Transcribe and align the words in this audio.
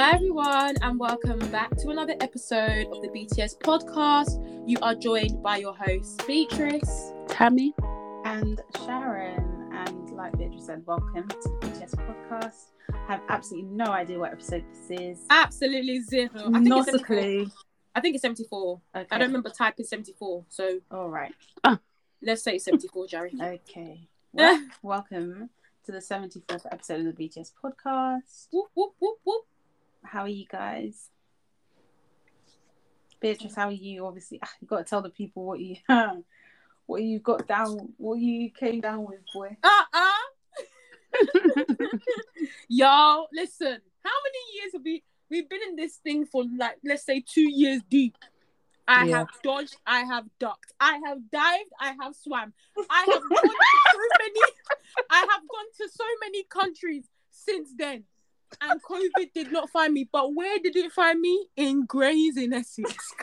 Hi, 0.00 0.14
everyone, 0.14 0.76
and 0.80 0.96
welcome 0.96 1.40
back 1.50 1.76
to 1.78 1.88
another 1.88 2.14
episode 2.20 2.86
of 2.86 3.02
the 3.02 3.08
BTS 3.08 3.58
podcast. 3.58 4.38
You 4.64 4.78
are 4.80 4.94
joined 4.94 5.42
by 5.42 5.56
your 5.56 5.74
hosts, 5.74 6.16
Beatrice, 6.24 7.10
Tammy, 7.26 7.74
and 8.24 8.60
Sharon. 8.84 9.72
And 9.72 10.10
like 10.12 10.38
Beatrice 10.38 10.66
said, 10.66 10.86
welcome 10.86 11.26
to 11.26 11.36
the 11.42 11.66
BTS 11.66 11.96
podcast. 11.96 12.66
I 12.92 13.12
have 13.14 13.22
absolutely 13.28 13.70
no 13.72 13.86
idea 13.86 14.20
what 14.20 14.30
episode 14.30 14.62
this 14.72 15.00
is. 15.00 15.26
Absolutely 15.30 16.00
zero. 16.02 16.30
I 16.32 16.42
think 16.42 16.66
Not 16.68 16.86
it's 16.86 16.94
a 16.94 16.98
74. 17.00 17.06
clue. 17.06 17.50
I 17.96 18.00
think 18.00 18.14
it's 18.14 18.22
74. 18.22 18.80
Okay. 18.94 19.06
I 19.10 19.18
don't 19.18 19.26
remember 19.26 19.50
typing 19.50 19.84
74, 19.84 20.44
so 20.48 20.78
All 20.92 21.08
right. 21.10 21.34
Ah. 21.64 21.80
let's 22.22 22.44
say 22.44 22.58
74, 22.58 23.08
Jerry. 23.08 23.32
Okay. 23.42 24.06
Well, 24.32 24.62
welcome 24.80 25.50
to 25.86 25.90
the 25.90 25.98
74th 25.98 26.66
episode 26.70 27.04
of 27.04 27.16
the 27.16 27.28
BTS 27.28 27.50
podcast. 27.60 28.46
whoop, 28.52 28.68
whoop, 28.74 28.92
whoop, 29.00 29.16
whoop. 29.24 29.42
How 30.04 30.22
are 30.22 30.28
you 30.28 30.46
guys? 30.50 31.08
Beatrice, 33.20 33.54
how 33.54 33.68
are 33.68 33.72
you? 33.72 34.06
Obviously, 34.06 34.40
you 34.60 34.68
got 34.68 34.78
to 34.78 34.84
tell 34.84 35.02
the 35.02 35.10
people 35.10 35.44
what 35.44 35.60
you 35.60 35.76
what 36.86 37.02
you 37.02 37.18
got 37.18 37.46
down, 37.46 37.92
what 37.96 38.18
you 38.18 38.50
came 38.50 38.80
down 38.80 39.04
with, 39.04 39.20
boy. 39.34 39.56
Uh 39.62 39.84
uh. 39.92 40.10
Y'all, 42.68 43.28
listen, 43.32 43.78
how 44.04 44.10
many 44.24 44.38
years 44.54 44.72
have 44.74 44.82
we 44.84 45.02
we've 45.30 45.48
been 45.48 45.60
in 45.68 45.76
this 45.76 45.96
thing 45.96 46.24
for 46.26 46.44
like 46.58 46.76
let's 46.84 47.04
say 47.04 47.20
two 47.26 47.48
years 47.48 47.82
deep. 47.90 48.16
I 48.86 49.04
Yeah. 49.04 49.18
have 49.18 49.28
dodged, 49.42 49.76
I 49.86 50.00
have 50.00 50.24
ducked, 50.40 50.72
I 50.80 50.98
have 51.04 51.18
dived, 51.30 51.70
I 51.78 51.94
have 52.00 52.14
swam, 52.16 52.54
I 52.88 53.00
have 53.00 53.20
gone 53.20 53.42
to 53.44 53.80
so 53.92 53.98
many, 54.18 54.40
I 55.10 55.18
have 55.18 55.42
gone 55.46 55.66
to 55.76 55.88
so 55.94 56.04
many 56.22 56.44
countries 56.44 57.04
since 57.30 57.74
then. 57.76 58.04
And 58.60 58.82
COVID 58.82 59.32
did 59.34 59.52
not 59.52 59.70
find 59.70 59.92
me. 59.92 60.08
But 60.10 60.34
where 60.34 60.58
did 60.58 60.76
it 60.76 60.92
find 60.92 61.20
me? 61.20 61.46
In 61.56 61.84
Grays 61.86 62.36
in 62.36 62.52
Essex. 62.52 63.14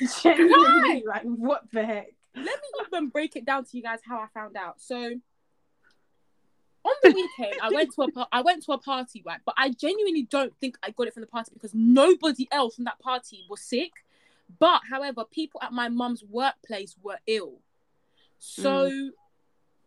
Genuinely, 0.22 1.04
like, 1.06 1.24
what 1.24 1.64
the 1.72 1.84
heck? 1.84 2.12
let 2.44 2.60
me 2.60 2.86
even 2.86 3.08
break 3.08 3.36
it 3.36 3.44
down 3.44 3.64
to 3.64 3.76
you 3.76 3.82
guys 3.82 4.00
how 4.06 4.18
I 4.18 4.26
found 4.32 4.56
out. 4.56 4.80
So 4.80 4.96
on 4.96 6.94
the 7.02 7.10
weekend, 7.10 7.60
I 7.62 7.70
went 7.70 7.94
to 7.94 8.02
a 8.02 8.12
par- 8.12 8.28
I 8.32 8.40
went 8.42 8.64
to 8.64 8.72
a 8.72 8.78
party, 8.78 9.22
right? 9.24 9.40
But 9.44 9.54
I 9.58 9.70
genuinely 9.70 10.22
don't 10.22 10.54
think 10.60 10.78
I 10.82 10.90
got 10.90 11.06
it 11.06 11.14
from 11.14 11.22
the 11.22 11.26
party 11.26 11.50
because 11.52 11.74
nobody 11.74 12.48
else 12.50 12.76
from 12.76 12.84
that 12.84 12.98
party 13.00 13.44
was 13.48 13.60
sick. 13.60 13.92
But 14.58 14.82
however, 14.88 15.24
people 15.30 15.60
at 15.62 15.72
my 15.72 15.88
mum's 15.88 16.24
workplace 16.24 16.96
were 17.02 17.18
ill. 17.26 17.60
So 18.38 18.90
mm. 18.90 19.08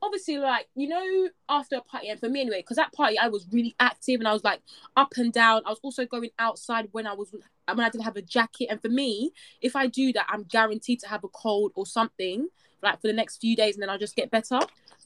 Obviously, 0.01 0.37
like 0.37 0.67
you 0.75 0.87
know, 0.87 1.29
after 1.49 1.77
a 1.77 1.81
party, 1.81 2.09
and 2.09 2.19
for 2.19 2.29
me 2.29 2.41
anyway, 2.41 2.59
because 2.59 2.77
that 2.77 2.93
party 2.93 3.17
I 3.17 3.27
was 3.27 3.47
really 3.51 3.75
active 3.79 4.19
and 4.19 4.27
I 4.27 4.33
was 4.33 4.43
like 4.43 4.61
up 4.95 5.13
and 5.17 5.31
down. 5.31 5.61
I 5.65 5.69
was 5.69 5.79
also 5.81 6.05
going 6.05 6.29
outside 6.39 6.89
when 6.91 7.07
I 7.07 7.13
was 7.13 7.31
when 7.31 7.79
I 7.79 7.89
didn't 7.89 8.03
have 8.03 8.15
a 8.15 8.21
jacket. 8.21 8.67
And 8.69 8.81
for 8.81 8.89
me, 8.89 9.31
if 9.61 9.75
I 9.75 9.87
do 9.87 10.13
that, 10.13 10.25
I'm 10.29 10.43
guaranteed 10.43 10.99
to 11.01 11.07
have 11.07 11.23
a 11.23 11.29
cold 11.29 11.71
or 11.75 11.85
something 11.85 12.47
like 12.83 12.99
for 12.99 13.07
the 13.07 13.13
next 13.13 13.37
few 13.37 13.55
days, 13.55 13.75
and 13.75 13.81
then 13.81 13.89
I'll 13.89 13.97
just 13.97 14.15
get 14.15 14.31
better. 14.31 14.59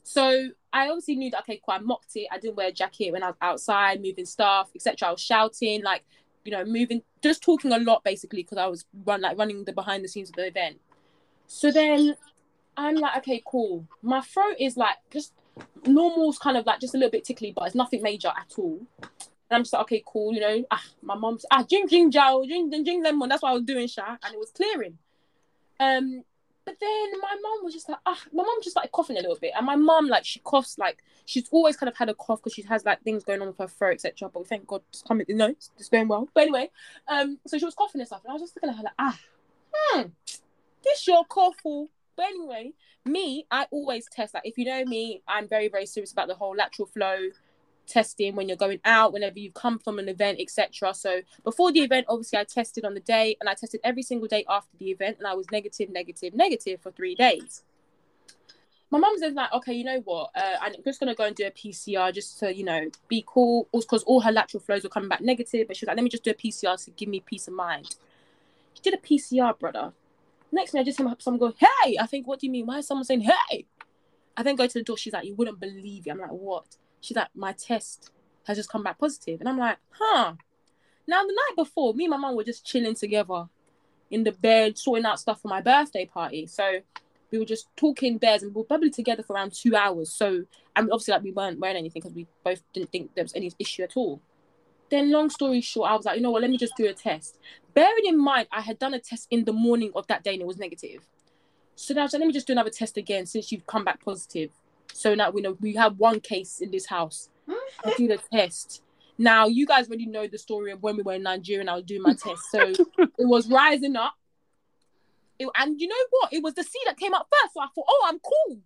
So 0.03 0.49
I 0.71 0.88
obviously 0.88 1.16
knew 1.16 1.31
that 1.31 1.41
okay, 1.41 1.59
cool. 1.66 1.79
Mocked 1.79 2.16
it. 2.16 2.28
I 2.31 2.38
didn't 2.38 2.55
wear 2.55 2.69
a 2.69 2.72
jacket 2.72 3.11
when 3.11 3.23
I 3.23 3.28
was 3.28 3.35
outside, 3.41 4.01
moving 4.01 4.25
stuff, 4.25 4.69
etc. 4.75 5.09
I 5.09 5.11
was 5.11 5.22
shouting, 5.22 5.84
like 5.84 6.03
you 6.44 6.51
know, 6.51 6.63
moving, 6.63 7.01
just 7.23 7.41
talking 7.41 7.72
a 7.73 7.79
lot 7.79 8.03
basically 8.03 8.44
because 8.44 8.59
I 8.59 8.67
was 8.67 8.85
run 9.03 9.22
like 9.22 9.38
running 9.38 9.66
the 9.66 9.73
behind 9.73 10.03
the 10.03 10.07
scenes 10.07 10.29
of 10.29 10.35
the 10.35 10.45
event. 10.47 10.79
So 11.47 11.72
then 11.72 12.16
I'm 12.78 12.96
like, 12.96 13.18
okay, 13.18 13.41
cool. 13.46 13.88
My 14.02 14.22
throat 14.22 14.56
is 14.59 14.78
like 14.78 14.97
just 15.12 15.34
normal's 15.86 16.38
kind 16.38 16.58
of 16.58 16.66
like 16.66 16.80
just 16.80 16.96
a 16.96 16.97
little 16.97 17.12
bit 17.12 17.24
tickly, 17.24 17.53
but 17.56 17.66
it's 17.66 17.75
nothing 17.75 18.02
major 18.02 18.30
at 18.30 18.53
all. 18.58 18.81
And 19.02 19.58
I'm 19.58 19.62
just 19.62 19.74
like, 19.74 19.84
okay, 19.84 20.03
cool, 20.06 20.34
you 20.34 20.41
know. 20.41 20.66
Ah, 20.72 20.84
my 21.02 21.16
mom's 21.16 21.46
ah, 21.52 21.64
jing 21.64 21.88
jing 21.88 22.12
jow, 22.12 22.44
jing 22.47 22.72
jing 22.72 22.84
jing 22.84 23.03
lemon. 23.03 23.30
That's 23.30 23.44
what 23.44 23.50
I 23.52 23.53
was 23.53 23.64
doing, 23.64 23.88
Sha, 23.88 24.18
and 24.24 24.34
it 24.34 24.40
was 24.40 24.52
clearing. 24.52 24.97
Um, 25.80 26.24
but 26.66 26.78
then 26.81 27.12
my 27.22 27.38
mom 27.41 27.64
was 27.64 27.75
just 27.75 27.88
like, 27.88 28.00
ah, 28.08 28.19
my 28.34 28.41
mom 28.41 28.58
just 28.64 28.75
like 28.75 28.91
coughing 28.91 29.18
a 29.18 29.22
little 29.22 29.38
bit, 29.40 29.53
and 29.56 29.66
my 29.66 29.75
mom 29.75 30.08
like 30.08 30.25
she 30.25 30.40
coughs 30.40 30.78
like 30.80 31.03
she's 31.25 31.47
always 31.52 31.78
kind 31.78 31.90
of 31.90 31.96
had 31.96 32.09
a 32.09 32.16
cough 32.16 32.40
because 32.40 32.53
she 32.53 32.64
has 32.64 32.84
like 32.84 33.02
things 33.03 33.24
going 33.24 33.41
on 33.41 33.47
with 33.47 33.59
her 33.59 33.68
throat, 33.68 33.94
etc. 33.94 34.30
But 34.34 34.47
thank 34.47 34.66
God, 34.66 34.81
it's 34.90 35.03
coming, 35.03 35.28
you 35.30 35.35
know, 35.35 35.50
it's, 35.50 35.69
it's 35.78 35.90
going 35.90 36.08
well. 36.08 36.28
But 36.34 36.41
anyway, 36.41 36.72
um, 37.08 37.38
so 37.46 37.59
she 37.59 37.66
was 37.66 37.75
coughing 37.75 38.02
and 38.02 38.08
stuff, 38.08 38.22
and 38.24 38.31
I 38.31 38.34
was 38.34 38.41
just 38.41 38.56
looking 38.56 38.72
at 38.72 38.78
her 38.78 38.84
like, 38.84 38.94
ah, 38.97 39.19
hmm, 39.74 40.02
this 40.84 41.06
your 41.06 41.24
cough. 41.25 41.56
Oh." 42.18 42.24
But 42.24 42.26
anyway, 42.28 42.74
me, 43.06 43.46
I 43.52 43.68
always 43.72 44.08
test. 44.12 44.34
Like 44.34 44.46
if 44.46 44.58
you 44.58 44.66
know 44.66 44.86
me, 44.86 45.22
I'm 45.28 45.48
very 45.48 45.68
very 45.68 45.86
serious 45.86 46.12
about 46.12 46.28
the 46.28 46.36
whole 46.36 46.56
lateral 46.56 46.88
flow 46.88 47.30
testing 47.88 48.36
when 48.36 48.48
you're 48.48 48.58
going 48.58 48.80
out, 48.86 49.14
whenever 49.14 49.40
you 49.40 49.52
come 49.52 49.80
from 49.80 50.00
an 50.00 50.09
event, 50.09 50.40
etc. 50.40 50.94
So 50.94 51.22
before 51.44 51.72
the 51.72 51.81
event, 51.81 52.08
obviously 52.09 52.40
I 52.40 52.44
tested 52.44 52.86
on 52.86 52.94
the 52.94 53.00
day, 53.00 53.38
and 53.40 53.50
I 53.50 53.53
tested 53.53 53.81
every 53.84 54.03
single 54.03 54.28
day 54.28 54.46
after 54.50 54.76
the 54.78 54.92
event, 54.92 55.18
and 55.18 55.28
I 55.28 55.34
was 55.34 55.50
negative, 55.52 55.90
negative, 55.90 56.34
negative 56.34 56.81
for 56.81 56.92
three 56.92 57.16
days. 57.16 57.64
My 58.92 59.00
mum 59.00 59.18
says 59.18 59.34
like, 59.34 59.52
okay, 59.52 59.74
you 59.74 59.84
know 59.84 60.00
what? 60.06 60.30
Uh, 60.36 60.56
I'm 60.62 60.74
just 60.84 61.00
gonna 61.00 61.16
go 61.16 61.26
and 61.26 61.36
do 61.36 61.46
a 61.46 61.52
PCR 61.52 62.14
just 62.14 62.40
to 62.40 62.56
you 62.56 62.64
know 62.64 62.90
be 63.08 63.24
cool, 63.28 63.68
because 63.74 64.03
all 64.03 64.22
her 64.22 64.32
lateral 64.32 64.62
flows 64.62 64.84
were 64.84 64.90
coming 64.90 65.09
back 65.09 65.22
negative. 65.22 65.68
But 65.68 65.78
she 65.78 65.86
was 65.86 65.88
like, 65.88 65.97
let 65.97 66.03
me 66.03 66.09
just 66.09 66.24
do 66.24 66.32
a 66.32 66.36
PCR 66.36 66.84
to 66.86 66.92
give 66.92 67.09
me 67.09 67.20
peace 67.20 67.47
of 67.47 67.53
mind. 67.53 67.96
She 68.74 68.82
did 68.82 68.94
a 68.94 68.97
PCR, 68.97 69.58
brother. 69.58 69.94
Next 70.55 70.71
thing 70.71 70.79
I 70.79 70.85
just 70.85 70.97
hear 70.97 71.13
someone 71.19 71.39
go, 71.39 71.53
hey! 71.57 71.97
I 71.99 72.05
think, 72.05 72.27
what 72.27 72.39
do 72.39 72.45
you 72.45 72.51
mean? 72.51 72.66
Why 72.66 72.77
is 72.77 72.88
someone 72.88 73.03
saying 73.03 73.27
hey? 73.49 73.67
I 74.38 74.41
then 74.41 74.55
go 74.55 74.66
to 74.66 74.73
the 74.73 74.83
door. 74.83 74.97
She's 74.97 75.11
like, 75.11 75.25
you 75.25 75.35
wouldn't 75.35 75.59
believe 75.59 76.07
it. 76.07 76.11
I'm 76.11 76.17
like, 76.17 76.29
what? 76.29 76.77
She's 77.01 77.17
like, 77.17 77.27
my 77.35 77.51
test 77.51 78.11
has 78.47 78.55
just 78.55 78.69
come 78.69 78.81
back 78.81 78.97
positive. 78.97 79.41
And 79.41 79.49
I'm 79.49 79.57
like, 79.57 79.77
huh. 79.89 80.33
Now, 81.07 81.23
the 81.23 81.33
night 81.33 81.57
before, 81.57 81.93
me 81.93 82.05
and 82.05 82.11
my 82.11 82.17
mum 82.17 82.38
were 82.38 82.45
just 82.45 82.66
chilling 82.66 82.95
together 82.95 83.49
in 84.09 84.23
the 84.23 84.31
bed, 84.31 84.77
sorting 84.77 85.05
out 85.05 85.19
stuff 85.19 85.41
for 85.41 85.49
my 85.49 85.59
birthday 85.59 86.05
party. 86.05 86.47
So 86.47 86.79
we 87.31 87.37
were 87.37 87.45
just 87.45 87.67
talking 87.75 88.17
bears 88.17 88.41
and 88.41 88.55
we 88.55 88.61
were 88.61 88.66
probably 88.66 88.91
together 88.91 89.23
for 89.23 89.33
around 89.33 89.51
two 89.51 89.75
hours. 89.75 90.09
So, 90.09 90.45
I 90.73 90.79
and 90.79 90.89
obviously, 90.89 91.16
like, 91.16 91.23
we 91.23 91.33
weren't 91.33 91.59
wearing 91.59 91.75
anything 91.75 92.01
because 92.01 92.16
we 92.16 92.27
both 92.45 92.63
didn't 92.72 92.93
think 92.93 93.13
there 93.13 93.25
was 93.25 93.35
any 93.35 93.51
issue 93.59 93.83
at 93.83 93.97
all. 93.97 94.22
Then, 94.90 95.12
long 95.12 95.29
story 95.29 95.62
short, 95.62 95.90
I 95.90 95.96
was 95.96 96.06
like, 96.06 96.18
you 96.18 96.22
know 96.22 96.31
what, 96.31 96.41
let 96.41 96.51
me 96.51 96.57
just 96.57 96.75
do 96.78 96.85
a 96.88 96.94
test. 96.94 97.40
Bearing 97.73 98.06
in 98.06 98.18
mind, 98.18 98.47
I 98.51 98.62
had 98.62 98.79
done 98.79 98.94
a 98.94 99.00
test 99.00 99.28
in 99.31 99.44
the 99.46 99.53
morning 99.53 99.91
of 99.96 100.06
that 100.07 100.23
day 100.23 100.34
and 100.34 100.41
it 100.41 100.47
was 100.47 100.57
negative. 100.57 101.06
So 101.75 101.94
now 101.94 102.01
I 102.01 102.03
was 102.06 102.13
like, 102.13 102.22
let 102.22 102.28
me 102.28 102.34
just 102.34 102.47
do 102.47 102.53
another 102.53 102.69
test 102.69 102.96
again 102.97 103.25
since 103.25 103.51
you've 103.51 103.66
come 103.68 103.84
back 103.84 104.03
positive. 104.03 104.51
So 104.94 105.13
now 105.16 105.29
we 105.31 105.41
know 105.41 105.57
we 105.59 105.75
have 105.75 105.97
one 105.97 106.19
case 106.22 106.62
in 106.62 106.72
this 106.72 106.85
house. 106.85 107.29
I 107.84 107.94
do 107.97 108.07
the 108.07 108.19
test. 108.31 108.81
Now 109.18 109.47
you 109.47 109.66
guys 109.66 109.88
already 109.88 110.06
know 110.06 110.28
the 110.28 110.38
story 110.38 110.72
of 110.72 110.81
when 110.84 110.96
we 110.97 111.03
were 111.03 111.13
in 111.13 111.23
Nigeria 111.23 111.62
and 111.62 111.69
I 111.69 111.75
was 111.75 111.84
doing 111.84 112.02
my 112.02 112.13
test. 112.13 112.44
So 112.52 112.59
it 112.97 113.28
was 113.28 113.50
rising 113.50 113.96
up. 113.96 114.13
It- 115.40 115.50
and 115.57 115.79
you 115.81 115.88
know 115.88 115.96
what? 116.12 116.31
It 116.31 116.44
was 116.44 116.53
the 116.53 116.63
C 116.63 116.79
that 116.85 116.97
came 116.97 117.13
up 117.13 117.28
first. 117.31 117.53
So 117.56 117.62
I 117.62 117.67
thought, 117.75 117.85
oh, 117.90 118.06
I'm 118.07 118.19
cool. 118.19 118.59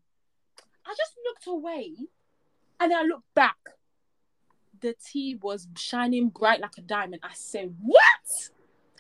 I 0.86 0.94
just 0.96 1.14
looked 1.26 1.48
away 1.48 1.94
and 2.80 2.92
then 2.92 2.98
I 3.00 3.04
looked 3.04 3.34
back. 3.34 3.58
The 4.82 4.96
T 5.04 5.36
was 5.42 5.68
shining 5.76 6.30
bright 6.30 6.62
like 6.62 6.78
a 6.78 6.82
diamond. 6.82 7.22
I 7.24 7.34
said, 7.34 7.76
what? 7.82 8.50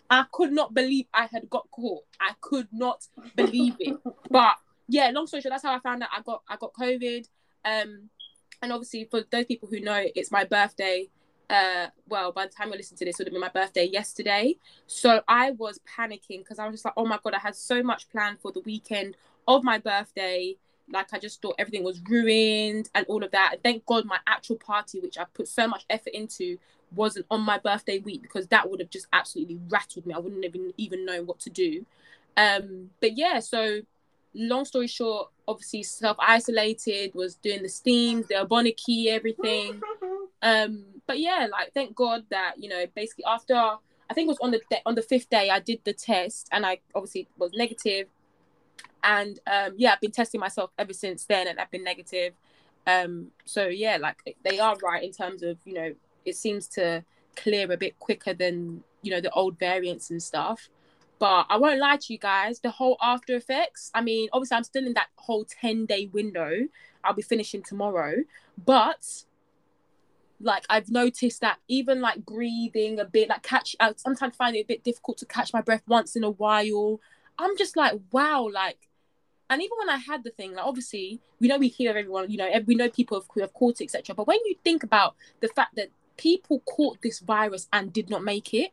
I 0.09 0.25
could 0.31 0.51
not 0.51 0.73
believe 0.73 1.06
I 1.13 1.28
had 1.31 1.50
got 1.50 1.69
caught. 1.71 2.04
I 2.19 2.31
could 2.42 2.68
not 2.71 3.07
believe 3.36 3.75
it. 3.80 3.98
But 4.31 4.57
yeah, 4.88 5.09
long 5.12 5.27
story 5.27 5.42
short, 5.42 5.51
that's 5.51 5.63
how 5.63 5.75
I 5.75 5.80
found 5.80 6.04
out 6.04 6.09
I 6.15 6.21
got 6.21 6.44
I 6.48 6.56
got 6.56 6.74
COVID. 6.74 7.27
Um, 7.65 8.09
and 8.62 8.74
obviously 8.74 9.06
for 9.06 9.24
those 9.31 9.45
people 9.45 9.69
who 9.69 9.80
know, 9.80 10.04
it's 10.15 10.31
my 10.31 10.44
birthday. 10.44 11.09
Uh, 11.50 11.88
well, 12.07 12.31
by 12.31 12.45
the 12.45 12.51
time 12.51 12.69
you 12.69 12.75
listen 12.75 12.95
to 12.98 13.06
this, 13.06 13.15
it 13.15 13.24
would 13.24 13.27
have 13.27 13.33
been 13.33 13.42
my 13.42 13.50
birthday 13.50 13.86
yesterday. 13.86 14.56
So 14.86 15.21
I 15.27 15.51
was 15.51 15.80
panicking 15.98 16.39
because 16.39 16.59
I 16.59 16.65
was 16.65 16.75
just 16.75 16.86
like, 16.86 16.94
oh 16.98 17.06
my 17.06 17.19
god, 17.24 17.33
I 17.33 17.39
had 17.39 17.56
so 17.56 17.81
much 17.81 18.09
planned 18.09 18.39
for 18.39 18.51
the 18.51 18.62
weekend 18.62 19.15
of 19.48 19.63
my 19.63 19.80
birthday. 19.80 20.57
Like 20.91 21.13
I 21.13 21.19
just 21.19 21.41
thought 21.41 21.56
everything 21.59 21.83
was 21.83 22.01
ruined 22.01 22.89
and 22.95 23.06
all 23.07 23.24
of 23.24 23.31
that. 23.31 23.53
And 23.53 23.63
thank 23.63 23.86
God 23.86 24.06
my 24.06 24.19
actual 24.27 24.57
party, 24.57 25.00
which 25.00 25.18
I 25.18 25.25
put 25.33 25.47
so 25.47 25.68
much 25.68 25.86
effort 25.89 26.13
into, 26.13 26.57
wasn't 26.95 27.25
on 27.30 27.41
my 27.41 27.59
birthday 27.59 28.00
week 28.00 28.21
because 28.21 28.47
that 28.47 28.69
would 28.69 28.80
have 28.80 28.89
just 28.89 29.07
absolutely 29.13 29.59
rattled 29.69 30.06
me. 30.06 30.13
I 30.13 30.19
wouldn't 30.19 30.44
have 30.44 30.56
even 30.56 30.74
even 30.77 31.06
know 31.06 31.24
what 31.24 31.39
to 31.41 31.50
do. 31.50 31.86
Um, 32.38 32.89
but 33.01 33.18
yeah, 33.18 33.39
so 33.39 33.81
long 34.33 34.65
story 34.65 34.88
short, 34.88 35.30
obviously 35.47 35.83
self 35.83 36.18
isolated, 36.19 37.13
was 37.13 37.35
doing 37.35 37.63
the 37.63 37.69
steams, 37.69 38.27
the 38.27 38.35
Aboniki, 38.35 39.07
everything. 39.07 39.81
Um, 40.42 40.85
but 41.06 41.19
yeah, 41.19 41.47
like 41.51 41.74
thank 41.74 41.95
God 41.95 42.24
that 42.30 42.53
you 42.57 42.69
know 42.69 42.85
basically 42.95 43.25
after 43.25 43.56
I 43.56 44.13
think 44.13 44.27
it 44.27 44.30
was 44.30 44.38
on 44.42 44.51
the 44.51 44.62
on 44.85 44.95
the 44.95 45.01
fifth 45.01 45.30
day 45.30 45.50
I 45.50 45.59
did 45.59 45.81
the 45.83 45.92
test 45.92 46.47
and 46.53 46.65
I 46.65 46.80
obviously 46.95 47.27
was 47.38 47.51
negative, 47.53 48.07
and 49.04 49.40
um, 49.48 49.74
yeah 49.78 49.94
I've 49.94 50.01
been 50.01 50.12
testing 50.12 50.40
myself 50.40 50.72
ever 50.78 50.94
since 50.94 51.25
then 51.25 51.48
and 51.48 51.60
I've 51.60 51.72
been 51.72 51.84
negative. 51.84 52.34
Um, 52.88 53.28
so 53.46 53.68
yeah, 53.68 53.98
like 53.98 54.38
they 54.44 54.60
are 54.60 54.75
right 54.84 55.04
in 55.04 55.12
terms 55.12 55.44
of 55.44 55.57
you 55.66 55.74
know 55.74 55.94
it 56.25 56.36
seems 56.36 56.68
to 56.69 57.04
clear 57.36 57.72
a 57.72 57.78
bit 57.78 58.00
quicker 58.00 58.34
than 58.34 58.84
you 59.01 59.12
know 59.12 59.22
the 59.22 59.31
old 59.31 59.57
variants 59.60 60.10
and 60.10 60.22
stuff. 60.22 60.69
But 61.19 61.48
I 61.50 61.57
won't 61.57 61.80
lie 61.80 61.98
to 61.98 62.13
you 62.13 62.19
guys, 62.19 62.62
the 62.62 62.69
whole 62.69 62.98
after 63.01 63.36
effects. 63.36 63.92
I 63.94 64.01
mean, 64.01 64.30
obviously 64.31 64.56
I'm 64.56 64.63
still 64.63 64.86
in 64.86 64.94
that 64.94 65.10
whole 65.18 65.45
10 65.45 65.86
day 65.86 66.06
window. 66.06 66.68
I'll 67.04 67.13
be 67.13 67.22
finishing 67.22 67.62
tomorrow, 67.62 68.16
but 68.66 69.25
like 70.42 70.66
I've 70.69 70.90
noticed 70.90 71.42
that 71.42 71.60
even 71.68 72.02
like 72.02 72.25
breathing 72.25 73.00
a 73.00 73.06
bit, 73.06 73.30
like 73.30 73.44
catch, 73.44 73.75
I 73.80 73.94
sometimes 73.98 74.36
find 74.36 74.56
it 74.56 74.62
a 74.62 74.66
bit 74.66 74.84
difficult 74.84 75.18
to 75.19 75.25
catch 75.25 75.54
my 75.54 75.62
breath 75.62 75.84
once 75.88 76.16
in 76.16 76.24
a 76.24 76.30
while. 76.30 77.00
I'm 77.38 77.57
just 77.57 77.78
like, 77.78 78.00
wow, 78.12 78.50
like, 78.52 78.88
and 79.50 79.62
even 79.62 79.78
when 79.78 79.90
I 79.90 79.98
had 79.98 80.24
the 80.24 80.31
thing, 80.31 80.54
like 80.56 80.66
obviously 80.66 81.19
we 81.40 81.48
know 81.48 81.57
we 81.57 81.68
hear 81.68 81.90
everyone, 81.92 82.30
you 82.30 82.38
know, 82.38 82.50
we 82.66 82.75
know 82.75 82.90
people 82.90 83.24
who 83.34 83.42
have 83.42 83.54
caught 83.54 83.81
it, 83.81 83.86
etc. 83.86 84.16
But 84.16 84.28
when 84.28 84.40
you 84.46 84.56
think 84.63 84.84
about 84.84 85.16
the 85.40 85.48
fact 85.48 85.75
that 85.75 85.90
people 86.18 86.60
caught 86.62 87.01
this 87.01 87.19
virus 87.19 87.68
and 87.72 87.92
did 87.94 88.10
not 88.10 88.24
make 88.24 88.54
it, 88.54 88.72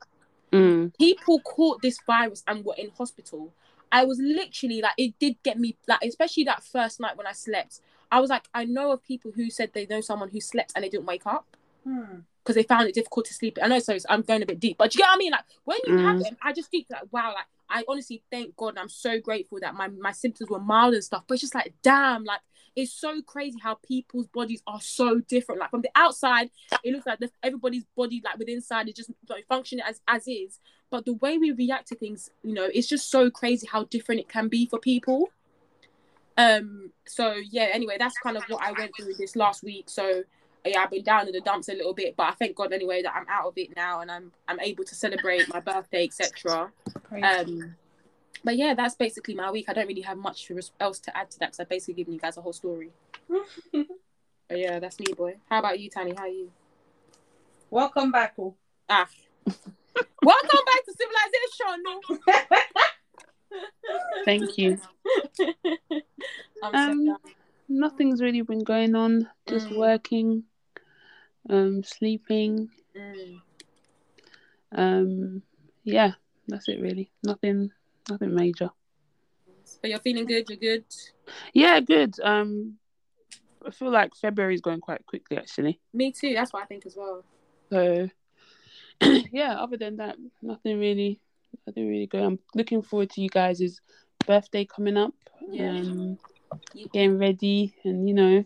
Mm. 0.53 0.97
people 0.97 1.41
caught 1.41 1.83
this 1.83 1.99
virus 2.07 2.45
and 2.47 2.65
were 2.65 2.77
in 2.79 2.91
hospital. 2.91 3.53
I 3.91 4.05
was 4.05 4.19
literally 4.21 4.81
like, 4.81 4.95
it 4.97 5.19
did 5.19 5.37
get 5.43 5.59
me, 5.59 5.77
like, 5.89 6.03
especially 6.03 6.45
that 6.45 6.63
first 6.63 7.01
night 7.01 7.17
when 7.17 7.27
I 7.27 7.33
slept. 7.33 7.81
I 8.13 8.21
was 8.21 8.31
like, 8.31 8.45
I 8.55 8.65
know 8.65 8.93
of 8.93 9.03
people 9.03 9.33
who 9.33 9.51
said 9.51 9.73
they 9.73 9.87
know 9.87 10.01
someone 10.01 10.29
who 10.31 10.41
slept 10.41 10.73
and 10.75 10.85
they 10.85 10.89
didn't 10.89 11.07
wake 11.07 11.27
up 11.27 11.47
Hmm. 11.85 12.21
Because 12.47 12.55
they 12.55 12.63
found 12.63 12.89
it 12.89 12.95
difficult 12.95 13.27
to 13.27 13.35
sleep. 13.35 13.59
I 13.61 13.67
know, 13.67 13.81
so 13.81 13.97
I'm 14.09 14.23
going 14.23 14.41
a 14.41 14.47
bit 14.47 14.61
deep, 14.61 14.79
but 14.79 14.93
do 14.93 14.99
you 14.99 15.03
get 15.03 15.09
what 15.09 15.17
I 15.17 15.19
mean? 15.19 15.33
Like 15.33 15.45
when 15.65 15.79
you 15.85 15.99
have 16.07 16.17
Mm. 16.19 16.27
it, 16.27 16.37
I 16.41 16.53
just 16.53 16.71
think 16.71 16.87
like, 16.89 17.03
wow, 17.11 17.35
like 17.35 17.47
I 17.69 17.83
honestly 17.89 18.23
thank 18.31 18.55
God, 18.55 18.79
I'm 18.79 18.89
so 18.89 19.21
grateful 19.21 19.59
that 19.61 19.75
my 19.75 19.89
my 19.89 20.13
symptoms 20.13 20.49
were 20.49 20.61
mild 20.61 20.95
and 20.95 21.03
stuff. 21.03 21.25
But 21.27 21.35
it's 21.35 21.41
just 21.41 21.57
like, 21.57 21.75
damn, 21.83 22.23
like 22.23 22.41
it's 22.77 22.93
so 22.93 23.21
crazy 23.23 23.59
how 23.61 23.75
people's 23.75 24.29
bodies 24.29 24.63
are 24.69 24.81
so 24.81 25.19
different. 25.19 25.61
Like 25.61 25.71
from 25.71 25.83
the 25.83 25.91
outside, 25.97 26.51
it 26.85 26.93
looks 26.93 27.07
like 27.07 27.19
the, 27.19 27.31
everybody's 27.43 27.85
body, 27.97 28.23
like 28.25 28.39
with 28.39 28.49
inside, 28.49 28.89
is 28.89 28.95
just 28.95 29.11
like, 29.29 29.47
functioning 29.49 29.85
as 29.85 30.01
as 30.07 30.29
is. 30.29 30.61
But 30.89 31.05
the 31.05 31.15
way 31.15 31.39
we 31.39 31.51
react 31.51 31.89
to 31.89 31.97
things, 31.97 32.31
you 32.45 32.55
know, 32.55 32.69
it's 32.73 32.87
just 32.87 33.11
so 33.11 33.29
crazy 33.29 33.67
how 33.67 33.85
different 33.85 34.21
it 34.21 34.29
can 34.29 34.47
be 34.47 34.67
for 34.67 34.79
people. 34.79 35.31
Um. 36.39 36.93
So 37.07 37.35
yeah. 37.51 37.71
Anyway, 37.73 37.97
that's 37.99 38.17
kind 38.19 38.37
of 38.37 38.45
what 38.45 38.63
I 38.63 38.71
went 38.71 38.93
through 38.97 39.15
this 39.19 39.35
last 39.35 39.65
week. 39.65 39.91
So 39.91 40.23
yeah, 40.65 40.81
I've 40.83 40.91
been 40.91 41.03
down 41.05 41.27
in 41.27 41.33
the 41.33 41.41
dumps 41.41 41.69
a 41.69 41.73
little 41.75 41.95
bit, 41.95 42.17
but 42.17 42.25
I 42.25 42.33
thank 42.33 42.57
God 42.57 42.73
anyway 42.73 43.03
that 43.03 43.15
I'm 43.15 43.27
out 43.29 43.47
of 43.47 43.55
it 43.57 43.75
now 43.77 44.01
and 44.01 44.11
I'm 44.11 44.33
I'm 44.49 44.61
able 44.61 44.85
to 44.85 44.95
celebrate 44.95 45.49
my 45.49 45.61
birthday, 45.61 46.05
etc. 46.05 46.73
Um, 47.23 47.77
but 48.45 48.57
yeah, 48.57 48.75
that's 48.75 48.95
basically 48.95 49.35
my 49.35 49.51
week. 49.51 49.67
I 49.69 49.73
don't 49.73 49.87
really 49.87 50.03
have 50.03 50.19
much 50.19 50.51
else 50.81 50.99
to 51.01 51.17
add 51.17 51.31
to 51.33 51.39
that 51.41 51.47
because 51.49 51.61
I've 51.61 51.69
basically 51.69 51.95
given 51.95 52.15
you 52.15 52.21
guys 52.21 52.37
a 52.37 52.41
whole 52.43 52.53
story. 52.53 52.91
But 54.49 54.59
yeah, 54.61 54.79
that's 54.79 55.01
me, 55.01 55.07
boy. 55.17 55.39
How 55.51 55.59
about 55.59 55.81
you, 55.81 55.91
Tani? 55.91 56.15
How 56.17 56.23
are 56.23 56.29
you? 56.29 56.53
Welcome 57.69 58.13
back, 58.13 58.35
all. 58.37 58.57
Ah, 58.89 59.09
welcome 59.47 60.61
back 60.67 60.85
to 60.85 60.95
civilization. 60.95 62.01
Thank 64.25 64.57
you. 64.57 64.79
I'm 66.63 66.75
Um, 66.75 67.07
so 67.07 67.31
Nothing's 67.69 68.23
really 68.23 68.43
been 68.43 68.65
going 68.65 68.95
on. 68.95 69.29
Just 69.49 69.69
Mm. 69.71 69.77
working, 69.77 70.45
um, 71.49 71.83
sleeping. 71.83 72.71
Mm. 72.95 73.43
Um, 74.73 75.43
yeah, 75.85 76.13
that's 76.49 76.69
it 76.69 76.81
really. 76.81 77.11
Nothing, 77.23 77.73
nothing 78.09 78.35
major. 78.35 78.71
But 79.81 79.91
you're 79.91 79.99
feeling 80.01 80.27
good. 80.27 80.49
You're 80.49 80.59
good. 80.59 80.85
Yeah, 81.53 81.81
good. 81.81 82.19
Um, 82.21 82.79
I 83.65 83.71
feel 83.71 83.91
like 83.91 84.15
February's 84.15 84.61
going 84.61 84.81
quite 84.81 85.05
quickly 85.07 85.37
actually. 85.37 85.81
Me 85.93 86.13
too. 86.13 86.35
That's 86.35 86.53
what 86.53 86.63
I 86.63 86.67
think 86.67 86.87
as 86.87 86.97
well. 86.97 87.25
So, 87.71 88.09
yeah. 89.33 89.57
Other 89.61 89.77
than 89.77 89.97
that, 89.97 90.17
nothing 90.41 90.79
really, 90.79 91.21
nothing 91.67 91.89
really 91.89 92.07
good. 92.07 92.23
I'm 92.23 92.39
looking 92.55 92.83
forward 92.83 93.11
to 93.11 93.21
you 93.21 93.29
guys' 93.29 93.81
birthday 94.27 94.65
coming 94.65 94.97
up. 94.97 95.15
Yeah. 95.51 95.71
Um, 95.71 96.11
Yeah. 96.11 96.15
Getting 96.93 97.19
ready, 97.19 97.75
and 97.85 98.09
you 98.09 98.15
know, 98.15 98.45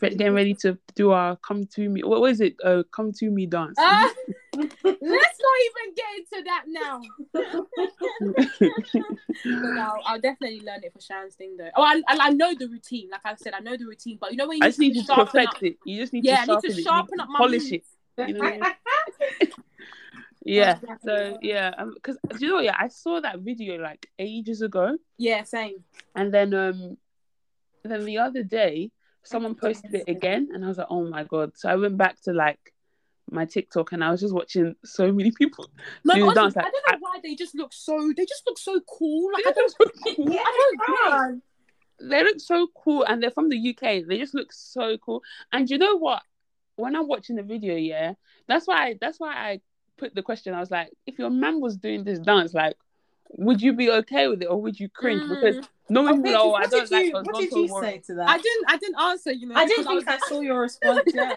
getting 0.00 0.34
ready 0.34 0.54
to 0.54 0.78
do 0.94 1.10
our 1.12 1.36
come 1.36 1.66
to 1.74 1.88
me. 1.88 2.02
What 2.02 2.20
was 2.20 2.40
it? 2.40 2.56
Uh, 2.62 2.82
come 2.90 3.12
to 3.12 3.30
me 3.30 3.46
dance. 3.46 3.76
Ah, 3.78 4.12
let's 4.54 4.78
not 5.02 5.56
even 5.66 5.94
get 5.94 6.06
into 6.18 6.44
that 6.44 6.64
now. 6.66 7.02
But 9.44 9.78
I'll, 9.78 10.02
I'll 10.06 10.20
definitely 10.20 10.60
learn 10.60 10.82
it 10.84 10.92
for 10.92 11.00
Shan's 11.00 11.34
thing 11.34 11.56
though. 11.58 11.68
Oh, 11.76 11.82
I, 11.82 12.00
I, 12.08 12.28
I 12.28 12.30
know 12.30 12.54
the 12.54 12.66
routine. 12.66 13.10
Like 13.10 13.20
I 13.24 13.34
said, 13.34 13.52
I 13.54 13.60
know 13.60 13.76
the 13.76 13.84
routine. 13.84 14.16
But 14.20 14.30
you 14.32 14.38
know 14.38 14.48
when 14.48 14.58
you 14.58 14.64
I 14.64 14.68
just 14.68 14.78
need 14.78 14.94
to 14.94 15.02
sharpen 15.02 15.26
perfect 15.26 15.56
up, 15.56 15.62
it. 15.62 15.76
You 15.84 16.00
just 16.00 16.12
need 16.12 16.24
Yeah, 16.24 16.44
to 16.44 16.52
need 16.52 16.60
to 16.62 16.82
sharpen 16.82 17.18
it. 17.18 17.18
You 17.18 17.18
need 17.18 17.22
up 17.22 17.26
to 17.26 17.32
my 17.32 17.38
polish 17.38 17.72
it. 17.72 17.84
You 18.18 18.32
know? 18.34 18.62
Yeah. 20.44 20.78
So 21.04 21.38
yeah, 21.40 21.72
because 21.94 22.18
do 22.28 22.38
you 22.38 22.48
know 22.48 22.54
what? 22.56 22.64
Yeah, 22.64 22.76
I 22.78 22.88
saw 22.88 23.20
that 23.20 23.40
video 23.40 23.78
like 23.78 24.08
ages 24.18 24.62
ago, 24.62 24.96
yeah, 25.16 25.42
same. 25.42 25.84
and 26.14 26.32
then 26.32 26.52
um, 26.54 26.96
then 27.82 28.04
the 28.04 28.18
other 28.18 28.42
day 28.42 28.90
someone 29.22 29.54
posted 29.54 29.94
it 29.94 30.04
again, 30.06 30.48
and 30.52 30.64
I 30.64 30.68
was 30.68 30.78
like, 30.78 30.88
oh 30.90 31.08
my 31.08 31.24
god! 31.24 31.52
So 31.56 31.68
I 31.68 31.76
went 31.76 31.96
back 31.96 32.20
to 32.22 32.32
like 32.32 32.74
my 33.30 33.46
TikTok, 33.46 33.92
and 33.92 34.04
I 34.04 34.10
was 34.10 34.20
just 34.20 34.34
watching 34.34 34.74
so 34.84 35.10
many 35.10 35.30
people. 35.30 35.70
No, 36.04 36.14
Do 36.14 36.22
honestly, 36.22 36.42
dance, 36.42 36.56
I 36.58 36.62
don't 36.62 36.92
know 36.92 36.98
why 37.00 37.20
they 37.22 37.34
just 37.34 37.54
look 37.54 37.72
so. 37.72 38.12
They 38.14 38.26
just 38.26 38.42
look 38.46 38.58
so 38.58 38.80
cool. 38.86 39.30
Like 39.32 39.46
I 39.46 39.52
don't. 39.52 39.74
yeah, 40.18 40.42
I 40.44 41.08
don't 41.08 41.42
they 42.00 42.24
look 42.24 42.40
so 42.40 42.68
cool 42.74 43.04
and 43.04 43.22
they're 43.22 43.30
from 43.30 43.48
the 43.48 43.70
UK. 43.70 44.06
They 44.06 44.18
just 44.18 44.34
look 44.34 44.52
so 44.52 44.96
cool. 44.98 45.22
And 45.52 45.68
you 45.68 45.78
know 45.78 45.96
what? 45.96 46.22
When 46.76 46.96
I'm 46.96 47.06
watching 47.06 47.36
the 47.36 47.42
video, 47.42 47.76
yeah, 47.76 48.14
that's 48.48 48.66
why 48.66 48.88
I, 48.88 48.98
that's 49.00 49.20
why 49.20 49.32
I 49.32 49.60
put 49.96 50.14
the 50.14 50.22
question. 50.22 50.54
I 50.54 50.60
was 50.60 50.70
like, 50.70 50.90
if 51.06 51.18
your 51.18 51.30
man 51.30 51.60
was 51.60 51.76
doing 51.76 52.04
this 52.04 52.18
dance, 52.18 52.54
like, 52.54 52.76
would 53.36 53.60
you 53.60 53.72
be 53.72 53.90
okay 53.90 54.28
with 54.28 54.42
it 54.42 54.46
or 54.46 54.60
would 54.60 54.78
you 54.78 54.88
cringe? 54.88 55.22
Mm. 55.22 55.28
Because 55.40 55.68
no 55.88 56.00
Oh, 56.00 56.04
one 56.04 56.22
will, 56.22 56.30
Paige, 56.30 56.34
oh, 56.38 56.52
I 56.54 56.66
don't 56.66 56.88
did 56.88 56.90
like 56.92 57.06
you, 57.06 57.12
what 57.12 57.34
did 57.34 57.50
you 57.52 57.66
warrior. 57.66 57.90
say 57.92 57.98
to 58.06 58.14
that? 58.14 58.28
I 58.28 58.38
didn't. 58.38 58.64
I 58.68 58.76
didn't 58.78 59.00
answer. 59.00 59.32
You 59.32 59.48
know. 59.48 59.54
I 59.56 59.66
didn't 59.66 59.84
because 59.84 60.04
think 60.04 60.08
I 60.08 60.14
was- 60.14 60.28
saw 60.28 60.40
your 60.40 60.60
response. 60.60 61.00
Yeah. 61.14 61.34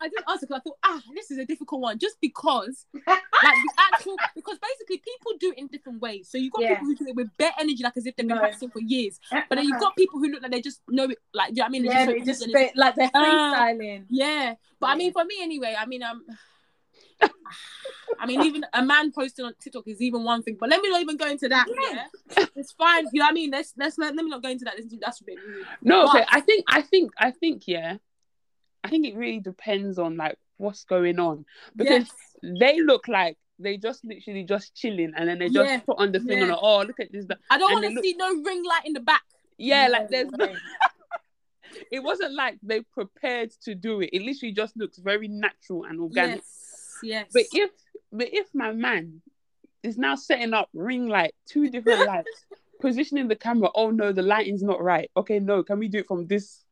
I 0.00 0.08
didn't 0.08 0.24
answer 0.28 0.46
because 0.46 0.60
I 0.60 0.60
thought, 0.60 0.78
ah, 0.84 1.02
this 1.14 1.30
is 1.30 1.36
a 1.38 1.44
difficult 1.44 1.82
one, 1.82 1.98
just 1.98 2.16
because, 2.20 2.86
like 2.94 3.04
the 3.42 3.72
actual, 3.92 4.16
because 4.34 4.58
basically 4.58 4.96
people 4.98 5.32
do 5.38 5.52
it 5.52 5.58
in 5.58 5.66
different 5.68 6.00
ways. 6.00 6.28
So 6.30 6.38
you've 6.38 6.52
got 6.52 6.62
Yeah. 6.62 6.70
people 6.74 6.86
who 6.86 6.94
do 6.96 7.06
it 7.08 7.14
with 7.14 7.28
bare 7.36 7.52
energy, 7.60 7.82
like 7.84 7.96
as 7.96 8.06
if 8.06 8.16
they've 8.16 8.26
been 8.26 8.36
No. 8.36 8.40
practicing 8.40 8.70
for 8.70 8.80
years. 8.80 9.20
But 9.30 9.56
then 9.56 9.64
you've 9.66 9.78
got 9.80 9.94
people 9.96 10.18
who 10.18 10.28
look 10.30 10.42
like 10.42 10.50
they 10.52 10.62
just 10.62 10.80
know 10.88 11.04
it, 11.04 11.18
like, 11.34 11.48
do 11.48 11.56
you 11.56 11.56
know 11.58 11.62
what 11.64 11.68
I 11.68 11.70
mean? 11.70 11.82
They're 11.84 11.92
yeah, 11.92 12.04
so 12.06 12.12
they 12.12 12.18
just 12.20 12.42
easy 12.42 12.44
and 12.44 12.54
it's- 12.54 12.68
spit 12.70 12.76
like 12.78 12.94
they're 12.94 13.10
Uh, 13.12 13.24
freestyling. 13.24 14.04
Yeah, 14.08 14.54
but 14.80 14.86
I 14.88 14.96
mean, 14.96 15.12
for 15.12 15.24
me 15.24 15.36
anyway, 15.42 15.76
I 15.78 15.84
mean, 15.86 16.02
um, 16.02 16.24
I 18.18 18.26
mean, 18.26 18.42
even 18.42 18.64
a 18.72 18.82
man 18.84 19.12
posting 19.12 19.44
on 19.44 19.52
TikTok 19.60 19.84
is 19.86 20.00
even 20.00 20.24
one 20.24 20.42
thing. 20.42 20.56
But 20.58 20.70
let 20.70 20.80
me 20.80 20.88
not 20.90 21.00
even 21.00 21.16
go 21.16 21.28
into 21.28 21.48
that. 21.48 21.66
Yeah, 21.68 22.46
it's 22.56 22.72
fine. 22.72 23.04
You 23.12 23.20
know 23.20 23.26
what 23.26 23.30
I 23.30 23.34
mean? 23.34 23.50
Let's 23.50 23.72
let's 23.76 23.98
let, 23.98 24.14
let 24.14 24.24
me 24.24 24.30
not 24.30 24.42
go 24.42 24.48
into 24.48 24.64
that. 24.64 24.74
That's, 24.76 24.94
that's 25.00 25.20
a 25.20 25.24
bit 25.24 25.38
rude. 25.46 25.66
No, 25.82 26.08
okay. 26.08 26.24
I 26.28 26.40
think, 26.40 26.64
I 26.68 26.82
think, 26.82 27.10
I 27.18 27.30
think, 27.30 27.62
yeah. 27.66 27.96
I 28.84 28.88
think 28.88 29.06
it 29.06 29.16
really 29.16 29.40
depends 29.40 29.98
on 29.98 30.16
like 30.16 30.38
what's 30.58 30.84
going 30.84 31.18
on 31.18 31.44
because 31.74 32.08
Yes. 32.42 32.56
they 32.60 32.80
look 32.80 33.08
like 33.08 33.36
they 33.58 33.76
just 33.76 34.04
literally 34.04 34.44
just 34.44 34.74
chilling 34.76 35.12
and 35.16 35.28
then 35.28 35.38
they 35.40 35.48
just 35.48 35.68
Yeah, 35.70 35.80
put 35.80 35.98
on 35.98 36.12
the 36.12 36.20
thing 36.20 36.38
yeah. 36.38 36.42
on 36.44 36.48
the, 36.50 36.58
oh 36.58 36.82
look 36.82 37.00
at 37.00 37.10
this. 37.10 37.26
I 37.50 37.58
don't 37.58 37.72
want 37.72 37.82
they 37.82 37.88
to 37.88 37.94
look- 37.94 38.04
see 38.04 38.14
no 38.16 38.28
ring 38.42 38.62
light 38.64 38.82
in 38.84 38.92
the 38.92 39.00
back. 39.00 39.22
yeah 39.58 39.86
No 39.86 39.92
like 39.94 40.08
there's 40.08 40.30
no, 40.30 40.46
it 41.90 42.00
wasn't 42.02 42.34
like 42.34 42.58
they 42.62 42.80
prepared 42.82 43.50
to 43.64 43.74
do 43.74 44.00
it 44.02 44.10
it 44.12 44.22
literally 44.22 44.52
just 44.52 44.76
looks 44.76 44.98
very 44.98 45.26
natural 45.28 45.84
and 45.84 46.00
organic 46.00 46.36
Yes, 46.36 46.65
yes. 47.02 47.26
but 47.32 47.44
if 47.52 47.70
but 48.12 48.28
if 48.32 48.46
my 48.54 48.72
man 48.72 49.20
is 49.82 49.96
now 49.98 50.14
setting 50.14 50.52
up 50.54 50.68
ring 50.74 51.08
light 51.08 51.34
two 51.46 51.68
different 51.70 52.00
lights 52.06 52.46
positioning 52.80 53.28
the 53.28 53.36
camera 53.36 53.68
oh 53.74 53.90
no 53.90 54.12
the 54.12 54.22
lighting's 54.22 54.62
not 54.62 54.82
right 54.82 55.10
okay 55.16 55.38
no 55.38 55.62
can 55.62 55.78
we 55.78 55.88
do 55.88 55.98
it 55.98 56.06
from 56.06 56.26
this 56.26 56.64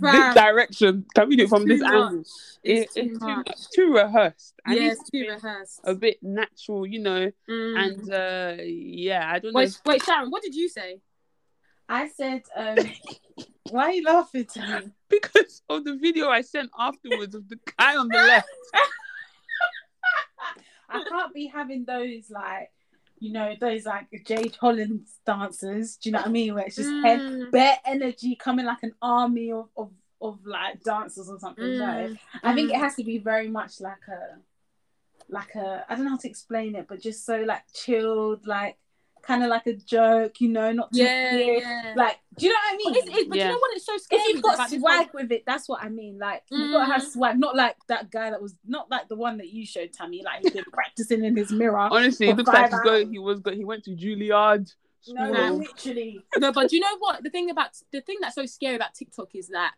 this 0.00 0.34
direction 0.34 1.04
can 1.14 1.28
we 1.28 1.36
do 1.36 1.44
it 1.44 1.48
from 1.48 1.62
too 1.62 1.68
this 1.68 1.80
much. 1.80 1.92
angle 1.94 2.20
It's 2.62 2.96
It- 2.96 3.02
too 3.02 3.10
it's 3.10 3.18
too 3.18 3.26
much. 3.26 3.46
much 3.46 3.70
too 3.74 3.92
rehearsed 3.94 4.54
I 4.64 4.74
need 4.74 4.80
Yes, 4.82 4.98
too 5.12 5.26
rehearsed. 5.28 5.80
a 5.84 5.94
bit 5.94 6.18
natural 6.22 6.86
you 6.86 7.00
know 7.00 7.30
Mm. 7.48 7.76
and 7.84 8.12
uh 8.12 8.62
yeah 8.62 9.30
i 9.30 9.38
don't 9.38 9.52
know 9.52 9.58
wait, 9.60 9.78
wait, 9.84 10.02
Sharon, 10.02 10.30
what 10.30 10.42
did 10.42 10.54
you 10.54 10.68
say? 10.68 11.00
I 11.88 12.08
said, 12.08 12.42
um, 12.56 12.78
why 13.68 13.84
are 13.88 13.92
you 13.92 14.04
laughing 14.04 14.46
to 14.54 14.60
me? 14.60 14.90
because 15.10 15.62
of 15.68 15.84
the 15.84 15.96
video 15.96 16.28
i 16.30 16.40
sent 16.40 16.70
afterwards 16.78 17.34
of 17.34 17.46
the 17.50 17.58
guy 17.78 17.96
on 17.96 18.08
the 18.08 18.16
left 18.16 18.48
I 20.88 21.04
can't 21.08 21.34
be 21.34 21.46
having 21.46 21.84
those 21.84 22.30
like, 22.30 22.70
you 23.18 23.32
know, 23.32 23.54
those 23.58 23.84
like 23.86 24.06
Jade 24.26 24.56
Holland 24.60 25.06
dancers. 25.24 25.96
Do 25.96 26.08
you 26.08 26.12
know 26.12 26.20
what 26.20 26.28
I 26.28 26.30
mean? 26.30 26.54
Where 26.54 26.64
it's 26.64 26.76
just 26.76 26.90
head, 27.04 27.20
Mm, 27.20 27.50
bare 27.50 27.78
energy 27.84 28.36
coming 28.36 28.66
like 28.66 28.82
an 28.82 28.94
army 29.00 29.52
of, 29.52 29.68
of, 29.76 29.90
of 30.20 30.44
like 30.44 30.82
dancers 30.82 31.28
or 31.28 31.38
something. 31.38 31.78
No, 31.78 31.84
mm, 31.84 32.18
I 32.42 32.54
think 32.54 32.70
it 32.70 32.76
mm. 32.76 32.80
has 32.80 32.96
to 32.96 33.04
be 33.04 33.18
very 33.18 33.48
much 33.48 33.80
like 33.80 34.06
a, 34.08 34.38
like 35.28 35.54
a, 35.54 35.84
I 35.88 35.94
don't 35.94 36.04
know 36.04 36.10
how 36.12 36.18
to 36.18 36.28
explain 36.28 36.74
it, 36.74 36.86
but 36.88 37.00
just 37.00 37.24
so 37.24 37.38
like 37.42 37.62
chilled, 37.72 38.46
like 38.46 38.76
kind 39.26 39.42
of 39.42 39.48
like 39.50 39.66
a 39.66 39.74
joke, 39.74 40.40
you 40.40 40.48
know, 40.48 40.72
not 40.72 40.92
too 40.92 41.02
Yeah, 41.04 41.30
serious. 41.30 41.62
yeah. 41.64 41.94
Like, 41.96 42.18
do 42.36 42.46
you 42.46 42.52
know 42.52 42.58
what 42.64 42.74
I 42.74 42.76
mean? 42.76 42.92
But, 42.92 42.96
it's, 42.98 43.18
it's, 43.18 43.28
but 43.28 43.38
Yeah. 43.38 43.44
you 43.44 43.48
know 43.50 43.58
what? 43.58 43.70
It's 43.76 43.86
so 43.86 43.96
scary. 43.98 44.22
if 44.22 44.28
you've 44.28 44.42
got 44.42 44.54
about 44.54 44.70
swag 44.70 45.08
with 45.14 45.32
it, 45.32 45.44
that's 45.46 45.68
what 45.68 45.82
I 45.82 45.88
mean. 45.88 46.18
Like 46.18 46.42
you've 46.50 46.70
got 46.72 46.86
to 46.86 46.92
have 46.92 47.02
Mm. 47.02 47.12
swag, 47.12 47.38
not 47.38 47.56
like 47.56 47.76
that 47.88 48.10
guy 48.10 48.30
that 48.30 48.40
was 48.42 48.54
not 48.66 48.90
like 48.90 49.08
the 49.08 49.16
one 49.16 49.38
that 49.38 49.48
you 49.48 49.64
showed, 49.66 49.92
Tammy. 49.92 50.22
Like 50.24 50.40
he's 50.42 50.52
been 50.52 50.64
practicing 50.72 51.24
in 51.24 51.36
his 51.36 51.52
mirror. 51.52 51.76
honestly 51.90 52.26
For 52.26 52.32
it 52.32 52.36
looks 52.36 52.48
like 52.48 52.70
five 52.70 52.70
he's 52.72 52.80
going 52.80 53.12
he 53.12 53.18
was 53.18 53.40
go, 53.40 53.50
he 53.52 53.64
went 53.64 53.84
to 53.84 53.90
juilliard 53.96 54.72
No, 55.08 55.32
school. 55.32 55.58
literally. 55.58 56.24
no, 56.38 56.52
but 56.52 56.72
you 56.72 56.80
know 56.80 56.96
what? 56.98 57.22
The 57.22 57.30
thing 57.30 57.50
about 57.50 57.70
the 57.92 58.00
thing 58.00 58.16
that's 58.20 58.34
so 58.34 58.46
scary 58.46 58.76
about 58.76 58.94
TikTok 58.94 59.34
is 59.34 59.48
that 59.48 59.74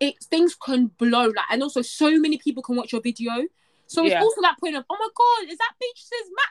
it 0.00 0.14
things 0.24 0.54
can 0.54 0.86
blow 0.98 1.26
like, 1.26 1.46
and 1.50 1.62
also 1.62 1.82
so 1.82 2.18
many 2.18 2.38
people 2.38 2.62
can 2.62 2.76
watch 2.76 2.92
your 2.92 3.00
video. 3.00 3.44
So 3.86 4.04
it's 4.04 4.14
also 4.14 4.40
that 4.40 4.58
point 4.58 4.74
of, 4.76 4.84
oh 4.90 4.96
my 4.98 5.08
god, 5.14 5.52
is 5.52 5.58
that 5.58 5.72
bitch 5.80 5.98
says 5.98 6.28
my 6.34 6.42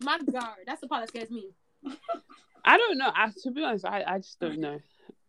my 0.00 0.18
god, 0.30 0.56
that's 0.66 0.80
the 0.80 0.88
part 0.88 1.02
that 1.02 1.08
scares 1.08 1.30
me. 1.30 1.50
I 2.64 2.76
don't 2.78 2.98
know. 2.98 3.10
I, 3.14 3.30
to 3.42 3.50
be 3.50 3.62
honest, 3.62 3.84
I, 3.84 4.04
I 4.06 4.18
just 4.18 4.40
don't 4.40 4.58
know. 4.58 4.80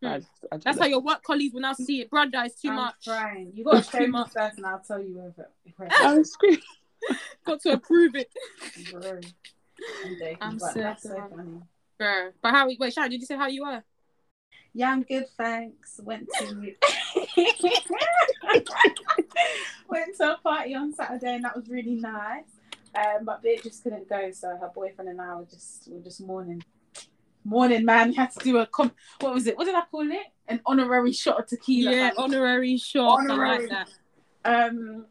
Hmm. 0.02 0.08
I 0.08 0.18
just, 0.20 0.30
I 0.52 0.56
just 0.56 0.66
That's 0.66 0.80
how 0.80 0.86
your 0.86 1.02
work 1.02 1.24
colleagues 1.24 1.54
will 1.54 1.62
now 1.62 1.74
see 1.74 2.02
it. 2.02 2.10
Brother, 2.10 2.44
it's 2.46 2.62
too 2.62 2.70
I'm 2.70 2.76
much. 2.76 3.06
crying. 3.06 3.52
You 3.54 3.64
got 3.64 3.84
to 3.84 3.90
show 3.90 3.98
too 4.00 4.06
me 4.06 4.12
much. 4.12 4.32
first, 4.32 4.58
and 4.58 4.66
I'll 4.66 4.80
tell 4.80 5.02
you 5.02 5.22
if 5.28 5.40
it. 5.40 5.50
If 5.66 5.74
it 5.80 5.92
I'm 6.00 6.24
screaming. 6.24 6.62
Got 7.46 7.62
to 7.62 7.74
approve 7.74 8.16
it. 8.16 8.30
Bro. 8.92 9.20
I'm 10.06 10.18
joking, 10.18 10.38
I'm 10.42 10.60
so 10.60 10.72
that's 10.76 11.04
so 11.04 11.10
sorry. 11.10 11.30
funny. 11.30 11.62
Bruh. 12.00 12.32
But 12.42 12.52
how 12.52 12.68
wait, 12.80 12.94
Sharon, 12.94 13.12
did 13.12 13.20
you 13.20 13.26
say 13.26 13.36
how 13.36 13.48
you 13.48 13.66
were? 13.66 13.84
Yeah, 14.74 14.92
I'm 14.92 15.04
good, 15.04 15.26
thanks. 15.38 16.00
Went 16.04 16.28
to 16.40 16.46
went 19.90 20.18
to 20.18 20.34
a 20.34 20.38
party 20.42 20.76
on 20.76 20.94
Saturday, 20.94 21.36
and 21.36 21.44
that 21.44 21.56
was 21.56 21.70
really 21.70 21.96
nice. 21.96 22.44
Um, 22.96 23.26
but 23.26 23.42
Bit 23.42 23.64
just 23.64 23.84
couldn't 23.84 24.08
go, 24.08 24.32
so 24.32 24.50
her 24.50 24.72
boyfriend 24.74 25.10
and 25.10 25.22
I 25.22 25.36
were 25.36 25.46
just 25.46 25.90
were 25.92 26.00
just 26.00 26.22
mourning. 26.22 26.64
Morning, 27.44 27.84
man. 27.86 28.14
Had 28.16 28.32
to 28.32 28.40
do 28.40 28.58
a 28.58 28.66
com- 28.66 28.94
what 29.20 29.34
was 29.34 29.48
it? 29.48 29.58
What 29.58 29.66
did 29.66 29.76
I 29.76 29.84
call 29.92 30.10
it? 30.10 30.28
An 30.48 30.62
honorary 30.66 31.12
shot 31.12 31.40
of 31.40 31.48
tequila. 31.48 31.92
Yeah, 31.92 32.12
honorary 32.18 32.78
shot. 32.78 33.20
Honorary. 33.20 33.68
like 33.68 33.70
that. 33.70 33.90
Um, 34.46 35.08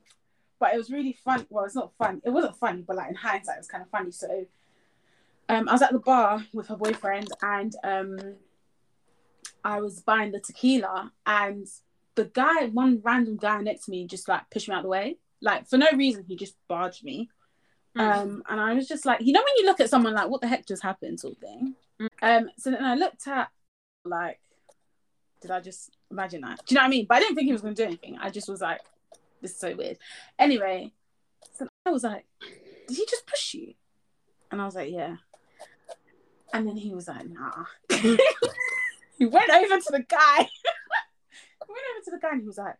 but 0.59 0.73
it 0.73 0.79
was 0.79 0.91
really 0.91 1.13
fun. 1.13 1.47
Well, 1.51 1.65
it's 1.65 1.75
not 1.75 1.93
fun. 1.99 2.23
It 2.25 2.31
wasn't 2.31 2.57
funny, 2.57 2.83
but 2.83 2.97
like 2.97 3.11
in 3.11 3.17
hindsight, 3.17 3.57
it 3.57 3.61
was 3.61 3.69
kind 3.69 3.83
of 3.83 3.91
funny. 3.91 4.11
So, 4.13 4.47
um, 5.49 5.69
I 5.69 5.73
was 5.73 5.83
at 5.83 5.93
the 5.93 5.99
bar 5.99 6.43
with 6.55 6.69
her 6.69 6.77
boyfriend, 6.77 7.29
and 7.43 7.75
um, 7.85 8.19
I 9.63 9.81
was 9.81 10.01
buying 10.01 10.33
the 10.33 10.41
tequila, 10.41 11.13
and 11.27 11.67
the 12.15 12.25
guy, 12.25 12.67
one 12.67 13.01
random 13.05 13.37
guy 13.37 13.61
next 13.61 13.87
to 13.87 13.91
me, 13.91 14.07
just 14.07 14.29
like 14.29 14.49
pushed 14.51 14.69
me 14.69 14.75
out 14.75 14.79
of 14.79 14.85
the 14.85 14.89
way, 14.89 15.19
like 15.43 15.69
for 15.69 15.77
no 15.77 15.89
reason. 15.95 16.25
He 16.27 16.37
just 16.37 16.57
barged 16.69 17.05
me. 17.05 17.29
Mm. 17.97 18.01
Um, 18.01 18.43
and 18.49 18.61
I 18.61 18.75
was 18.75 18.89
just 18.89 19.07
like, 19.07 19.21
you 19.21 19.33
know, 19.33 19.41
when 19.41 19.55
you 19.59 19.67
look 19.67 19.81
at 19.81 19.91
someone 19.91 20.15
like, 20.15 20.29
what 20.29 20.41
the 20.41 20.49
heck 20.49 20.67
just 20.67 20.83
happened, 20.83 21.21
sort 21.21 21.35
of 21.35 21.39
thing. 21.39 21.75
Mm. 22.01 22.09
Um, 22.23 22.51
so 22.59 22.71
then 22.71 22.85
I 22.85 22.95
looked 22.95 23.27
at, 23.29 23.51
like, 24.05 24.41
did 25.41 25.51
I 25.51 25.61
just 25.61 25.91
imagine 26.11 26.41
that? 26.41 26.61
Do 26.67 26.75
you 26.75 26.77
know 26.77 26.83
what 26.83 26.87
I 26.87 26.91
mean? 26.91 27.07
But 27.09 27.17
I 27.17 27.21
didn't 27.21 27.37
think 27.37 27.47
he 27.47 27.53
was 27.53 27.63
going 27.63 27.75
to 27.75 27.83
do 27.83 27.87
anything. 27.87 28.19
I 28.19 28.31
just 28.31 28.49
was 28.49 28.61
like, 28.61 28.81
this 29.43 29.53
is 29.53 29.61
so 29.61 29.77
weird. 29.77 29.99
Anyway, 30.39 30.93
so 31.53 31.69
I 31.85 31.91
was 31.91 32.03
like, 32.03 32.25
did 32.89 32.97
he 32.97 33.07
just 33.07 33.27
push 33.27 33.55
you? 33.55 33.75
And 34.51 34.61
I 34.61 34.65
was 34.65 34.75
like, 34.75 34.91
yeah. 34.91 35.17
And 36.53 36.67
then 36.67 36.77
he 36.77 36.95
was 36.95 37.09
like, 37.09 37.29
nah. 37.29 37.65
he 37.91 39.27
went 39.27 39.51
over 39.51 39.81
to 39.81 39.93
the 39.93 40.05
guy. 40.09 40.39
he 40.39 41.73
went 41.73 41.85
over 41.93 42.05
to 42.05 42.11
the 42.11 42.19
guy 42.21 42.31
and 42.31 42.41
he 42.41 42.47
was 42.47 42.59
like, 42.59 42.77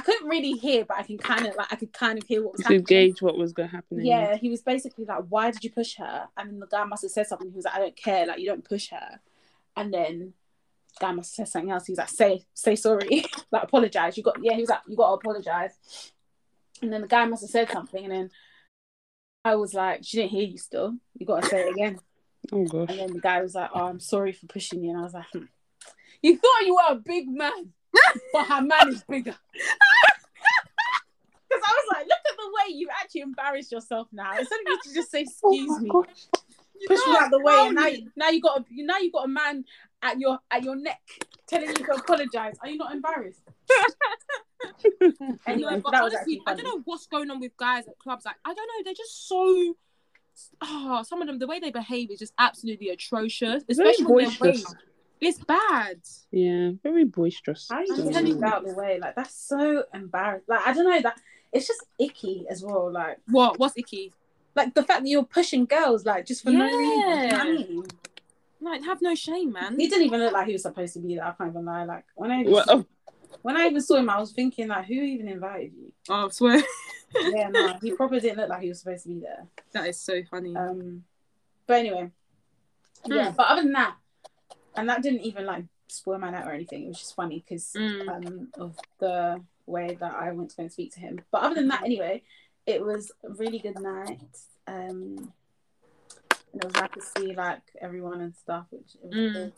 I 0.00 0.02
couldn't 0.02 0.28
really 0.28 0.52
hear, 0.52 0.84
but 0.84 0.96
I 0.96 1.02
can 1.02 1.18
kind 1.18 1.46
of 1.46 1.54
like 1.56 1.72
I 1.72 1.76
could 1.76 1.92
kind 1.92 2.18
of 2.18 2.26
hear 2.26 2.42
what 2.42 2.52
was 2.52 2.62
to 2.62 2.64
happening. 2.64 2.84
gauge 2.84 3.20
what 3.20 3.36
was 3.36 3.52
going 3.52 3.68
to 3.68 3.76
happen. 3.76 4.04
Yeah, 4.04 4.36
he 4.36 4.48
was 4.48 4.62
basically 4.62 5.04
like, 5.04 5.24
"Why 5.28 5.50
did 5.50 5.62
you 5.62 5.70
push 5.70 5.96
her?" 5.96 6.28
And 6.36 6.50
then 6.50 6.60
the 6.60 6.66
guy 6.66 6.84
must 6.84 7.02
have 7.02 7.10
said 7.10 7.26
something. 7.26 7.50
He 7.50 7.56
was 7.56 7.64
like, 7.64 7.74
"I 7.74 7.78
don't 7.80 7.96
care. 7.96 8.26
Like, 8.26 8.38
you 8.38 8.46
don't 8.46 8.64
push 8.64 8.88
her." 8.90 9.20
And 9.76 9.92
then 9.92 10.34
the 10.98 11.06
guy 11.06 11.12
must 11.12 11.36
have 11.36 11.46
said 11.46 11.52
something 11.52 11.70
else. 11.70 11.86
He 11.86 11.92
was 11.92 11.98
like, 11.98 12.08
"Say, 12.08 12.44
say 12.54 12.76
sorry. 12.76 13.24
like, 13.52 13.62
apologize. 13.62 14.16
You 14.16 14.22
got 14.22 14.42
yeah." 14.42 14.54
He 14.54 14.60
was 14.60 14.70
like, 14.70 14.80
"You 14.88 14.96
got 14.96 15.08
to 15.08 15.14
apologize." 15.14 16.12
And 16.82 16.92
then 16.92 17.02
the 17.02 17.08
guy 17.08 17.24
must 17.26 17.42
have 17.42 17.50
said 17.50 17.70
something, 17.70 18.02
and 18.02 18.12
then 18.12 18.30
I 19.44 19.54
was 19.56 19.74
like, 19.74 20.02
"She 20.02 20.16
didn't 20.16 20.30
hear 20.30 20.44
you. 20.44 20.58
Still, 20.58 20.96
you 21.14 21.26
got 21.26 21.42
to 21.42 21.48
say 21.48 21.68
it 21.68 21.72
again." 21.72 21.98
Oh 22.52 22.64
gosh. 22.64 22.88
And 22.88 22.98
then 22.98 23.12
the 23.12 23.20
guy 23.20 23.42
was 23.42 23.54
like, 23.54 23.68
"Oh, 23.74 23.84
I'm 23.84 24.00
sorry 24.00 24.32
for 24.32 24.46
pushing 24.46 24.82
you." 24.82 24.90
And 24.90 24.98
I 24.98 25.02
was 25.02 25.12
like, 25.12 25.26
hmm. 25.30 25.44
"You 26.22 26.38
thought 26.38 26.64
you 26.64 26.74
were 26.74 26.94
a 26.94 26.98
big 26.98 27.28
man, 27.28 27.74
but 28.32 28.46
her 28.46 28.62
man 28.62 28.88
is 28.88 29.04
bigger." 29.04 29.36
Because 31.50 31.64
I 31.66 31.74
was 31.74 31.86
like, 31.92 32.06
"Look 32.70 32.74
at 32.74 32.80
you 32.80 32.88
actually 33.02 33.20
embarrassed 33.22 33.72
yourself 33.72 34.08
now. 34.12 34.38
Instead 34.38 34.60
of 34.60 34.66
you 34.66 34.78
to 34.84 34.94
just 34.94 35.10
say, 35.10 35.26
Oh 35.44 35.50
"Excuse 35.52 35.70
my 35.70 35.78
me," 35.80 35.90
gosh. 35.90 36.26
push 36.86 37.06
me 37.06 37.16
out 37.16 37.30
the 37.30 37.38
way, 37.40 37.54
and 37.66 37.74
now 37.74 37.86
you, 37.86 38.10
now 38.16 38.28
you 38.28 38.40
got 38.40 38.60
a 38.60 38.64
now 38.70 38.98
you 38.98 39.10
got 39.12 39.24
a 39.24 39.28
man 39.28 39.64
at 40.02 40.18
your 40.18 40.38
at 40.50 40.62
your 40.62 40.76
neck 40.76 41.00
telling 41.46 41.68
you 41.68 41.74
to 41.74 41.92
apologize. 41.92 42.54
Are 42.62 42.68
you 42.68 42.76
not 42.78 42.92
embarrassed? 42.92 43.42
Anyway, 45.46 45.80
but 45.82 45.94
honestly, 45.94 46.42
I 46.46 46.54
don't 46.54 46.64
know 46.64 46.82
what's 46.84 47.06
going 47.06 47.30
on 47.30 47.40
with 47.40 47.56
guys 47.56 47.88
at 47.88 47.98
clubs. 47.98 48.24
Like, 48.24 48.36
I 48.44 48.52
don't 48.52 48.66
know, 48.66 48.84
they're 48.84 48.94
just 48.94 49.26
so. 49.28 49.74
Oh, 50.62 51.02
some 51.02 51.20
of 51.20 51.26
them, 51.26 51.38
the 51.38 51.46
way 51.46 51.58
they 51.58 51.70
behave 51.70 52.10
is 52.10 52.18
just 52.18 52.32
absolutely 52.38 52.90
atrocious. 52.90 53.62
Especially 53.68 54.04
when 54.04 54.24
they're 54.24 54.52
boisterous. 54.52 54.74
It's 55.20 55.38
bad. 55.38 56.00
Yeah, 56.30 56.72
very 56.82 57.04
boisterous. 57.04 57.68
How 57.70 57.76
are 57.78 57.84
you 57.84 57.94
I'm 57.94 58.12
telling 58.12 58.12
telling 58.40 58.44
out 58.44 58.66
the 58.66 58.74
way? 58.74 58.98
Like 59.00 59.16
that's 59.16 59.34
so 59.34 59.84
embarrassing. 59.92 60.44
Like 60.48 60.66
I 60.66 60.72
don't 60.72 60.88
know 60.88 61.00
that 61.02 61.20
it's 61.52 61.66
just 61.66 61.84
icky 61.98 62.46
as 62.48 62.62
well. 62.62 62.90
Like 62.90 63.18
What? 63.28 63.58
What's 63.58 63.76
icky? 63.76 64.12
like 64.56 64.74
the 64.74 64.82
fact 64.82 65.02
that 65.02 65.08
you're 65.08 65.22
pushing 65.24 65.64
girls 65.64 66.04
like 66.04 66.26
just 66.26 66.42
for 66.42 66.50
no 66.50 66.64
reason. 66.64 67.20
You 67.22 67.28
know 67.28 67.38
what 67.38 67.40
I 67.40 67.44
mean? 67.52 67.84
Like, 68.62 68.84
have 68.84 69.00
no 69.00 69.14
shame, 69.14 69.52
man. 69.52 69.78
He 69.78 69.88
didn't 69.88 70.04
even 70.06 70.20
look 70.20 70.32
like 70.34 70.46
he 70.46 70.52
was 70.52 70.62
supposed 70.62 70.92
to 70.94 70.98
be 71.00 71.14
there. 71.16 71.24
I 71.24 71.30
can't 71.32 71.50
even 71.50 71.64
lie. 71.64 71.84
Like 71.84 72.04
when 72.14 72.30
I 72.30 72.40
even 72.40 72.52
Well, 72.52 72.64
saw, 72.64 72.74
oh, 72.74 72.86
when 73.42 73.56
I 73.56 73.66
even 73.66 73.80
saw 73.80 73.96
him, 73.96 74.10
I 74.10 74.18
was 74.20 74.32
thinking 74.32 74.68
like, 74.68 74.84
who 74.86 74.94
even 74.94 75.28
invited 75.28 75.72
you? 75.72 75.92
Oh, 76.10 76.26
I 76.26 76.28
swear. 76.28 76.62
yeah, 77.34 77.48
no, 77.48 77.74
he 77.80 77.92
probably 77.92 78.20
didn't 78.20 78.36
look 78.38 78.50
like 78.50 78.60
he 78.62 78.68
was 78.68 78.80
supposed 78.80 79.04
to 79.04 79.08
be 79.08 79.20
there. 79.20 79.46
that 79.72 79.88
is 79.88 80.00
so 80.00 80.22
funny. 80.30 80.54
Um, 80.54 81.04
but 81.66 81.78
anyway, 81.78 82.10
yeah. 83.06 83.30
Hmm. 83.30 83.36
But 83.36 83.46
other 83.48 83.62
than 83.62 83.72
that, 83.72 83.94
and 84.76 84.88
that 84.88 85.02
didn't 85.02 85.20
even 85.20 85.46
like 85.46 85.64
spoil 85.88 86.18
my 86.18 86.30
night 86.30 86.46
or 86.46 86.52
anything. 86.52 86.84
It 86.84 86.88
was 86.88 86.98
just 86.98 87.14
funny 87.14 87.42
because 87.46 87.72
Mm. 87.76 88.08
um 88.08 88.48
of 88.58 88.76
the 88.98 89.40
way 89.70 89.96
that 90.00 90.14
I 90.14 90.32
went 90.32 90.50
to 90.50 90.56
go 90.56 90.62
and 90.64 90.72
speak 90.72 90.92
to 90.94 91.00
him. 91.00 91.20
But 91.30 91.42
other 91.42 91.54
than 91.56 91.68
that, 91.68 91.84
anyway, 91.84 92.22
it 92.66 92.84
was 92.84 93.10
a 93.24 93.30
really 93.30 93.58
good 93.58 93.78
night. 93.80 94.20
Um, 94.66 95.32
and 96.52 96.62
it 96.62 96.64
was 96.64 96.74
nice 96.74 96.90
to 96.94 97.20
see 97.20 97.34
like 97.34 97.62
everyone 97.80 98.20
and 98.20 98.34
stuff, 98.34 98.66
which 98.70 98.94
it 98.96 99.04
was 99.04 99.14
Mm. 99.14 99.32
good. 99.32 99.52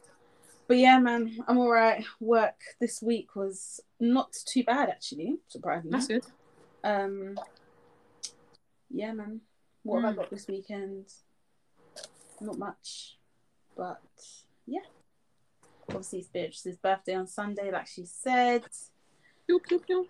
But 0.68 0.76
yeah, 0.78 0.98
man, 0.98 1.36
I'm 1.48 1.58
all 1.58 1.70
right. 1.70 2.04
Work 2.20 2.60
this 2.80 3.02
week 3.02 3.34
was 3.34 3.80
not 3.98 4.32
too 4.32 4.62
bad 4.64 4.88
actually, 4.88 5.38
surprisingly. 5.48 5.90
That's 5.92 6.08
good. 6.08 6.24
Um, 6.84 7.38
yeah, 8.90 9.12
man. 9.12 9.40
What 9.82 10.02
have 10.02 10.10
I 10.10 10.12
Mm. 10.12 10.16
got 10.16 10.30
this 10.30 10.46
weekend? 10.46 11.12
Not 12.40 12.58
much, 12.58 13.18
but 13.76 14.02
yeah. 14.66 14.80
Obviously, 15.88 16.20
it's 16.20 16.28
Beatrice's 16.28 16.76
birthday 16.78 17.14
on 17.14 17.26
Sunday, 17.26 17.70
like 17.70 17.86
she 17.86 18.04
said. 18.06 18.64
Pew, 19.52 19.60
pew, 19.60 19.78
pew. 19.80 20.06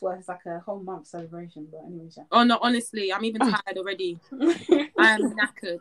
Well, 0.00 0.14
it's 0.16 0.28
like 0.28 0.46
a 0.46 0.60
whole 0.60 0.78
month 0.78 1.08
celebration, 1.08 1.66
but 1.70 1.80
anyway, 1.84 2.08
Oh 2.30 2.44
no, 2.44 2.58
honestly, 2.62 3.12
I'm 3.12 3.24
even 3.24 3.42
Oh. 3.42 3.50
tired 3.50 3.76
already. 3.76 4.20
I 4.96 5.10
am 5.14 5.34
knackered. 5.34 5.80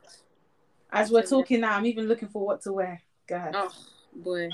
As 0.91 1.11
we're 1.11 1.21
talking 1.21 1.61
now, 1.61 1.73
I'm 1.77 1.85
even 1.85 2.07
looking 2.07 2.27
for 2.27 2.43
what 2.43 2.61
to 2.63 2.73
wear. 2.73 3.01
Go 3.27 3.35
ahead. 3.35 3.53
Oh 3.55 3.71
boy. 4.15 4.49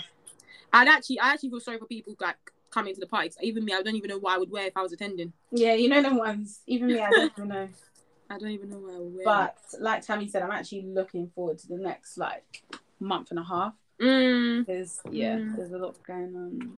I'd 0.74 0.90
actually 0.90 1.20
I 1.22 1.32
actually 1.32 1.52
feel 1.52 1.62
sorry 1.62 1.78
for 1.78 1.86
people 1.86 2.16
like 2.20 2.36
coming 2.70 2.94
to 2.94 3.00
the 3.00 3.08
parties. 3.08 3.38
Even 3.42 3.64
me, 3.64 3.72
I 3.74 3.82
don't 3.82 3.96
even 3.96 4.10
know 4.10 4.18
what 4.20 4.34
I 4.34 4.38
would 4.38 4.52
wear 4.52 4.68
if 4.68 4.76
I 4.76 4.82
was 4.82 4.92
attending. 4.92 5.32
Yeah, 5.52 5.76
you 5.76 5.88
know 5.88 6.02
them 6.02 6.18
ones. 6.18 6.60
Even 6.68 6.88
me, 6.88 7.00
I 7.00 7.12
don't 7.12 7.32
even 7.38 7.48
know. 7.48 7.70
I 8.30 8.38
don't 8.38 8.50
even 8.52 8.70
know 8.72 8.80
what 8.80 8.96
I 8.96 9.00
would 9.00 9.16
wear. 9.16 9.24
But 9.24 9.58
like 9.80 10.06
Tammy 10.06 10.28
said, 10.28 10.42
I'm 10.44 10.52
actually 10.52 10.82
looking 10.82 11.30
forward 11.34 11.60
to 11.60 11.68
the 11.70 11.78
next 11.78 12.18
like 12.18 12.62
month 13.00 13.30
and 13.32 13.40
a 13.40 13.44
half. 13.44 13.74
mm, 14.02 14.66
because 14.66 15.00
yeah, 15.10 15.38
Mm. 15.38 15.56
there's 15.56 15.72
a 15.72 15.78
lot 15.78 15.96
going 16.06 16.36
on. 16.36 16.76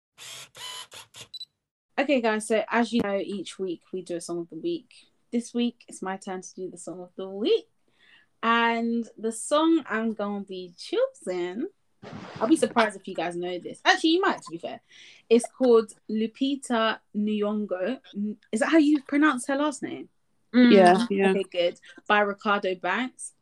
Okay, 1.98 2.20
guys. 2.20 2.46
So 2.46 2.62
as 2.70 2.92
you 2.92 3.00
know, 3.02 3.18
each 3.18 3.58
week 3.58 3.82
we 3.92 4.02
do 4.02 4.16
a 4.16 4.20
song 4.20 4.38
of 4.38 4.50
the 4.50 4.56
week. 4.56 4.92
This 5.32 5.52
week 5.52 5.84
it's 5.88 6.00
my 6.00 6.16
turn 6.16 6.42
to 6.42 6.54
do 6.54 6.70
the 6.70 6.78
song 6.78 7.00
of 7.00 7.10
the 7.16 7.28
week, 7.28 7.66
and 8.40 9.08
the 9.18 9.32
song 9.32 9.82
I'm 9.90 10.14
gonna 10.14 10.44
be 10.44 10.74
choosing. 10.78 11.66
I'll 12.40 12.46
be 12.46 12.54
surprised 12.54 12.96
if 12.96 13.08
you 13.08 13.16
guys 13.16 13.34
know 13.34 13.58
this. 13.58 13.80
Actually, 13.84 14.10
you 14.10 14.20
might. 14.20 14.40
To 14.42 14.50
be 14.52 14.58
fair, 14.58 14.80
it's 15.28 15.44
called 15.58 15.92
Lupita 16.08 17.00
Nyong'o. 17.16 17.98
Is 18.52 18.60
that 18.60 18.68
how 18.68 18.78
you 18.78 19.02
pronounce 19.02 19.48
her 19.48 19.56
last 19.56 19.82
name? 19.82 20.08
mm. 20.54 20.72
yeah, 20.72 21.04
yeah. 21.10 21.30
Okay, 21.30 21.44
good. 21.50 21.80
By 22.06 22.20
Ricardo 22.20 22.74
Banks. 22.76 23.32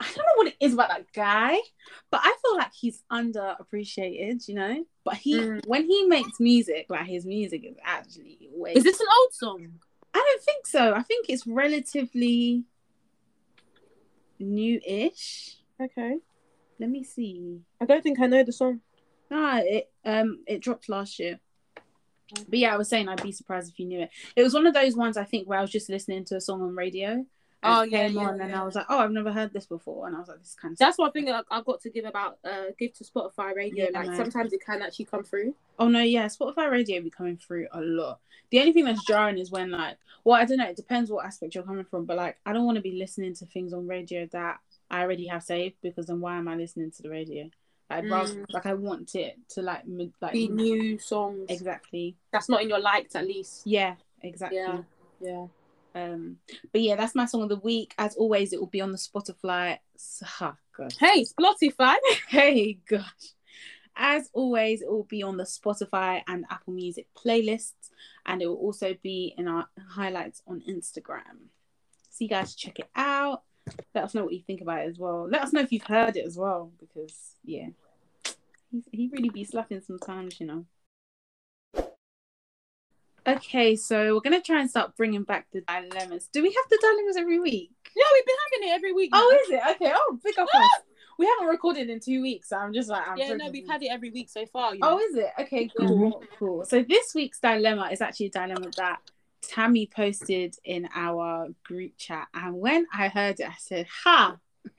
I 0.00 0.04
don't 0.06 0.16
know 0.18 0.36
what 0.36 0.46
it 0.48 0.56
is 0.60 0.74
about 0.74 0.88
that 0.88 1.12
guy, 1.12 1.58
but 2.10 2.20
I 2.22 2.36
feel 2.42 2.56
like 2.56 2.72
he's 2.72 3.02
underappreciated, 3.10 4.48
you 4.48 4.54
know. 4.54 4.84
But 5.04 5.14
he, 5.16 5.34
Mm. 5.34 5.66
when 5.66 5.84
he 5.84 6.04
makes 6.06 6.38
music, 6.40 6.86
like 6.88 7.06
his 7.06 7.24
music 7.26 7.64
is 7.64 7.76
actually 7.82 8.48
way. 8.52 8.72
Is 8.74 8.84
this 8.84 9.00
an 9.00 9.06
old 9.20 9.32
song? 9.34 9.80
I 10.14 10.18
don't 10.18 10.42
think 10.42 10.66
so. 10.66 10.94
I 10.94 11.02
think 11.02 11.26
it's 11.28 11.46
relatively 11.46 12.64
new-ish. 14.38 15.56
Okay. 15.80 16.18
Let 16.78 16.90
me 16.90 17.04
see. 17.04 17.60
I 17.80 17.84
don't 17.84 18.02
think 18.02 18.20
I 18.20 18.26
know 18.26 18.42
the 18.42 18.52
song. 18.52 18.80
Ah, 19.30 19.60
it 19.62 19.90
um 20.04 20.40
it 20.46 20.60
dropped 20.60 20.88
last 20.88 21.18
year. 21.18 21.40
But 22.48 22.58
yeah, 22.58 22.74
I 22.74 22.76
was 22.78 22.88
saying 22.88 23.08
I'd 23.08 23.22
be 23.22 23.32
surprised 23.32 23.70
if 23.70 23.78
you 23.78 23.86
knew 23.86 24.00
it. 24.00 24.10
It 24.36 24.42
was 24.42 24.54
one 24.54 24.66
of 24.66 24.74
those 24.74 24.96
ones 24.96 25.16
I 25.16 25.24
think 25.24 25.48
where 25.48 25.58
I 25.58 25.62
was 25.62 25.70
just 25.70 25.88
listening 25.90 26.24
to 26.26 26.36
a 26.36 26.40
song 26.40 26.62
on 26.62 26.74
radio, 26.74 27.24
Oh, 27.64 27.82
yeah, 27.82 28.06
came 28.08 28.16
yeah, 28.16 28.28
on, 28.28 28.40
and 28.40 28.50
yeah. 28.50 28.60
I 28.60 28.64
was 28.64 28.74
like, 28.74 28.86
oh, 28.88 28.98
I've 28.98 29.12
never 29.12 29.32
heard 29.32 29.52
this 29.52 29.66
before, 29.66 30.06
and 30.06 30.16
I 30.16 30.18
was 30.18 30.28
like, 30.28 30.40
this 30.40 30.56
kind 30.60 30.72
of. 30.72 30.78
That's 30.78 30.98
one 30.98 31.12
thing 31.12 31.30
I, 31.30 31.42
I 31.50 31.62
got 31.62 31.80
to 31.82 31.90
give 31.90 32.04
about 32.04 32.38
uh 32.44 32.66
give 32.78 32.92
to 32.94 33.04
Spotify 33.04 33.54
radio. 33.54 33.86
Yeah, 33.90 33.98
like 33.98 34.08
man. 34.08 34.16
sometimes 34.16 34.52
it 34.52 34.64
can 34.64 34.82
actually 34.82 35.04
come 35.04 35.22
through. 35.22 35.54
Oh 35.78 35.88
no, 35.88 36.00
yeah, 36.00 36.26
Spotify 36.26 36.70
radio 36.70 37.00
be 37.00 37.10
coming 37.10 37.36
through 37.36 37.68
a 37.72 37.80
lot. 37.80 38.18
The 38.50 38.60
only 38.60 38.72
thing 38.72 38.84
that's 38.84 39.04
jarring 39.04 39.38
is 39.38 39.50
when 39.50 39.70
like, 39.70 39.96
well, 40.24 40.40
I 40.40 40.44
don't 40.44 40.58
know. 40.58 40.68
It 40.68 40.76
depends 40.76 41.10
what 41.10 41.24
aspect 41.24 41.54
you're 41.54 41.64
coming 41.64 41.84
from, 41.84 42.04
but 42.04 42.16
like, 42.16 42.36
I 42.44 42.52
don't 42.52 42.66
want 42.66 42.76
to 42.76 42.82
be 42.82 42.92
listening 42.98 43.34
to 43.36 43.46
things 43.46 43.72
on 43.72 43.86
radio 43.86 44.26
that 44.32 44.58
I 44.90 45.00
already 45.02 45.26
have 45.28 45.42
saved 45.42 45.76
because 45.82 46.06
then 46.06 46.20
why 46.20 46.36
am 46.36 46.48
I 46.48 46.56
listening 46.56 46.90
to 46.90 47.02
the 47.02 47.10
radio? 47.10 47.48
Rather, 47.90 48.08
Mm. 48.08 48.46
like, 48.50 48.64
I 48.64 48.72
want 48.72 49.14
it 49.14 49.36
to 49.50 49.60
like, 49.62 49.80
m- 49.80 50.14
like 50.20 50.32
Be 50.32 50.48
new 50.48 50.98
songs. 50.98 51.46
exactly. 51.50 52.16
That's 52.32 52.48
not 52.48 52.62
in 52.62 52.70
your 52.70 52.80
likes 52.80 53.14
at 53.14 53.26
least. 53.26 53.66
Yeah, 53.66 53.96
exactly. 54.22 54.58
Yeah. 54.58 54.82
Yeah. 55.20 55.46
Um, 55.94 56.38
but 56.72 56.80
yeah, 56.80 56.96
that's 56.96 57.14
my 57.14 57.26
song 57.26 57.42
of 57.42 57.48
the 57.48 57.56
week. 57.56 57.94
As 57.98 58.14
always, 58.16 58.52
it 58.52 58.60
will 58.60 58.66
be 58.66 58.80
on 58.80 58.92
the 58.92 58.98
Spotify. 58.98 59.78
Oh. 60.40 60.54
Hey, 60.98 61.24
Spotify. 61.24 61.96
Hey 62.28 62.78
gosh. 62.88 63.34
As 63.94 64.30
always, 64.32 64.80
it 64.80 64.90
will 64.90 65.04
be 65.04 65.22
on 65.22 65.36
the 65.36 65.44
Spotify 65.44 66.22
and 66.26 66.46
Apple 66.50 66.72
Music 66.72 67.06
playlists, 67.14 67.90
and 68.24 68.40
it 68.40 68.46
will 68.46 68.56
also 68.56 68.94
be 69.02 69.34
in 69.36 69.48
our 69.48 69.68
highlights 69.90 70.42
on 70.46 70.62
Instagram. 70.68 71.50
So 72.08 72.24
you 72.24 72.28
guys 72.28 72.54
check 72.54 72.78
it 72.78 72.88
out. 72.96 73.42
Let 73.94 74.04
us 74.04 74.14
know 74.14 74.24
what 74.24 74.32
you 74.32 74.42
think 74.46 74.62
about 74.62 74.80
it 74.80 74.88
as 74.88 74.98
well. 74.98 75.28
Let 75.30 75.42
us 75.42 75.52
know 75.52 75.60
if 75.60 75.72
you've 75.72 75.82
heard 75.82 76.16
it 76.16 76.26
as 76.26 76.38
well, 76.38 76.72
because 76.80 77.36
yeah, 77.44 77.68
he, 78.70 78.82
he 78.90 79.10
really 79.12 79.28
be 79.28 79.44
slapping 79.44 79.82
sometimes, 79.82 80.40
you 80.40 80.46
know. 80.46 80.64
Okay, 83.26 83.76
so 83.76 84.14
we're 84.14 84.20
gonna 84.20 84.40
try 84.40 84.60
and 84.60 84.68
start 84.68 84.96
bringing 84.96 85.22
back 85.22 85.46
the 85.52 85.60
dilemmas. 85.60 86.28
Do 86.32 86.42
we 86.42 86.48
have 86.48 86.64
the 86.70 86.78
dilemmas 86.80 87.16
every 87.16 87.38
week? 87.38 87.70
Yeah, 87.94 88.04
we've 88.12 88.26
been 88.26 88.36
having 88.52 88.68
it 88.68 88.74
every 88.74 88.92
week. 88.92 89.10
Oh, 89.12 89.38
is 89.44 89.50
it? 89.50 89.60
Okay. 89.76 89.92
Oh, 89.94 90.18
big 90.24 90.38
up 90.38 90.48
us. 90.54 90.68
We 91.18 91.26
haven't 91.26 91.46
recorded 91.52 91.90
in 91.90 92.00
two 92.00 92.22
weeks, 92.22 92.48
so 92.48 92.56
I'm 92.56 92.72
just 92.72 92.88
like, 92.88 93.06
I'm 93.06 93.16
yeah, 93.18 93.34
no, 93.34 93.50
we've 93.50 93.68
had 93.68 93.82
it 93.82 93.90
every 93.92 94.10
week 94.10 94.28
so 94.30 94.46
far. 94.46 94.74
You 94.74 94.80
Oh, 94.82 94.98
is 94.98 95.16
it? 95.16 95.30
Okay, 95.38 95.70
cool, 95.76 96.24
cool. 96.38 96.64
So 96.64 96.82
this 96.82 97.14
week's 97.14 97.38
dilemma 97.38 97.90
is 97.92 98.00
actually 98.00 98.26
a 98.26 98.30
dilemma 98.30 98.70
that 98.76 98.98
Tammy 99.42 99.86
posted 99.94 100.56
in 100.64 100.88
our 100.94 101.48
group 101.64 101.92
chat, 101.98 102.28
and 102.34 102.54
when 102.54 102.86
I 102.92 103.08
heard 103.08 103.38
it, 103.40 103.46
I 103.46 103.54
said, 103.58 103.86
"Ha, 104.04 104.36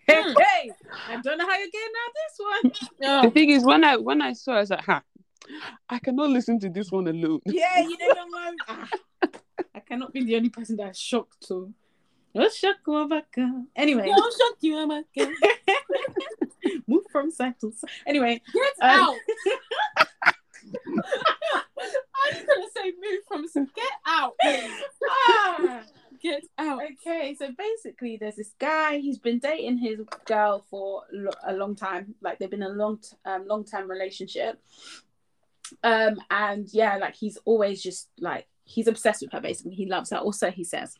hey, 0.07 0.21
Hmm. 0.21 0.33
hey, 0.37 0.71
I 1.07 1.17
don't 1.17 1.37
know 1.37 1.45
how 1.45 1.57
you're 1.57 1.67
getting 1.67 1.93
out 2.03 2.13
this 2.15 2.37
one." 2.39 2.71
Yeah. 2.99 3.21
The 3.25 3.31
thing 3.31 3.49
is, 3.51 3.63
when 3.63 3.83
I 3.83 3.97
when 3.97 4.21
I 4.21 4.33
saw, 4.33 4.53
it, 4.53 4.57
I 4.57 4.59
was 4.61 4.69
like, 4.71 4.85
"Ha, 4.85 5.01
I 5.89 5.99
cannot 5.99 6.29
listen 6.29 6.59
to 6.61 6.69
this 6.69 6.91
one 6.91 7.07
alone." 7.07 7.39
yeah, 7.45 7.79
you 7.81 7.97
never 7.97 8.21
know. 8.29 8.51
Ah, 8.67 8.89
I 9.75 9.79
cannot 9.79 10.13
be 10.13 10.23
the 10.23 10.35
only 10.35 10.49
person 10.49 10.75
that's 10.77 10.99
shocked. 10.99 11.37
So, 11.45 11.71
oh, 12.35 12.49
shock 12.49 12.77
Wabaka. 12.87 13.65
Anyway, 13.75 14.07
Yeah, 14.07 14.15
I'll 14.15 14.31
shock 14.31 14.57
you, 14.61 14.77
Emma. 14.77 15.03
Get 15.13 15.29
move 16.87 17.03
from 17.11 17.29
side 17.31 17.59
to 17.61 17.71
side. 17.71 17.89
Anyway, 18.07 18.41
Um, 18.81 18.89
out. 18.89 19.15
I 20.65 21.61
was 21.77 22.43
gonna 22.45 22.69
say 22.75 22.91
move 22.91 23.21
from 23.27 23.43
s- 23.45 23.69
get 23.75 23.91
out. 24.05 24.33
ah. 25.03 25.81
Get 26.21 26.43
out. 26.57 26.79
Okay, 27.05 27.35
so 27.37 27.49
basically, 27.57 28.15
there's 28.17 28.37
this 28.37 28.53
guy. 28.57 28.99
He's 28.99 29.17
been 29.19 29.39
dating 29.39 29.77
his 29.79 29.99
girl 30.25 30.63
for 30.69 31.03
lo- 31.11 31.31
a 31.45 31.53
long 31.53 31.75
time. 31.75 32.15
Like 32.21 32.39
they've 32.39 32.49
been 32.49 32.63
a 32.63 32.69
long, 32.69 32.99
t- 32.99 33.17
um, 33.25 33.45
long 33.45 33.65
term 33.65 33.89
relationship. 33.89 34.61
Um, 35.83 36.19
and 36.29 36.67
yeah, 36.71 36.97
like 36.97 37.15
he's 37.15 37.37
always 37.45 37.81
just 37.81 38.09
like 38.19 38.47
he's 38.65 38.87
obsessed 38.87 39.21
with 39.21 39.31
her. 39.31 39.41
Basically, 39.41 39.73
he 39.75 39.85
loves 39.85 40.11
her. 40.11 40.17
Also, 40.17 40.51
he 40.51 40.63
says 40.63 40.95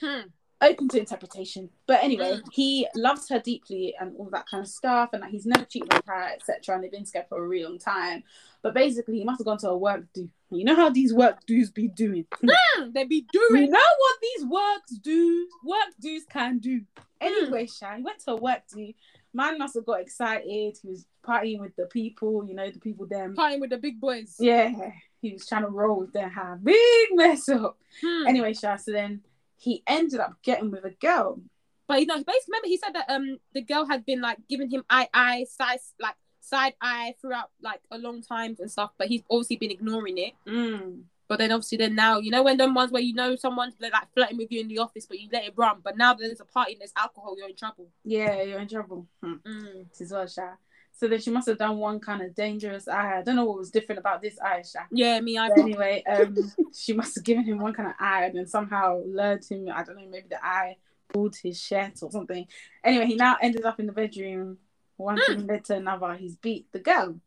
Hmm. 0.00 0.28
open 0.60 0.88
to 0.88 0.98
interpretation. 0.98 1.68
But 1.86 2.02
anyway, 2.02 2.38
Mm. 2.38 2.42
he 2.52 2.88
loves 2.94 3.28
her 3.28 3.38
deeply 3.38 3.94
and 4.00 4.14
all 4.16 4.30
that 4.32 4.48
kind 4.48 4.62
of 4.62 4.68
stuff. 4.68 5.10
And 5.12 5.20
like 5.22 5.30
he's 5.30 5.44
never 5.46 5.64
cheated 5.66 5.92
on 5.92 6.00
her, 6.06 6.22
etc. 6.34 6.74
And 6.74 6.84
they've 6.84 6.90
been 6.90 7.04
together 7.04 7.26
for 7.28 7.44
a 7.44 7.46
really 7.46 7.64
long 7.64 7.78
time. 7.78 8.22
But 8.62 8.72
basically, 8.72 9.18
he 9.18 9.24
must 9.24 9.40
have 9.40 9.44
gone 9.46 9.58
to 9.58 9.68
a 9.68 9.76
work 9.76 10.06
do. 10.14 10.30
You 10.50 10.64
know 10.64 10.74
how 10.76 10.88
these 10.88 11.12
work 11.12 11.44
dues 11.46 11.70
be 11.70 11.88
doing. 11.88 12.26
Hmm, 12.42 12.92
They 12.92 13.04
be 13.04 13.26
doing 13.32 13.64
You 13.64 13.68
know 13.70 13.78
what 13.98 14.16
these 14.22 14.46
works 14.46 14.92
do? 15.02 15.48
Work 15.64 15.94
dues 16.00 16.24
can 16.30 16.58
do. 16.60 16.82
Anyway, 17.20 17.66
Sha, 17.66 17.96
he 17.96 18.02
went 18.02 18.20
to 18.20 18.32
a 18.32 18.36
work 18.36 18.62
do. 18.72 18.92
Man 19.34 19.58
must 19.58 19.74
have 19.74 19.84
got 19.84 20.00
excited. 20.00 20.78
He 20.80 20.88
was 20.88 21.06
partying 21.26 21.60
with 21.60 21.74
the 21.76 21.86
people, 21.86 22.44
you 22.46 22.54
know, 22.54 22.70
the 22.70 22.78
people 22.78 23.06
them. 23.06 23.34
Partying 23.36 23.60
with 23.60 23.70
the 23.70 23.78
big 23.78 24.00
boys. 24.00 24.36
Yeah, 24.38 24.92
he 25.20 25.32
was 25.32 25.46
trying 25.46 25.62
to 25.62 25.68
roll 25.68 26.00
with 26.00 26.12
them. 26.12 26.30
Have 26.30 26.64
big 26.64 27.08
mess 27.12 27.48
up. 27.48 27.76
Hmm. 28.00 28.26
Anyway, 28.28 28.54
Sha, 28.54 28.76
so 28.76 28.92
then 28.92 29.22
he 29.56 29.82
ended 29.86 30.20
up 30.20 30.36
getting 30.42 30.70
with 30.70 30.84
a 30.84 30.90
girl. 30.90 31.40
But 31.86 32.00
you 32.00 32.06
know, 32.06 32.14
basically, 32.14 32.40
remember 32.48 32.68
he 32.68 32.76
said 32.78 32.94
that 32.94 33.10
um 33.10 33.38
the 33.52 33.62
girl 33.62 33.86
had 33.86 34.06
been 34.06 34.20
like 34.20 34.38
giving 34.48 34.70
him 34.70 34.84
eye 34.88 35.08
eye 35.12 35.46
side 35.50 35.80
like 36.00 36.14
side 36.40 36.74
eye 36.80 37.14
throughout 37.20 37.50
like 37.60 37.80
a 37.90 37.98
long 37.98 38.22
time 38.22 38.56
and 38.58 38.70
stuff. 38.70 38.92
But 38.96 39.08
he's 39.08 39.22
obviously 39.30 39.56
been 39.56 39.70
ignoring 39.70 40.18
it. 40.18 40.32
Mm. 40.46 41.02
But 41.34 41.40
then 41.40 41.50
obviously 41.50 41.78
then 41.78 41.96
now 41.96 42.20
you 42.20 42.30
know 42.30 42.44
when 42.44 42.58
them 42.58 42.74
ones 42.74 42.92
where 42.92 43.02
you 43.02 43.12
know 43.12 43.34
someone's 43.34 43.74
like 43.80 43.92
flirting 44.14 44.36
with 44.36 44.52
you 44.52 44.60
in 44.60 44.68
the 44.68 44.78
office, 44.78 45.04
but 45.04 45.18
you 45.18 45.28
let 45.32 45.42
it 45.42 45.54
run. 45.56 45.78
But 45.82 45.96
now 45.96 46.14
that 46.14 46.20
there's 46.20 46.38
a 46.38 46.44
party 46.44 46.74
and 46.74 46.80
there's 46.80 46.92
alcohol, 46.96 47.34
you're 47.36 47.48
in 47.48 47.56
trouble. 47.56 47.88
Yeah, 48.04 48.40
you're 48.42 48.60
in 48.60 48.68
trouble. 48.68 49.08
Hmm. 49.20 49.34
Mm. 49.44 49.88
This 49.88 50.02
is 50.02 50.12
well, 50.12 50.28
Sha. 50.28 50.50
So 50.92 51.08
then 51.08 51.20
she 51.20 51.32
must 51.32 51.48
have 51.48 51.58
done 51.58 51.78
one 51.78 51.98
kind 51.98 52.22
of 52.22 52.36
dangerous 52.36 52.86
eye. 52.86 53.18
I 53.18 53.22
don't 53.22 53.34
know 53.34 53.46
what 53.46 53.58
was 53.58 53.72
different 53.72 53.98
about 53.98 54.22
this 54.22 54.38
eye, 54.38 54.62
Sha. 54.62 54.82
Yeah, 54.92 55.20
me, 55.22 55.36
I 55.36 55.48
But 55.48 55.58
anyway, 55.58 56.04
um, 56.08 56.36
she 56.72 56.92
must 56.92 57.16
have 57.16 57.24
given 57.24 57.42
him 57.42 57.58
one 57.58 57.74
kind 57.74 57.88
of 57.88 57.96
eye 57.98 58.26
and 58.26 58.38
then 58.38 58.46
somehow 58.46 59.02
lured 59.04 59.44
him. 59.44 59.68
I 59.74 59.82
don't 59.82 59.96
know, 59.96 60.06
maybe 60.08 60.28
the 60.30 60.44
eye 60.44 60.76
pulled 61.08 61.34
his 61.34 61.60
shirt 61.60 62.00
or 62.00 62.12
something. 62.12 62.46
Anyway, 62.84 63.06
he 63.06 63.16
now 63.16 63.38
ended 63.42 63.64
up 63.64 63.80
in 63.80 63.86
the 63.86 63.92
bedroom. 63.92 64.58
One 64.98 65.18
thing 65.26 65.48
led 65.48 65.64
to 65.64 65.74
another. 65.74 66.14
He's 66.14 66.36
beat 66.36 66.70
the 66.70 66.78
girl. 66.78 67.18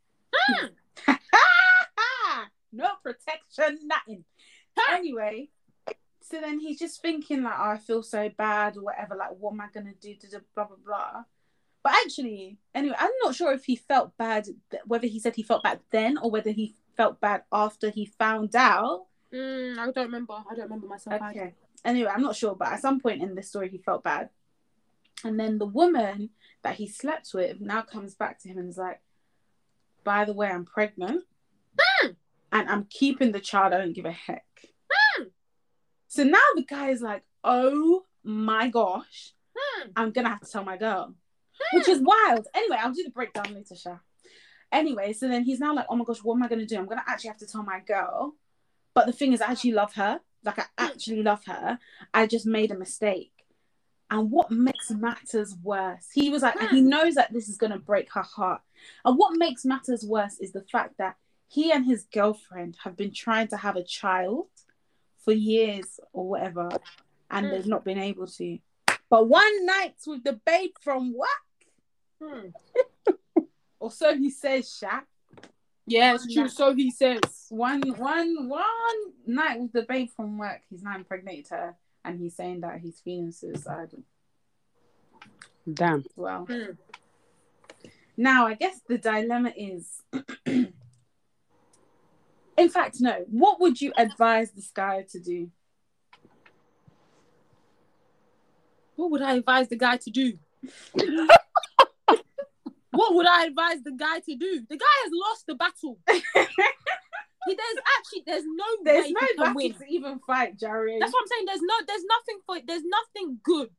no 2.77 2.89
protection, 3.03 3.79
nothing. 3.87 4.23
Anyway, 4.91 5.49
so 6.21 6.39
then 6.39 6.59
he's 6.59 6.77
just 6.79 7.01
thinking 7.01 7.43
like, 7.43 7.55
oh, 7.57 7.71
I 7.71 7.77
feel 7.77 8.03
so 8.03 8.29
bad 8.37 8.77
or 8.77 8.83
whatever. 8.83 9.15
Like, 9.15 9.31
what 9.39 9.53
am 9.53 9.61
I 9.61 9.67
gonna 9.73 9.93
do? 9.99 10.13
To 10.15 10.27
the 10.29 10.43
blah 10.55 10.65
blah 10.65 10.77
blah. 10.85 11.23
But 11.83 11.93
actually, 12.05 12.57
anyway, 12.75 12.95
I'm 12.99 13.11
not 13.23 13.33
sure 13.35 13.53
if 13.53 13.65
he 13.65 13.75
felt 13.75 14.15
bad. 14.17 14.45
th- 14.69 14.83
Whether 14.85 15.07
he 15.07 15.19
said 15.19 15.35
he 15.35 15.43
felt 15.43 15.63
bad 15.63 15.79
then 15.91 16.17
or 16.17 16.29
whether 16.29 16.51
he 16.51 16.75
felt 16.95 17.19
bad 17.21 17.43
after 17.51 17.89
he 17.89 18.05
found 18.05 18.55
out. 18.55 19.05
Mm, 19.33 19.77
I 19.77 19.85
don't 19.91 20.05
remember. 20.05 20.33
I 20.33 20.53
don't 20.55 20.65
remember 20.65 20.87
myself. 20.87 21.21
either. 21.21 21.39
Okay. 21.41 21.53
Anyway, 21.85 22.09
I'm 22.13 22.21
not 22.23 22.35
sure, 22.35 22.55
but 22.55 22.69
at 22.69 22.81
some 22.81 22.99
point 22.99 23.21
in 23.21 23.35
this 23.35 23.49
story, 23.49 23.69
he 23.69 23.77
felt 23.77 24.03
bad. 24.03 24.29
And 25.23 25.39
then 25.39 25.57
the 25.57 25.65
woman 25.65 26.29
that 26.63 26.75
he 26.75 26.87
slept 26.87 27.31
with 27.33 27.59
now 27.61 27.81
comes 27.81 28.15
back 28.15 28.39
to 28.41 28.49
him 28.49 28.57
and 28.57 28.69
is 28.69 28.77
like, 28.77 28.99
by 30.03 30.25
the 30.25 30.33
way, 30.33 30.47
I'm 30.49 30.65
pregnant 30.65 31.23
and 32.51 32.69
I'm 32.69 32.85
keeping 32.89 33.31
the 33.31 33.39
child. 33.39 33.73
I 33.73 33.77
don't 33.77 33.93
give 33.93 34.05
a 34.05 34.11
heck. 34.11 34.45
Hmm. 34.91 35.23
So 36.07 36.23
now 36.23 36.39
the 36.55 36.63
guy 36.63 36.89
is 36.89 37.01
like, 37.01 37.23
oh 37.43 38.05
my 38.23 38.69
gosh, 38.69 39.33
Hmm. 39.57 39.89
I'm 39.95 40.11
to 40.25 40.29
have 40.29 40.41
to 40.41 40.51
tell 40.51 40.63
my 40.63 40.77
girl, 40.77 41.13
hmm. 41.59 41.77
which 41.77 41.87
is 41.87 42.01
wild. 42.01 42.47
Anyway, 42.53 42.77
I'll 42.79 42.93
do 42.93 43.03
the 43.03 43.11
breakdown 43.11 43.53
later, 43.53 43.75
Sha. 43.75 43.97
Anyway, 44.71 45.13
so 45.13 45.27
then 45.27 45.43
he's 45.43 45.59
now 45.59 45.73
like, 45.73 45.85
oh 45.89 45.95
my 45.95 46.05
gosh, 46.05 46.19
what 46.19 46.35
am 46.35 46.43
I 46.43 46.47
to 46.59 46.65
do? 46.65 46.77
I'm 46.77 46.87
to 46.87 47.03
actually 47.07 47.29
have 47.29 47.37
to 47.37 47.47
tell 47.47 47.63
my 47.63 47.79
girl. 47.79 48.35
But 48.93 49.05
the 49.05 49.13
thing 49.13 49.33
is, 49.33 49.41
I 49.41 49.51
actually 49.51 49.71
love 49.71 49.93
her. 49.93 50.19
Like, 50.43 50.59
I 50.59 50.63
hmm. 50.77 50.85
actually 50.85 51.23
love 51.23 51.43
her. 51.45 51.79
I 52.13 52.27
just 52.27 52.45
made 52.45 52.71
a 52.71 52.77
mistake. 52.77 53.31
And 54.09 54.31
what 54.31 54.51
makes 54.51 54.89
matters 54.89 55.53
worse, 55.61 56.07
he 56.13 56.29
was 56.29 56.41
like, 56.41 56.57
he 56.69 56.79
knows 56.79 57.15
that 57.15 57.33
this 57.33 57.49
is 57.49 57.57
going 57.57 57.73
to 57.73 57.79
break 57.79 58.13
her 58.13 58.21
heart. 58.21 58.61
And 59.03 59.17
what 59.17 59.35
makes 59.35 59.65
matters 59.65 60.05
worse 60.05 60.37
is 60.39 60.53
the 60.53 60.63
fact 60.71 60.97
that 60.97 61.17
he 61.47 61.71
and 61.71 61.85
his 61.85 62.05
girlfriend 62.11 62.77
have 62.83 62.95
been 62.97 63.13
trying 63.13 63.47
to 63.49 63.57
have 63.57 63.75
a 63.75 63.83
child 63.83 64.47
for 65.23 65.31
years 65.31 65.99
or 66.13 66.27
whatever, 66.29 66.69
and 67.29 67.45
Mm. 67.45 67.51
they've 67.51 67.67
not 67.67 67.83
been 67.83 67.97
able 67.99 68.27
to. 68.27 68.59
But 69.09 69.27
one 69.29 69.65
night 69.65 69.95
with 70.05 70.23
the 70.23 70.33
babe 70.33 70.71
from 70.81 71.13
what? 71.13 71.29
Hmm. 72.21 72.49
Or 73.79 73.91
so 73.91 74.15
he 74.17 74.29
says, 74.29 74.65
Shaq. 74.67 75.03
Yeah, 75.85 76.15
it's 76.15 76.33
true. 76.33 76.49
So 76.49 76.73
he 76.73 76.91
says. 76.91 77.21
One 77.49 77.81
one 77.97 78.49
one 78.49 78.99
night 79.25 79.61
with 79.61 79.71
the 79.71 79.83
babe 79.83 80.09
from 80.15 80.37
work, 80.37 80.61
he's 80.69 80.83
now 80.83 80.95
impregnated 80.95 81.47
her, 81.49 81.75
and 82.03 82.19
he's 82.19 82.35
saying 82.35 82.61
that 82.61 82.79
he's 82.81 82.99
feeling 82.99 83.31
suicidal 83.31 84.03
Damn. 85.71 86.03
well. 86.15 86.45
Hmm. 86.45 86.71
Now, 88.17 88.47
I 88.47 88.55
guess 88.55 88.81
the 88.87 88.97
dilemma 88.97 89.53
is. 89.55 90.01
In 92.57 92.69
fact, 92.69 92.97
no. 92.99 93.23
What 93.29 93.59
would 93.59 93.79
you 93.81 93.93
advise 93.97 94.51
this 94.51 94.71
guy 94.73 95.05
to 95.11 95.19
do? 95.19 95.49
What 98.95 99.11
would 99.11 99.21
I 99.21 99.33
advise 99.35 99.67
the 99.69 99.75
guy 99.75 99.97
to 99.97 100.09
do? 100.09 100.39
what 102.91 103.13
would 103.13 103.27
I 103.27 103.45
advise 103.45 103.83
the 103.83 103.91
guy 103.91 104.19
to 104.21 104.35
do? 104.35 104.63
The 104.67 104.77
guy 104.77 104.85
has 105.03 105.11
lost 105.13 105.45
the 105.47 105.55
battle. 105.55 105.99
He- 107.47 107.55
there's 107.55 107.77
actually 107.97 108.23
there's 108.25 108.43
no 108.45 108.65
There's 108.83 109.05
way 109.05 109.11
no 109.13 109.19
he 109.21 109.27
can 109.27 109.37
battle 109.37 109.55
win. 109.55 109.73
to 109.75 109.85
even 109.87 110.19
fight, 110.27 110.59
Jerry. 110.59 110.97
That's 110.99 111.13
what 111.13 111.21
I'm 111.21 111.27
saying. 111.27 111.45
There's 111.45 111.61
no 111.61 111.75
there's 111.87 112.03
nothing 112.03 112.39
for 112.45 112.57
there's 112.67 112.83
nothing 112.83 113.39
good 113.41 113.69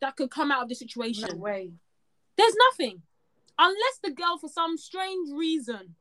that 0.00 0.16
could 0.16 0.32
come 0.32 0.50
out 0.50 0.64
of 0.64 0.68
the 0.68 0.74
situation. 0.74 1.28
No 1.30 1.36
way. 1.36 1.70
There's 2.36 2.56
nothing. 2.72 3.02
Unless 3.56 3.98
the 4.02 4.10
girl, 4.10 4.36
for 4.40 4.48
some 4.48 4.76
strange 4.76 5.28
reason, 5.32 5.94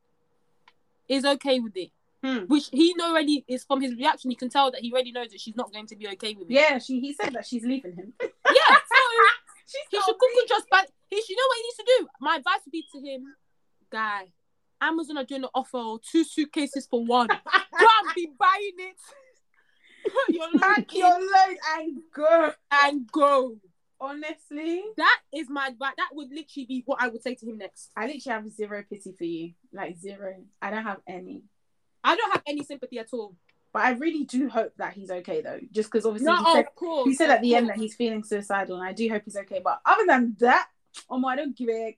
is 1.08 1.24
okay 1.24 1.60
with 1.60 1.78
it. 1.78 1.92
Hmm. 2.24 2.46
Which 2.48 2.70
he 2.72 2.96
already 3.02 3.44
is 3.48 3.66
from 3.66 3.82
his 3.82 3.96
reaction, 3.96 4.32
you 4.32 4.38
can 4.38 4.50
tell 4.50 4.72
that 4.72 4.82
he 4.82 4.92
already 4.94 5.12
knows 5.12 5.30
that 5.32 5.42
she's 5.42 5.58
not 5.58 5.74
going 5.74 5.88
to 5.88 5.96
be 5.96 6.08
okay 6.10 6.34
with 6.36 6.50
it. 6.50 6.54
Yeah, 6.54 6.80
she. 6.80 7.02
He 7.02 7.14
said 7.14 7.34
that 7.34 7.46
she's 7.46 7.64
leaving 7.66 7.96
him. 7.96 8.14
Yeah. 8.22 8.76
So 8.76 8.96
She's 9.66 9.82
he 9.90 9.98
should 9.98 10.20
Google 10.20 10.44
just 10.48 10.70
back. 10.70 10.88
He 11.10 11.22
should 11.22 11.36
know 11.36 11.44
what 11.48 11.58
he 11.58 11.64
needs 11.64 11.78
to 11.78 11.86
do. 12.00 12.08
My 12.22 12.36
advice 12.36 12.60
would 12.66 12.72
be 12.72 12.86
to 12.94 13.00
him, 13.00 13.34
guy. 13.92 14.28
Amazon 14.80 15.18
are 15.18 15.24
doing 15.24 15.44
an 15.44 15.50
offer, 15.56 15.78
of 15.78 16.02
two 16.04 16.24
suitcases 16.24 16.86
for 16.86 17.04
one. 17.04 17.28
Go 17.28 17.36
and 18.06 18.16
be 18.16 18.30
buying 18.38 18.72
it. 18.78 18.98
Put 20.04 20.36
your 20.36 20.48
load 20.52 20.92
your 20.92 21.20
load 21.20 21.58
and 21.78 21.98
go. 22.14 22.52
and 22.72 23.12
go. 23.12 23.56
Honestly, 24.02 24.84
That 24.98 25.20
is 25.34 25.50
my 25.50 25.68
advice. 25.68 25.94
That 25.98 26.10
would 26.12 26.30
literally 26.30 26.66
be 26.66 26.84
what 26.86 27.02
I 27.02 27.08
would 27.08 27.24
say 27.24 27.36
to 27.36 27.46
him 27.46 27.58
next. 27.58 27.90
I 27.96 28.06
literally 28.06 28.22
have 28.44 28.52
zero 28.52 28.84
pity 28.90 29.14
for 29.18 29.24
you. 29.24 29.54
Like 29.72 29.98
zero. 29.98 30.36
I 30.62 30.70
don't 30.72 30.84
have 30.84 31.00
any. 31.08 31.44
I 32.04 32.16
don't 32.16 32.32
have 32.32 32.44
any 32.48 32.63
sympathy 32.63 33.00
at 33.00 33.08
all. 33.13 33.36
But 33.72 33.84
I 33.86 33.92
really 33.94 34.24
do 34.24 34.50
hope 34.50 34.74
that 34.78 34.94
he's 34.94 35.10
okay 35.10 35.42
though. 35.42 35.60
Just 35.72 35.92
because 35.92 36.06
obviously 36.06 36.28
No, 36.28 36.44
he 36.44 36.54
said, 36.54 36.66
course. 36.76 37.08
he 37.08 37.16
said 37.16 37.30
at 37.32 37.42
the 37.42 37.56
end 37.56 37.70
that 37.70 37.78
he's 37.78 37.96
feeling 37.96 38.24
suicidal, 38.24 38.76
and 38.78 38.86
I 38.88 38.94
do 38.94 39.10
hope 39.10 39.24
he's 39.26 39.38
okay. 39.38 39.62
But 39.63 39.82
other 39.86 40.04
than 40.06 40.36
that, 40.39 40.68
oh 41.10 41.18
my, 41.18 41.34
I 41.34 41.36
don't 41.38 41.58
give 41.58 41.70
a. 41.70 41.98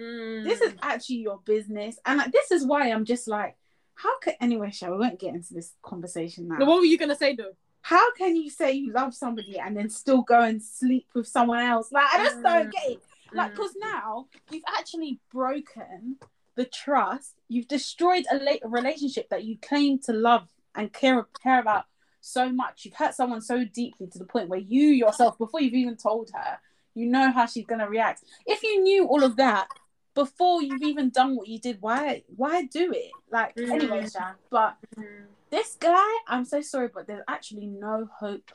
Mm. 0.00 0.44
This 0.44 0.62
is 0.62 0.72
actually 0.80 1.16
your 1.16 1.38
business, 1.44 1.98
and 2.06 2.16
like, 2.18 2.32
this 2.32 2.50
is 2.50 2.64
why 2.64 2.90
I'm 2.90 3.04
just 3.04 3.28
like, 3.28 3.56
how 3.94 4.18
could 4.20 4.34
anyway? 4.40 4.70
Shall 4.70 4.92
we 4.92 4.98
won't 4.98 5.18
get 5.20 5.34
into 5.34 5.52
this 5.52 5.72
conversation 5.82 6.48
now? 6.48 6.56
No, 6.56 6.64
what 6.64 6.78
were 6.78 6.86
you 6.86 6.96
gonna 6.98 7.14
say 7.16 7.34
though? 7.34 7.52
how 7.84 8.12
can 8.14 8.36
you 8.36 8.48
say 8.48 8.70
you 8.70 8.92
love 8.92 9.12
somebody 9.12 9.58
and 9.58 9.76
then 9.76 9.90
still 9.90 10.22
go 10.22 10.40
and 10.40 10.62
sleep 10.62 11.04
with 11.14 11.26
someone 11.26 11.58
else? 11.58 11.90
Like, 11.90 12.04
I 12.14 12.24
just 12.24 12.40
don't 12.40 12.70
get 12.72 12.90
it. 12.90 13.02
Like, 13.34 13.50
Mm. 13.50 13.56
because 13.56 13.74
now 13.76 14.28
you've 14.52 14.62
actually 14.78 15.18
broken 15.32 16.16
the 16.54 16.64
trust, 16.64 17.34
you've 17.48 17.68
destroyed 17.68 18.24
a, 18.30 18.36
la- 18.36 18.62
a 18.62 18.68
relationship 18.68 19.28
that 19.30 19.44
you 19.44 19.56
claim 19.60 19.98
to 20.00 20.12
love 20.12 20.48
and 20.74 20.92
care, 20.92 21.26
care 21.42 21.60
about 21.60 21.84
so 22.20 22.50
much. 22.50 22.84
You've 22.84 22.94
hurt 22.94 23.14
someone 23.14 23.40
so 23.40 23.64
deeply 23.64 24.06
to 24.08 24.18
the 24.18 24.24
point 24.24 24.48
where 24.48 24.58
you 24.60 24.88
yourself, 24.88 25.38
before 25.38 25.60
you've 25.60 25.74
even 25.74 25.96
told 25.96 26.30
her, 26.34 26.58
you 26.94 27.06
know 27.06 27.30
how 27.32 27.46
she's 27.46 27.66
going 27.66 27.80
to 27.80 27.88
react. 27.88 28.22
If 28.46 28.62
you 28.62 28.82
knew 28.82 29.06
all 29.06 29.24
of 29.24 29.36
that 29.36 29.66
before 30.14 30.60
you've 30.62 30.82
even 30.82 31.08
done 31.08 31.36
what 31.36 31.48
you 31.48 31.58
did, 31.58 31.78
why 31.80 32.22
why 32.36 32.64
do 32.66 32.92
it? 32.92 33.12
Like, 33.30 33.54
Mm. 33.56 33.70
anyway, 33.70 34.06
Shan, 34.08 34.34
but 34.50 34.76
Mm. 34.96 35.24
this 35.48 35.74
guy, 35.80 36.18
I'm 36.28 36.44
so 36.44 36.60
sorry, 36.60 36.88
but 36.88 37.06
there's 37.06 37.24
actually 37.26 37.66
no 37.66 38.10
hope 38.18 38.50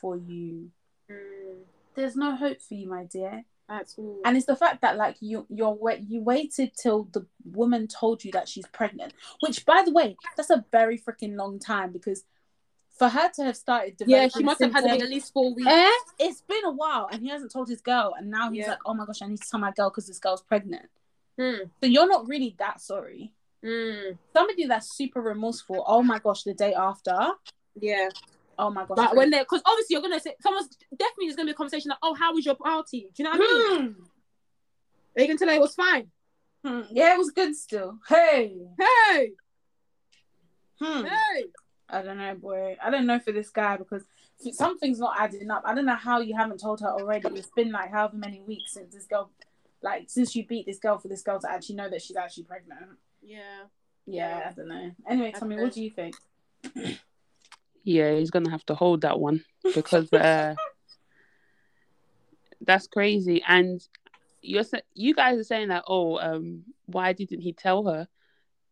for 0.00 0.16
you. 0.16 0.70
Mm. 1.10 1.64
There's 1.94 2.16
no 2.16 2.34
hope 2.34 2.62
for 2.62 2.74
you, 2.74 2.88
my 2.88 3.04
dear. 3.04 3.44
At 3.68 3.92
all. 3.98 4.20
And 4.24 4.36
it's 4.36 4.46
the 4.46 4.54
fact 4.54 4.80
that 4.82 4.96
like 4.96 5.16
you 5.20 5.44
you're 5.48 5.72
wait 5.72 6.02
you 6.08 6.22
waited 6.22 6.70
till 6.80 7.08
the 7.12 7.26
woman 7.44 7.88
told 7.88 8.24
you 8.24 8.30
that 8.32 8.48
she's 8.48 8.66
pregnant, 8.68 9.12
which 9.40 9.64
by 9.66 9.82
the 9.84 9.90
way, 9.92 10.16
that's 10.36 10.50
a 10.50 10.64
very 10.70 10.96
freaking 10.98 11.36
long 11.36 11.58
time 11.58 11.92
because 11.92 12.24
for 12.96 13.08
her 13.08 13.28
to 13.34 13.44
have 13.44 13.56
started 13.56 14.00
yeah, 14.06 14.28
she 14.28 14.42
must 14.42 14.60
have 14.60 14.72
had 14.72 14.84
it 14.84 15.02
at 15.02 15.08
least 15.10 15.32
four 15.32 15.52
weeks. 15.54 15.68
Eh, 15.68 15.90
it's 16.20 16.42
been 16.42 16.64
a 16.64 16.70
while 16.70 17.08
and 17.10 17.20
he 17.22 17.28
hasn't 17.28 17.52
told 17.52 17.68
his 17.68 17.80
girl 17.80 18.14
and 18.16 18.30
now 18.30 18.50
he's 18.50 18.60
Yeah. 18.60 18.70
like, 18.70 18.78
Oh 18.86 18.94
my 18.94 19.04
gosh, 19.04 19.20
I 19.20 19.26
need 19.26 19.42
to 19.42 19.50
tell 19.50 19.60
my 19.60 19.72
girl 19.72 19.90
because 19.90 20.06
this 20.06 20.18
girl's 20.18 20.42
pregnant. 20.42 20.88
Mm. 21.38 21.68
So 21.82 21.86
you're 21.88 22.08
not 22.08 22.26
really 22.26 22.54
that 22.58 22.80
sorry. 22.80 23.32
Mm. 23.64 24.16
Somebody 24.32 24.66
that's 24.66 24.96
super 24.96 25.20
remorseful, 25.20 25.84
oh 25.86 26.02
my 26.02 26.20
gosh, 26.20 26.44
the 26.44 26.54
day 26.54 26.72
after, 26.72 27.16
Yeah. 27.78 28.08
Oh 28.58 28.70
my 28.70 28.84
gosh. 28.84 28.96
But 28.96 29.16
when 29.16 29.30
they're, 29.30 29.42
because 29.44 29.62
obviously 29.64 29.94
you're 29.94 30.02
gonna 30.02 30.20
say, 30.20 30.34
someone's 30.40 30.68
definitely 30.96 31.26
there's 31.26 31.36
gonna 31.36 31.46
be 31.46 31.52
a 31.52 31.54
conversation 31.54 31.88
like, 31.90 31.98
oh, 32.02 32.14
how 32.14 32.34
was 32.34 32.44
your 32.44 32.54
party? 32.56 33.10
Do 33.14 33.22
you 33.22 33.24
know 33.24 33.38
what 33.38 33.40
I 33.40 33.78
mean? 33.80 33.96
Are 35.16 35.22
you 35.22 35.26
gonna 35.28 35.38
tell 35.38 35.48
her 35.48 35.54
it 35.54 35.60
was 35.60 35.74
fine? 35.74 36.08
Hmm. 36.64 36.80
Yeah, 36.90 37.14
it 37.14 37.18
was 37.18 37.30
good 37.30 37.54
still. 37.54 37.98
Hey. 38.08 38.56
Hey, 38.78 39.32
Hmm. 40.80 41.04
hey. 41.04 41.44
I 41.88 42.02
don't 42.02 42.18
know, 42.18 42.34
boy. 42.34 42.76
I 42.82 42.90
don't 42.90 43.06
know 43.06 43.18
for 43.20 43.32
this 43.32 43.50
guy 43.50 43.76
because 43.76 44.02
something's 44.52 44.98
not 44.98 45.14
adding 45.18 45.50
up. 45.50 45.62
I 45.64 45.74
don't 45.74 45.86
know 45.86 45.94
how 45.94 46.20
you 46.20 46.34
haven't 46.36 46.58
told 46.60 46.80
her 46.80 46.88
already. 46.88 47.28
It's 47.36 47.48
been 47.54 47.70
like 47.70 47.90
however 47.92 48.16
many 48.16 48.40
weeks 48.40 48.72
since 48.72 48.92
this 48.92 49.06
girl, 49.06 49.30
like 49.82 50.06
since 50.08 50.34
you 50.34 50.44
beat 50.44 50.66
this 50.66 50.78
girl 50.80 50.98
for 50.98 51.08
this 51.08 51.22
girl 51.22 51.38
to 51.40 51.50
actually 51.50 51.76
know 51.76 51.88
that 51.88 52.02
she's 52.02 52.16
actually 52.16 52.42
pregnant. 52.44 52.98
Yeah. 53.22 53.64
Yeah, 54.06 54.50
I 54.50 54.52
don't 54.52 54.68
know. 54.68 54.90
Anyway, 55.08 55.32
Tommy, 55.32 55.56
what 55.56 55.72
do 55.72 55.82
you 55.82 55.90
think? 55.90 56.14
Yeah, 57.86 58.14
he's 58.16 58.32
gonna 58.32 58.50
have 58.50 58.66
to 58.66 58.74
hold 58.74 59.02
that 59.02 59.20
one 59.20 59.44
because 59.74 60.12
uh, 60.12 60.56
that's 62.60 62.88
crazy. 62.88 63.42
And 63.46 63.80
you're 64.42 64.64
you 64.94 65.14
guys 65.14 65.38
are 65.38 65.44
saying 65.44 65.68
that 65.68 65.84
oh, 65.86 66.18
um, 66.18 66.64
why 66.86 67.12
didn't 67.12 67.40
he 67.40 67.52
tell 67.52 67.84
her? 67.86 68.08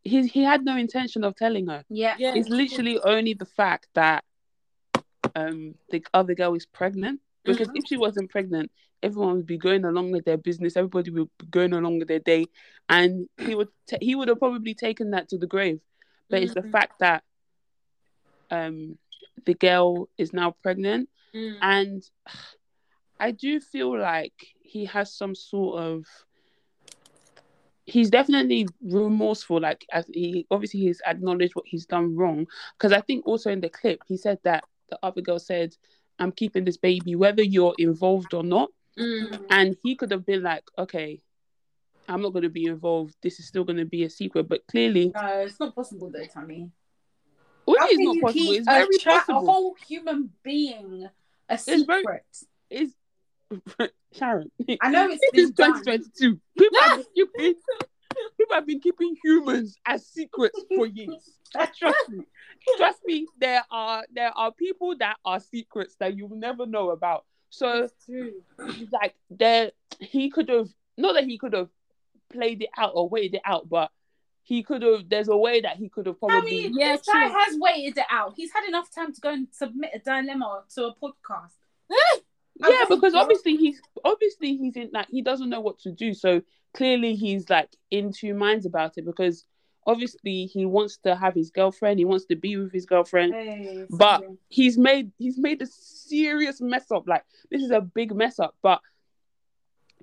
He 0.03 0.27
he 0.27 0.43
had 0.43 0.65
no 0.65 0.77
intention 0.77 1.23
of 1.23 1.37
telling 1.37 1.69
her. 1.69 1.85
Yeah. 1.89 2.17
Yeah. 2.19 2.35
It's 2.35 2.49
literally 2.49 2.99
only 2.99 3.35
the 3.35 3.47
fact 3.47 3.89
that 3.95 4.25
um 5.37 5.77
the 5.91 6.05
other 6.13 6.35
girl 6.35 6.55
is 6.55 6.67
pregnant. 6.67 7.21
Because 7.45 7.69
Mhm. 7.69 7.77
if 7.77 7.85
she 7.87 7.97
wasn't 7.97 8.31
pregnant, 8.31 8.73
everyone 9.03 9.37
would 9.37 9.47
be 9.47 9.59
going 9.59 9.85
along 9.85 10.11
with 10.11 10.25
their 10.25 10.39
business. 10.39 10.77
Everybody 10.77 11.11
would 11.11 11.29
be 11.39 11.47
going 11.47 11.73
along 11.75 11.99
with 12.01 12.09
their 12.09 12.19
day, 12.21 12.47
and 12.89 13.29
he 13.39 13.55
would 13.55 13.69
ta 13.87 13.97
he 14.01 14.17
would 14.17 14.27
have 14.29 14.41
probably 14.41 14.75
taken 14.75 15.11
that 15.13 15.29
to 15.29 15.39
the 15.39 15.47
grave. 15.47 15.81
But 16.31 16.43
it's 16.43 16.55
the 16.55 16.63
Mhm. 16.63 16.73
fact 16.73 16.99
that 16.99 17.23
um 18.51 18.99
the 19.47 19.55
girl 19.55 20.09
is 20.19 20.33
now 20.33 20.55
pregnant, 20.63 21.09
Mm. 21.35 21.59
and 21.63 22.11
I 23.19 23.31
do 23.33 23.61
feel 23.61 23.99
like 23.99 24.35
he 24.61 24.85
has 24.87 25.13
some 25.15 25.35
sort 25.35 25.81
of 25.83 26.05
he's 27.87 28.09
definitely 28.11 28.67
remorseful 28.83 29.61
like 29.61 29.85
as 29.93 30.07
he 30.13 30.47
obviously 30.51 30.81
he's 30.81 31.03
acknowledged 31.07 31.55
what 31.55 31.67
he's 31.67 31.85
done 31.85 32.17
wrong 32.17 32.47
because 32.79 32.93
i 32.93 33.01
think 33.03 33.27
also 33.27 33.51
in 33.51 33.61
the 33.61 33.69
clip 33.69 34.01
he 34.07 34.17
said 34.17 34.39
that 34.43 34.65
the 34.89 34.99
other 35.03 35.21
girl 35.21 35.39
said 35.39 35.77
i'm 36.19 36.33
keeping 36.33 36.65
this 36.65 36.79
baby 36.79 37.15
whether 37.15 37.43
you're 37.43 37.75
involved 37.79 38.33
or 38.35 38.43
not 38.43 38.71
Mm. 38.99 39.45
and 39.51 39.77
he 39.83 39.97
could 39.97 40.11
have 40.13 40.25
been 40.25 40.43
like 40.43 40.63
okay 40.79 41.21
i'm 42.09 42.23
not 42.23 42.33
going 42.33 42.45
to 42.45 42.49
be 42.49 42.67
involved 42.67 43.15
this 43.23 43.39
is 43.41 43.47
still 43.49 43.65
going 43.65 43.77
to 43.77 43.85
be 43.85 44.05
a 44.05 44.11
secret 44.11 44.49
but 44.49 44.67
clearly 44.69 45.13
No, 45.15 45.41
it's 45.41 45.59
not 45.61 45.75
possible 45.75 46.11
though, 46.11 46.25
Tommy. 46.33 46.71
How 47.67 47.89
is 47.89 47.99
not 47.99 48.15
you 48.15 48.21
possible 48.21 48.33
keep 48.33 48.59
it's 48.59 48.67
very 48.67 48.95
a, 48.95 48.99
cha- 48.99 49.25
a 49.29 49.35
whole 49.35 49.75
human 49.87 50.31
being 50.43 51.09
a 51.49 51.59
secret? 51.59 52.03
very- 52.05 52.21
it's 52.71 52.95
sharon 54.13 54.51
I 54.81 54.91
know 54.91 55.09
it's 55.11 55.25
This 55.33 55.45
is 55.45 55.51
been 55.53 55.69
2022. 55.85 56.41
People 56.59 56.79
have 56.81 56.97
been 56.97 57.05
keeping 57.15 57.55
people 58.39 58.55
have 58.55 58.67
been 58.67 58.81
keeping 58.81 59.17
humans 59.23 59.77
as 59.87 60.07
secrets 60.07 60.61
for 60.75 60.87
years. 60.87 61.39
Trust 61.79 62.09
me. 62.09 62.25
Trust 62.77 63.01
me, 63.05 63.27
there 63.39 63.63
are 63.71 64.05
there 64.13 64.31
are 64.37 64.51
people 64.53 64.97
that 64.99 65.17
are 65.25 65.41
secrets 65.41 65.97
that 66.01 66.17
you 66.17 66.27
will 66.27 66.37
never 66.37 66.67
know 66.67 66.91
about. 66.91 67.25
So 67.51 67.89
like 68.93 69.15
there 69.31 69.71
he 70.01 70.31
could 70.31 70.49
have 70.49 70.69
not 70.97 71.15
that 71.15 71.25
he 71.25 71.39
could 71.39 71.53
have 71.53 71.69
played 72.33 72.63
it 72.63 72.71
out 72.77 72.93
or 72.95 73.09
waited 73.09 73.37
it 73.37 73.43
out, 73.45 73.69
but 73.69 73.91
he 74.47 74.63
could 74.63 74.83
have 74.83 75.09
there's 75.09 75.29
a 75.29 75.37
way 75.37 75.61
that 75.63 75.77
he 75.79 75.89
could 75.89 76.07
have 76.07 76.17
I 76.23 76.27
probably 76.29 76.51
mean, 76.69 76.79
Yeah, 76.79 76.97
this 76.97 77.07
guy 77.07 77.27
has 77.29 77.57
waited 77.59 77.99
it 77.99 78.05
out. 78.11 78.35
He's 78.37 78.53
had 78.53 78.65
enough 78.69 78.91
time 78.95 79.13
to 79.13 79.21
go 79.21 79.31
and 79.31 79.49
submit 79.51 79.91
a 79.95 79.99
dilemma 79.99 80.63
to 80.75 80.85
a 80.87 80.95
podcast. 80.95 81.53
yeah, 81.91 82.85
because 82.89 83.15
Yeah. 83.15 83.21
obviously 83.21 83.57
he's 83.57 83.81
obviously 84.05 84.57
he's 84.57 84.77
in 84.77 84.91
like 84.93 85.09
he 85.11 85.23
doesn't 85.23 85.49
know 85.51 85.61
what 85.61 85.79
to 85.81 85.91
do. 85.93 86.13
So 86.15 86.43
clearly 86.75 87.15
he's 87.15 87.49
like 87.49 87.71
in 87.91 88.13
two 88.13 88.35
minds 88.35 88.67
about 88.67 88.99
it 88.99 89.05
because 89.07 89.45
obviously 89.87 90.47
he 90.47 90.65
wants 90.67 90.97
to 90.99 91.15
have 91.15 91.35
his 91.35 91.51
girlfriend, 91.51 91.99
he 91.99 92.05
wants 92.05 92.25
to 92.27 92.37
be 92.37 92.57
with 92.57 92.73
his 92.73 92.87
girlfriend. 92.87 93.33
Hey, 93.35 93.87
But 93.91 94.21
sorry. 94.21 94.37
he's 94.49 94.77
made 94.79 95.11
he's 95.19 95.39
made 95.39 95.63
a 95.63 95.67
serious 95.67 96.61
mess 96.61 96.91
up. 96.91 97.09
Like 97.09 97.25
this 97.51 97.63
is 97.63 97.71
a 97.71 97.81
big 97.81 98.15
mess 98.15 98.39
up. 98.39 98.55
But 98.63 98.81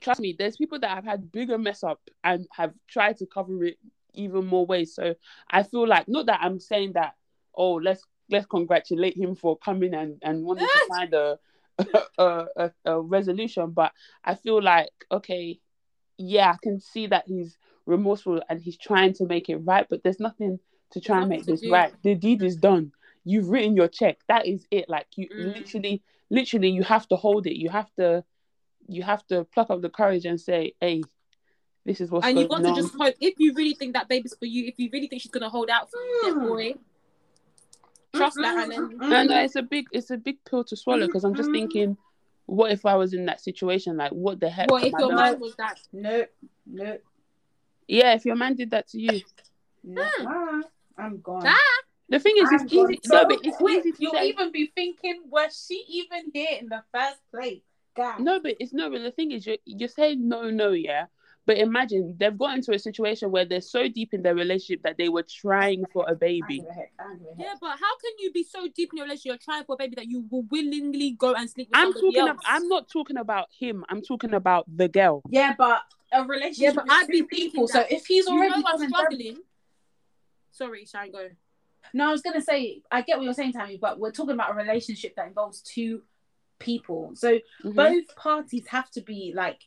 trust 0.01 0.19
me, 0.19 0.35
there's 0.37 0.57
people 0.57 0.79
that 0.79 0.89
have 0.95 1.05
had 1.05 1.31
bigger 1.31 1.57
mess 1.57 1.83
up 1.83 1.99
and 2.23 2.47
have 2.53 2.73
tried 2.87 3.17
to 3.17 3.25
cover 3.27 3.63
it 3.65 3.77
even 4.13 4.45
more 4.45 4.65
ways. 4.65 4.93
So 4.95 5.15
I 5.49 5.63
feel 5.63 5.87
like 5.87 6.07
not 6.07 6.25
that 6.27 6.39
I'm 6.41 6.59
saying 6.59 6.93
that 6.93 7.15
oh 7.55 7.73
let's 7.73 8.03
let's 8.29 8.45
congratulate 8.45 9.17
him 9.17 9.35
for 9.35 9.57
coming 9.57 9.93
and 9.93 10.17
and 10.21 10.43
wanting 10.43 10.67
to 10.67 10.79
find 10.87 11.13
a 11.13 11.39
a, 12.17 12.45
a 12.57 12.71
a 12.85 13.01
resolution, 13.01 13.71
but 13.71 13.91
I 14.23 14.35
feel 14.35 14.61
like 14.61 14.89
okay, 15.11 15.59
yeah, 16.17 16.51
I 16.51 16.57
can 16.61 16.79
see 16.79 17.07
that 17.07 17.25
he's 17.27 17.57
remorseful 17.85 18.41
and 18.49 18.61
he's 18.61 18.77
trying 18.77 19.13
to 19.13 19.25
make 19.25 19.49
it 19.49 19.57
right, 19.57 19.87
but 19.89 20.03
there's 20.03 20.19
nothing 20.19 20.59
to 20.91 20.99
try 21.01 21.19
and 21.19 21.29
make 21.29 21.45
this 21.45 21.61
do. 21.61 21.71
right. 21.71 21.93
The 22.03 22.15
deed 22.15 22.43
is 22.43 22.55
done. 22.55 22.91
You've 23.23 23.49
written 23.49 23.75
your 23.75 23.87
check. 23.87 24.17
That 24.27 24.45
is 24.47 24.65
it. 24.71 24.89
Like 24.89 25.07
you 25.15 25.27
Mm. 25.29 25.53
literally, 25.55 26.03
literally, 26.29 26.69
you 26.69 26.83
have 26.83 27.07
to 27.09 27.15
hold 27.15 27.47
it. 27.47 27.57
You 27.57 27.69
have 27.69 27.89
to, 27.95 28.23
you 28.87 29.03
have 29.03 29.25
to 29.27 29.45
pluck 29.45 29.69
up 29.69 29.81
the 29.81 29.89
courage 29.89 30.25
and 30.25 30.39
say, 30.39 30.73
"Hey, 30.81 31.01
this 31.85 31.99
is 32.01 32.11
what's 32.11 32.25
and 32.25 32.35
going 32.35 32.45
you 32.45 32.49
got 32.49 32.65
on." 32.65 32.75
to 32.75 32.81
just 32.81 32.93
hope 32.95 33.15
if 33.19 33.35
you 33.37 33.53
really 33.53 33.73
think 33.73 33.93
that 33.93 34.07
baby's 34.07 34.35
for 34.37 34.45
you, 34.45 34.65
if 34.67 34.75
you 34.77 34.89
really 34.91 35.07
think 35.07 35.21
she's 35.21 35.31
gonna 35.31 35.49
hold 35.49 35.69
out 35.69 35.89
for 35.89 35.99
you, 35.99 36.35
Mm. 36.35 36.47
boy, 36.47 36.75
trust 38.15 38.37
that, 38.41 38.57
and 38.63 38.71
then 38.71 39.11
And 39.13 39.31
uh, 39.31 39.35
it's 39.35 39.55
a 39.55 39.61
big, 39.63 39.85
it's 39.91 40.11
a 40.11 40.17
big 40.17 40.37
pill 40.45 40.63
to 40.65 40.75
swallow 40.75 41.07
because 41.07 41.23
I'm 41.23 41.35
just 41.35 41.49
Mhm. 41.49 41.53
thinking, 41.53 41.97
what 42.45 42.71
if 42.71 42.85
I 42.85 42.95
was 42.95 43.13
in 43.13 43.25
that 43.25 43.41
situation? 43.41 43.97
Like, 43.97 44.11
what 44.11 44.39
the 44.39 44.49
heck? 44.49 44.69
What 44.69 44.83
if 44.83 44.93
I 44.95 44.99
your 44.99 45.13
man 45.15 45.39
was 45.39 45.55
that? 45.55 45.79
Nope, 45.93 46.29
nope, 46.65 47.01
Yeah, 47.87 48.13
if 48.13 48.25
your 48.25 48.35
man 48.35 48.55
did 48.55 48.71
that 48.71 48.87
to 48.89 48.99
you. 48.99 49.21
nope. 49.83 50.07
Hmm. 50.17 50.27
Ah, 50.27 50.61
I'm 50.97 51.21
gone. 51.21 51.43
Ah. 51.45 51.57
The 52.09 52.19
thing 52.19 52.35
is, 52.37 52.49
I'm 52.51 52.65
it's 52.65 52.73
easy. 52.73 52.99
so 53.03 53.13
No, 53.23 53.25
but 53.29 53.39
it's 53.45 53.55
quick. 53.55 53.79
easy 53.79 53.91
to 53.93 53.97
You'll 54.01 54.11
say. 54.13 54.27
even 54.27 54.51
be 54.51 54.67
thinking, 54.75 55.21
was 55.29 55.65
she 55.67 55.83
even 55.87 56.29
here 56.33 56.57
in 56.59 56.67
the 56.67 56.83
first 56.93 57.19
place? 57.31 57.61
God. 57.95 58.19
No, 58.19 58.39
but 58.41 58.55
it's 58.59 58.73
no. 58.73 58.89
But 58.89 59.01
the 59.01 59.11
thing 59.11 59.31
is, 59.31 59.47
you're 59.47 59.57
you're 59.65 59.87
saying 59.89 60.27
no, 60.27 60.49
no, 60.49 60.71
yeah. 60.71 61.05
But 61.47 61.57
imagine 61.57 62.15
they've 62.19 62.37
got 62.37 62.55
into 62.55 62.71
a 62.71 62.77
situation 62.77 63.31
where 63.31 63.45
they're 63.45 63.61
so 63.61 63.87
deep 63.87 64.13
in 64.13 64.21
their 64.21 64.35
relationship 64.35 64.83
that 64.83 64.97
they 64.97 65.09
were 65.09 65.23
trying 65.23 65.85
for 65.91 66.05
a 66.07 66.13
baby. 66.15 66.59
give 66.59 66.67
a 66.69 66.73
heck. 66.73 66.91
I 66.99 67.03
don't 67.03 67.17
give 67.17 67.27
a 67.27 67.35
heck. 67.35 67.45
Yeah, 67.45 67.53
but 67.59 67.69
how 67.71 67.97
can 67.97 68.11
you 68.19 68.31
be 68.31 68.43
so 68.43 68.67
deep 68.75 68.91
in 68.93 68.97
your 68.97 69.05
relationship, 69.05 69.25
you're 69.31 69.37
trying 69.55 69.63
for 69.65 69.73
a 69.73 69.77
baby 69.77 69.95
that 69.95 70.07
you 70.07 70.25
will 70.29 70.43
willingly 70.43 71.11
go 71.11 71.33
and 71.33 71.49
sleep 71.49 71.69
with 71.71 71.77
I'm 71.79 71.93
talking. 71.93 72.15
else? 72.17 72.29
Of, 72.31 72.37
I'm 72.45 72.67
not 72.67 72.89
talking 72.89 73.17
about 73.17 73.47
him. 73.57 73.83
I'm 73.89 74.01
talking 74.03 74.33
about 74.35 74.65
the 74.73 74.87
girl. 74.87 75.23
Yeah, 75.29 75.55
but 75.57 75.81
a 76.13 76.23
relationship 76.23 76.61
Yeah, 76.63 76.71
but 76.75 76.85
is 76.85 76.91
I'd 76.91 77.07
be 77.07 77.23
people. 77.23 77.67
thinking 77.67 77.89
So 77.89 77.95
if 77.95 78.05
he's 78.05 78.27
you 78.27 78.33
already 78.33 78.49
know 78.51 78.55
I'm 78.57 78.61
gone 78.61 78.83
and 78.83 78.91
done- 78.91 79.05
struggling. 79.05 79.37
Sorry, 80.51 80.85
Sharon, 80.85 81.11
go. 81.11 81.29
No, 81.93 82.09
I 82.09 82.11
was 82.11 82.21
gonna 82.21 82.41
say 82.41 82.83
I 82.91 83.01
get 83.01 83.17
what 83.17 83.23
you're 83.23 83.33
saying, 83.33 83.53
Tammy, 83.53 83.77
but 83.77 83.99
we're 83.99 84.11
talking 84.11 84.33
about 84.35 84.51
a 84.51 84.53
relationship 84.53 85.15
that 85.15 85.27
involves 85.27 85.61
two 85.61 86.03
people. 86.59 87.11
So 87.15 87.39
Mhm. 87.63 87.75
both 87.75 88.15
parties 88.15 88.67
have 88.67 88.91
to 88.91 89.01
be 89.01 89.33
like 89.35 89.61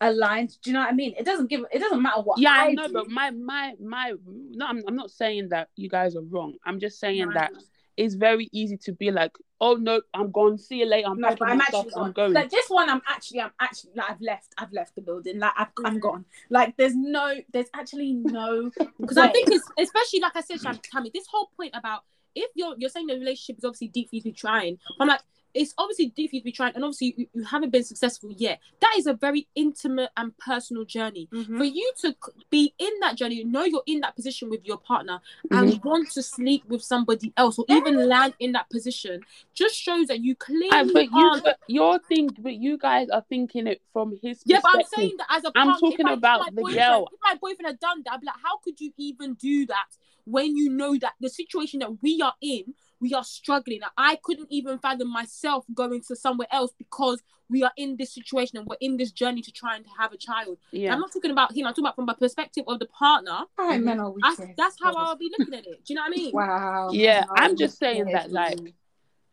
aligned. 0.00 0.56
Do 0.62 0.70
you 0.70 0.74
know 0.74 0.80
what 0.80 0.90
I 0.90 0.94
mean? 0.94 1.14
It 1.18 1.24
doesn't 1.24 1.48
give. 1.48 1.64
It 1.72 1.78
doesn't 1.78 2.02
matter 2.02 2.20
what. 2.22 2.38
Yeah, 2.38 2.52
I 2.52 2.66
I 2.66 2.72
know, 2.72 2.86
do. 2.88 2.92
but 2.94 3.08
my 3.08 3.30
my 3.30 3.74
my. 3.80 4.12
No, 4.26 4.66
I'm 4.66 4.82
I'm 4.86 4.96
not 4.96 5.10
saying 5.10 5.48
that 5.50 5.68
you 5.76 5.88
guys 5.88 6.16
are 6.16 6.22
wrong. 6.22 6.54
I'm 6.64 6.80
just 6.80 6.98
saying 6.98 7.28
No, 7.28 7.34
that 7.34 7.52
it's 7.96 8.14
very 8.14 8.48
easy 8.52 8.76
to 8.76 8.92
be 8.92 9.10
like, 9.10 9.32
oh 9.60 9.74
no, 9.74 10.00
I'm 10.12 10.30
gone. 10.32 10.58
See 10.58 10.78
you 10.80 10.86
later. 10.86 11.08
I'm 11.08 11.20
No, 11.20 11.28
packing 11.28 11.46
I'm 11.46 11.60
stuff. 11.60 11.86
actually 11.86 12.02
I'm 12.02 12.12
going. 12.12 12.32
Like 12.32 12.50
this 12.50 12.66
one, 12.68 12.90
I'm 12.90 13.02
actually, 13.08 13.40
I'm 13.40 13.52
actually, 13.60 13.92
like, 13.94 14.10
I've 14.10 14.20
left, 14.20 14.48
I've 14.58 14.72
left 14.72 14.94
the 14.96 15.00
building. 15.02 15.38
Like 15.38 15.52
I've, 15.56 15.68
I'm 15.84 16.00
gone. 16.00 16.24
Like 16.50 16.76
there's 16.76 16.96
no, 16.96 17.34
there's 17.52 17.68
actually 17.74 18.12
no. 18.14 18.70
Because 19.00 19.16
I 19.16 19.30
think 19.30 19.48
it's 19.52 19.68
especially 19.78 20.20
like 20.20 20.34
I 20.36 20.40
said, 20.40 20.60
Tammy, 20.82 21.10
this 21.14 21.26
whole 21.30 21.50
point 21.56 21.72
about 21.74 22.02
if 22.34 22.50
you're 22.56 22.74
you're 22.78 22.90
saying 22.90 23.06
the 23.06 23.14
relationship 23.14 23.58
is 23.58 23.64
obviously 23.64 23.88
deeply 23.88 24.20
for 24.20 24.26
you 24.28 24.32
to 24.32 24.38
trying. 24.40 24.78
I'm 24.98 25.06
like, 25.08 25.20
it's 25.54 25.72
obviously 25.78 26.12
you 26.16 26.28
to 26.40 26.44
be 26.44 26.52
trying, 26.52 26.74
and 26.74 26.84
obviously 26.84 27.14
you, 27.16 27.26
you 27.32 27.44
haven't 27.44 27.70
been 27.70 27.84
successful 27.84 28.30
yet. 28.32 28.58
That 28.80 28.94
is 28.98 29.06
a 29.06 29.14
very 29.14 29.46
intimate 29.54 30.10
and 30.16 30.36
personal 30.38 30.84
journey. 30.84 31.28
Mhm. 31.32 31.58
For 31.58 31.64
you 31.64 31.90
to 32.02 32.14
be 32.50 32.74
in 32.78 32.90
that 33.00 33.16
journey, 33.16 33.42
know 33.44 33.64
you're 33.64 33.82
in 33.86 34.00
that 34.00 34.16
position 34.16 34.50
with 34.50 34.64
your 34.66 34.78
partner, 34.78 35.20
and 35.50 35.70
Mhm. 35.70 35.84
want 35.84 36.10
to 36.12 36.22
sleep 36.22 36.64
with 36.66 36.82
somebody 36.82 37.32
else, 37.36 37.58
or 37.58 37.64
even 37.68 38.08
land 38.08 38.34
in 38.40 38.52
that 38.52 38.68
position, 38.70 39.20
just 39.54 39.76
shows 39.76 40.08
that 40.08 40.20
you 40.20 40.34
clearly 40.34 40.68
Ah, 40.72 40.84
but 40.92 41.04
you, 41.04 41.40
but 41.42 41.58
your 41.68 41.98
thing, 42.00 42.28
but 42.38 42.54
you 42.54 42.76
guys 42.76 43.08
are 43.10 43.24
thinking 43.28 43.66
it 43.66 43.80
from 43.92 44.10
his. 44.12 44.42
Perspective. 44.42 44.42
Yeah, 44.46 44.60
but 44.62 44.74
I'm 44.76 44.84
saying 44.96 45.16
that 45.18 45.26
as 45.30 45.44
a 45.44 45.52
I'm 45.54 45.68
partner, 45.68 45.90
talking 45.90 46.08
about 46.08 46.40
my 46.40 46.46
the 46.46 46.52
boyfriend- 46.62 46.78
girl. 46.78 47.08
If 47.12 47.20
my 47.22 47.34
boyfriend 47.40 47.66
had 47.66 47.80
done 47.80 48.02
that, 48.04 48.14
I'd 48.14 48.20
be 48.20 48.26
like, 48.26 48.40
how 48.42 48.56
could 48.58 48.80
you 48.80 48.92
even 48.96 49.34
do 49.34 49.66
that 49.66 49.86
when 50.26 50.56
you 50.56 50.70
know 50.70 50.96
that 50.98 51.12
the 51.20 51.28
situation 51.28 51.80
that 51.80 52.02
we 52.02 52.20
are 52.22 52.34
in, 52.40 52.74
we 53.04 53.12
are 53.12 53.22
struggling. 53.22 53.80
I 53.98 54.16
couldn't 54.22 54.48
even 54.50 54.78
fathom 54.78 55.12
myself 55.12 55.66
going 55.74 56.00
to 56.08 56.16
somewhere 56.16 56.48
else 56.50 56.72
because 56.78 57.22
we 57.50 57.62
are 57.62 57.72
in 57.76 57.98
this 57.98 58.14
situation 58.14 58.56
and 58.56 58.66
we're 58.66 58.78
in 58.80 58.96
this 58.96 59.12
journey 59.12 59.42
to 59.42 59.52
try 59.52 59.76
and 59.76 59.84
have 59.98 60.14
a 60.14 60.16
child. 60.16 60.56
Yeah. 60.70 60.94
I'm 60.94 61.00
not 61.00 61.12
talking 61.12 61.30
about 61.30 61.54
him. 61.54 61.66
I'm 61.66 61.72
talking 61.72 61.84
about 61.84 61.96
from 61.96 62.06
the 62.06 62.14
perspective 62.14 62.64
of 62.66 62.78
the 62.78 62.86
partner. 62.86 63.40
Alright, 63.60 63.76
mm-hmm. 63.76 63.84
men 63.84 64.00
are 64.00 64.14
That's, 64.22 64.40
that's 64.56 64.76
how 64.82 64.94
I'll 64.94 65.16
be 65.16 65.30
looking 65.38 65.52
at 65.52 65.66
it. 65.66 65.84
Do 65.84 65.92
you 65.92 65.96
know 65.96 66.02
what 66.02 66.14
I 66.14 66.16
mean? 66.16 66.32
Wow. 66.32 66.88
Yeah, 66.92 67.20
men 67.20 67.28
are 67.28 67.36
I'm 67.36 67.56
just 67.56 67.78
saying 67.78 68.06
that, 68.06 68.32
like, 68.32 68.58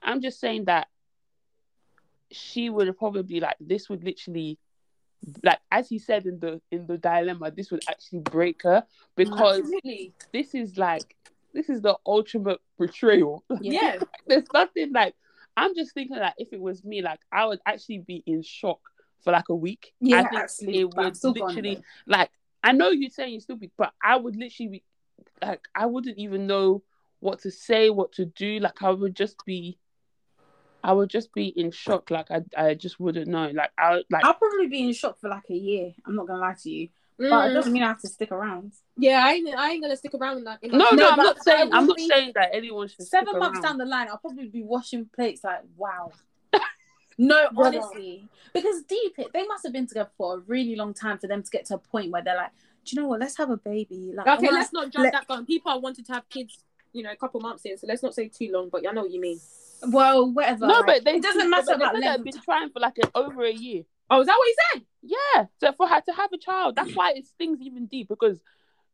I'm 0.04 0.22
just 0.22 0.42
saying 0.42 0.66
that 0.66 0.90
she 2.30 2.70
would 2.70 2.98
probably 2.98 3.40
like 3.40 3.56
this 3.62 3.90
would 3.90 4.04
literally 4.04 4.58
like 5.44 5.60
as 5.72 5.88
he 5.88 6.00
said 6.00 6.26
in 6.26 6.40
the 6.40 6.62
in 6.72 6.88
the 6.88 6.98
dilemma, 6.98 7.52
this 7.52 7.72
would 7.72 7.84
actually 7.88 8.20
break 8.20 8.64
her 8.64 8.84
because 9.16 9.60
Absolutely. 9.60 10.14
this 10.34 10.56
is 10.56 10.78
like 10.78 11.16
this 11.54 11.70
is 11.70 11.82
the 11.82 11.98
ultimate 12.06 12.60
betrayal. 12.78 13.44
Yeah. 13.62 13.98
There's 14.28 14.46
nothing 14.54 14.94
like 14.94 15.16
I'm 15.58 15.76
just 15.76 15.94
thinking 15.94 16.18
that 16.18 16.36
if 16.38 16.54
it 16.54 16.62
was 16.62 16.84
me, 16.84 17.02
like 17.02 17.20
I 17.32 17.46
would 17.46 17.60
actually 17.66 18.00
be 18.00 18.24
in 18.26 18.42
shock 18.42 18.80
for 19.24 19.32
like 19.32 19.50
a 19.50 19.56
week. 19.56 19.94
I 20.04 20.08
yeah, 20.08 20.30
think 20.30 20.42
absolutely. 20.42 20.80
it 20.82 20.94
would 20.96 21.22
gone, 21.22 21.34
literally 21.34 21.84
like 22.08 22.32
I 22.64 22.72
know 22.72 22.90
you're 22.90 23.10
saying 23.10 23.34
you're 23.34 23.42
stupid, 23.42 23.72
but 23.78 23.94
I 24.04 24.16
would 24.16 24.36
literally 24.36 24.70
be 24.70 24.84
like 25.42 25.62
I 25.76 25.86
wouldn't 25.86 26.18
even 26.18 26.48
know 26.48 26.84
what 27.20 27.40
to 27.42 27.52
say, 27.52 27.90
what 27.90 28.14
to 28.14 28.26
do. 28.26 28.60
Like 28.60 28.82
I 28.82 28.92
would 28.92 29.16
just 29.16 29.44
be 29.46 29.78
I 30.84 30.94
would 30.94 31.10
just 31.10 31.34
be 31.34 31.48
in 31.48 31.72
shock. 31.72 32.10
Like 32.10 32.32
I 32.32 32.42
I 32.58 32.74
just 32.74 33.00
wouldn't 33.00 33.28
know. 33.28 33.50
Like 33.54 33.72
I 33.78 34.02
like 34.10 34.24
I'll 34.24 34.34
probably 34.34 34.68
be 34.68 34.84
in 34.84 34.94
shock 34.94 35.20
for 35.20 35.30
like 35.30 35.50
a 35.50 35.56
year. 35.56 35.92
I'm 36.06 36.16
not 36.16 36.28
gonna 36.28 36.42
lie 36.42 36.56
to 36.62 36.70
you, 36.70 36.90
but 37.30 37.46
it 37.48 37.52
Mm. 37.52 37.54
doesn't 37.54 37.74
mean 37.74 37.84
I 37.84 37.88
have 37.88 38.02
to 38.02 38.08
stick 38.08 38.32
around. 38.32 38.74
Yeah, 38.98 39.24
I 39.26 39.34
ain't, 39.34 39.56
I 39.56 39.72
ain't 39.72 39.82
gonna 39.84 39.96
stick 39.96 40.14
around 40.14 40.38
in 40.40 40.44
that. 40.46 40.60
In 40.64 40.72
no, 40.72 40.78
no, 40.78 40.92
No, 40.92 41.10
I'm 41.12 41.18
not 41.18 41.44
saying 41.44 41.70
I'm 41.74 41.86
not 41.88 42.00
saying 42.00 42.32
that 42.36 42.50
anyone 42.54 42.88
should 42.88 43.06
Seven 43.08 43.28
stick 43.30 43.40
months 43.40 43.60
around. 43.60 43.64
down 43.64 43.78
the 43.78 43.86
line, 43.86 44.08
I'll 44.10 44.18
probably 44.18 44.48
be 44.48 44.64
washing 44.64 45.06
plates. 45.16 45.44
Like, 45.44 45.62
wow. 45.78 46.12
no, 47.18 47.50
honestly, 47.56 48.28
because 48.54 48.84
deep, 48.84 49.14
it 49.18 49.28
they 49.34 49.46
must 49.46 49.64
have 49.64 49.74
been 49.74 49.88
together 49.88 50.10
for 50.18 50.36
a 50.36 50.40
really 50.40 50.76
long 50.76 50.94
time 50.94 51.18
for 51.18 51.28
them 51.28 51.44
to 51.44 51.50
get 51.52 51.66
to 51.66 51.76
a 51.76 51.78
point 51.78 52.12
where 52.12 52.22
they're 52.24 52.36
like, 52.36 52.52
do 52.86 52.96
you 52.96 53.02
know 53.02 53.08
what? 53.08 53.20
Let's 53.20 53.38
have 53.38 53.50
a 53.50 53.58
baby. 53.58 54.12
Like, 54.16 54.28
Okay, 54.28 54.50
let's 54.52 54.74
not 54.74 54.92
jump 54.92 55.04
let- 55.04 55.14
that 55.14 55.28
gun. 55.28 55.46
People 55.46 55.72
are 55.72 55.80
wanted 55.80 56.06
to 56.08 56.14
have 56.14 56.28
kids, 56.30 56.64
you 56.94 57.04
know, 57.04 57.12
a 57.12 57.16
couple 57.16 57.40
months 57.40 57.64
in, 57.66 57.78
so 57.78 57.86
let's 57.88 58.02
not 58.02 58.16
say 58.16 58.28
too 58.28 58.50
long. 58.52 58.70
But 58.70 58.88
I 58.88 58.92
know 58.92 59.02
what 59.04 59.12
you 59.12 59.22
mean. 59.22 59.40
Well, 59.88 60.32
whatever. 60.32 60.68
no, 60.68 60.74
like, 60.80 60.86
but 60.86 61.06
they 61.06 61.16
it 61.16 61.24
doesn't 61.24 61.50
but 61.50 61.66
matter 61.66 61.66
they 61.68 61.74
about 61.86 61.94
they've 62.24 62.24
been 62.34 62.42
trying 62.44 62.70
for 62.70 62.80
like 62.80 62.98
an, 63.00 63.10
over 63.16 63.44
a 63.46 63.52
year. 63.52 63.84
Oh, 64.12 64.20
is 64.22 64.28
that 64.28 64.36
what 64.38 64.48
he 64.48 64.56
said? 64.74 64.86
Yeah, 65.02 65.46
so 65.62 65.72
for 65.74 65.88
her 65.88 66.02
to 66.02 66.14
have 66.14 66.32
a 66.34 66.38
child, 66.38 66.76
that's 66.76 66.94
why 66.94 67.14
it 67.14 67.26
stings 67.26 67.60
even 67.62 67.88
deep 67.88 68.10
because 68.10 68.40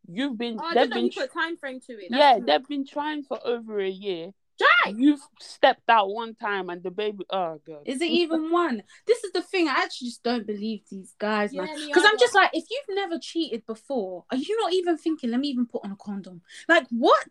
you've 0.07 0.37
been 0.37 0.57
Oh, 0.59 0.69
they've 0.69 0.83
didn't 0.83 0.89
know 0.91 0.95
been 0.97 1.03
he 1.05 1.09
put 1.11 1.25
a 1.25 1.33
time 1.33 1.57
frame 1.57 1.79
to 1.87 1.93
it. 1.93 2.07
That's 2.11 2.19
yeah 2.19 2.37
true. 2.37 2.45
they've 2.45 2.67
been 2.67 2.85
trying 2.85 3.23
for 3.23 3.39
over 3.45 3.79
a 3.79 3.89
year. 3.89 4.31
Jack! 4.59 4.93
You've 4.95 5.19
stepped 5.39 5.89
out 5.89 6.09
one 6.09 6.33
time 6.35 6.69
and 6.69 6.81
the 6.81 6.91
baby. 6.91 7.25
Oh 7.31 7.59
god. 7.67 7.81
Is 7.85 8.01
it 8.01 8.05
even 8.09 8.51
one? 8.51 8.83
This 9.07 9.23
is 9.23 9.31
the 9.31 9.41
thing. 9.41 9.67
I 9.67 9.81
actually 9.83 10.09
just 10.09 10.23
don't 10.23 10.47
believe 10.47 10.81
these 10.89 11.13
guys, 11.19 11.53
Yeah, 11.53 11.63
man. 11.63 11.75
me 11.75 11.87
Because 11.87 12.05
I'm 12.05 12.17
just 12.19 12.33
like, 12.35 12.51
if 12.53 12.65
you've 12.69 12.95
never 12.95 13.19
cheated 13.19 13.65
before, 13.65 14.23
are 14.31 14.37
you 14.37 14.57
not 14.61 14.73
even 14.73 14.97
thinking? 14.97 15.31
Let 15.31 15.39
me 15.39 15.47
even 15.49 15.65
put 15.65 15.83
on 15.83 15.91
a 15.91 15.95
condom. 15.95 16.41
Like 16.69 16.85
what? 16.89 17.27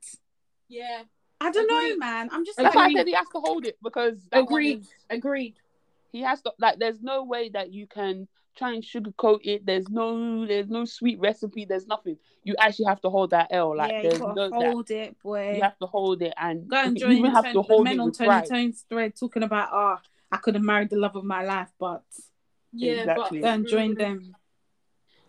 Yeah, 0.69 1.03
I 1.41 1.51
don't 1.53 1.69
know, 1.69 1.97
man. 1.99 2.29
I'm 2.33 2.45
just 2.45 2.59
That's 2.59 2.75
like, 2.75 2.85
why 2.85 2.91
I 2.91 2.95
said 2.95 3.07
he 3.07 3.15
has 3.15 3.29
to 3.29 3.41
hold 3.41 3.65
it 3.65 3.77
because 3.83 4.19
agreed. 4.33 4.81
is- 4.81 4.89
Agreed. 5.09 5.55
He 6.13 6.23
has 6.23 6.43
to 6.43 6.53
like. 6.59 6.79
There's 6.79 7.03
no 7.03 7.25
way 7.25 7.49
that 7.51 7.73
you 7.73 7.87
can 7.87 8.29
try 8.57 8.73
and 8.73 8.83
sugarcoat 8.83 9.41
it. 9.43 9.67
There's 9.67 9.89
no 9.89 10.47
there's 10.47 10.69
no 10.69 10.85
sweet 10.85 11.21
recipe. 11.21 11.65
There's 11.65 11.87
nothing. 11.87 12.17
You 12.43 12.55
actually 12.59 12.87
have 12.87 13.01
to 13.03 13.11
hold 13.11 13.31
that 13.31 13.49
L. 13.51 13.77
Like 13.77 13.93
yeah, 13.93 14.03
you 14.03 14.11
there's 14.11 14.21
that. 14.21 14.51
hold 14.53 14.91
it, 14.91 15.23
boy. 15.23 15.57
You 15.57 15.63
have 15.63 15.79
to 15.79 15.87
hold 15.87 16.23
it 16.23 16.35
and 16.37 16.69
Go 16.69 16.77
and 16.77 16.97
you 16.97 17.07
join 17.07 17.13
even 17.13 17.31
have 17.33 17.45
Toni- 17.45 17.55
to 17.55 17.59
the 17.59 17.63
hold 17.63 17.85
men 17.85 17.95
it 17.95 18.01
on 18.01 18.07
with 18.07 18.19
Toni 18.19 18.29
pride. 18.29 18.47
Tone's 18.49 18.85
thread 18.89 19.15
talking 19.19 19.43
about, 19.43 19.69
oh, 19.73 19.97
I 20.33 20.37
could 20.39 20.55
have 20.55 20.65
married 20.65 20.91
the 20.91 20.97
love 20.97 21.17
of 21.17 21.25
my 21.25 21.45
life, 21.45 21.71
but 21.79 22.03
Yeah, 22.73 22.93
Exactly. 22.93 23.41
go 23.41 23.49
and 23.49 23.67
join 23.67 23.95
mm. 23.95 23.99
them. 23.99 24.37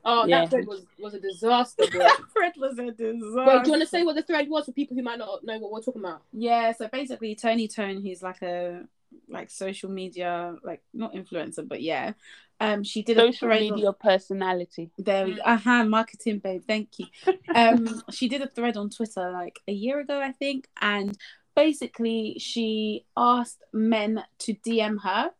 Oh, 0.06 0.26
Yeah. 0.26 0.42
that 0.42 0.50
thread 0.52 0.68
was, 0.68 0.86
was 1.00 1.14
a 1.14 1.20
disaster. 1.20 1.84
That 1.92 2.20
thread 2.32 2.54
was 2.58 2.80
a 2.80 2.92
disaster. 2.92 3.46
Wait, 3.46 3.64
do 3.64 3.68
you 3.68 3.72
want 3.72 3.82
to 3.82 3.88
say 3.88 4.04
what 4.04 4.16
the 4.16 4.24
thread 4.24 4.48
was 4.50 4.66
for 4.66 4.72
people 4.72 4.96
who 4.96 5.04
might 5.04 5.20
not 5.20 5.44
know 5.44 5.60
what 5.60 5.72
we're 5.72 5.82
talking 5.82 6.02
about? 6.04 6.22
Yeah, 6.32 6.72
so 6.72 6.88
basically 6.88 7.36
Tony 7.36 7.68
Tone, 7.68 8.02
who's 8.02 8.24
like 8.24 8.42
a 8.42 8.86
like 9.30 9.50
social 9.50 9.90
media, 9.90 10.56
like 10.64 10.82
not 10.94 11.14
influencer, 11.14 11.68
but 11.68 11.82
yeah. 11.82 12.14
Um 12.60 12.84
she 12.84 13.04
did 13.04 13.18
a 13.18 13.22
Social 13.22 13.48
thread 13.48 13.62
media 13.62 13.94
personality. 13.94 14.90
There 14.98 15.26
we 15.26 15.36
go. 15.36 15.42
Uh-huh, 15.44 15.84
marketing 15.86 16.40
babe, 16.40 16.64
thank 16.68 16.90
you. 16.98 17.06
Um 17.56 18.02
she 18.12 18.28
did 18.28 18.42
a 18.42 18.48
thread 18.48 18.78
on 18.78 18.90
Twitter 18.90 19.32
like 19.32 19.60
a 19.68 19.74
year 19.74 20.00
ago, 20.00 20.20
I 20.20 20.32
think, 20.32 20.68
and 20.82 21.18
basically 21.56 22.38
she 22.40 23.06
asked 23.16 23.64
men 23.74 24.24
to 24.40 24.54
DM 24.54 25.02
her 25.02 25.32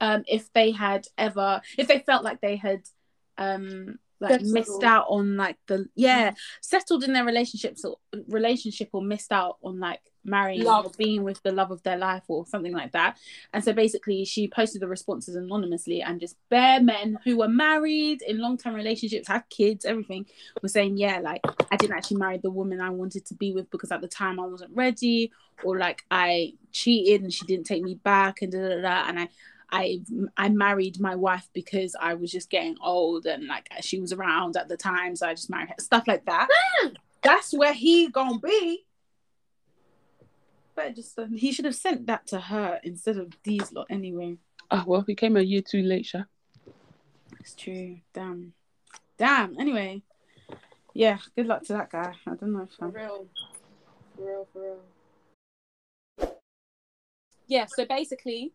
um 0.00 0.24
if 0.26 0.52
they 0.52 0.70
had 0.72 1.06
ever 1.16 1.60
if 1.78 1.86
they 1.88 2.00
felt 2.00 2.24
like 2.24 2.40
they 2.40 2.56
had 2.56 2.82
um 3.38 3.98
like 4.24 4.42
missed 4.42 4.82
out 4.82 5.06
on 5.08 5.36
like 5.36 5.56
the 5.66 5.86
yeah 5.94 6.30
mm. 6.30 6.36
settled 6.60 7.04
in 7.04 7.12
their 7.12 7.24
relationships 7.24 7.84
or 7.84 7.96
relationship 8.28 8.88
or 8.92 9.02
missed 9.02 9.32
out 9.32 9.58
on 9.62 9.78
like 9.80 10.00
marrying 10.24 10.64
Love. 10.64 10.86
or 10.86 10.92
being 10.96 11.22
with 11.22 11.42
the 11.42 11.52
love 11.52 11.70
of 11.70 11.82
their 11.82 11.98
life 11.98 12.22
or 12.28 12.46
something 12.46 12.72
like 12.72 12.92
that. 12.92 13.18
And 13.52 13.62
so 13.62 13.72
basically 13.72 14.24
she 14.24 14.48
posted 14.48 14.80
the 14.82 14.88
responses 14.88 15.36
anonymously 15.36 16.02
and 16.02 16.20
just 16.20 16.36
bare 16.48 16.80
men 16.80 17.18
who 17.24 17.36
were 17.36 17.48
married 17.48 18.22
in 18.22 18.38
long-term 18.38 18.74
relationships 18.74 19.28
had 19.28 19.42
kids 19.50 19.84
everything 19.84 20.26
were 20.62 20.68
saying 20.68 20.96
yeah 20.96 21.18
like 21.18 21.40
i 21.70 21.76
didn't 21.76 21.96
actually 21.96 22.16
marry 22.16 22.38
the 22.38 22.50
woman 22.50 22.80
i 22.80 22.90
wanted 22.90 23.24
to 23.26 23.34
be 23.34 23.52
with 23.52 23.70
because 23.70 23.90
at 23.92 24.00
the 24.00 24.08
time 24.08 24.40
i 24.40 24.46
wasn't 24.46 24.70
ready 24.74 25.30
or 25.62 25.78
like 25.78 26.04
i 26.10 26.52
cheated 26.72 27.22
and 27.22 27.32
she 27.32 27.44
didn't 27.46 27.66
take 27.66 27.82
me 27.82 27.94
back 27.94 28.42
and 28.42 28.52
da, 28.52 28.58
da, 28.58 28.80
da, 28.80 29.08
and 29.08 29.20
i 29.20 29.28
I 29.74 30.00
I 30.36 30.50
married 30.50 31.00
my 31.00 31.16
wife 31.16 31.48
because 31.52 31.96
I 32.00 32.14
was 32.14 32.30
just 32.30 32.48
getting 32.48 32.76
old 32.80 33.26
and 33.26 33.48
like 33.48 33.68
she 33.80 33.98
was 33.98 34.12
around 34.12 34.56
at 34.56 34.68
the 34.68 34.76
time, 34.76 35.16
so 35.16 35.26
I 35.26 35.34
just 35.34 35.50
married 35.50 35.70
her. 35.70 35.74
Stuff 35.80 36.04
like 36.06 36.24
that. 36.26 36.48
That's 37.24 37.52
where 37.52 37.72
he 37.72 38.08
gonna 38.08 38.38
be. 38.38 38.86
But 40.76 40.94
just 40.94 41.18
uh, 41.18 41.26
he 41.34 41.50
should 41.50 41.64
have 41.64 41.74
sent 41.74 42.06
that 42.06 42.28
to 42.28 42.38
her 42.38 42.78
instead 42.84 43.16
of 43.16 43.32
these 43.42 43.72
lot 43.72 43.88
anyway. 43.90 44.36
Oh 44.70 44.84
well, 44.86 45.04
we 45.08 45.16
came 45.16 45.36
a 45.36 45.40
year 45.40 45.62
too 45.62 45.82
late, 45.82 46.06
Sha. 46.06 46.22
It's 47.40 47.56
true. 47.56 47.98
Damn. 48.12 48.52
Damn. 49.18 49.58
Anyway. 49.58 50.02
Yeah, 50.92 51.18
good 51.34 51.46
luck 51.46 51.64
to 51.64 51.72
that 51.72 51.90
guy. 51.90 52.14
I 52.28 52.34
don't 52.36 52.52
know 52.52 52.62
if 52.62 52.70
For 52.78 52.84
I'm... 52.84 52.92
real. 52.92 53.26
For 54.14 54.24
real, 54.24 54.48
for 54.52 54.62
real. 54.62 56.36
Yeah, 57.48 57.66
so 57.66 57.84
basically, 57.84 58.52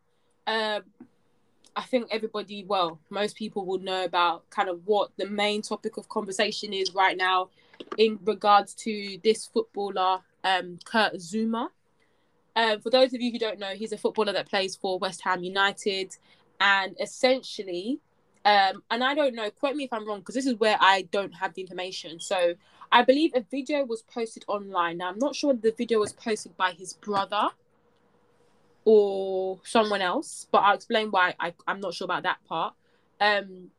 um, 0.48 0.84
I 1.76 1.84
think 1.84 2.08
everybody, 2.12 2.66
well, 2.66 3.00
most 3.10 3.36
people 3.36 3.66
will 3.66 3.80
know 3.80 4.04
about 4.04 4.50
kind 4.50 4.70
of 4.70 4.82
what 4.86 5.12
the 5.18 5.28
main 5.28 5.62
topic 5.62 5.98
of 5.98 6.10
conversation 6.10 6.74
is 6.74 6.94
right 6.94 7.16
now 7.16 7.50
in 7.98 8.20
regards 8.26 8.74
to 8.74 9.18
this 9.24 9.46
footballer, 9.46 10.20
um, 10.44 10.80
Kurt 10.84 11.16
Zouma. 11.16 11.70
Um, 12.56 12.82
for 12.82 12.90
those 12.90 13.14
of 13.14 13.22
you 13.22 13.32
who 13.32 13.40
don't 13.40 13.60
know, 13.60 13.74
he's 13.76 13.94
a 13.94 13.98
footballer 13.98 14.34
that 14.34 14.50
plays 14.50 14.76
for 14.76 15.00
West 15.00 15.22
Ham 15.24 15.44
United, 15.44 16.16
and 16.60 16.96
essentially, 17.00 18.00
um, 18.44 18.84
and 18.92 19.04
I 19.04 19.14
don't 19.14 19.36
know, 19.36 19.50
quote 19.50 19.76
me 19.76 19.86
if 19.86 19.94
I'm 19.94 20.06
wrong, 20.06 20.20
because 20.20 20.36
this 20.36 20.48
is 20.48 20.56
where 20.56 20.78
I 20.80 21.04
don't 21.12 21.34
have 21.36 21.54
the 21.54 21.62
information. 21.62 22.20
So 22.20 22.56
I 22.92 23.04
believe 23.04 23.32
a 23.36 23.46
video 23.50 23.86
was 23.86 24.02
posted 24.02 24.44
online. 24.48 24.98
Now 24.98 25.10
I'm 25.10 25.20
not 25.20 25.36
sure 25.36 25.54
the 25.54 25.72
video 25.78 26.00
was 26.00 26.12
posted 26.12 26.58
by 26.58 26.72
his 26.72 26.94
brother 26.94 27.50
or 28.92 29.60
someone 29.64 30.02
else, 30.02 30.48
but 30.52 30.60
I'll 30.60 30.74
explain 30.74 31.12
why 31.12 31.36
I, 31.40 31.54
I'm 31.68 31.80
not 31.80 31.94
sure 31.94 32.06
about 32.06 32.24
that 32.24 32.40
part. 32.48 32.74
Um, 33.22 33.70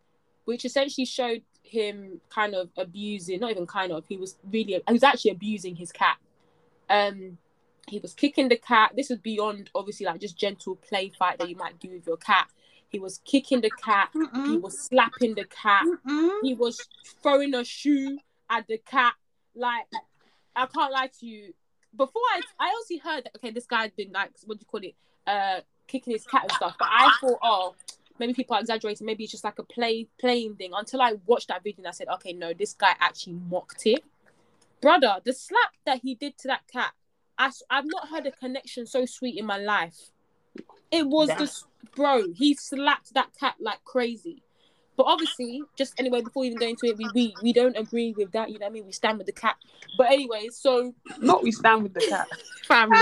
which 0.45 0.65
essentially 0.65 1.05
showed 1.05 1.43
him 1.65 2.21
kind 2.29 2.55
of 2.55 2.69
abusing, 2.77 3.41
not 3.41 3.51
even 3.51 3.67
kind 3.67 3.91
of, 3.91 4.05
he 4.09 4.17
was 4.17 4.37
really, 4.53 4.81
he 4.87 4.93
was 4.93 5.03
actually 5.03 5.33
abusing 5.33 5.75
his 5.75 5.91
cat. 5.91 6.19
Um, 6.89 7.39
he 7.89 7.99
was 7.99 8.15
kicking 8.15 8.49
the 8.49 8.57
cat. 8.57 8.93
This 8.95 9.11
was 9.11 9.19
beyond 9.19 9.71
obviously 9.75 10.07
like 10.07 10.21
just 10.21 10.39
gentle 10.39 10.77
play 10.77 11.11
fight 11.19 11.39
that 11.39 11.49
you 11.49 11.57
might 11.57 11.81
do 11.81 11.91
with 11.91 12.07
your 12.07 12.17
cat. 12.17 12.47
He 12.89 13.01
was 13.01 13.19
kicking 13.25 13.63
the 13.63 13.71
cat. 13.71 14.11
He 14.13 14.21
Mm-mm. 14.21 14.61
was 14.61 14.79
slapping 14.79 15.35
the 15.35 15.45
cat. 15.45 15.87
Mm-mm. 15.87 16.39
He 16.43 16.55
was 16.55 16.89
throwing 17.21 17.53
a 17.55 17.65
shoe 17.65 18.19
at 18.49 18.69
the 18.69 18.79
cat. 18.79 19.15
Like, 19.57 19.87
I 20.55 20.67
can't 20.67 20.93
lie 20.93 21.11
to 21.19 21.27
you. 21.27 21.53
Before 21.97 22.23
I, 22.35 22.41
I 22.59 22.69
also 22.69 22.95
heard 23.03 23.25
that 23.25 23.37
okay, 23.37 23.51
this 23.51 23.67
guy 23.67 23.83
had 23.83 23.97
been 23.97 24.13
like, 24.13 24.31
what 24.47 24.59
do 24.59 24.63
you 24.63 24.67
call 24.67 24.89
it, 24.89 24.95
uh, 25.27 25.61
kicking 25.87 26.13
his 26.13 26.25
cat 26.25 26.43
and 26.43 26.53
stuff. 26.53 26.77
But 26.79 26.89
I 26.91 27.13
thought, 27.21 27.39
oh, 27.43 27.75
maybe 28.19 28.33
people 28.33 28.57
are 28.57 28.61
exaggerating. 28.61 29.07
Maybe 29.07 29.25
it's 29.25 29.33
just 29.33 29.45
like 29.45 29.59
a 29.59 29.65
play 29.65 30.07
playing 30.19 30.57
thing. 30.57 30.71
Until 30.75 31.03
I 31.03 31.15
watched 31.27 31.49
that 31.49 31.63
video 31.65 31.81
and 31.81 31.89
I 31.89 31.93
said, 31.93 32.09
okay, 32.15 32.33
no, 32.33 32.53
this 32.53 32.75
guy 32.75 32.95
actually 33.01 33.39
mocked 33.51 33.87
it. 33.87 34.05
Brother, 34.81 35.17
the 35.25 35.33
slap 35.33 35.73
that 35.85 36.01
he 36.03 36.15
did 36.15 36.39
to 36.39 36.49
that 36.49 36.63
cat, 36.73 36.93
I, 37.37 37.51
I've 37.69 37.87
not 37.87 38.09
heard 38.09 38.27
a 38.27 38.31
connection 38.31 38.87
so 38.87 39.05
sweet 39.05 39.37
in 39.37 39.47
my 39.47 39.59
life. 39.59 40.11
It 40.91 41.07
was 41.07 41.29
Yeah. 41.29 41.39
the 41.39 41.63
bro. 41.95 42.33
He 42.33 42.55
slapped 42.55 43.15
that 43.15 43.31
cat 43.39 43.57
like 43.61 43.85
crazy. 43.85 44.43
But 45.01 45.07
obviously, 45.13 45.63
just 45.77 45.99
anyway, 45.99 46.21
before 46.21 46.45
even 46.45 46.59
going 46.59 46.73
into 46.73 46.85
it, 46.85 46.99
we, 46.99 47.09
we 47.15 47.35
we 47.43 47.53
don't 47.55 47.75
agree 47.75 48.13
with 48.19 48.33
that. 48.33 48.51
You 48.51 48.59
know 48.59 48.67
what 48.67 48.73
I 48.73 48.75
mean? 48.75 48.85
We 48.85 48.93
stand 48.93 49.17
with 49.17 49.27
the 49.27 49.33
cat. 49.33 49.57
But 49.97 50.09
anyway, 50.09 50.49
so 50.53 50.95
Not 51.19 51.43
we 51.43 51.53
stand 51.53 51.85
with 51.85 51.95
the 51.95 52.01
cat. 52.07 52.29
family, 52.67 52.99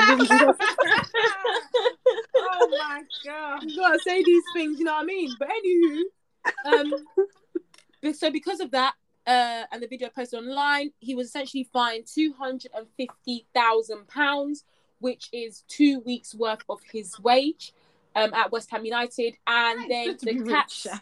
oh 2.37 2.68
my 2.78 3.02
god. 3.24 3.64
you 3.64 3.76
gotta 3.76 3.98
say 3.98 4.22
these 4.22 4.44
things. 4.54 4.78
You 4.78 4.84
know 4.84 4.92
what 4.92 5.02
I 5.02 5.06
mean? 5.06 5.34
But 5.40 5.48
anywho, 5.48 6.92
um, 8.04 8.14
so 8.14 8.30
because 8.30 8.61
of 8.61 8.70
that, 8.70 8.94
uh, 9.26 9.64
and 9.72 9.82
the 9.82 9.88
video 9.88 10.08
posted 10.08 10.38
online, 10.38 10.92
he 11.00 11.16
was 11.16 11.26
essentially 11.26 11.68
fined 11.72 12.06
two 12.06 12.32
hundred 12.38 12.70
and 12.76 12.87
fifty 12.96 13.44
thousand 13.52 14.06
pounds, 14.06 14.62
which 15.00 15.30
is 15.32 15.64
two 15.66 15.98
weeks 16.06 16.32
worth 16.32 16.62
of 16.68 16.78
his 16.92 17.18
wage, 17.18 17.72
um, 18.14 18.32
at 18.34 18.52
West 18.52 18.70
Ham 18.70 18.84
United, 18.84 19.34
and 19.48 19.90
then 19.90 20.06
Good 20.06 20.18
to 20.20 20.26
be 20.26 20.32
the 20.34 20.44
rich, 20.44 20.52
cats. 20.52 20.87
yeah. 20.87 20.98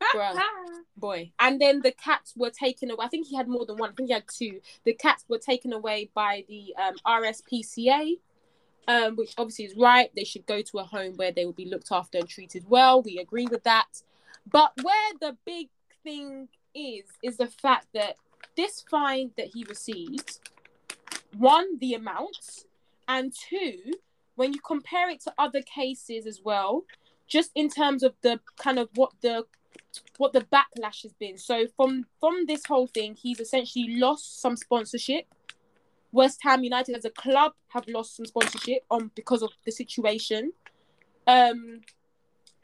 Bruh. 0.00 0.40
boy. 1.00 1.32
And 1.38 1.60
then 1.60 1.80
the 1.80 1.92
cats 1.92 2.34
were 2.36 2.50
taken 2.50 2.90
away. 2.90 3.04
I 3.04 3.08
think 3.08 3.26
he 3.26 3.36
had 3.36 3.48
more 3.48 3.66
than 3.66 3.76
one. 3.76 3.90
I 3.90 3.92
think 3.94 4.08
he 4.08 4.14
had 4.14 4.24
two. 4.28 4.60
The 4.84 4.92
cats 4.92 5.24
were 5.28 5.38
taken 5.38 5.72
away 5.72 6.10
by 6.14 6.44
the 6.48 6.74
um, 6.78 6.94
RSPCA, 7.06 8.18
um, 8.86 9.16
which 9.16 9.34
obviously 9.38 9.64
is 9.64 9.76
right. 9.76 10.10
They 10.14 10.24
should 10.24 10.46
go 10.46 10.62
to 10.62 10.78
a 10.78 10.84
home 10.84 11.14
where 11.16 11.32
they 11.32 11.44
will 11.44 11.52
be 11.52 11.68
looked 11.68 11.90
after 11.90 12.18
and 12.18 12.28
treated 12.28 12.64
well. 12.68 13.02
We 13.02 13.18
agree 13.18 13.46
with 13.50 13.64
that. 13.64 14.02
But 14.50 14.72
where 14.82 15.12
the 15.20 15.36
big 15.44 15.68
thing 16.04 16.48
is, 16.74 17.04
is 17.22 17.36
the 17.38 17.46
fact 17.46 17.88
that 17.94 18.16
this 18.56 18.84
fine 18.90 19.30
that 19.36 19.48
he 19.54 19.64
received, 19.68 20.38
one, 21.36 21.78
the 21.78 21.94
amount, 21.94 22.64
and 23.08 23.32
two, 23.32 23.92
when 24.36 24.52
you 24.52 24.60
compare 24.60 25.10
it 25.10 25.20
to 25.22 25.34
other 25.38 25.62
cases 25.62 26.26
as 26.26 26.40
well, 26.44 26.84
just 27.26 27.50
in 27.54 27.68
terms 27.68 28.02
of 28.02 28.14
the 28.22 28.40
kind 28.56 28.78
of 28.78 28.88
what 28.94 29.12
the 29.20 29.44
what 30.18 30.32
the 30.32 30.42
backlash 30.42 31.02
has 31.02 31.12
been. 31.14 31.38
So 31.38 31.66
from 31.76 32.06
from 32.20 32.46
this 32.46 32.64
whole 32.66 32.86
thing, 32.86 33.16
he's 33.20 33.40
essentially 33.40 33.96
lost 33.96 34.40
some 34.40 34.56
sponsorship. 34.56 35.26
West 36.12 36.40
Ham 36.42 36.64
United 36.64 36.96
as 36.96 37.04
a 37.04 37.10
club 37.10 37.52
have 37.68 37.86
lost 37.86 38.16
some 38.16 38.26
sponsorship 38.26 38.84
on 38.90 39.10
because 39.14 39.42
of 39.42 39.50
the 39.64 39.70
situation. 39.70 40.52
Um, 41.26 41.80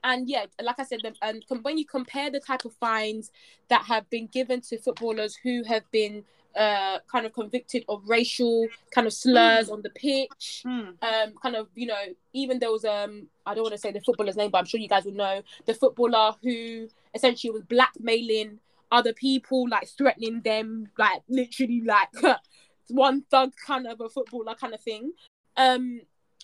and 0.03 0.29
yeah, 0.29 0.47
like 0.63 0.79
I 0.79 0.85
said, 0.85 1.01
and 1.23 1.45
when 1.63 1.79
you 1.79 1.85
compare 1.85 2.31
the 2.31 2.41
type 2.41 2.65
of 2.65 2.75
fines 2.75 3.31
that 3.69 3.85
have 3.87 4.09
been 4.11 4.27
given 4.27 4.61
to 4.63 4.79
footballers 4.79 5.37
who 5.43 5.63
have 5.65 5.91
been 5.91 6.25
uh, 6.57 6.99
kind 7.11 7.27
of 7.27 7.33
convicted 7.33 7.85
of 7.89 8.03
racial 8.09 8.67
kind 8.91 9.07
of 9.07 9.13
slurs 9.13 9.69
on 9.69 9.83
the 9.83 9.91
pitch, 9.91 10.63
Hmm. 10.65 10.91
um 11.03 11.35
kind 11.43 11.55
of 11.57 11.69
you 11.75 11.87
know 11.87 12.03
even 12.33 12.59
there 12.59 12.71
was 12.73 12.85
um 12.85 13.29
i 13.45 13.55
don't 13.55 13.63
want 13.63 13.75
to 13.75 13.79
say 13.79 13.93
the 13.93 14.01
footballer's 14.01 14.37
name 14.37 14.51
but 14.51 14.59
i'm 14.59 14.65
sure 14.65 14.81
you 14.81 14.89
guys 14.89 15.05
will 15.05 15.13
know 15.13 15.43
the 15.67 15.75
footballer 15.75 16.35
who 16.43 16.89
essentially 17.15 17.51
was 17.51 17.63
blackmailing 17.63 18.59
other 18.91 19.13
people 19.13 19.69
like 19.69 19.87
threatening 19.89 20.41
them 20.43 20.89
like 20.99 21.21
literally 21.29 21.83
like 21.83 22.09
one 22.89 23.23
thug 23.31 23.53
kind 23.67 23.87
of 23.87 24.01
a 24.01 24.09
footballer 24.09 24.55
kind 24.55 24.73
of 24.73 24.81
thing. 24.81 25.13
Um 25.57 26.01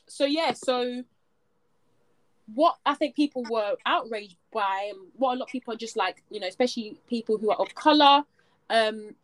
so 0.08 0.24
yeah 0.24 0.52
so 0.52 1.04
what 2.54 2.76
i 2.84 2.94
think 2.94 3.14
people 3.14 3.44
were 3.48 3.76
outraged 3.86 4.36
by 4.52 4.88
and 4.90 4.98
what 5.14 5.34
a 5.34 5.38
lot 5.38 5.44
of 5.44 5.48
people 5.52 5.72
are 5.72 5.76
just 5.76 5.96
like 5.96 6.22
you 6.30 6.40
know 6.40 6.46
especially 6.48 6.98
people 7.08 7.38
who 7.38 7.50
are 7.50 7.56
of 7.56 7.74
color 7.74 8.24
um 8.68 9.14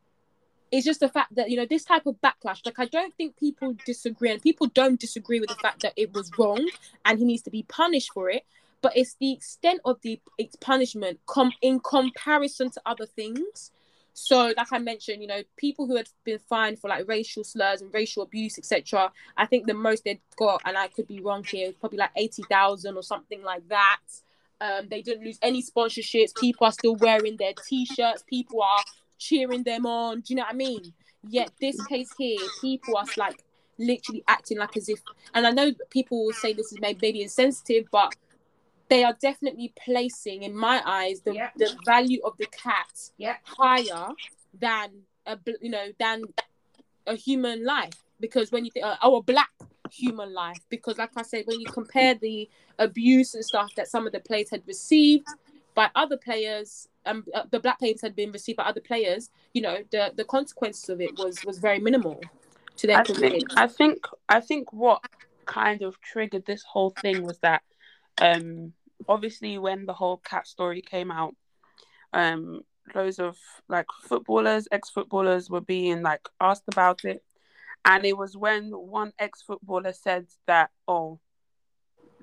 it's 0.70 0.84
just 0.84 1.00
the 1.00 1.08
fact 1.08 1.34
that 1.34 1.50
you 1.50 1.56
know 1.56 1.66
this 1.66 1.84
type 1.84 2.06
of 2.06 2.16
backlash 2.20 2.64
like 2.64 2.78
i 2.78 2.86
don't 2.86 3.14
think 3.14 3.36
people 3.38 3.74
disagree 3.86 4.30
and 4.30 4.42
people 4.42 4.66
don't 4.68 5.00
disagree 5.00 5.40
with 5.40 5.48
the 5.48 5.54
fact 5.56 5.82
that 5.82 5.92
it 5.96 6.12
was 6.12 6.30
wrong 6.38 6.68
and 7.04 7.18
he 7.18 7.24
needs 7.24 7.42
to 7.42 7.50
be 7.50 7.62
punished 7.64 8.12
for 8.12 8.28
it 8.30 8.44
but 8.80 8.96
it's 8.96 9.16
the 9.20 9.32
extent 9.32 9.80
of 9.84 10.00
the 10.02 10.20
its 10.36 10.56
punishment 10.56 11.18
com- 11.26 11.52
in 11.62 11.80
comparison 11.80 12.70
to 12.70 12.80
other 12.86 13.06
things. 13.06 13.72
So 14.14 14.52
like 14.56 14.72
i 14.72 14.78
mentioned 14.78 15.22
you 15.22 15.28
know 15.28 15.42
people 15.56 15.86
who 15.86 15.94
had 15.94 16.08
been 16.24 16.40
fined 16.40 16.80
for 16.80 16.88
like 16.88 17.06
racial 17.06 17.44
slurs 17.44 17.82
and 17.82 17.94
racial 17.94 18.24
abuse 18.24 18.58
etc 18.58 19.12
i 19.36 19.46
think 19.46 19.68
the 19.68 19.74
most 19.74 20.02
they'd 20.02 20.20
got 20.36 20.60
and 20.64 20.76
i 20.76 20.88
could 20.88 21.06
be 21.06 21.20
wrong 21.20 21.44
here 21.44 21.72
probably 21.78 21.98
like 21.98 22.10
80000 22.16 22.96
or 22.96 23.02
something 23.02 23.42
like 23.42 23.68
that. 23.68 24.00
Um, 24.60 24.88
they 24.90 25.02
didn't 25.02 25.24
lose 25.24 25.38
any 25.40 25.62
sponsorships. 25.62 26.34
People 26.34 26.66
are 26.66 26.72
still 26.72 26.96
wearing 26.96 27.36
their 27.36 27.52
t-shirts. 27.68 28.24
People 28.28 28.60
are 28.60 28.82
cheering 29.18 29.62
them 29.62 29.86
on. 29.86 30.20
Do 30.20 30.32
you 30.32 30.36
know 30.36 30.42
what 30.42 30.54
I 30.54 30.56
mean? 30.56 30.92
Yet 31.28 31.52
this 31.60 31.82
case 31.82 32.14
here, 32.16 32.48
people 32.60 32.96
are 32.96 33.06
like 33.16 33.44
literally 33.78 34.24
acting 34.28 34.58
like 34.58 34.76
as 34.76 34.88
if, 34.88 35.02
and 35.34 35.46
I 35.46 35.50
know 35.50 35.72
people 35.90 36.24
will 36.24 36.32
say 36.32 36.52
this 36.52 36.72
is 36.72 36.78
maybe 36.80 37.22
insensitive, 37.22 37.86
but 37.90 38.14
they 38.88 39.04
are 39.04 39.16
definitely 39.20 39.72
placing, 39.84 40.44
in 40.44 40.56
my 40.56 40.82
eyes, 40.86 41.20
the, 41.20 41.34
Yeah. 41.34 41.50
the 41.56 41.76
value 41.84 42.20
of 42.24 42.36
the 42.38 42.46
cat 42.46 43.10
Yeah. 43.18 43.36
higher 43.42 44.08
than 44.58 45.02
a 45.26 45.38
you 45.60 45.70
know 45.70 45.88
than 45.98 46.24
a 47.06 47.14
human 47.14 47.64
life 47.64 47.92
because 48.18 48.50
when 48.50 48.64
you 48.64 48.70
think 48.70 48.84
uh, 48.86 48.96
oh 49.02 49.16
a 49.16 49.22
black 49.22 49.50
human 49.90 50.32
life 50.32 50.60
because 50.70 50.96
like 50.98 51.10
I 51.16 51.22
said 51.22 51.44
when 51.46 51.60
you 51.60 51.66
compare 51.66 52.14
the 52.14 52.48
abuse 52.78 53.34
and 53.34 53.44
stuff 53.44 53.74
that 53.76 53.88
some 53.88 54.06
of 54.06 54.12
the 54.12 54.20
players 54.20 54.50
had 54.50 54.62
received 54.66 55.28
by 55.78 55.88
other 55.94 56.16
players 56.16 56.88
um 57.06 57.24
uh, 57.32 57.44
the 57.52 57.60
black 57.60 57.78
players 57.78 58.00
had 58.02 58.16
been 58.16 58.32
received 58.32 58.56
by 58.56 58.64
other 58.64 58.80
players 58.80 59.30
you 59.54 59.62
know 59.62 59.76
the 59.92 60.12
the 60.16 60.24
consequences 60.24 60.88
of 60.88 61.00
it 61.00 61.16
was 61.16 61.44
was 61.44 61.60
very 61.60 61.78
minimal 61.78 62.20
to 62.76 62.88
their 62.88 62.96
I 62.98 63.04
think 63.04 63.44
I 63.56 63.68
think 63.68 63.98
I 64.28 64.40
think 64.40 64.72
what 64.72 65.00
kind 65.46 65.82
of 65.82 66.00
triggered 66.00 66.44
this 66.46 66.64
whole 66.64 66.90
thing 66.90 67.22
was 67.22 67.38
that 67.48 67.62
um 68.20 68.72
obviously 69.08 69.56
when 69.56 69.86
the 69.86 69.92
whole 69.92 70.16
cat 70.16 70.48
story 70.48 70.82
came 70.82 71.12
out 71.12 71.36
um 72.12 72.62
loads 72.92 73.20
of 73.20 73.36
like 73.68 73.86
footballers 74.02 74.66
ex-footballers 74.72 75.48
were 75.48 75.60
being 75.76 76.02
like 76.02 76.28
asked 76.40 76.68
about 76.72 77.04
it. 77.04 77.22
And 77.84 78.04
it 78.04 78.16
was 78.18 78.36
when 78.36 78.72
one 78.72 79.12
ex-footballer 79.18 79.92
said 79.92 80.26
that 80.48 80.70
oh 80.88 81.20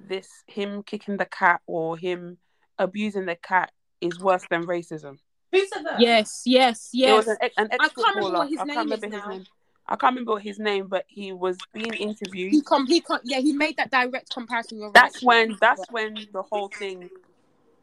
this 0.09 0.29
him 0.45 0.83
kicking 0.83 1.15
the 1.15 1.25
cat 1.25 1.61
or 1.65 1.97
him 1.97 2.37
abusing 2.77 3.25
the 3.25 3.35
cat 3.35 3.71
is 4.01 4.19
worse 4.19 4.43
than 4.49 4.65
racism 4.65 5.17
Who 5.51 5.65
said 5.67 5.85
that? 5.85 5.99
yes 5.99 6.43
yes 6.45 6.89
it 6.93 6.99
yes 6.99 7.15
was 7.15 7.27
an, 7.27 7.37
ex- 7.41 7.53
an 7.57 7.67
can't 7.69 7.81
remember 7.81 7.85
ex-footballer 7.85 8.37
what 8.39 8.49
his 8.49 8.59
I 8.59 8.65
name 8.65 8.75
can't 8.75 8.91
is 8.91 9.01
remember 9.01 9.07
his 9.17 9.25
now. 9.25 9.29
name 9.29 9.45
I 9.87 9.95
can't 9.95 10.15
remember 10.15 10.39
his 10.39 10.57
name, 10.57 10.87
but 10.87 11.05
he 11.07 11.31
was 11.31 11.59
being 11.71 11.93
interviewed. 11.93 12.51
He 12.51 12.61
come, 12.61 12.87
he 12.87 13.01
come, 13.01 13.19
yeah, 13.23 13.39
he 13.39 13.53
made 13.53 13.77
that 13.77 13.91
direct 13.91 14.33
comparison. 14.33 14.79
You're 14.79 14.91
That's 14.91 15.21
right. 15.21 15.47
when 15.47 15.57
that's 15.61 15.85
when 15.91 16.25
the 16.33 16.41
whole 16.41 16.69
thing 16.69 17.11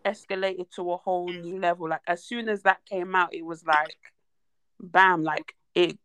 escalated 0.04 0.70
to 0.72 0.90
a 0.92 0.96
whole 0.96 1.32
new 1.32 1.60
level. 1.60 1.88
Like 1.88 2.02
as 2.06 2.24
soon 2.24 2.48
as 2.48 2.62
that 2.62 2.84
came 2.86 3.14
out, 3.14 3.32
it 3.32 3.44
was 3.44 3.64
like 3.64 3.94
bam, 4.80 5.22
like 5.22 5.54
it 5.74 5.96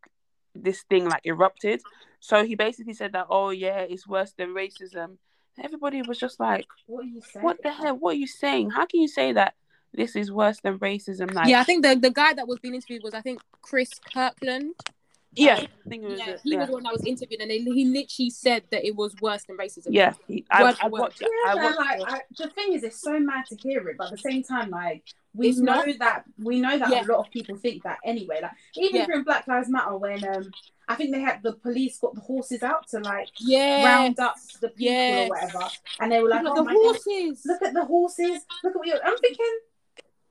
this 0.54 0.84
thing 0.84 1.06
like 1.06 1.26
erupted. 1.26 1.82
So 2.20 2.44
he 2.46 2.56
basically 2.56 2.94
said 2.94 3.14
that, 3.14 3.28
oh 3.30 3.50
yeah, 3.50 3.80
it's 3.80 4.08
worse 4.08 4.34
than 4.38 4.50
racism. 4.50 5.18
Everybody 5.62 6.02
was 6.04 6.18
just 6.20 6.40
like, 6.40 6.66
What 6.86 7.04
are 7.04 7.08
you 7.08 7.22
saying? 7.22 7.44
what 7.44 7.62
the 7.64 7.72
hell? 7.72 7.96
What 7.98 8.12
are 8.12 8.18
you 8.18 8.28
saying? 8.28 8.72
How 8.72 8.86
can 8.86 9.02
you 9.02 9.08
say 9.08 9.34
that 9.34 9.54
this 9.94 10.16
is 10.16 10.32
worse 10.32 10.60
than 10.62 10.78
racism? 10.80 11.34
Like, 11.34 11.48
yeah, 11.50 11.60
I 11.60 11.64
think 11.64 11.84
the 11.84 11.96
the 11.96 12.12
guy 12.12 12.34
that 12.34 12.48
was 12.48 12.60
being 12.60 12.76
interviewed 12.76 13.04
was 13.04 13.14
I 13.14 13.22
think 13.22 13.42
Chris 13.62 13.90
Kirkland. 14.14 14.76
Yeah, 15.38 15.56
I 15.86 15.90
think 15.90 16.04
it 16.04 16.10
was, 16.10 16.20
Yeah, 16.20 16.30
a- 16.32 16.38
he 16.40 16.52
yeah, 16.52 16.58
was 16.60 16.68
the 16.68 16.74
one 16.74 16.84
that 16.84 16.94
was 16.94 17.06
interviewed, 17.06 17.42
and 17.42 17.50
they, 17.52 17.60
he 17.60 17.86
literally 17.86 18.30
said 18.30 18.64
that 18.72 18.86
it 18.86 18.96
was 18.96 19.16
worse 19.22 19.44
than 19.46 19.58
racism. 19.58 19.88
yeah. 19.92 20.14
He, 20.28 20.46
I, 20.52 20.64
Word 20.64 20.76
for 20.78 20.86
I 20.86 20.88
watched. 20.90 21.22
it. 21.22 21.30
Yeah, 21.46 21.52
I 21.52 21.56
watched. 21.56 21.78
like 21.78 22.00
it. 22.02 22.06
I, 22.08 22.22
the 22.38 22.50
thing 22.50 22.74
is, 22.74 22.84
it's 22.84 23.02
so 23.02 23.20
mad 23.20 23.46
to 23.48 23.56
hear 23.56 23.88
it, 23.90 23.96
but 23.98 24.06
at 24.08 24.12
the 24.12 24.18
same 24.18 24.44
time, 24.44 24.70
like 24.70 25.04
we 25.34 25.50
It's 25.50 25.60
know 25.60 25.76
not. 25.84 26.00
that 26.00 26.24
we 26.40 26.60
know 26.60 26.78
that 26.80 26.90
Yeah. 26.90 27.06
a 27.06 27.08
lot 27.12 27.20
of 27.26 27.32
people 27.32 27.56
think 27.58 27.84
that 27.84 27.98
anyway. 28.04 28.40
Like 28.42 28.52
even 28.76 29.02
Yeah. 29.02 29.06
during 29.06 29.24
Black 29.24 29.48
Lives 29.48 29.70
Matter, 29.70 29.96
when 29.96 30.24
um 30.28 30.50
I 30.90 30.96
think 30.96 31.12
they 31.14 31.20
had 31.22 31.44
the 31.44 31.54
police 31.54 32.00
got 32.00 32.16
the 32.16 32.22
horses 32.22 32.64
out 32.64 32.88
to 32.90 33.00
like 33.00 33.28
yeah, 33.40 33.84
round 33.86 34.20
up 34.20 34.36
the 34.62 34.70
people 34.70 34.94
Yes. 34.94 35.30
or 35.30 35.36
whatever, 35.36 35.70
and 36.00 36.12
they 36.12 36.22
were 36.22 36.30
like, 36.30 36.44
Look 36.44 36.54
"Oh 36.58 36.62
at 36.62 36.66
my 36.66 36.74
the 36.74 36.80
god, 36.80 36.96
horses. 37.06 37.42
look 37.46 37.62
at 37.62 37.74
the 37.74 37.86
horses! 37.86 38.40
Look 38.64 38.74
at 38.74 38.78
what 38.80 38.88
you're." 38.88 39.06
I'm 39.06 39.18
thinking. 39.18 39.60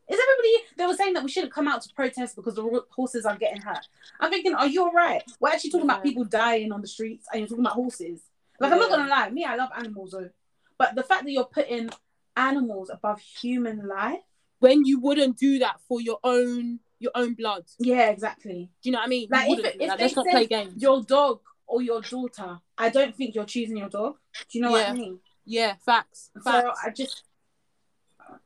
Is 0.08 0.18
everybody? 0.20 0.64
They 0.76 0.86
were 0.86 0.94
saying 0.94 1.14
that 1.14 1.24
we 1.24 1.30
shouldn't 1.30 1.52
come 1.52 1.66
out 1.68 1.82
to 1.82 1.92
protest 1.94 2.36
because 2.36 2.54
the 2.54 2.84
horses 2.90 3.26
are 3.26 3.36
getting 3.36 3.60
hurt. 3.60 3.86
I'm 4.20 4.30
thinking, 4.30 4.54
are 4.54 4.66
you 4.66 4.82
alright? 4.84 5.22
We're 5.40 5.50
actually 5.50 5.70
talking 5.70 5.86
about 5.86 6.02
people 6.04 6.24
dying 6.24 6.70
on 6.72 6.80
the 6.80 6.86
streets, 6.88 7.26
and 7.32 7.40
you're 7.40 7.48
talking 7.48 7.64
about 7.64 7.74
horses. 7.74 8.20
Like, 8.60 8.72
I'm 8.72 8.78
not 8.78 8.90
gonna 8.90 9.08
lie, 9.08 9.30
me, 9.30 9.44
I 9.44 9.56
love 9.56 9.70
animals, 9.76 10.12
though. 10.12 10.30
But 10.78 10.94
the 10.94 11.02
fact 11.02 11.24
that 11.24 11.32
you're 11.32 11.44
putting 11.44 11.90
animals 12.36 12.90
above 12.90 13.20
human 13.20 13.86
life, 13.88 14.20
when 14.60 14.84
you 14.84 15.00
wouldn't 15.00 15.38
do 15.38 15.58
that 15.60 15.80
for 15.88 16.00
your 16.00 16.18
own 16.24 16.80
your 16.98 17.12
own 17.14 17.34
blood. 17.34 17.64
yeah, 17.78 18.08
exactly. 18.08 18.70
Do 18.82 18.88
you 18.88 18.92
know 18.92 19.00
what 19.00 19.04
I 19.06 19.08
mean? 19.08 19.28
Like, 19.30 19.50
if 19.50 19.58
it- 19.58 19.64
if 19.82 19.88
that. 19.88 19.98
they 19.98 20.04
Let's 20.04 20.16
not 20.16 20.26
play 20.28 20.46
games. 20.46 20.82
Your 20.82 21.02
dog 21.02 21.40
or 21.66 21.82
your 21.82 22.00
daughter, 22.00 22.58
I 22.78 22.88
don't 22.88 23.14
think 23.14 23.34
you're 23.34 23.44
choosing 23.44 23.76
your 23.76 23.90
dog. 23.90 24.16
Do 24.48 24.58
you 24.58 24.62
know 24.62 24.70
what 24.70 24.86
I 24.86 24.92
mean? 24.94 25.20
Yeah, 25.44 25.74
facts. 25.84 26.30
So 26.42 26.72
I 26.82 26.90
just, 26.90 27.24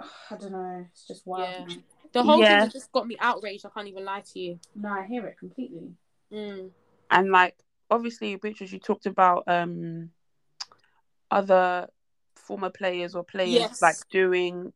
I 0.00 0.36
don't 0.36 0.52
know. 0.52 0.86
It's 0.92 1.06
just 1.06 1.26
wild. 1.26 1.48
Yeah. 1.68 1.74
the 2.12 2.22
whole 2.22 2.40
Yeah. 2.40 2.48
thing 2.48 2.58
has 2.64 2.72
just 2.72 2.92
got 2.92 3.06
me 3.06 3.16
outraged. 3.20 3.66
I 3.66 3.68
can't 3.70 3.86
even 3.88 4.04
lie 4.04 4.22
to 4.32 4.38
you. 4.38 4.58
No, 4.74 4.88
I 4.90 5.04
hear 5.06 5.26
it 5.26 5.38
completely. 5.38 5.94
Mm. 6.32 6.70
and 7.10 7.30
like 7.32 7.56
obviously 7.90 8.36
Beatrice, 8.36 8.70
you 8.72 8.78
talked 8.78 9.06
about 9.06 9.42
um 9.48 10.10
other 11.30 11.88
former 12.36 12.70
players 12.70 13.14
or 13.14 13.24
players 13.24 13.52
Yes. 13.52 13.82
like 13.82 13.96
doing 14.10 14.72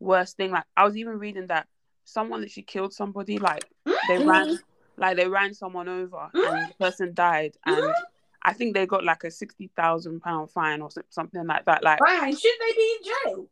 worse 0.00 0.32
thing 0.34 0.50
like 0.50 0.64
i 0.76 0.84
was 0.84 0.96
even 0.96 1.18
reading 1.18 1.46
that 1.46 1.66
someone 2.04 2.40
literally 2.40 2.64
killed 2.64 2.92
somebody 2.92 3.38
like 3.38 3.64
they 4.08 4.18
ran 4.26 4.58
like 4.96 5.16
they 5.16 5.28
ran 5.28 5.54
someone 5.54 5.88
over 5.88 6.28
and 6.34 6.68
the 6.70 6.74
person 6.80 7.14
died 7.14 7.56
and 7.64 7.94
i 8.42 8.52
think 8.52 8.74
they 8.74 8.86
got 8.86 9.04
like 9.04 9.24
a 9.24 9.30
60,000 9.30 10.20
pound 10.20 10.50
fine 10.50 10.80
or 10.82 10.90
something 11.10 11.46
like 11.46 11.64
that 11.64 11.82
like 11.82 11.98
Fine, 11.98 12.36
should 12.36 12.52
they 12.60 12.72
be 12.74 12.96
in 12.98 13.04
jail? 13.34 13.46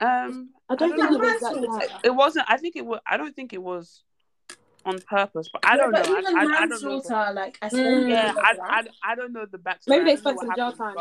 Um 0.00 0.50
I 0.68 0.74
don't 0.76 0.92
I 0.92 0.96
think 0.96 1.08
don't 1.10 1.14
it 1.14 1.20
was 1.20 1.42
like 1.42 1.90
that. 1.90 2.00
It 2.04 2.10
wasn't. 2.14 2.46
i 2.48 2.56
think 2.56 2.74
it 2.76 2.84
was 2.86 3.00
i 3.06 3.16
don't 3.16 3.34
think 3.36 3.52
it 3.52 3.62
was 3.62 4.02
on 4.84 4.98
purpose 5.00 5.48
but 5.52 5.64
i 5.64 5.72
Yeah, 5.72 5.76
don't 5.82 5.92
but 5.92 6.06
know 6.08 6.18
even 6.18 6.36
I, 6.36 6.40
I, 6.40 6.44
I 6.44 6.44
don't 6.44 6.70
know 6.70 6.78
the- 6.78 6.86
manslaughter, 6.88 7.32
like 7.34 7.58
I 7.62 7.68
Mm. 7.70 8.08
yeah 8.10 8.32
because 8.32 8.58
I, 8.62 8.82
I. 9.04 9.12
I 9.12 9.14
don't 9.14 9.32
know 9.32 9.46
the 9.46 9.58
backstory 9.58 9.88
Maybe 9.88 10.04
they 10.04 10.12
I 10.12 10.14
don't 10.16 10.24
know 10.24 10.30
spent 10.32 10.36
what 10.36 10.46
some 10.46 10.56
jail 10.56 10.72
time. 10.72 10.96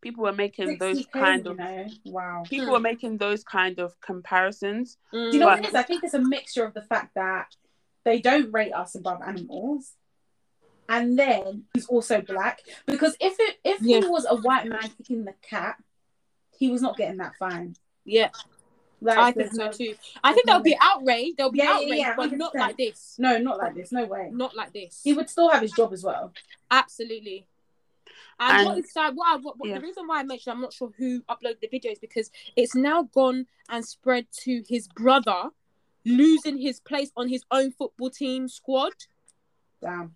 people 0.00 0.24
were 0.24 0.32
making 0.32 0.78
those 0.78 0.98
60K, 1.06 1.10
kind 1.12 1.44
you 1.44 1.50
of 1.52 1.58
know, 1.58 1.86
wow. 2.06 2.42
people 2.48 2.66
Hmm. 2.66 2.72
were 2.72 2.80
making 2.80 3.18
those 3.18 3.44
kind 3.44 3.78
of 3.78 3.98
comparisons. 4.00 4.96
Mm. 5.12 5.30
Do 5.30 5.36
you 5.36 5.40
know 5.40 5.46
But- 5.46 5.58
what 5.60 5.64
it 5.66 5.68
is? 5.68 5.74
I 5.74 5.82
think 5.82 6.04
it's 6.04 6.14
a 6.14 6.20
mixture 6.20 6.64
of 6.64 6.74
the 6.74 6.82
fact 6.82 7.14
that 7.14 7.54
they 8.04 8.18
don't 8.20 8.50
rate 8.52 8.72
us 8.72 8.94
above 8.94 9.20
animals, 9.22 9.92
and 10.88 11.18
then 11.18 11.64
he's 11.74 11.86
also 11.86 12.20
black. 12.22 12.60
Because 12.86 13.14
if 13.20 13.36
it 13.38 13.58
if 13.64 13.80
Yeah. 13.82 14.00
he 14.00 14.06
was 14.06 14.26
a 14.28 14.36
white 14.36 14.66
man 14.66 14.88
kicking 14.96 15.24
the 15.24 15.34
cat, 15.42 15.76
he 16.60 16.70
was 16.70 16.82
not 16.82 16.96
getting 16.96 17.16
that 17.16 17.34
fine. 17.36 17.74
Yeah, 18.04 18.30
Like, 19.00 19.18
I 19.18 19.32
think 19.32 19.52
so 19.52 19.64
no- 19.66 19.72
too. 19.72 19.94
I 20.22 20.32
think 20.34 20.46
there'll 20.46 20.62
be 20.62 20.76
outrage. 20.80 21.32
There'll 21.36 21.50
be 21.50 21.58
Yeah, 21.58 21.64
yeah, 21.64 21.76
outrage, 21.86 21.98
yeah, 21.98 22.14
but 22.16 22.32
not 22.32 22.54
like 22.54 22.76
this. 22.76 23.16
No, 23.18 23.38
not 23.38 23.58
like 23.58 23.74
this. 23.74 23.90
No 23.90 24.04
way. 24.04 24.28
Not 24.32 24.54
like 24.54 24.72
this. 24.72 25.00
He 25.02 25.12
would 25.14 25.28
still 25.30 25.48
have 25.48 25.62
his 25.62 25.72
job 25.72 25.92
as 25.92 26.04
well. 26.04 26.32
Absolutely. 26.70 27.46
And, 28.38 28.58
And- 28.58 28.66
what 28.68 28.78
is 28.78 28.92
sad? 28.92 29.16
What, 29.16 29.26
I, 29.28 29.36
what, 29.36 29.58
what 29.58 29.68
Yeah. 29.68 29.76
the 29.78 29.82
reason 29.82 30.06
why 30.06 30.20
I 30.20 30.22
mentioned 30.22 30.54
I'm 30.54 30.60
not 30.60 30.72
sure 30.72 30.92
who 30.98 31.22
uploaded 31.22 31.60
the 31.60 31.68
video 31.68 31.92
is 31.92 31.98
because 31.98 32.30
it's 32.56 32.74
now 32.74 33.02
gone 33.04 33.46
and 33.68 33.84
spread 33.84 34.26
to 34.42 34.62
his 34.68 34.86
brother 34.88 35.50
losing 36.04 36.58
his 36.58 36.80
place 36.80 37.10
on 37.16 37.28
his 37.28 37.42
own 37.50 37.72
football 37.72 38.10
team 38.10 38.48
squad. 38.48 38.92
Damn. 39.82 40.14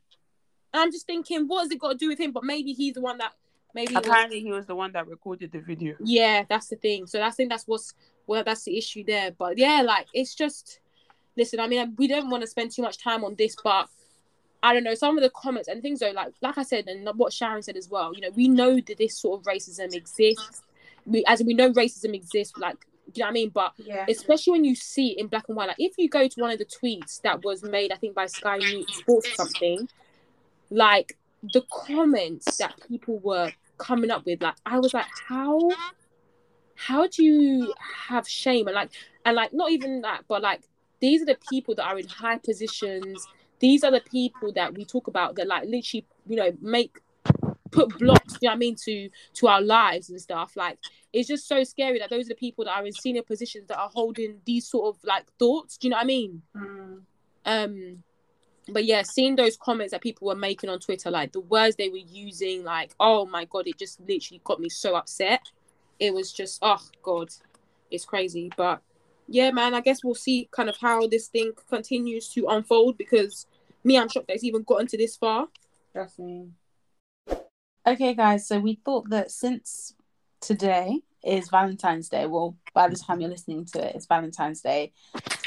And 0.73 0.83
I'm 0.83 0.91
just 0.93 1.07
thinking, 1.07 1.47
what 1.47 1.63
has 1.63 1.71
it 1.71 1.79
got 1.79 1.93
to 1.93 1.97
do 1.99 2.09
with 2.09 2.19
him? 2.19 2.33
But 2.33 2.45
maybe 2.45 2.73
he's 2.73 2.95
the 2.95 3.01
one 3.03 3.19
that 3.19 3.33
maybe. 3.75 3.95
it 3.95 3.99
was- 3.99 4.07
Apparently, 4.07 4.41
he 4.41 4.51
was 4.53 4.67
the 4.67 4.75
one 4.75 4.93
that 4.93 5.07
recorded 5.07 5.53
the 5.53 5.61
video. 5.61 5.97
yeah, 6.01 6.45
that's 6.49 6.69
the 6.69 6.77
thing. 6.77 7.07
So 7.07 7.21
I 7.23 7.31
think 7.31 7.51
that's 7.51 7.67
what's 7.67 7.95
well, 8.27 8.43
that's 8.45 8.65
the 8.65 8.79
issue 8.79 9.05
there. 9.05 9.33
But 9.33 9.59
yeah, 9.59 9.83
like 9.83 10.07
it's 10.15 10.35
just 10.35 10.81
listen. 11.37 11.61
I 11.61 11.67
mean, 11.69 11.81
um, 11.81 11.95
we 11.99 12.09
don't 12.09 12.31
want 12.31 12.43
to 12.43 12.47
spend 12.47 12.71
too 12.73 12.83
much 12.83 12.99
time 12.99 13.25
on 13.25 13.35
this, 13.37 13.57
but 13.63 13.89
I 14.63 14.73
don't 14.73 14.85
know 14.85 14.95
some 14.95 15.19
of 15.19 15.23
the 15.23 15.31
comments 15.31 15.69
and 15.69 15.83
things 15.83 16.01
though. 16.01 16.13
Like 16.13 16.33
like 16.41 16.57
I 16.57 16.63
said, 16.63 16.87
and 16.89 17.07
what 17.17 17.33
Sharon 17.33 17.63
said 17.63 17.77
as 17.77 17.89
well. 17.91 18.15
You 18.15 18.23
know, 18.23 18.31
we 18.31 18.49
know 18.49 18.77
that 18.81 18.97
this 18.99 19.19
sort 19.19 19.41
of 19.41 19.47
racism 19.47 19.95
exists. 19.95 20.63
We 21.05 21.23
as 21.27 21.43
we 21.43 21.53
know 21.53 21.71
racism 21.73 22.15
exists. 22.15 22.57
Like 22.57 22.87
you 23.13 23.21
know 23.21 23.27
what 23.27 23.31
I 23.31 23.33
mean, 23.35 23.51
but 23.51 23.73
Yeah. 23.77 24.07
especially 24.09 24.53
when 24.53 24.65
you 24.65 24.75
see 24.75 25.09
it 25.13 25.19
in 25.19 25.27
black 25.27 25.45
and 25.49 25.57
white. 25.59 25.69
Like 25.69 25.77
if 25.79 25.93
you 25.99 26.09
go 26.09 26.27
to 26.27 26.41
one 26.41 26.51
of 26.51 26.59
the 26.59 26.65
tweets 26.65 27.21
that 27.21 27.45
was 27.45 27.63
made, 27.63 27.93
I 27.93 27.97
think 27.97 28.15
by 28.15 28.25
Sky 28.25 28.57
News 28.57 28.87
Sports 28.97 29.29
or 29.29 29.35
something, 29.35 29.87
like 30.71 31.19
the 31.53 31.63
comments 31.71 32.57
that 32.57 32.75
people 32.89 33.19
were 33.19 33.53
coming 33.79 34.11
up 34.11 34.25
with, 34.27 34.43
like 34.43 34.57
I 34.67 34.79
was 34.79 34.95
like, 34.95 35.07
how, 35.29 35.71
how 36.75 37.07
do 37.07 37.23
you 37.23 37.75
have 38.09 38.29
shame 38.29 38.67
and 38.67 38.75
like 38.75 38.91
and 39.25 39.37
like 39.37 39.53
not 39.53 39.71
even 39.71 40.03
that, 40.03 40.23
but 40.29 40.43
like 40.43 40.63
these 41.01 41.23
are 41.23 41.27
the 41.27 41.39
people 41.51 41.75
that 41.77 41.87
are 41.87 41.99
in 41.99 42.09
high 42.09 42.39
positions. 42.39 43.27
These 43.61 43.85
are 43.85 43.91
the 43.91 44.01
people 44.01 44.53
that 44.53 44.75
we 44.75 44.85
talk 44.85 45.07
about 45.07 45.37
that 45.37 45.47
like 45.47 45.65
literally, 45.65 46.07
you 46.27 46.37
know, 46.37 46.53
make 46.61 46.99
put 47.71 47.99
blocks, 47.99 48.35
you 48.41 48.49
know 48.49 48.51
what 48.51 48.55
I 48.55 48.59
mean, 48.59 48.77
to 48.85 49.11
to 49.35 49.49
our 49.49 49.61
lives 49.61 50.11
and 50.11 50.21
stuff. 50.21 50.57
Like 50.57 50.79
it's 51.13 51.29
just 51.29 51.49
so 51.49 51.65
scary 51.65 51.99
that 51.99 52.11
those 52.11 52.27
are 52.27 52.31
the 52.31 52.35
people 52.35 52.65
that 52.65 52.77
are 52.77 52.87
in 52.87 52.93
senior 52.93 53.23
positions 53.23 53.69
that 53.69 53.79
are 53.79 53.91
holding 53.93 54.41
these 54.45 54.67
sort 54.67 54.95
of 54.95 55.05
like 55.05 55.27
thoughts. 55.39 55.77
Do 55.77 55.87
you 55.87 55.91
know 55.91 55.97
what 55.97 56.05
I 56.05 56.07
mean? 56.07 56.43
Mm. 56.57 57.01
Um 57.47 58.03
but 58.69 58.85
yeah, 58.85 59.03
seeing 59.03 59.37
those 59.37 59.57
comments 59.57 59.93
that 59.93 60.01
people 60.01 60.27
were 60.27 60.35
making 60.35 60.71
on 60.71 60.79
Twitter, 60.79 61.11
like 61.11 61.33
the 61.33 61.41
words 61.41 61.77
they 61.77 61.89
were 61.89 61.97
using, 61.97 62.65
like, 62.65 62.95
oh 62.99 63.27
my 63.27 63.45
god, 63.45 63.67
it 63.67 63.79
just 63.79 64.01
literally 64.01 64.41
got 64.45 64.61
me 64.61 64.69
so 64.69 64.95
upset. 64.97 65.41
It 65.99 66.13
was 66.13 66.33
just 66.33 66.59
oh 66.63 66.83
god, 67.03 67.29
it's 67.91 68.05
crazy. 68.05 68.51
But 68.57 68.81
yeah, 69.29 69.51
man, 69.51 69.75
I 69.75 69.81
guess 69.81 70.05
we'll 70.05 70.15
see 70.15 70.49
kind 70.51 70.69
of 70.69 70.77
how 70.79 71.07
this 71.07 71.29
thing 71.29 71.53
continues 71.69 72.29
to 72.31 72.47
unfold 72.49 72.99
because 72.99 73.47
me, 73.85 73.99
I'm 73.99 74.09
shocked 74.09 74.29
that 74.29 74.35
it's 74.35 74.45
even 74.45 74.63
gotten 74.63 74.87
to 74.89 74.97
this 74.97 75.17
far. 75.17 75.49
Me. 76.19 76.49
Okay, 77.87 78.15
guys. 78.15 78.49
So 78.49 78.59
we 78.59 78.81
thought 78.85 79.11
that 79.11 79.31
since 79.31 79.95
today 80.41 81.01
is 81.23 81.51
Valentine's 81.51 82.09
Day, 82.09 82.27
well, 82.27 82.57
by 82.73 82.89
the 82.89 82.97
time 82.97 83.21
you're 83.21 83.31
listening 83.31 83.67
to 83.67 83.87
it, 83.87 83.95
it's 83.95 84.07
Valentine's 84.07 84.63
Day, 84.63 84.93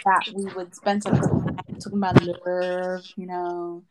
that 0.05 0.29
we 0.33 0.45
would 0.53 0.73
spend 0.75 1.03
some 1.03 1.19
time 1.19 1.57
talking 1.77 1.97
about 1.99 2.21
love, 2.23 3.05
you 3.15 3.25
know, 3.27 3.83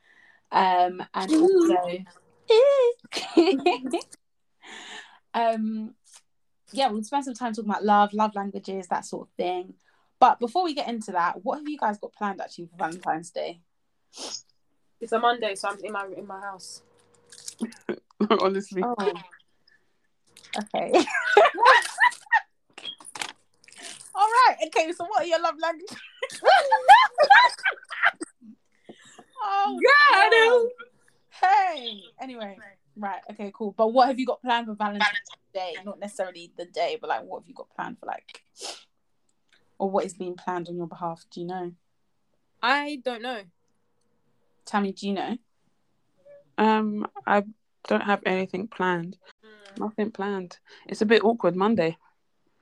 um, 0.53 1.05
and 1.15 1.33
also, 1.33 2.05
um, 5.35 5.95
yeah, 6.73 6.89
we'll 6.89 7.03
spend 7.03 7.25
some 7.25 7.35
time 7.35 7.53
talking 7.53 7.71
about 7.71 7.85
love, 7.85 8.13
love 8.13 8.35
languages, 8.35 8.87
that 8.89 9.05
sort 9.05 9.29
of 9.29 9.35
thing. 9.35 9.75
But 10.19 10.41
before 10.41 10.65
we 10.65 10.75
get 10.75 10.89
into 10.89 11.13
that, 11.13 11.45
what 11.45 11.59
have 11.59 11.69
you 11.69 11.79
guys 11.79 11.99
got 11.99 12.13
planned 12.13 12.41
actually 12.41 12.67
for 12.67 12.77
Valentine's 12.77 13.31
Day? 13.31 13.61
It's 15.01 15.13
a 15.13 15.19
Monday, 15.19 15.55
so 15.55 15.69
I'm 15.69 15.79
in 15.85 15.93
my 15.93 16.07
in 16.17 16.27
my 16.27 16.41
house. 16.41 16.83
Honestly, 18.41 18.83
Oh. 18.83 19.13
Okay. 20.59 20.91
All 24.15 24.29
right. 24.49 24.57
Okay. 24.67 24.93
So, 24.93 25.05
what 25.05 25.23
are 25.23 25.27
your 25.27 25.41
love 25.41 25.57
languages? 25.61 25.99
Oh, 29.67 29.81
I 30.13 30.29
know. 30.29 30.69
Hey. 31.29 32.01
Anyway. 32.21 32.57
Right. 32.97 33.21
Okay. 33.31 33.53
Cool. 33.55 33.75
But 33.77 33.89
what 33.89 34.09
have 34.09 34.19
you 34.19 34.27
got 34.27 34.41
planned 34.41 34.67
for 34.67 34.75
Valentine's 34.75 35.07
Day? 35.53 35.75
Not 35.85 36.01
necessarily 36.01 36.53
the 36.57 36.65
day, 36.65 36.97
but 37.01 37.09
like, 37.09 37.25
what 37.25 37.41
have 37.43 37.49
you 37.49 37.55
got 37.55 37.69
planned 37.75 37.99
for 37.99 38.07
like, 38.07 38.43
or 39.79 39.91
what 39.91 40.05
is 40.05 40.15
being 40.15 40.35
planned 40.35 40.69
on 40.69 40.77
your 40.77 40.87
behalf? 40.87 41.25
Do 41.31 41.41
you 41.41 41.47
know? 41.47 41.73
I 42.63 43.01
don't 43.05 43.23
know. 43.23 43.43
Tammy, 44.65 44.93
do 44.93 45.07
you 45.07 45.15
know? 45.15 45.37
Um, 46.59 47.07
I 47.27 47.45
don't 47.87 48.03
have 48.03 48.21
anything 48.27 48.67
planned. 48.69 49.17
Nothing 49.79 50.11
planned. 50.11 50.59
It's 50.87 51.03
a 51.03 51.07
bit 51.07 51.23
awkward 51.25 51.55
Monday 51.55 51.99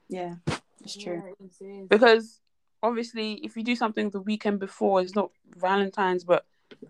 Yeah, 0.09 0.35
it's 0.83 0.97
true. 0.97 1.23
Yeah, 1.25 1.47
it 1.47 1.65
is. 1.65 1.89
because 1.89 2.41
obviously, 2.83 3.35
if 3.35 3.57
you 3.57 3.63
do 3.63 3.77
something 3.77 4.11
the 4.11 4.21
weekend 4.21 4.59
before, 4.59 5.01
it's 5.01 5.15
not 5.15 5.31
Valentine's, 5.57 6.25
but 6.25 6.45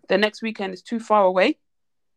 the 0.09 0.19
next 0.19 0.43
weekend 0.43 0.75
is 0.75 0.83
too 0.83 1.01
far 1.01 1.25
away. 1.25 1.59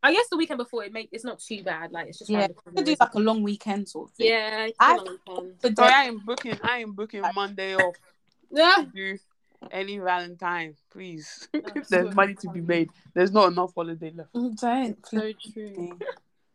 I 0.03 0.14
guess 0.14 0.28
the 0.30 0.38
weekend 0.38 0.60
before 0.60 0.84
it 0.84 0.93
make 0.93 1.10
it's 1.12 1.24
not 1.26 1.39
too 1.39 1.64
bad. 1.64 1.91
Like 1.91 2.08
it's 2.08 2.20
just 2.20 2.30
Yeah, 2.30 2.39
round 2.41 2.49
the 2.49 2.53
We 2.53 2.62
corner, 2.62 2.76
could 2.78 2.86
do 2.86 2.95
like 2.99 3.14
a 3.16 3.20
long 3.20 3.43
weekend 3.43 3.89
sort 3.89 4.10
of 4.10 4.16
thing. 4.16 4.28
yeah. 4.28 4.66
it's 4.66 4.78
I- 4.80 4.93
a 4.93 4.97
long 4.97 5.20
weekend. 5.60 5.78
So 5.78 5.84
I 5.84 6.03
am 6.03 6.20
booking. 6.26 6.60
I 6.64 6.78
am 6.80 6.93
booking 6.93 7.24
Monday 7.36 7.76
off. 7.76 7.95
Yeah. 8.51 8.76
to 8.78 8.86
do 8.86 9.18
any 9.72 9.97
Valentine, 9.97 10.76
please. 10.91 11.49
If 11.51 11.88
there's 11.89 12.16
money 12.16 12.36
to 12.36 12.49
be 12.49 12.62
made, 12.62 12.89
there's 13.14 13.32
not 13.32 13.51
enough 13.51 13.74
holiday 13.76 14.12
left. 14.16 14.34
Mm, 14.34 14.58
Don't. 14.58 15.05
So 15.05 15.32
true. 15.53 15.99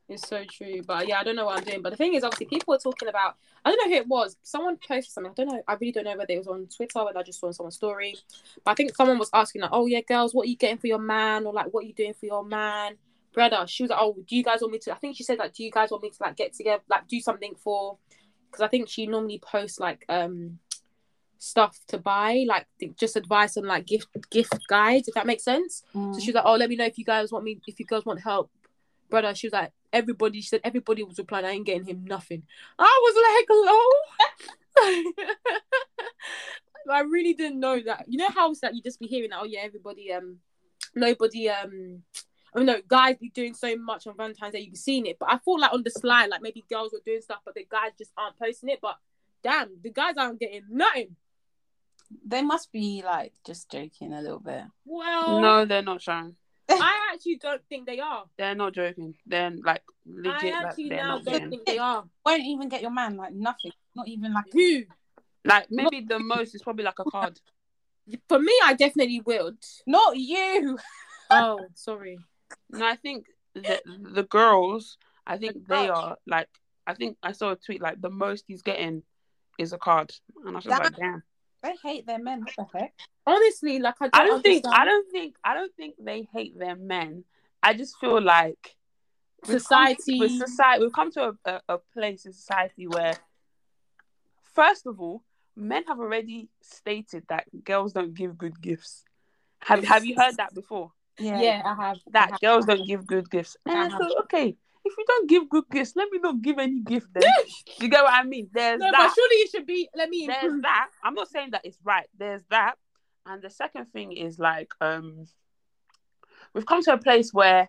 It's 0.09 0.29
so 0.29 0.45
true. 0.45 0.83
But 0.87 1.09
yeah, 1.09 1.21
I 1.21 1.25
don't 1.25 1.37
know 1.37 1.47
what 1.47 1.59
I'm 1.59 1.65
doing. 1.65 1.83
But 1.83 1.91
the 1.91 1.97
thing 1.97 2.15
is, 2.15 2.25
obviously, 2.25 2.47
people 2.47 2.73
were 2.73 2.79
talking 2.79 3.09
about. 3.09 3.37
I 3.65 3.71
don't 3.71 3.79
know 3.79 3.95
who 3.95 4.01
it 4.03 4.09
was. 4.09 4.37
Someone 4.43 4.77
posted 4.77 5.13
something. 5.13 5.31
I 5.31 5.35
don't 5.35 5.49
know. 5.53 5.63
I 5.67 5.75
really 5.75 5.93
don't 5.93 6.05
know 6.05 6.17
whether 6.17 6.33
it 6.33 6.39
was 6.39 6.49
on 6.49 6.67
Twitter, 6.67 6.99
or 6.99 7.07
whether 7.07 7.21
I 7.21 7.23
just 7.23 7.41
saw 7.41 7.47
on 7.47 7.53
someone's 7.53 7.77
story. 7.77 8.17
But 8.65 8.73
I 8.73 8.75
think 8.75 8.95
someone 8.95 9.19
was 9.19 9.31
asking 9.33 9.63
like, 9.63 9.71
"Oh 9.73 9.87
yeah, 9.87 10.01
girls, 10.01 10.35
what 10.35 10.47
are 10.47 10.51
you 10.51 10.57
getting 10.57 10.79
for 10.79 10.89
your 10.89 10.99
man?" 10.99 11.47
Or 11.47 11.53
like, 11.53 11.73
"What 11.73 11.85
are 11.85 11.87
you 11.87 11.95
doing 11.95 12.15
for 12.15 12.27
your 12.27 12.45
man?" 12.45 12.97
Brother, 13.33 13.65
she 13.67 13.85
was 13.85 13.91
like, 13.91 14.01
"Oh, 14.01 14.17
do 14.27 14.37
you 14.37 14.43
guys 14.43 14.61
want 14.61 14.73
me 14.73 14.79
to?" 14.81 14.93
I 14.93 14.97
think 14.97 15.17
she 15.17 15.23
said 15.23 15.39
like, 15.39 15.55
"Do 15.55 15.65
you 15.65 15.71
guys 15.71 15.91
want 15.91 16.03
me 16.03 16.11
to 16.11 16.17
like 16.21 16.37
get 16.37 16.53
together, 16.53 16.83
like 16.91 17.09
do 17.09 17.21
something 17.21 17.55
for?" 17.55 17.99
Because 18.51 18.63
I 18.63 18.69
think 18.69 18.89
she 18.89 19.07
normally 19.07 19.39
posts 19.39 19.81
like 19.81 20.05
um 20.09 20.59
stuff 21.39 21.79
to 21.89 21.99
buy, 21.99 22.45
like 22.47 22.67
just 22.97 23.17
advice 23.17 23.57
on 23.57 23.65
like 23.65 23.87
gift 23.87 24.09
gift 24.31 24.67
guides, 24.69 25.09
if 25.09 25.15
that 25.15 25.27
makes 25.27 25.45
sense. 25.45 25.83
Mm. 25.95 26.15
So 26.15 26.21
she's 26.21 26.35
like, 26.35 26.45
"Oh, 26.45 26.57
let 26.57 26.69
me 26.69 26.77
know 26.77 26.85
if 26.85 26.99
you 26.99 27.05
guys 27.05 27.33
want 27.33 27.45
me, 27.45 27.61
if 27.67 27.81
you 27.81 27.87
guys 27.87 28.05
want 28.05 28.21
help, 28.21 28.51
brother." 29.13 29.35
She 29.35 29.47
was 29.47 29.53
like, 29.53 29.73
"Everybody," 29.93 30.41
she 30.41 30.49
said, 30.49 30.61
"Everybody 30.65 31.05
was 31.05 31.19
replying. 31.19 31.45
I 31.45 31.51
ain't 31.51 31.67
getting 31.67 31.87
him 31.87 32.05
nothing." 32.05 32.43
I 32.79 33.01
was 33.03 33.15
like, 33.25 33.47
"Hello." 33.51 35.13
I 36.91 37.01
really 37.01 37.35
didn't 37.35 37.61
know 37.61 37.81
that. 37.81 38.07
You 38.09 38.19
know 38.19 38.29
how 38.29 38.51
it's 38.51 38.63
like 38.63 38.75
you 38.75 38.83
just 38.83 38.99
be 38.99 39.07
hearing 39.07 39.31
that. 39.31 39.41
Oh 39.41 39.45
yeah, 39.45 39.61
everybody, 39.63 40.13
um, 40.13 40.39
nobody, 40.95 41.49
um. 41.49 42.03
I 42.55 42.59
mean, 42.59 42.67
no, 42.67 42.81
guys 42.87 43.17
be 43.17 43.31
doing 43.31 43.55
so 43.55 43.75
much 43.77 44.07
on 44.07 44.17
Valentine's 44.17 44.53
Day. 44.53 44.61
You've 44.61 44.77
seen 44.77 45.07
it, 45.07 45.19
but 45.19 45.31
I 45.31 45.39
thought 45.39 45.61
like 45.61 45.73
on 45.73 45.83
the 45.85 45.91
slide, 45.91 46.27
like 46.27 46.43
maybe 46.43 46.65
girls 46.69 46.93
were 46.93 47.01
doing 47.05 47.23
stuff, 47.23 47.41
but 47.47 47.55
the 47.55 47.67
guys 47.71 47.93
just 47.97 48.13
aren't 48.17 48.39
posting 48.39 48.69
it. 48.69 48.81
But 48.83 48.97
damn, 49.43 49.71
the 49.83 49.91
guys 49.91 50.17
aren't 50.19 50.41
getting 50.41 50.65
nothing. 50.71 51.17
They 52.27 52.43
must 52.43 52.71
be 52.71 53.03
like 53.05 53.33
just 53.47 53.71
joking 53.71 54.13
a 54.13 54.21
little 54.21 54.39
bit. 54.39 54.65
Well, 54.85 55.41
No, 55.41 55.65
they're 55.65 55.83
not, 55.83 56.03
Sharon. 56.03 56.37
I 56.81 57.11
actually 57.13 57.37
don't 57.37 57.63
think 57.69 57.87
they 57.87 58.01
are. 58.01 58.25
They're 58.39 58.55
not 58.55 58.73
joking. 58.75 59.15
They're 59.27 59.51
like 59.65 59.83
legit. 60.07 60.55
I 60.55 60.57
Like, 60.57 60.67
actually 60.67 60.89
they're 60.91 60.99
now 60.99 61.09
not 61.17 61.25
don't 61.25 61.33
getting. 61.35 61.51
think 61.51 61.67
they 61.67 61.79
are. 61.79 62.05
Won't 62.27 62.43
even 62.43 62.69
get 62.69 62.83
your 62.83 62.91
man 62.91 63.17
like 63.17 63.33
nothing. 63.33 63.73
Not 63.95 64.09
even 64.09 64.33
like 64.33 64.45
Who? 64.53 64.83
Like 65.45 65.67
maybe 65.71 66.01
the 66.01 66.19
most 66.19 66.55
is 66.55 66.63
probably 66.63 66.85
like 66.85 66.99
a 66.99 67.05
card. 67.05 67.41
For 68.29 68.39
me, 68.39 68.53
I 68.65 68.75
definitely 68.75 69.21
would. 69.25 69.59
not 69.87 70.17
you. 70.17 70.79
Oh, 71.35 71.61
sorry. 71.75 72.19
No, 72.69 72.85
I 72.87 72.97
think 72.97 73.25
the 73.55 73.81
the 73.87 74.25
girls. 74.25 74.99
I 75.27 75.39
think 75.39 75.67
they 75.67 75.87
girls. 75.87 75.99
are 75.99 76.17
like. 76.27 76.49
I 76.87 76.93
think 76.95 77.17
I 77.23 77.33
saw 77.33 77.53
a 77.53 77.57
tweet 77.57 77.81
like 77.81 78.03
the 78.03 78.11
most 78.11 78.45
he's 78.49 78.61
getting 78.61 79.03
is 79.59 79.73
a 79.73 79.79
card, 79.79 80.13
and 80.45 80.51
I 80.51 80.57
was 80.57 80.65
just 80.65 80.79
like, 80.83 80.97
damn. 80.97 81.23
They 81.63 81.75
hate 81.83 82.07
their 82.07 82.19
men. 82.19 82.43
What 82.43 82.55
the 82.73 82.79
heck? 82.79 82.95
Honestly, 83.27 83.79
like 83.79 83.95
I 84.01 84.09
don't, 84.09 84.15
I 84.23 84.27
don't 84.27 84.43
think. 84.43 84.65
I 84.67 84.85
don't 84.85 85.11
think. 85.13 85.37
I 85.45 85.55
don't 85.55 85.75
think 85.77 85.95
they 85.99 86.29
hate 86.33 86.59
their 86.59 86.77
men. 86.77 87.25
I 87.63 87.75
just 87.75 87.97
feel 87.99 88.21
like 88.21 88.77
we've 89.47 89.51
come- 89.53 89.61
Society- 89.61 90.19
with 90.19 90.33
society, 90.33 90.83
we've 90.83 90.93
come 90.93 91.13
to 91.13 91.29
a, 91.29 91.35
a, 91.45 91.61
a 91.69 91.79
place 91.95 92.27
in 92.27 92.33
society 92.33 92.87
where, 92.89 93.15
first 94.55 94.87
of 94.87 95.01
all, 95.01 95.23
men 95.57 95.85
have 95.87 96.01
already 96.01 96.49
stated 96.63 97.25
that 97.29 97.45
girls 97.65 97.93
don't 97.93 98.15
give 98.15 98.37
good 98.37 98.61
gifts. 98.61 99.05
Have 99.61 99.85
Have 99.85 100.05
you 100.05 100.17
heard 100.17 100.37
that 100.39 100.55
before? 100.55 100.91
Yeah, 101.19 101.63
I 101.65 101.75
have. 101.87 101.99
That 102.11 102.29
I 102.29 102.31
have. 102.33 102.41
girls 102.41 102.67
don't 102.67 102.87
give 102.87 103.07
good 103.07 103.31
gifts. 103.31 103.57
I 103.67 103.73
And 103.85 103.93
have. 103.93 104.01
so, 104.03 104.19
okay, 104.23 104.57
if 104.85 104.95
you 104.97 105.05
don't 105.07 105.29
give 105.29 105.49
good 105.49 105.65
gifts, 105.71 105.95
let 105.95 106.11
me 106.11 106.19
not 106.19 106.43
give 106.43 106.59
any 106.59 106.81
gift 106.81 107.09
then. 107.15 107.23
you 107.81 107.89
get 107.89 108.03
what 108.03 108.13
I 108.13 108.25
mean? 108.25 108.49
There's 108.53 108.81
No, 108.81 108.91
that 108.91 108.99
but 108.99 109.15
surely 109.15 109.37
it 109.37 109.51
should 109.51 109.67
be. 109.67 109.89
Let 109.95 110.09
me 110.09 110.27
there's 110.27 110.61
that. 110.63 110.89
I'm 111.05 111.15
not 111.15 111.29
saying 111.29 111.51
that 111.53 111.63
it's 111.65 111.79
right. 111.85 112.07
There's 112.19 112.43
that. 112.51 112.75
And 113.27 113.41
the 113.41 113.51
second 113.51 113.87
thing 113.93 114.13
is 114.13 114.39
like 114.39 114.73
um 114.81 115.27
we've 116.55 116.67
come 116.67 116.83
to 116.83 116.95
a 116.95 116.99
place 116.99 117.33
where 117.33 117.69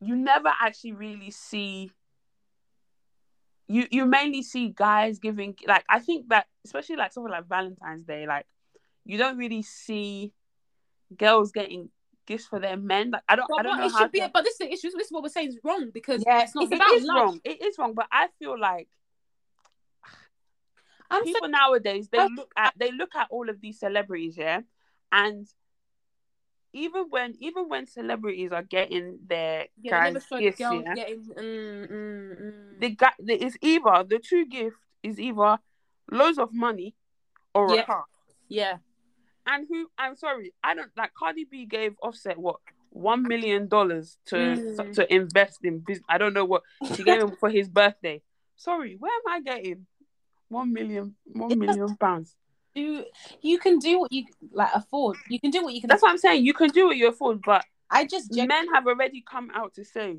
you 0.00 0.14
never 0.14 0.52
actually 0.60 0.92
really 0.92 1.30
see 1.30 1.90
you 3.68 3.86
you 3.90 4.04
mainly 4.06 4.42
see 4.42 4.68
guys 4.68 5.18
giving 5.18 5.56
like 5.66 5.84
I 5.88 5.98
think 5.98 6.28
that 6.28 6.46
especially 6.64 6.96
like 6.96 7.12
something 7.12 7.32
like 7.32 7.48
Valentine's 7.48 8.04
Day, 8.04 8.26
like 8.26 8.46
you 9.04 9.18
don't 9.18 9.38
really 9.38 9.62
see 9.62 10.32
girls 11.16 11.52
getting 11.52 11.88
gifts 12.26 12.46
for 12.46 12.58
their 12.58 12.76
men. 12.76 13.12
Like 13.12 13.22
I 13.28 13.36
don't 13.36 13.44
I 13.44 13.56
But 13.56 13.62
don't 13.62 13.70
what 13.72 13.78
know 13.78 13.86
it 13.86 13.92
how 13.92 13.98
should 14.02 14.12
be, 14.12 14.20
to- 14.20 14.30
but 14.32 14.44
this 14.44 14.52
is 14.54 14.58
the 14.58 14.72
issue. 14.72 14.90
This 14.96 15.06
is 15.06 15.12
what 15.12 15.22
we're 15.22 15.28
saying 15.28 15.48
is 15.48 15.58
wrong 15.64 15.90
because 15.92 16.22
Yeah, 16.26 16.42
it's 16.42 16.54
not 16.54 16.64
it- 16.64 16.72
it 16.72 16.74
about 16.76 16.92
is 16.94 17.04
love. 17.04 17.16
wrong. 17.16 17.40
It 17.44 17.62
is 17.62 17.78
wrong, 17.78 17.94
but 17.94 18.06
I 18.10 18.28
feel 18.38 18.58
like 18.58 18.88
I'm 21.10 21.20
so 21.24 21.32
people 21.32 21.48
nowadays 21.48 22.08
they 22.10 22.18
I- 22.18 22.28
look 22.36 22.52
at 22.56 22.74
they 22.76 22.90
look 22.90 23.14
at 23.14 23.28
all 23.30 23.48
of 23.48 23.60
these 23.60 23.78
celebrities 23.78 24.36
yeah 24.36 24.60
and 25.12 25.46
even 26.72 27.06
when 27.10 27.34
even 27.38 27.68
when 27.68 27.86
celebrities 27.86 28.50
are 28.52 28.64
getting 28.64 29.18
their 29.26 29.66
Yeah, 29.80 30.10
guys 30.10 30.26
gifts 30.36 30.60
yeah, 30.60 30.94
getting. 30.94 31.24
Mm, 31.24 31.90
mm, 31.90 32.40
mm. 32.42 32.80
the 32.80 32.90
guy 32.90 33.12
it's 33.20 33.56
either 33.62 34.04
the 34.04 34.18
true 34.18 34.44
gift 34.46 34.76
is 35.02 35.20
either 35.20 35.58
loads 36.10 36.38
of 36.38 36.52
money 36.52 36.96
or 37.54 37.72
Yeah. 37.72 37.82
a 37.82 37.86
car 37.86 38.04
Yeah, 38.48 38.76
and 39.46 39.66
who 39.68 39.86
i'm 39.98 40.16
sorry 40.16 40.52
i 40.62 40.74
don't 40.74 40.90
like 40.96 41.12
cardi 41.14 41.44
b 41.44 41.64
gave 41.66 41.94
offset 42.02 42.38
what 42.38 42.56
one 42.90 43.22
million 43.22 43.68
dollars 43.68 44.18
to 44.26 44.36
Mm. 44.36 44.92
to 44.94 45.14
invest 45.14 45.58
in 45.64 45.80
business 45.80 46.04
i 46.08 46.18
don't 46.18 46.32
know 46.34 46.44
what 46.44 46.62
she 46.94 47.02
gave 47.04 47.20
him 47.20 47.32
for 47.38 47.50
his 47.50 47.68
birthday 47.68 48.22
sorry 48.56 48.96
where 48.98 49.12
am 49.12 49.32
i 49.34 49.40
getting 49.40 49.86
one 50.48 50.72
million 50.72 51.14
one 51.32 51.52
It 51.52 51.58
million 51.58 51.96
pounds 51.96 52.34
do 52.74 53.04
you 53.40 53.58
can 53.58 53.78
do 53.78 54.00
what 54.00 54.12
you 54.12 54.24
like 54.52 54.68
afford. 54.74 55.16
You 55.30 55.40
can 55.40 55.50
do 55.50 55.64
what 55.64 55.72
you 55.72 55.80
can. 55.80 55.88
That's 55.88 56.02
what 56.02 56.10
I'm 56.10 56.18
saying. 56.18 56.44
You 56.44 56.52
can 56.52 56.68
do 56.68 56.86
what 56.88 56.96
you 56.98 57.08
afford, 57.08 57.40
but 57.40 57.64
I 57.90 58.04
just 58.04 58.30
men 58.36 58.68
have 58.74 58.86
already 58.86 59.22
come 59.22 59.50
out 59.54 59.72
to 59.76 59.84
say 59.84 60.18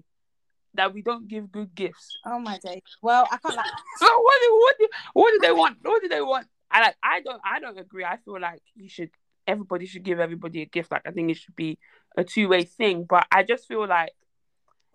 that 0.74 0.92
we 0.92 1.04
don't 1.04 1.28
give 1.28 1.52
good 1.52 1.76
gifts. 1.76 2.18
oh 2.26 2.40
my 2.40 2.58
day. 2.58 2.82
Well, 3.04 3.28
I 3.32 3.38
can't 3.38 3.56
like. 3.56 3.66
So 3.98 4.08
what 4.08 4.38
do 4.42 4.50
what 4.60 4.76
what 5.14 5.32
do 5.34 5.40
they 5.40 5.52
want? 5.52 5.78
What 5.84 6.02
do 6.02 6.08
they 6.08 6.22
want? 6.22 6.48
I 6.72 6.82
like 6.82 6.96
I 7.04 7.22
don't 7.22 7.42
I 7.46 7.60
don't 7.60 7.78
agree. 7.80 8.04
I 8.04 8.18
feel 8.18 8.40
like 8.40 8.62
you 8.76 8.90
should 8.90 9.10
everybody 9.46 9.86
should 9.86 10.04
give 10.04 10.20
everybody 10.20 10.62
a 10.62 10.66
gift. 10.66 10.92
Like 10.92 11.04
I 11.08 11.12
think 11.12 11.32
it 11.32 11.38
should 11.38 11.56
be 11.56 11.78
a 12.18 12.24
two 12.24 12.50
way 12.50 12.64
thing. 12.64 13.06
But 13.08 13.26
I 13.32 13.44
just 13.44 13.68
feel 13.68 13.88
like 13.88 14.12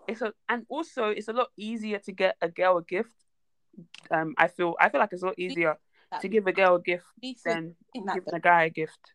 it's 0.07 0.21
a 0.23 0.33
and 0.49 0.67
also 0.69 1.07
it's 1.07 1.29
a 1.29 1.33
lot 1.33 1.49
easier 1.57 1.99
to 2.01 2.13
get 2.13 2.37
a 2.43 2.49
girl 2.49 2.79
a 2.79 2.83
gift. 2.83 3.15
Um, 4.11 4.35
I 4.37 4.49
feel 4.49 4.75
I 4.79 4.89
feel 4.91 5.01
like 5.01 5.13
it's 5.13 5.23
a 5.23 5.27
lot 5.27 5.39
easier 5.39 5.79
to 6.21 6.29
give 6.29 6.47
a 6.47 6.53
girl 6.53 6.75
a 6.77 6.83
gift 6.83 7.05
We 7.23 7.37
than 7.45 7.75
think 7.93 8.07
that 8.07 8.15
giving 8.15 8.31
though. 8.31 8.37
a 8.37 8.41
guy 8.41 8.65
a 8.65 8.71
gift. 8.71 9.13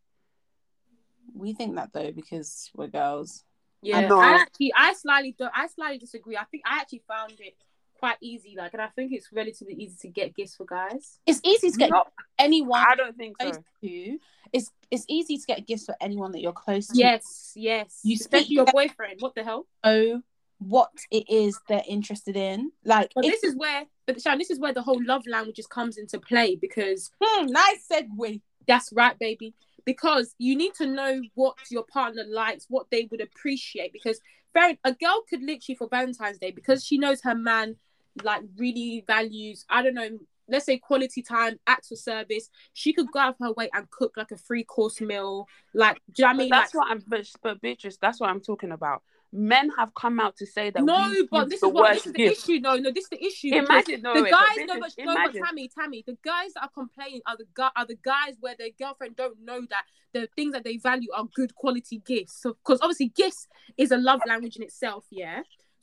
we 1.35 1.53
think 1.53 1.75
that 1.75 1.93
though 1.93 2.11
because 2.11 2.71
we're 2.75 2.87
girls. 2.87 3.43
yeah. 3.83 4.07
know. 4.07 4.19
I 4.19 4.33
actually, 4.41 4.73
I 4.75 4.93
slightly, 4.93 5.35
don't, 5.37 5.51
I 5.55 5.67
slightly 5.67 5.99
disagree. 5.99 6.37
I 6.37 6.45
think 6.45 6.63
I 6.65 6.79
actually 6.79 7.03
found 7.07 7.33
it 7.39 7.55
quite 7.99 8.17
easy. 8.21 8.55
Like, 8.57 8.73
and 8.73 8.81
I 8.81 8.87
think 8.87 9.11
it's 9.13 9.29
relatively 9.31 9.75
easy 9.75 9.95
to 10.01 10.07
get 10.09 10.35
gifts 10.35 10.55
for 10.55 10.65
guys. 10.65 11.19
It's 11.25 11.41
easy 11.43 11.71
to 11.71 11.77
get 11.77 11.89
No, 11.89 12.03
anyone 12.39 12.79
I 12.87 12.95
don't 12.95 13.15
think 13.17 13.35
so. 13.41 13.51
to. 13.83 14.19
It's 14.53 14.71
it's 14.89 15.05
easy 15.09 15.37
to 15.37 15.43
get 15.45 15.67
gifts 15.67 15.85
for 15.85 15.95
anyone 15.99 16.31
that 16.31 16.41
you're 16.41 16.53
close 16.53 16.87
to. 16.87 16.97
Yes, 16.97 17.51
yes. 17.55 17.99
You 18.03 18.15
especially 18.15 18.45
speak- 18.45 18.55
your 18.55 18.65
boyfriend. 18.65 19.17
What 19.19 19.35
the 19.35 19.43
hell? 19.43 19.67
Oh, 19.83 20.21
what 20.59 20.91
it 21.11 21.29
is 21.29 21.59
they're 21.67 21.83
interested 21.87 22.35
in. 22.35 22.71
Like, 22.85 23.11
But 23.13 23.25
if- 23.25 23.31
this 23.33 23.43
is 23.43 23.55
where, 23.55 23.85
but 24.05 24.21
Sharon, 24.21 24.39
this 24.39 24.49
is 24.49 24.59
where 24.59 24.73
the 24.73 24.81
whole 24.81 25.01
love 25.03 25.27
languages 25.27 25.67
comes 25.67 25.97
into 25.97 26.19
play 26.19 26.55
because 26.55 27.11
Hmm, 27.21 27.47
nice 27.47 27.87
segue. 27.91 28.41
That's 28.67 28.91
right, 28.93 29.17
baby. 29.19 29.53
Because 29.85 30.33
you 30.37 30.55
need 30.57 30.73
to 30.75 30.85
know 30.87 31.21
what 31.35 31.55
your 31.69 31.83
partner 31.83 32.23
likes, 32.27 32.65
what 32.69 32.87
they 32.91 33.07
would 33.11 33.21
appreciate. 33.21 33.93
Because 33.93 34.19
very, 34.53 34.79
a 34.83 34.93
girl 34.93 35.21
could 35.29 35.41
literally 35.43 35.75
for 35.75 35.87
Valentine's 35.87 36.39
Day, 36.39 36.51
because 36.51 36.83
she 36.83 36.97
knows 36.97 37.21
her 37.21 37.35
man 37.35 37.75
like 38.23 38.43
really 38.57 39.03
values, 39.07 39.65
I 39.69 39.81
don't 39.81 39.93
know, 39.93 40.09
let's 40.49 40.65
say 40.65 40.77
quality 40.77 41.21
time, 41.21 41.59
acts 41.67 41.91
of 41.91 41.99
service. 41.99 42.49
She 42.73 42.93
could 42.93 43.11
go 43.11 43.19
out 43.19 43.29
of 43.29 43.35
her 43.47 43.51
way 43.53 43.69
and 43.73 43.89
cook 43.89 44.13
like 44.17 44.31
a 44.31 44.37
three 44.37 44.63
course 44.63 45.01
meal. 45.01 45.47
Like, 45.73 46.01
do 46.11 46.23
you 46.23 46.25
know 46.25 46.27
what 46.27 46.33
I 46.33 46.33
But 46.33 46.37
mean? 46.37 46.49
that's 46.49 46.73
like, 46.75 46.85
what 46.85 46.91
I'm. 46.91 47.03
But, 47.07 47.29
but 47.43 47.61
Beatrice, 47.61 47.97
that's 48.01 48.19
what 48.19 48.29
I'm 48.29 48.41
talking 48.41 48.71
about. 48.71 49.01
men 49.33 49.69
have 49.77 49.93
come 49.93 50.19
out 50.21 50.37
to 50.37 50.45
say 50.45 50.69
that 50.69 50.81
No, 50.83 51.13
but 51.29 51.49
this 51.49 51.61
is 51.61 51.69
what 51.71 51.93
this 51.93 52.05
is 52.07 52.13
the 52.13 52.17
gift. 52.17 52.49
issue. 52.49 52.59
No, 52.61 52.75
no, 52.77 52.91
this 52.91 53.03
is 53.03 53.09
the 53.09 53.23
issue. 53.25 53.49
Imagine, 53.53 54.01
no, 54.01 54.13
the 54.13 54.23
wait, 54.23 54.31
guys, 54.31 54.55
no, 54.65 54.79
but, 54.79 54.93
no, 54.99 55.15
but. 55.15 55.33
Tammy, 55.33 55.69
Tammy, 55.77 56.03
the 56.07 56.17
guys 56.23 56.53
that 56.53 56.63
are 56.63 56.69
complaining 56.69 57.21
are 57.27 57.35
the 57.37 57.45
guy 57.53 57.69
are 57.75 57.85
the 57.85 57.97
guys 58.03 58.35
where 58.39 58.55
their 58.57 58.69
girlfriend 58.79 59.15
don't 59.17 59.37
know 59.43 59.61
that 59.69 59.83
the 60.13 60.29
things 60.37 60.53
that 60.53 60.63
they 60.63 60.77
value 60.77 61.09
are 61.13 61.25
good 61.35 61.53
quality 61.55 62.01
gifts. 62.05 62.41
So, 62.41 62.53
because 62.63 62.79
obviously, 62.81 63.09
gifts 63.09 63.47
is 63.77 63.91
a 63.91 63.97
love 63.97 64.21
language 64.25 64.55
in 64.55 64.63
itself. 64.63 65.03
Yeah, 65.11 65.41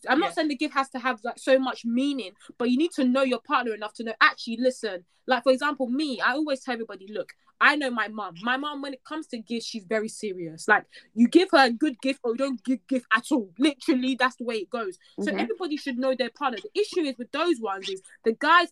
I'm 0.08 0.18
Yeah. 0.20 0.26
not 0.26 0.34
saying 0.34 0.48
the 0.48 0.56
gift 0.56 0.74
has 0.74 0.88
to 0.90 0.98
have 0.98 1.20
like 1.24 1.38
so 1.38 1.58
much 1.58 1.84
meaning, 1.84 2.32
but 2.58 2.70
you 2.70 2.76
need 2.76 2.92
to 2.92 3.04
know 3.04 3.22
your 3.22 3.40
partner 3.40 3.74
enough 3.74 3.94
to 3.94 4.04
know. 4.04 4.14
Actually, 4.20 4.58
listen. 4.58 5.04
Like 5.26 5.42
for 5.42 5.52
example, 5.52 5.88
me, 5.88 6.20
I 6.20 6.32
always 6.32 6.60
tell 6.60 6.74
everybody, 6.74 7.06
look, 7.10 7.32
I 7.60 7.76
know 7.76 7.90
my 7.90 8.08
mom. 8.08 8.34
My 8.42 8.56
mom, 8.58 8.82
when 8.82 8.92
it 8.92 9.04
comes 9.04 9.26
to 9.28 9.38
gifts, 9.38 9.66
she's 9.66 9.84
very 9.84 10.08
serious. 10.08 10.68
Like 10.68 10.84
you 11.14 11.28
give 11.28 11.48
her 11.52 11.66
a 11.66 11.70
good 11.70 12.00
gift 12.02 12.20
or 12.22 12.32
you 12.32 12.36
don't 12.36 12.62
give 12.64 12.86
gift 12.88 13.06
at 13.14 13.24
all. 13.30 13.50
Literally, 13.58 14.16
that's 14.16 14.36
the 14.36 14.44
way 14.44 14.56
it 14.56 14.70
goes. 14.70 14.98
So 15.20 15.32
Mhm. 15.32 15.38
everybody 15.38 15.76
should 15.76 15.96
know 15.96 16.14
their 16.14 16.30
partner. 16.30 16.58
The 16.60 16.78
issue 16.80 17.00
is 17.00 17.16
with 17.16 17.32
those 17.32 17.60
ones 17.60 17.88
is 17.88 18.02
the 18.24 18.32
guys 18.32 18.68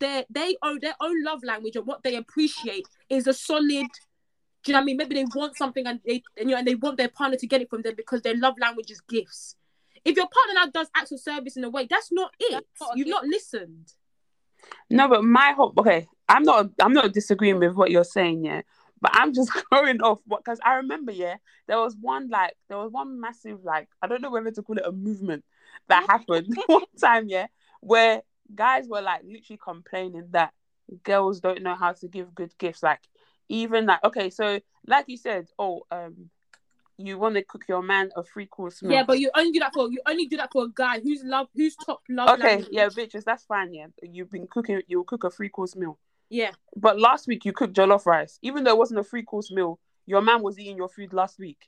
their 0.00 0.24
they 0.30 0.56
own 0.62 0.78
their 0.80 0.94
own 1.00 1.22
love 1.22 1.44
language 1.44 1.76
and 1.76 1.86
what 1.86 2.02
they 2.02 2.16
appreciate 2.16 2.88
is 3.10 3.26
a 3.26 3.34
solid. 3.34 3.86
Do 4.62 4.70
you 4.70 4.72
know 4.72 4.78
what 4.78 4.82
I 4.82 4.84
mean? 4.84 4.96
Maybe 4.96 5.14
they 5.16 5.26
want 5.26 5.56
something 5.56 5.86
and 5.86 6.00
they 6.06 6.22
and, 6.38 6.48
you 6.48 6.54
know 6.54 6.58
and 6.58 6.66
they 6.66 6.74
want 6.74 6.96
their 6.96 7.10
partner 7.10 7.36
to 7.36 7.46
get 7.46 7.60
it 7.60 7.68
from 7.68 7.82
them 7.82 7.94
because 7.94 8.22
their 8.22 8.34
love 8.36 8.54
language 8.58 8.90
is 8.90 9.00
gifts. 9.02 9.56
If 10.04 10.16
your 10.16 10.26
partner 10.28 10.54
now 10.54 10.66
does 10.66 10.90
acts 10.94 11.12
of 11.12 11.20
service 11.20 11.56
in 11.56 11.64
a 11.64 11.70
way, 11.70 11.86
that's 11.88 12.12
not 12.12 12.34
it. 12.38 12.52
That's 12.52 12.66
not 12.80 12.96
You've 12.96 13.06
gift. 13.06 13.14
not 13.14 13.24
listened. 13.24 13.92
No, 14.90 15.08
but 15.08 15.24
my 15.24 15.52
hope. 15.56 15.78
Okay, 15.78 16.06
I'm 16.28 16.42
not. 16.42 16.66
I'm 16.80 16.92
not 16.92 17.12
disagreeing 17.12 17.58
with 17.58 17.74
what 17.74 17.90
you're 17.90 18.04
saying, 18.04 18.44
yeah. 18.44 18.62
But 19.00 19.12
I'm 19.14 19.34
just 19.34 19.50
going 19.70 20.00
off 20.02 20.20
what 20.26 20.44
because 20.44 20.60
I 20.64 20.76
remember, 20.76 21.12
yeah, 21.12 21.36
there 21.66 21.78
was 21.78 21.96
one 22.00 22.28
like 22.28 22.54
there 22.68 22.78
was 22.78 22.90
one 22.90 23.20
massive 23.20 23.64
like 23.64 23.88
I 24.02 24.06
don't 24.06 24.22
know 24.22 24.30
whether 24.30 24.50
to 24.50 24.62
call 24.62 24.78
it 24.78 24.86
a 24.86 24.92
movement 24.92 25.44
that 25.88 26.06
happened 26.08 26.56
one 26.66 26.84
time, 27.00 27.28
yeah, 27.28 27.46
where 27.80 28.22
guys 28.54 28.86
were 28.88 29.02
like 29.02 29.22
literally 29.24 29.58
complaining 29.62 30.28
that 30.30 30.52
girls 31.02 31.40
don't 31.40 31.62
know 31.62 31.74
how 31.74 31.92
to 31.92 32.08
give 32.08 32.34
good 32.34 32.56
gifts. 32.58 32.82
Like 32.82 33.00
even 33.48 33.86
like 33.86 34.04
okay, 34.04 34.30
so 34.30 34.60
like 34.86 35.06
you 35.08 35.16
said, 35.16 35.48
oh, 35.58 35.82
um, 35.90 36.30
you 36.96 37.18
want 37.18 37.34
to 37.34 37.42
cook 37.42 37.64
your 37.68 37.82
man 37.82 38.10
a 38.16 38.22
free 38.22 38.46
course 38.46 38.82
meal. 38.82 38.92
Yeah, 38.92 39.04
but 39.04 39.18
you 39.18 39.30
only 39.34 39.52
do 39.52 39.60
that 39.60 39.72
for 39.74 39.90
you 39.90 40.00
only 40.06 40.26
do 40.26 40.36
that 40.36 40.50
for 40.52 40.64
a 40.64 40.68
guy 40.72 41.00
who's 41.00 41.22
love 41.24 41.48
who's 41.54 41.76
top 41.76 42.02
love. 42.08 42.38
okay, 42.38 42.56
language. 42.56 42.68
yeah, 42.70 42.86
bitches, 42.86 43.24
that's 43.24 43.44
fine. 43.44 43.72
Yeah, 43.74 43.86
you've 44.02 44.30
been 44.30 44.46
cooking. 44.46 44.82
You'll 44.86 45.04
cook 45.04 45.24
a 45.24 45.30
free 45.30 45.48
course 45.48 45.76
meal. 45.76 45.98
yeah. 46.30 46.52
But 46.76 46.98
last 46.98 47.26
week 47.26 47.44
you 47.44 47.52
cooked 47.52 47.74
jollof 47.74 48.06
rice, 48.06 48.38
even 48.42 48.64
though 48.64 48.70
it 48.70 48.78
wasn't 48.78 49.00
a 49.00 49.04
free 49.04 49.22
course 49.22 49.50
meal. 49.50 49.78
Your 50.06 50.20
man 50.20 50.42
was 50.42 50.58
eating 50.58 50.76
your 50.76 50.88
food 50.88 51.14
last 51.14 51.38
week. 51.38 51.66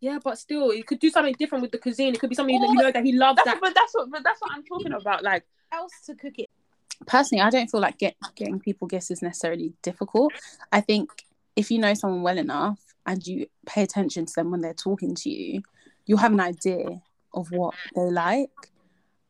Yeah, 0.00 0.18
but 0.22 0.38
still, 0.38 0.74
you 0.74 0.84
could 0.84 0.98
do 0.98 1.08
something 1.08 1.34
different 1.38 1.62
with 1.62 1.72
the 1.72 1.78
cuisine. 1.78 2.14
It 2.14 2.20
could 2.20 2.30
be 2.30 2.36
something 2.36 2.60
that 2.60 2.68
you 2.68 2.74
know 2.74 2.92
that 2.92 3.04
he 3.04 3.12
loves. 3.12 3.36
That's 3.44 3.48
that 3.48 3.60
but 3.60 3.74
that's 3.74 3.94
what 3.94 4.10
but 4.10 4.24
that's 4.24 4.40
what 4.40 4.50
I'm 4.52 4.64
talking 4.64 4.92
about. 4.92 5.22
Like 5.22 5.44
else 5.72 5.92
to 6.06 6.14
cook 6.14 6.38
it. 6.38 6.50
Personally, 7.06 7.42
I 7.42 7.50
don't 7.50 7.70
feel 7.70 7.80
like 7.80 7.98
get, 7.98 8.16
getting 8.34 8.58
people 8.58 8.88
gifts 8.88 9.10
is 9.10 9.22
necessarily 9.22 9.74
difficult. 9.82 10.32
I 10.72 10.80
think 10.80 11.10
if 11.54 11.70
you 11.70 11.78
know 11.78 11.92
someone 11.94 12.22
well 12.22 12.38
enough 12.38 12.78
and 13.06 13.26
you 13.26 13.46
pay 13.66 13.82
attention 13.82 14.26
to 14.26 14.32
them 14.34 14.50
when 14.50 14.60
they're 14.60 14.74
talking 14.74 15.14
to 15.14 15.30
you, 15.30 15.62
you'll 16.06 16.18
have 16.18 16.32
an 16.32 16.40
idea 16.40 17.02
of 17.32 17.50
what 17.50 17.74
they 17.94 18.10
like. 18.10 18.50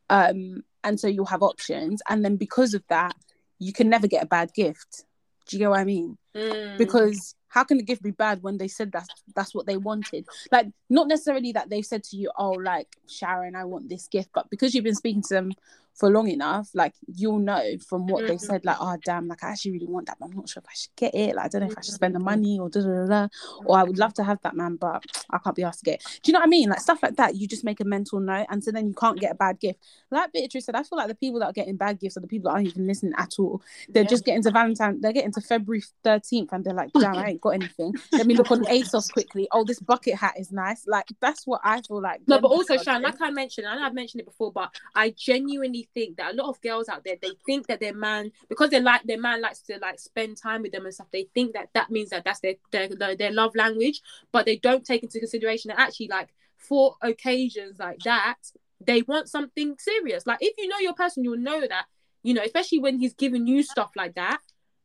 Um, 0.09 0.65
and 0.83 0.99
so 0.99 1.09
you'll 1.09 1.27
have 1.27 1.43
options. 1.43 2.01
And 2.09 2.25
then 2.25 2.37
because 2.37 2.75
of 2.75 2.83
that, 2.89 3.15
you 3.59 3.73
can 3.73 3.89
never 3.89 4.07
get 4.07 4.23
a 4.23 4.27
bad 4.27 4.55
gift. 4.55 5.05
Do 5.47 5.57
you 5.57 5.61
get 5.61 5.71
what 5.71 5.81
I 5.81 5.85
mean? 5.85 6.19
Mm. 6.37 6.77
because 6.77 7.35
how 7.49 7.65
can 7.65 7.79
the 7.79 7.83
gift 7.83 8.03
be 8.03 8.11
bad 8.11 8.43
when 8.43 8.59
they 8.59 8.69
said 8.69 8.93
that's 8.93 9.09
that's 9.35 9.55
what 9.55 9.65
they 9.65 9.79
wanted 9.79 10.27
like 10.53 10.67
not 10.91 11.09
necessarily 11.09 11.51
that 11.53 11.71
they've 11.71 11.87
said 11.87 12.05
to 12.05 12.17
you 12.17 12.31
oh 12.37 12.51
like 12.51 12.89
sharon 13.09 13.57
i 13.57 13.65
want 13.65 13.89
this 13.89 14.07
gift 14.07 14.29
but 14.35 14.51
because 14.51 14.75
you've 14.75 14.85
been 14.85 14.95
speaking 14.95 15.23
to 15.23 15.33
them 15.33 15.53
for 15.97 16.11
long 16.11 16.29
enough 16.29 16.69
like 16.75 16.95
you'll 17.15 17.39
know 17.39 17.63
from 17.89 18.07
what 18.07 18.27
they 18.27 18.35
Mhm. 18.37 18.41
said 18.41 18.65
like 18.65 18.77
oh 18.81 18.97
damn 19.05 19.27
like 19.29 19.43
i 19.43 19.49
actually 19.49 19.73
really 19.73 19.87
want 19.87 20.07
that 20.07 20.19
but 20.21 20.27
i'm 20.27 20.37
not 20.37 20.49
sure 20.49 20.61
if 20.63 20.69
i 20.69 20.75
should 20.75 20.95
get 20.97 21.15
it 21.15 21.35
like 21.35 21.47
i 21.47 21.49
don't 21.49 21.63
know 21.63 21.69
if 21.71 21.79
i 21.79 21.81
should 21.81 21.95
spend 21.95 22.15
the 22.15 22.19
money 22.21 22.59
or 22.61 22.69
da 22.69 22.81
da 22.83 22.89
da 22.89 23.07
da 23.07 23.29
or 23.65 23.79
i 23.79 23.83
would 23.83 23.99
love 23.99 24.13
to 24.13 24.23
have 24.23 24.39
that 24.43 24.55
man 24.55 24.77
but 24.77 25.03
i 25.31 25.39
can't 25.39 25.57
be 25.57 25.63
asked 25.63 25.79
to 25.81 25.85
get 25.87 25.95
it. 26.01 26.21
do 26.23 26.29
you 26.31 26.33
know 26.33 26.41
what 26.41 26.47
i 26.47 26.49
mean 26.49 26.69
like 26.69 26.81
stuff 26.81 27.03
like 27.03 27.17
that 27.17 27.35
you 27.35 27.49
just 27.49 27.65
make 27.65 27.81
a 27.81 27.85
mental 27.85 28.21
note 28.21 28.47
and 28.51 28.63
so 28.63 28.71
then 28.71 28.87
you 28.87 28.95
can't 28.95 29.19
get 29.19 29.33
a 29.33 29.35
bad 29.35 29.59
gift 29.59 29.79
like 30.11 30.31
beatrice 30.33 30.67
said 30.67 30.75
i 30.75 30.83
feel 30.83 30.99
like 30.99 31.09
the 31.09 31.15
people 31.15 31.41
that 31.41 31.47
are 31.47 31.53
getting 31.53 31.77
bad 31.77 31.99
gifts 31.99 32.17
are 32.17 32.21
the 32.21 32.27
people 32.27 32.51
that 32.51 32.55
aren't 32.57 32.69
even 32.69 32.87
listening 32.87 33.15
at 33.17 33.33
all 33.39 33.63
they're 33.89 34.03
Yeah. 34.03 34.09
just 34.11 34.25
getting 34.25 34.43
to 34.43 34.51
Valentine. 34.51 35.01
They're 35.01 35.13
getting 35.13 35.33
to 35.33 35.41
February 35.41 35.83
thirteenth, 36.03 36.53
and 36.53 36.65
they're 36.65 36.75
like, 36.75 36.93
"Damn, 37.01 37.17
I 37.19 37.31
ain't 37.31 37.41
got 37.41 37.51
anything." 37.51 37.95
Let 38.13 38.27
me 38.27 38.35
look 38.35 38.51
on 38.51 38.65
ASOS 38.65 39.11
quickly. 39.11 39.49
Oh, 39.53 39.65
this 39.65 39.81
bucket 39.81 40.15
hat 40.15 40.35
is 40.39 40.51
nice. 40.53 40.87
Like 40.87 41.07
that's 41.21 41.47
what 41.47 41.61
I 41.65 41.81
feel 41.83 42.01
like. 42.01 42.21
No, 42.27 42.41
but 42.41 42.49
also, 42.49 42.77
Shan, 42.77 43.03
like 43.03 43.21
I 43.21 43.31
mentioned, 43.31 43.67
I 43.67 43.77
know 43.77 43.83
I've 43.83 43.95
mentioned 43.95 44.21
it 44.23 44.25
before, 44.27 44.53
but 44.53 44.71
I 44.95 45.11
genuinely 45.11 45.86
think 45.95 46.17
that 46.17 46.33
a 46.33 46.37
lot 46.37 46.49
of 46.49 46.61
girls 46.61 46.89
out 46.89 47.05
there, 47.05 47.17
they 47.21 47.33
think 47.45 47.67
that 47.67 47.81
their 47.81 47.95
man, 47.95 48.33
because 48.49 48.71
they 48.71 48.81
like 48.81 49.03
their 49.05 49.21
man 49.21 49.41
likes 49.41 49.61
to 49.63 49.79
like 49.79 49.99
spend 49.99 50.37
time 50.37 50.63
with 50.63 50.73
them 50.73 50.85
and 50.85 50.95
stuff, 50.95 51.09
they 51.13 51.29
think 51.35 51.55
that 51.55 51.69
that 51.75 51.91
means 51.91 52.11
that 52.11 52.25
that's 52.25 52.41
their 52.41 52.55
their, 52.73 53.17
their, 53.17 53.33
love 53.33 53.55
language, 53.55 54.03
but 54.33 54.47
they 54.47 54.57
don't 54.57 54.85
take 54.85 55.03
into 55.03 55.19
consideration 55.19 55.69
that 55.69 55.81
actually, 55.81 56.09
like, 56.09 56.29
for 56.57 56.97
occasions 57.03 57.79
like 57.79 57.99
that, 58.01 58.37
they 58.81 59.03
want 59.03 59.29
something 59.29 59.77
serious. 59.79 60.27
Like, 60.27 60.39
if 60.41 60.55
you 60.59 60.69
know 60.69 60.79
your 60.79 60.95
person, 60.95 61.25
you'll 61.25 61.39
know 61.39 61.67
that, 61.67 61.87
you 62.23 62.35
know, 62.35 62.43
especially 62.43 62.79
when 62.79 62.99
he's 62.99 63.15
giving 63.15 63.47
you 63.47 63.63
stuff 63.63 63.91
like 63.97 64.15
that, 64.15 64.41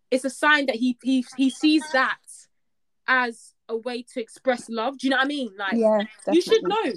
it's 0.09 0.25
a 0.25 0.29
sign 0.29 0.65
that 0.67 0.75
he 0.75 0.97
he 1.01 1.25
he 1.37 1.49
sees 1.49 1.83
that 1.93 2.17
as 3.07 3.53
a 3.67 3.77
way 3.77 4.03
to 4.13 4.21
express 4.21 4.69
love. 4.69 4.97
Do 4.97 5.07
you 5.07 5.11
know 5.11 5.17
what 5.17 5.25
I 5.25 5.27
mean? 5.27 5.51
Like, 5.57 5.73
yeah, 5.75 6.03
you 6.31 6.41
should 6.41 6.63
know. 6.63 6.93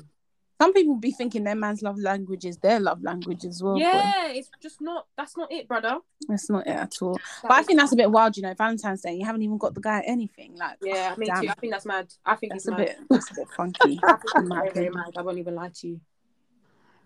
Some 0.61 0.73
people 0.73 0.97
be 0.97 1.11
thinking 1.11 1.45
their 1.45 1.57
man's 1.57 1.83
love 1.83 1.99
language 1.99 2.45
is 2.45 2.59
their 2.59 2.79
love 2.79 3.03
language 3.03 3.45
as 3.45 3.63
well. 3.63 3.75
but 3.75 3.83
Yeah, 3.83 4.29
it's 4.29 4.49
just 4.63 4.81
not. 4.81 5.07
That's 5.17 5.37
not 5.37 5.51
it, 5.53 5.67
brother. 5.67 5.99
it's 6.29 6.49
not 6.49 6.67
it 6.67 6.71
at 6.71 6.95
all. 7.03 7.19
But 7.43 7.53
I 7.53 7.63
think 7.63 7.81
that's 7.81 7.93
a 7.93 7.97
bit 7.97 8.11
wild. 8.11 8.37
You 8.37 8.45
know, 8.45 8.55
Valentine's 8.55 9.03
Day, 9.03 9.15
you 9.15 9.25
haven't 9.25 9.43
even 9.43 9.59
got 9.59 9.75
the 9.75 9.81
guy 9.81 10.03
anything. 10.07 10.57
Like, 10.57 10.79
Yeah, 10.81 11.15
me 11.19 11.27
damn, 11.27 11.43
too. 11.43 11.49
I 11.49 11.55
think 11.55 11.73
that's 11.73 11.87
mad. 11.87 12.13
I 12.25 12.37
think 12.37 12.53
that's 12.53 12.67
it's 12.67 12.69
a 12.69 12.71
mad. 12.71 12.87
bit, 12.87 12.99
that's 13.11 13.31
a 13.33 13.35
bit 13.35 13.49
funky. 13.57 14.01
I 14.07 14.17
think 14.17 14.35
in 14.37 14.43
it's 14.43 14.49
my 14.49 14.61
very, 14.61 14.71
very 14.73 14.91
mad. 14.91 15.13
I 15.17 15.23
won't 15.23 15.39
even 15.39 15.57
lie 15.57 15.71
to 15.75 15.89
you. 15.89 16.01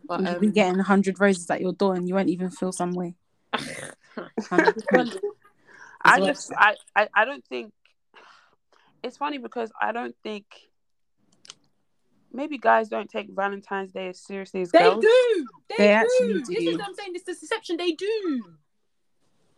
But 0.07 0.21
You'll 0.21 0.35
um, 0.35 0.41
be 0.41 0.51
getting 0.51 0.79
hundred 0.79 1.19
roses 1.19 1.51
at 1.51 1.61
your 1.61 1.73
door, 1.73 1.95
and 1.95 2.07
you 2.07 2.15
won't 2.15 2.29
even 2.29 2.51
feel 2.51 2.73
some 2.73 2.93
way. 2.93 3.15
I 6.03 6.21
just 6.21 6.53
I, 6.57 6.77
I 6.95 7.09
I 7.15 7.25
don't 7.25 7.45
think 7.47 7.73
it's 9.03 9.17
funny 9.17 9.39
because 9.39 9.71
I 9.81 9.93
don't 9.93 10.15
think 10.23 10.47
maybe 12.33 12.59
guys 12.59 12.89
don't 12.89 13.09
take 13.11 13.29
Valentine's 13.31 13.93
Day 13.93 14.09
as 14.09 14.21
seriously 14.21 14.63
as 14.63 14.71
they 14.71 14.79
girls. 14.81 15.03
do. 15.05 15.47
They, 15.71 15.77
They 15.79 15.87
do. 15.89 15.93
actually 15.93 16.33
This 16.35 16.49
do. 16.49 16.55
is 16.71 16.77
what 16.79 16.87
I'm 16.89 16.95
saying. 16.95 17.13
This 17.13 17.29
is 17.29 17.41
deception. 17.41 17.77
They 17.77 17.93
do. 17.93 18.45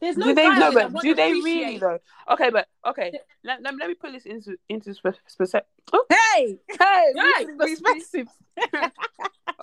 There's 0.00 0.16
no 0.16 0.26
do 0.28 0.34
they 0.34 0.44
guy 0.48 0.58
know 0.58 0.66
out 0.68 0.74
there 0.74 0.82
that 0.84 0.92
but 0.94 1.02
do 1.02 1.14
they 1.14 1.30
appreciate- 1.30 1.64
really 1.64 1.78
though? 1.78 1.98
Okay, 2.30 2.48
but 2.50 2.68
okay. 2.86 3.12
Let, 3.44 3.62
let, 3.62 3.74
let 3.76 3.88
me 3.88 3.94
put 3.94 4.12
this 4.12 4.24
into 4.24 4.56
into 4.68 4.94
specific. 4.94 5.66
Oh, 5.92 6.04
Hey, 6.10 6.58
hey, 6.70 7.12
Right, 7.16 7.46
perspective. 7.58 8.28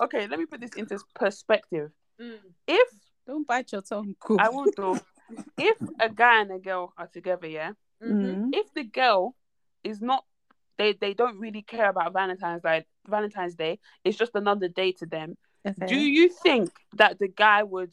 okay. 0.02 0.26
Let 0.28 0.38
me 0.38 0.46
put 0.46 0.60
this 0.60 0.74
into 0.76 0.98
perspective. 1.14 1.90
Mm. 2.20 2.38
If 2.66 2.88
Don't 3.26 3.46
bite 3.46 3.72
your 3.72 3.82
tongue. 3.82 4.14
Cool. 4.20 4.38
I 4.40 4.48
won't. 4.48 4.74
to, 4.76 5.00
if 5.58 5.76
a 6.00 6.08
guy 6.08 6.40
and 6.42 6.52
a 6.52 6.58
girl 6.58 6.92
are 6.96 7.06
together, 7.08 7.46
yeah, 7.48 7.72
Mhm. 8.02 8.12
Mhm. 8.12 8.48
if 8.52 8.72
the 8.74 8.84
girl 8.84 9.34
is 9.84 10.00
not 10.00 10.24
they 10.78 10.92
they 10.94 11.12
don't 11.14 11.38
really 11.38 11.62
care 11.62 11.90
about 11.90 12.12
Valentine's 12.12 12.62
Day 12.62 12.84
Valentine's 13.06 13.54
Day, 13.54 13.78
it's 14.04 14.16
just 14.16 14.32
another 14.34 14.68
day 14.68 14.92
to 14.92 15.06
them. 15.06 15.36
Okay. 15.66 15.86
Do 15.86 15.96
you 15.98 16.28
think 16.28 16.70
that 16.96 17.18
the 17.18 17.28
guy 17.28 17.62
would 17.62 17.92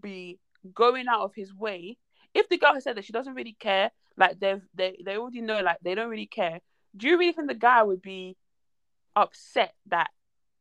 be 0.00 0.38
going 0.74 1.06
out 1.08 1.20
of 1.20 1.34
his 1.34 1.52
way 1.54 1.98
if 2.34 2.48
the 2.48 2.56
girl 2.58 2.74
has 2.74 2.84
said 2.84 2.96
that 2.96 3.04
she 3.04 3.12
doesn't 3.12 3.34
really 3.34 3.56
care, 3.60 3.90
like 4.16 4.40
they've 4.40 4.62
they 4.74 4.96
they 5.04 5.16
already 5.16 5.40
know 5.42 5.60
like 5.60 5.78
they 5.82 5.94
don't 5.94 6.08
really 6.08 6.26
care? 6.26 6.60
Do 6.96 7.06
you 7.08 7.18
really 7.18 7.32
think 7.32 7.48
the 7.48 7.54
guy 7.54 7.82
would 7.82 8.02
be 8.02 8.36
upset 9.14 9.74
that 9.86 10.10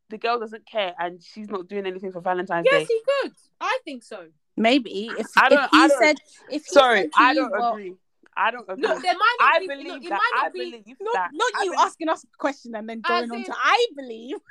the 0.09 0.17
girl 0.17 0.39
doesn't 0.39 0.65
care 0.65 0.93
and 0.99 1.21
she's 1.23 1.49
not 1.49 1.67
doing 1.67 1.85
anything 1.85 2.11
for 2.11 2.19
Valentine's 2.21 2.65
Yes, 2.69 2.73
Day? 2.73 2.79
Yes, 2.79 2.87
he 2.89 3.01
could. 3.29 3.37
I 3.61 3.79
think 3.85 4.03
so. 4.03 4.27
Maybe 4.57 5.09
if, 5.17 5.27
I 5.37 5.49
don't- 5.49 5.63
if 5.63 5.69
he 5.71 5.77
I 5.77 5.87
don't- 5.87 5.99
said 6.03 6.17
if 6.49 6.65
he 6.65 6.73
Sorry, 6.73 7.01
said 7.03 7.11
to 7.13 7.19
I 7.21 7.33
don't 7.33 7.51
well, 7.51 7.71
agree. 7.73 7.95
I 8.37 8.51
don't 8.51 8.67
agree. 8.69 8.81
No, 8.81 8.97
there 8.99 9.13
might 9.13 9.37
not 9.39 9.55
I 9.55 9.59
be. 9.59 9.67
believe 9.67 9.87
look, 9.87 10.03
that. 10.03 10.09
might 10.11 10.31
I 10.35 10.43
not 10.43 10.53
be. 10.53 10.59
believe 10.71 10.97
Not, 11.01 11.13
that. 11.13 11.29
not 11.33 11.51
I 11.57 11.63
you 11.63 11.71
believe- 11.71 11.85
asking 11.85 12.09
us 12.09 12.23
a 12.23 12.27
question 12.37 12.75
and 12.75 12.87
then 12.89 13.01
going 13.01 13.31
on 13.31 13.43
to 13.43 13.53
I 13.57 13.87
believe. 13.95 14.37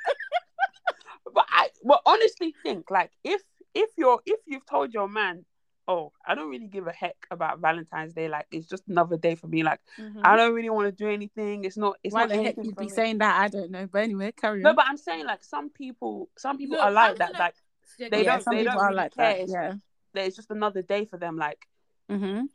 But 1.33 1.45
I 1.49 1.69
well 1.81 2.01
honestly 2.05 2.53
think 2.63 2.91
like 2.91 3.11
if 3.23 3.41
if 3.73 3.89
you're 3.97 4.19
if 4.25 4.39
you've 4.45 4.65
told 4.65 4.93
your 4.93 5.07
man, 5.07 5.45
oh, 5.87 6.11
I 6.25 6.35
don't 6.35 6.49
really 6.49 6.67
give 6.67 6.87
a 6.87 6.91
heck 6.91 7.15
about 7.31 7.59
Valentine's 7.59 8.13
Day, 8.13 8.27
like 8.27 8.47
it's 8.51 8.67
just 8.67 8.83
another 8.89 9.15
day 9.17 9.35
for 9.35 9.47
me. 9.47 9.63
Like 9.63 9.79
I 10.23 10.35
don't 10.35 10.53
really 10.53 10.69
want 10.69 10.87
to 10.87 10.91
do 10.91 11.09
anything. 11.09 11.63
It's 11.63 11.77
not 11.77 11.97
it's 12.03 12.13
Why 12.13 12.21
not 12.25 12.29
the 12.29 12.43
heck 12.43 12.57
you'd 12.57 12.75
be 12.75 12.85
me. 12.85 12.89
saying 12.89 13.19
that? 13.19 13.39
I 13.39 13.47
don't 13.47 13.71
know. 13.71 13.87
But 13.89 14.03
anyway, 14.03 14.33
carry 14.33 14.61
No, 14.61 14.71
on. 14.71 14.75
but 14.75 14.85
I'm 14.87 14.97
saying 14.97 15.25
like 15.25 15.43
some 15.43 15.69
people 15.69 16.27
some 16.37 16.57
people 16.57 16.75
Look, 16.77 16.85
are 16.85 16.91
like 16.91 17.17
that. 17.19 17.33
Like 17.39 17.55
they 17.97 18.09
yeah, 18.23 18.33
don't- 18.33 18.43
some 18.43 18.55
they 18.55 18.63
people 18.63 18.73
don't 18.77 18.81
are 18.83 18.87
really 18.89 18.97
like 18.97 19.15
care. 19.15 19.37
that. 19.45 19.49
Yeah. 19.49 19.73
that 20.15 20.25
it's 20.25 20.35
just 20.35 20.51
another 20.51 20.81
day 20.81 21.05
for 21.05 21.17
them. 21.17 21.37
Like 21.37 21.65
Mm-hmm. 22.09 22.47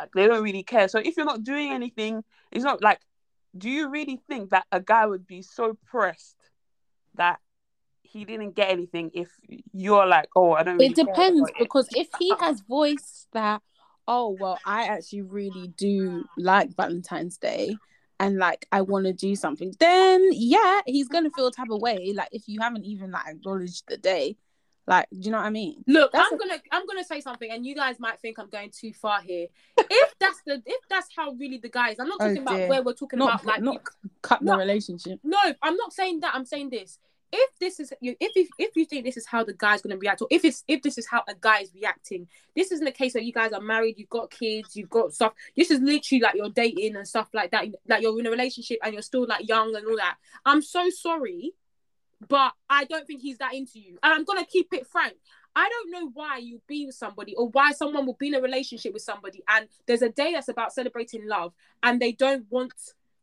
Like 0.00 0.12
they 0.12 0.26
don't 0.26 0.42
really 0.42 0.62
care. 0.62 0.88
So 0.88 0.98
if 0.98 1.16
you're 1.16 1.26
not 1.26 1.44
doing 1.44 1.72
anything, 1.72 2.24
it's 2.50 2.64
not 2.64 2.82
like 2.82 3.00
do 3.56 3.68
you 3.68 3.88
really 3.88 4.20
think 4.28 4.50
that 4.50 4.66
a 4.70 4.80
guy 4.80 5.06
would 5.06 5.26
be 5.26 5.42
so 5.42 5.76
pressed 5.86 6.36
that 7.16 7.40
he 8.02 8.24
didn't 8.24 8.54
get 8.54 8.70
anything 8.70 9.10
if 9.14 9.28
you're 9.72 10.06
like, 10.06 10.28
oh, 10.34 10.52
I 10.52 10.62
don't. 10.62 10.78
Really 10.78 10.86
It 10.86 10.96
depends 10.96 11.40
about 11.40 11.50
it. 11.50 11.58
because 11.58 11.88
if 11.92 12.08
he 12.18 12.32
has 12.40 12.60
voiced 12.60 13.28
that, 13.32 13.62
oh 14.08 14.36
well, 14.38 14.58
I 14.64 14.86
actually 14.86 15.22
really 15.22 15.68
do 15.76 16.24
like 16.36 16.74
Valentine's 16.76 17.36
Day 17.36 17.76
and 18.18 18.38
like 18.38 18.66
I 18.72 18.82
want 18.82 19.06
to 19.06 19.12
do 19.12 19.36
something, 19.36 19.74
then 19.78 20.28
yeah, 20.32 20.80
he's 20.86 21.08
gonna 21.08 21.30
feel 21.30 21.46
a 21.46 21.52
type 21.52 21.70
of 21.70 21.80
way. 21.80 22.12
Like 22.14 22.30
if 22.32 22.48
you 22.48 22.60
haven't 22.60 22.84
even 22.84 23.10
like 23.12 23.26
acknowledged 23.28 23.84
the 23.88 23.96
day, 23.96 24.36
like 24.90 25.06
do 25.10 25.18
you 25.20 25.30
know 25.30 25.38
what 25.38 25.46
I 25.46 25.50
mean? 25.50 25.82
Look, 25.86 26.12
That's 26.12 26.28
I'm 26.30 26.34
a- 26.34 26.38
gonna 26.38 26.62
I'm 26.72 26.86
gonna 26.86 27.04
say 27.04 27.20
something, 27.20 27.50
and 27.50 27.64
you 27.64 27.74
guys 27.74 27.98
might 27.98 28.20
think 28.20 28.38
I'm 28.38 28.48
going 28.50 28.70
too 28.70 28.92
far 28.92 29.22
here. 29.22 29.46
If 29.78 30.14
that's 30.20 30.40
the 30.46 30.62
if 30.66 30.88
that's 30.88 31.08
how 31.16 31.32
really 31.32 31.58
the 31.58 31.68
guy 31.68 31.90
is, 31.90 31.98
I'm 32.00 32.08
not 32.08 32.18
Oh, 32.20 32.26
talking 32.28 32.42
about 32.42 32.68
where 32.68 32.82
we're 32.82 32.92
talking 32.94 33.18
Not 33.18 33.34
about 33.42 33.46
like 33.46 33.62
not 33.62 33.82
cut 34.22 34.40
the 34.40 34.46
No. 34.52 34.58
relationship. 34.58 35.18
No, 35.22 35.38
I'm 35.62 35.76
not 35.76 35.92
saying 35.92 36.20
that. 36.20 36.34
I'm 36.34 36.44
saying 36.44 36.70
this. 36.70 36.98
If 37.32 37.50
this 37.60 37.78
is 37.78 37.92
you, 38.00 38.16
if 38.18 38.32
if 38.34 38.48
if 38.58 38.70
you 38.74 38.84
think 38.84 39.04
this 39.04 39.16
is 39.16 39.24
how 39.24 39.44
the 39.44 39.52
guy's 39.52 39.82
gonna 39.82 39.96
react, 39.96 40.20
or 40.22 40.26
if 40.32 40.44
it's 40.44 40.64
if 40.66 40.82
this 40.82 40.98
is 40.98 41.06
how 41.06 41.22
a 41.28 41.34
guy 41.40 41.60
is 41.60 41.70
reacting, 41.72 42.26
this 42.56 42.72
isn't 42.72 42.84
a 42.86 42.90
case 42.90 43.14
where 43.14 43.22
you 43.22 43.32
guys 43.32 43.52
are 43.52 43.60
married, 43.60 43.94
you've 43.98 44.08
got 44.08 44.32
kids, 44.32 44.74
you've 44.74 44.90
got 44.90 45.14
stuff. 45.14 45.32
This 45.56 45.70
is 45.70 45.78
literally 45.80 46.20
like 46.22 46.34
you're 46.34 46.48
dating 46.50 46.96
and 46.96 47.06
stuff 47.06 47.28
like 47.32 47.52
that. 47.52 47.66
Like 47.86 48.02
you're 48.02 48.18
in 48.18 48.26
a 48.26 48.30
relationship 48.32 48.78
and 48.82 48.92
you're 48.94 49.02
still 49.02 49.26
like 49.28 49.46
young 49.48 49.76
and 49.76 49.86
all 49.86 49.96
that. 49.98 50.16
I'm 50.44 50.60
so 50.60 50.90
sorry, 50.90 51.52
but 52.28 52.52
I 52.68 52.84
don't 52.84 53.06
think 53.06 53.22
he's 53.22 53.38
that 53.38 53.54
into 53.54 53.78
you. 53.80 53.98
And 54.02 54.12
I'm 54.12 54.24
gonna 54.24 54.44
keep 54.46 54.72
it 54.72 54.86
frank. 54.86 55.14
I 55.56 55.68
don't 55.68 55.90
know 55.90 56.10
why 56.14 56.38
you 56.38 56.60
be 56.68 56.86
with 56.86 56.94
somebody 56.94 57.34
or 57.34 57.48
why 57.48 57.72
someone 57.72 58.06
will 58.06 58.14
be 58.14 58.28
in 58.28 58.34
a 58.34 58.40
relationship 58.40 58.92
with 58.92 59.02
somebody 59.02 59.42
and 59.48 59.66
there's 59.86 60.02
a 60.02 60.08
day 60.08 60.32
that's 60.32 60.48
about 60.48 60.72
celebrating 60.72 61.26
love 61.26 61.52
and 61.82 62.00
they 62.00 62.12
don't 62.12 62.46
want 62.50 62.72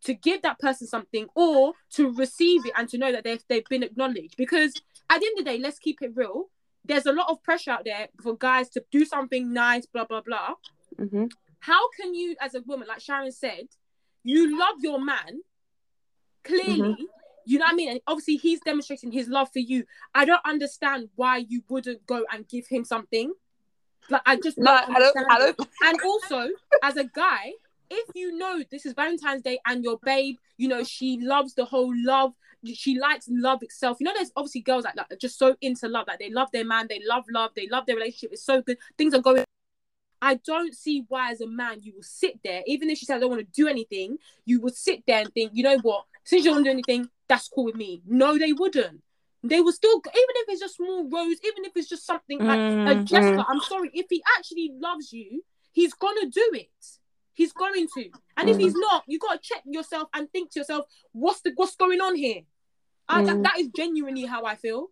to 0.03 0.13
give 0.13 0.41
that 0.41 0.59
person 0.59 0.87
something 0.87 1.27
or 1.35 1.73
to 1.91 2.11
receive 2.11 2.65
it 2.65 2.73
and 2.77 2.89
to 2.89 2.97
know 2.97 3.11
that 3.13 3.23
they've, 3.23 3.43
they've 3.47 3.63
been 3.69 3.81
acknowledged 3.81 4.35
because 4.35 4.73
at 5.09 5.21
the 5.21 5.25
end 5.25 5.39
of 5.39 5.45
the 5.45 5.51
day 5.51 5.57
let's 5.57 5.79
keep 5.79 6.01
it 6.01 6.11
real 6.15 6.49
there's 6.83 7.05
a 7.05 7.13
lot 7.13 7.29
of 7.29 7.41
pressure 7.43 7.71
out 7.71 7.85
there 7.85 8.09
for 8.21 8.35
guys 8.37 8.67
to 8.69 8.83
do 8.91 9.05
something 9.05 9.53
nice 9.53 9.85
blah 9.85 10.03
blah 10.05 10.21
blah 10.21 10.55
Mhm. 10.99 11.31
how 11.59 11.89
can 11.91 12.13
you 12.13 12.35
as 12.41 12.55
a 12.55 12.61
woman 12.61 12.87
like 12.89 12.99
sharon 12.99 13.31
said 13.31 13.67
you 14.23 14.59
love 14.59 14.75
your 14.81 14.99
man 14.99 15.41
clearly 16.43 17.07
you 17.47 17.59
know 17.59 17.65
what 17.65 17.73
i 17.73 17.75
mean 17.75 17.89
and 17.89 18.01
obviously 18.07 18.35
he's 18.35 18.59
demonstrating 18.61 19.11
his 19.11 19.27
love 19.27 19.49
for 19.51 19.59
you 19.59 19.83
i 20.13 20.25
don't 20.25 20.41
understand 20.45 21.09
why 21.15 21.37
you 21.37 21.61
wouldn't 21.69 22.05
go 22.05 22.25
and 22.31 22.47
give 22.47 22.67
him 22.67 22.83
something 22.83 23.33
like 24.09 24.21
i 24.25 24.35
just 24.35 24.57
No, 24.57 24.71
I 24.71 24.99
don't. 24.99 25.17
I 25.29 25.37
don't. 25.39 25.59
And 25.83 25.99
also, 26.01 26.49
as 26.83 26.97
a 26.97 27.03
guy, 27.03 27.51
if 27.89 28.07
you 28.15 28.37
know 28.37 28.63
this 28.71 28.85
is 28.85 28.93
Valentine's 28.93 29.41
Day 29.41 29.59
and 29.65 29.83
your 29.83 29.99
babe, 30.03 30.37
you 30.57 30.67
know, 30.67 30.83
she 30.83 31.19
loves 31.21 31.53
the 31.53 31.65
whole 31.65 31.93
love, 31.95 32.33
she 32.65 32.99
likes 32.99 33.27
love 33.29 33.63
itself. 33.63 33.97
You 33.99 34.05
know, 34.05 34.13
there's 34.15 34.31
obviously 34.35 34.61
girls 34.61 34.83
like 34.83 34.95
that 34.95 35.11
are 35.11 35.17
just 35.17 35.37
so 35.37 35.55
into 35.61 35.87
love, 35.87 36.07
like 36.07 36.19
they 36.19 36.29
love 36.29 36.49
their 36.51 36.65
man, 36.65 36.87
they 36.89 37.01
love 37.05 37.25
love, 37.29 37.51
they 37.55 37.67
love 37.67 37.85
their 37.85 37.95
relationship, 37.95 38.31
it's 38.33 38.45
so 38.45 38.61
good, 38.61 38.77
things 38.97 39.13
are 39.13 39.21
going. 39.21 39.43
I 40.19 40.35
don't 40.35 40.73
see 40.73 41.05
why, 41.07 41.31
as 41.31 41.41
a 41.41 41.47
man, 41.47 41.79
you 41.83 41.93
will 41.95 42.03
sit 42.03 42.39
there, 42.43 42.63
even 42.65 42.89
if 42.89 42.97
she 42.97 43.05
said, 43.05 43.17
I 43.17 43.19
don't 43.19 43.29
want 43.29 43.41
to 43.41 43.61
do 43.61 43.67
anything, 43.67 44.17
you 44.45 44.59
will 44.59 44.71
sit 44.71 45.03
there 45.05 45.19
and 45.19 45.31
think, 45.33 45.51
you 45.53 45.63
know 45.63 45.77
what, 45.83 46.05
since 46.27 46.43
you 46.43 46.51
don't 46.51 46.63
do 46.63 46.69
anything, 46.69 47.07
that's 47.29 47.47
cool 47.47 47.63
with 47.63 47.75
me. 47.75 48.01
No, 48.05 48.37
they 48.37 48.51
wouldn't. 48.51 49.01
They 49.43 49.61
will 49.61 49.71
still, 49.71 49.95
even 49.95 50.35
if 50.41 50.49
it's 50.49 50.59
just 50.59 50.75
small 50.75 51.07
rose, 51.09 51.37
even 51.43 51.63
if 51.63 51.71
it's 51.75 51.87
just 51.87 52.05
something 52.05 52.43
like 52.45 52.59
a 52.85 52.95
Mm, 52.95 53.05
gesture. 53.05 53.37
mm. 53.37 53.45
I'm 53.47 53.61
sorry, 53.61 53.89
if 53.93 54.07
he 54.09 54.21
actually 54.37 54.73
loves 54.77 55.13
you, 55.13 55.41
he's 55.71 55.93
gonna 55.93 56.25
do 56.29 56.51
it. 56.53 56.69
He's 57.33 57.53
going 57.53 57.87
to. 57.95 58.09
And 58.35 58.49
if 58.49 58.57
he's 58.57 58.73
not, 58.75 59.03
you 59.07 59.19
gotta 59.19 59.39
check 59.41 59.61
yourself 59.65 60.09
and 60.13 60.29
think 60.31 60.51
to 60.51 60.59
yourself, 60.59 60.85
what's 61.13 61.39
the 61.41 61.53
what's 61.55 61.75
going 61.77 62.01
on 62.01 62.15
here? 62.17 62.41
I, 63.07 63.23
that, 63.23 63.37
Mm. 63.37 63.43
that 63.43 63.57
is 63.59 63.67
genuinely 63.69 64.25
how 64.25 64.43
I 64.43 64.55
feel. 64.55 64.87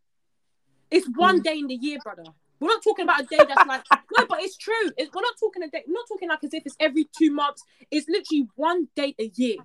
It's 0.89 1.07
one 1.15 1.41
day 1.41 1.57
in 1.59 1.67
the 1.67 1.75
year, 1.75 1.99
brother. 2.01 2.23
We're 2.61 2.69
not 2.69 2.81
talking 2.83 3.03
about 3.03 3.19
a 3.21 3.25
day 3.25 3.43
that's 3.45 3.65
like 3.65 3.83
no, 4.17 4.25
but 4.29 4.41
it's 4.41 4.55
true. 4.55 4.91
It's, 4.95 5.13
we're 5.13 5.21
not 5.21 5.33
talking 5.37 5.63
a 5.63 5.67
day. 5.69 5.83
We're 5.85 5.93
not 5.95 6.07
talking 6.07 6.29
like 6.29 6.43
as 6.45 6.53
if 6.53 6.63
it's 6.65 6.77
every 6.79 7.09
two 7.17 7.31
months. 7.31 7.61
It's 7.91 8.07
literally 8.07 8.47
one 8.55 8.87
day 8.95 9.15
a 9.19 9.29
year 9.35 9.57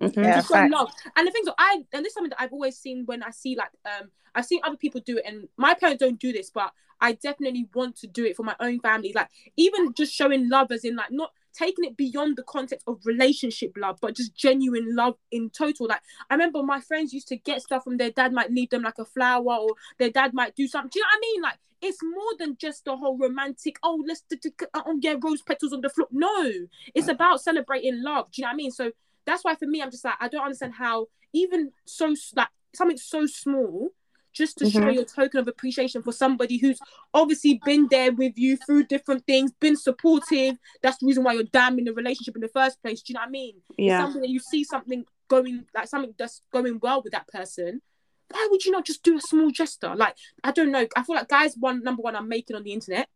Mhm. 0.00 0.24
Yeah, 0.24 0.40
to 0.40 0.46
show 0.46 0.54
love. 0.70 0.90
And 1.16 1.26
the 1.26 1.30
things 1.30 1.46
is, 1.46 1.54
I 1.58 1.84
and 1.92 2.04
this 2.04 2.10
is 2.10 2.14
something 2.14 2.30
that 2.30 2.40
I've 2.40 2.52
always 2.52 2.76
seen 2.78 3.04
when 3.06 3.22
I 3.22 3.30
see 3.30 3.56
like 3.56 3.70
um 3.84 4.10
I've 4.34 4.46
seen 4.46 4.60
other 4.64 4.76
people 4.76 5.00
do 5.04 5.18
it, 5.18 5.24
and 5.26 5.48
my 5.56 5.74
parents 5.74 6.00
don't 6.00 6.18
do 6.18 6.32
this, 6.32 6.50
but 6.50 6.72
I 7.00 7.12
definitely 7.14 7.68
want 7.74 7.96
to 7.96 8.06
do 8.06 8.24
it 8.24 8.36
for 8.36 8.42
my 8.42 8.54
own 8.60 8.80
family. 8.80 9.12
Like 9.14 9.28
even 9.56 9.92
just 9.94 10.12
showing 10.14 10.48
love, 10.48 10.70
as 10.70 10.84
in 10.84 10.96
like 10.96 11.10
not 11.10 11.32
taking 11.52 11.84
it 11.84 11.96
beyond 11.96 12.36
the 12.36 12.44
context 12.44 12.86
of 12.86 13.00
relationship 13.04 13.72
love, 13.76 13.98
but 14.00 14.14
just 14.14 14.34
genuine 14.36 14.94
love 14.94 15.16
in 15.32 15.50
total. 15.50 15.86
Like 15.88 16.00
I 16.30 16.34
remember 16.34 16.62
my 16.62 16.80
friends 16.80 17.12
used 17.12 17.28
to 17.28 17.36
get 17.36 17.60
stuff 17.62 17.84
from 17.84 17.96
their 17.96 18.10
dad, 18.10 18.32
might 18.32 18.52
leave 18.52 18.70
them 18.70 18.82
like 18.82 18.98
a 18.98 19.04
flower, 19.04 19.56
or 19.56 19.74
their 19.98 20.10
dad 20.10 20.32
might 20.32 20.54
do 20.54 20.66
something. 20.68 20.90
Do 20.92 21.00
you 21.00 21.04
know 21.04 21.08
what 21.08 21.18
I 21.18 21.20
mean? 21.20 21.42
Like 21.42 21.58
it's 21.82 22.02
more 22.02 22.32
than 22.38 22.56
just 22.60 22.84
the 22.84 22.96
whole 22.96 23.18
romantic. 23.18 23.76
Oh, 23.82 24.02
let's 24.06 24.22
d- 24.30 24.36
d- 24.40 24.66
oh, 24.74 24.98
yeah, 25.00 25.16
rose 25.20 25.42
petals 25.42 25.72
on 25.72 25.80
the 25.80 25.88
floor. 25.88 26.08
No, 26.12 26.52
it's 26.94 27.08
about 27.08 27.40
celebrating 27.40 28.02
love. 28.02 28.30
Do 28.30 28.40
you 28.40 28.44
know 28.44 28.48
what 28.48 28.54
I 28.54 28.56
mean? 28.56 28.70
So 28.70 28.92
that's 29.26 29.44
why 29.44 29.54
for 29.54 29.66
me, 29.66 29.82
I'm 29.82 29.90
just 29.90 30.04
like 30.04 30.14
I 30.20 30.28
don't 30.28 30.42
understand 30.44 30.74
how 30.74 31.06
even 31.32 31.72
so 31.86 32.14
like 32.36 32.48
something 32.74 32.96
so 32.98 33.26
small. 33.26 33.90
Just 34.32 34.58
to 34.58 34.70
show 34.70 34.78
Mhm. 34.82 34.94
your 34.94 35.04
token 35.04 35.40
of 35.40 35.48
appreciation 35.48 36.02
for 36.04 36.12
somebody 36.12 36.56
who's 36.56 36.78
obviously 37.12 37.60
been 37.64 37.88
there 37.90 38.12
with 38.12 38.38
you 38.38 38.56
through 38.56 38.84
different 38.84 39.26
things, 39.26 39.50
been 39.58 39.74
supportive. 39.76 40.56
That's 40.82 40.98
the 40.98 41.06
reason 41.06 41.24
why 41.24 41.32
you're 41.32 41.42
damn 41.42 41.76
in 41.80 41.84
the 41.84 41.92
relationship 41.92 42.36
in 42.36 42.40
the 42.40 42.46
first 42.48 42.80
place. 42.80 43.02
Do 43.02 43.12
you 43.12 43.14
know 43.14 43.22
what 43.22 43.26
I 43.26 43.30
mean? 43.32 43.56
It's 43.70 43.78
Yeah. 43.78 43.98
something 43.98 44.20
that 44.22 44.30
you 44.30 44.38
see 44.38 44.62
something 44.62 45.04
going 45.26 45.66
like 45.74 45.88
something 45.88 46.14
that's 46.16 46.42
going 46.52 46.78
well 46.80 47.02
with 47.02 47.12
that 47.12 47.26
person. 47.26 47.82
Why 48.30 48.46
would 48.52 48.64
you 48.64 48.70
not 48.70 48.84
just 48.84 49.02
do 49.02 49.16
a 49.16 49.20
small 49.20 49.50
gesture? 49.50 49.96
Like 49.96 50.16
I 50.44 50.52
don't 50.52 50.70
know. 50.70 50.86
I 50.96 51.02
feel 51.02 51.16
like 51.16 51.28
guys, 51.28 51.56
one 51.56 51.82
number 51.82 52.00
one, 52.02 52.14
I'm 52.14 52.28
making 52.28 52.54
on 52.54 52.62
the 52.62 52.72
internet 52.72 53.08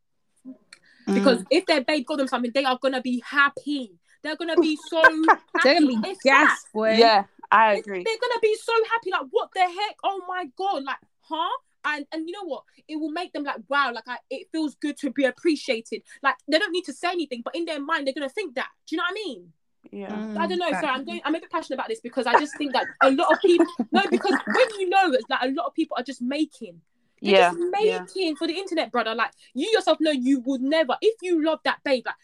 because 1.07 1.43
Mm. 1.43 1.47
if 1.51 1.67
their 1.67 1.83
babe 1.85 2.07
got 2.07 2.19
them 2.19 2.27
something, 2.27 2.51
they 2.53 2.65
are 2.65 2.79
gonna 2.83 3.01
be 3.01 3.23
happy. 3.25 3.99
They're 4.25 4.37
gonna 4.37 4.57
be 4.57 4.77
so. 4.89 5.03
they're 5.63 5.75
gonna 5.81 5.87
be 5.87 6.09
It's 6.09 6.23
gas, 6.23 6.65
boy. 6.73 6.95
Yeah, 6.99 7.25
I 7.53 7.75
They- 7.75 7.81
agree. 7.81 8.03
They're 8.03 8.19
gonna 8.21 8.41
be 8.43 8.57
so 8.57 8.73
happy. 8.91 9.11
Like, 9.13 9.27
what 9.31 9.51
the 9.55 9.61
heck? 9.61 9.97
Oh 10.03 10.23
my 10.27 10.47
god! 10.57 10.83
Like, 10.83 10.97
huh? 11.21 11.49
And 11.85 12.07
and 12.13 12.27
you 12.27 12.33
know 12.33 12.45
what? 12.47 12.65
It 12.89 12.97
will 12.97 13.11
make 13.11 13.35
them 13.35 13.45
like, 13.45 13.57
wow, 13.69 13.93
like 13.95 14.09
I, 14.09 14.17
it 14.31 14.49
feels 14.51 14.75
good 14.77 14.97
to 14.99 15.11
be 15.11 15.25
appreciated. 15.27 16.03
Like 16.23 16.37
they 16.49 16.59
don't 16.59 16.73
need 16.73 16.87
to 16.87 16.95
say 16.95 17.09
anything, 17.11 17.43
but 17.45 17.55
in 17.55 17.67
their 17.67 17.79
mind, 17.81 18.07
they're 18.07 18.15
gonna 18.15 18.31
think 18.31 18.55
that. 18.55 18.69
Do 18.87 18.97
you 18.97 18.99
know 18.99 19.05
what 19.05 19.11
I 19.11 19.15
mean? 19.15 19.53
Yeah. 19.93 20.09
Mm, 20.11 20.39
I 20.39 20.47
don't 20.47 20.59
know. 20.59 20.71
facts. 20.71 20.81
Sorry, 20.81 20.95
I'm 20.95 21.05
going. 21.05 21.21
I'm 21.27 21.35
a 21.35 21.41
bit 21.41 21.51
passionate 21.51 21.77
about 21.77 21.89
this 21.89 22.01
because 22.01 22.27
I 22.27 22.41
just 22.41 22.57
think 22.57 22.73
that 22.73 22.87
a 23.03 23.11
lot 23.11 23.31
of 23.31 23.39
people. 23.43 23.67
no, 23.93 24.01
because 24.11 24.39
when 24.47 24.81
you 24.81 24.89
know 24.89 25.13
it's 25.13 25.29
like 25.29 25.43
a 25.43 25.49
lot 25.53 25.67
of 25.67 25.75
people 25.75 25.97
are 26.01 26.03
just 26.03 26.23
making. 26.23 26.81
They're 27.21 27.33
Yeah. 27.33 27.51
just 27.53 27.59
Yeah. 27.83 28.01
making 28.01 28.37
for 28.37 28.47
the 28.47 28.55
internet, 28.55 28.91
brother. 28.91 29.15
Like 29.15 29.33
you 29.53 29.69
yourself 29.69 29.99
know, 30.01 30.11
you 30.11 30.41
would 30.41 30.63
never, 30.63 30.97
if 31.03 31.17
you 31.21 31.45
love 31.45 31.61
that 31.65 31.85
babe, 31.85 32.05
like. 32.07 32.15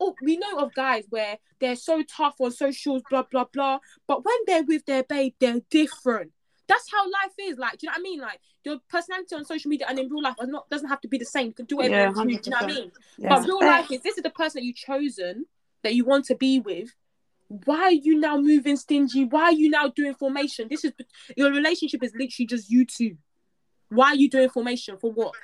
Oh, 0.00 0.14
we 0.22 0.36
know 0.36 0.58
of 0.58 0.74
guys 0.74 1.04
where 1.08 1.38
they're 1.60 1.76
so 1.76 2.02
tough 2.02 2.34
on 2.40 2.50
socials, 2.50 3.02
blah 3.08 3.22
blah 3.30 3.44
blah. 3.52 3.78
But 4.06 4.24
when 4.24 4.36
they're 4.46 4.64
with 4.64 4.84
their 4.86 5.04
babe, 5.04 5.34
they're 5.40 5.60
different. 5.70 6.32
That's 6.66 6.90
how 6.90 7.04
life 7.04 7.32
is. 7.38 7.58
Like, 7.58 7.72
do 7.78 7.86
you 7.86 7.88
know 7.88 7.92
what 7.92 8.00
I 8.00 8.02
mean? 8.02 8.20
Like 8.20 8.40
your 8.64 8.78
personality 8.88 9.34
on 9.36 9.44
social 9.44 9.68
media 9.68 9.86
and 9.88 9.98
in 9.98 10.08
real 10.08 10.22
life 10.22 10.36
is 10.42 10.48
not 10.48 10.68
doesn't 10.70 10.88
have 10.88 11.00
to 11.02 11.08
be 11.08 11.18
the 11.18 11.24
same. 11.26 11.48
You 11.48 11.52
can 11.52 11.66
do 11.66 11.76
whatever 11.76 11.94
Yeah, 11.94 12.08
you 12.08 12.14
do. 12.14 12.38
Do 12.38 12.40
you 12.44 12.50
know 12.50 12.56
what 12.56 12.64
I 12.64 12.66
mean? 12.74 12.92
Yeah. 13.18 13.28
But 13.28 13.46
real 13.46 13.60
life 13.60 13.90
is 13.90 14.00
this 14.00 14.16
is 14.16 14.22
the 14.22 14.30
person 14.30 14.60
that 14.60 14.64
you've 14.64 14.76
chosen 14.76 15.46
that 15.82 15.94
you 15.94 16.04
want 16.04 16.24
to 16.26 16.34
be 16.34 16.60
with. 16.60 16.94
Why 17.48 17.82
are 17.82 17.92
you 17.92 18.18
now 18.18 18.38
moving 18.38 18.76
stingy? 18.76 19.26
Why 19.26 19.42
are 19.44 19.52
you 19.52 19.68
now 19.68 19.88
doing 19.88 20.14
formation? 20.14 20.68
This 20.70 20.84
is 20.84 20.92
your 21.36 21.50
relationship 21.52 22.02
is 22.02 22.12
literally 22.18 22.46
just 22.46 22.70
you 22.70 22.86
two. 22.86 23.18
Why 23.90 24.08
are 24.08 24.16
you 24.16 24.30
doing 24.30 24.48
formation 24.48 24.96
for 24.96 25.12
what? 25.12 25.34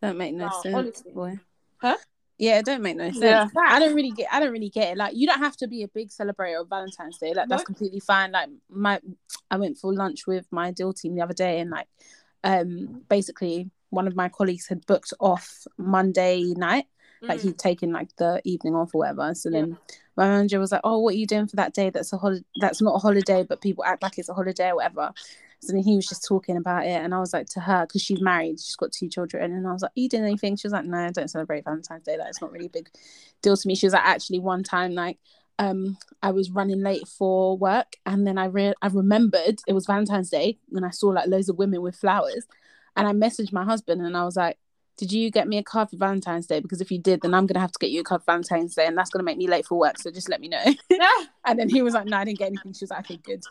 Don't 0.00 0.16
make 0.16 0.34
no 0.34 0.46
No, 0.46 0.60
sense, 0.62 0.74
honestly. 0.74 1.12
boy. 1.12 1.38
Huh? 1.78 1.96
Yeah, 2.44 2.58
it 2.58 2.64
don't 2.66 2.82
make 2.82 2.96
no 2.96 3.10
sense. 3.10 3.22
Yeah. 3.22 3.48
I 3.68 3.78
don't 3.78 3.94
really 3.94 4.10
get. 4.12 4.28
I 4.32 4.40
don't 4.40 4.52
really 4.52 4.68
get 4.70 4.92
it. 4.92 4.96
Like, 4.98 5.14
you 5.16 5.26
don't 5.26 5.38
have 5.38 5.56
to 5.58 5.66
be 5.66 5.82
a 5.82 5.88
big 5.88 6.08
celebrator 6.10 6.60
of 6.60 6.68
Valentine's 6.68 7.18
Day. 7.18 7.32
Like, 7.34 7.48
that's 7.48 7.62
No. 7.62 7.64
completely 7.64 8.00
fine. 8.00 8.32
Like, 8.32 8.48
my, 8.68 9.00
I 9.50 9.56
went 9.56 9.78
for 9.78 9.92
lunch 9.94 10.26
with 10.26 10.46
my 10.50 10.70
deal 10.70 10.92
team 10.92 11.14
the 11.14 11.22
other 11.22 11.34
day, 11.34 11.60
and 11.60 11.70
like, 11.70 11.88
um, 12.42 13.02
basically, 13.08 13.70
one 13.90 14.06
of 14.06 14.16
my 14.16 14.28
colleagues 14.28 14.66
had 14.68 14.84
booked 14.86 15.12
off 15.20 15.66
Monday 15.78 16.52
night. 16.56 16.86
Like, 17.22 17.38
Mm. 17.40 17.42
he'd 17.44 17.58
taken 17.58 17.90
like 17.92 18.14
the 18.16 18.42
evening 18.44 18.74
off 18.74 18.94
or 18.94 18.98
whatever. 18.98 19.34
So 19.34 19.48
Yeah. 19.48 19.60
then 19.60 19.78
my 20.16 20.28
manager 20.28 20.60
was 20.60 20.72
like, 20.72 20.82
"Oh, 20.84 20.98
what 20.98 21.14
are 21.14 21.16
you 21.16 21.26
doing 21.26 21.46
for 21.46 21.56
that 21.56 21.72
day? 21.72 21.88
That's 21.88 22.12
a 22.12 22.18
holiday. 22.18 22.44
That's 22.60 22.82
not 22.82 22.96
a 22.96 22.98
holiday, 22.98 23.44
but 23.44 23.62
people 23.62 23.82
act 23.84 24.02
like 24.02 24.18
it's 24.18 24.28
a 24.28 24.34
holiday 24.34 24.68
or 24.70 24.76
whatever." 24.76 25.12
So 25.64 25.80
he 25.82 25.96
was 25.96 26.06
just 26.06 26.24
talking 26.26 26.56
about 26.56 26.84
it, 26.84 26.90
and 26.90 27.14
I 27.14 27.20
was 27.20 27.32
like 27.32 27.46
to 27.50 27.60
her 27.60 27.86
because 27.86 28.02
she's 28.02 28.20
married, 28.20 28.60
she's 28.60 28.76
got 28.76 28.92
two 28.92 29.08
children, 29.08 29.52
and 29.52 29.66
I 29.66 29.72
was 29.72 29.82
like, 29.82 29.90
"Are 29.90 30.00
you 30.00 30.08
doing 30.08 30.24
anything?" 30.24 30.56
She 30.56 30.66
was 30.66 30.72
like, 30.72 30.84
"No, 30.84 30.98
I 30.98 31.10
don't 31.10 31.28
celebrate 31.30 31.64
Valentine's 31.64 32.04
Day. 32.04 32.16
Like, 32.18 32.28
it's 32.28 32.40
not 32.40 32.52
really 32.52 32.66
a 32.66 32.70
big 32.70 32.90
deal 33.42 33.56
to 33.56 33.68
me." 33.68 33.74
She 33.74 33.86
was 33.86 33.92
like, 33.94 34.04
"Actually, 34.04 34.40
one 34.40 34.62
time, 34.62 34.92
like, 34.94 35.18
um, 35.58 35.96
I 36.22 36.32
was 36.32 36.50
running 36.50 36.80
late 36.82 37.06
for 37.08 37.56
work, 37.56 37.96
and 38.06 38.26
then 38.26 38.38
I 38.38 38.46
re- 38.46 38.74
I 38.82 38.88
remembered 38.88 39.60
it 39.66 39.72
was 39.72 39.86
Valentine's 39.86 40.30
Day, 40.30 40.58
and 40.72 40.84
I 40.84 40.90
saw 40.90 41.08
like 41.08 41.28
loads 41.28 41.48
of 41.48 41.58
women 41.58 41.82
with 41.82 41.96
flowers, 41.96 42.46
and 42.96 43.06
I 43.08 43.12
messaged 43.12 43.52
my 43.52 43.64
husband, 43.64 44.00
and 44.02 44.16
I 44.16 44.24
was 44.24 44.36
like." 44.36 44.58
Did 44.96 45.10
you 45.10 45.28
get 45.28 45.48
me 45.48 45.58
a 45.58 45.62
card 45.64 45.90
for 45.90 45.96
Valentine's 45.96 46.46
Day? 46.46 46.60
Because 46.60 46.80
if 46.80 46.88
you 46.92 47.00
did, 47.00 47.20
then 47.22 47.34
I'm 47.34 47.46
gonna 47.46 47.58
have 47.58 47.72
to 47.72 47.78
get 47.80 47.90
you 47.90 48.02
a 48.02 48.04
card 48.04 48.20
for 48.20 48.26
Valentine's 48.26 48.76
Day, 48.76 48.86
and 48.86 48.96
that's 48.96 49.10
gonna 49.10 49.24
make 49.24 49.36
me 49.38 49.48
late 49.48 49.66
for 49.66 49.76
work. 49.76 49.98
So 49.98 50.08
just 50.12 50.28
let 50.28 50.40
me 50.40 50.46
know. 50.46 50.62
And 51.46 51.58
then 51.58 51.68
he 51.68 51.82
was 51.82 51.94
like, 51.94 52.06
"No, 52.06 52.16
I 52.16 52.24
didn't 52.24 52.38
get 52.38 52.46
anything." 52.46 52.72
She 52.72 52.84
was 52.84 52.90
like, 52.90 53.00
"Okay, 53.00 53.16
good." 53.16 53.42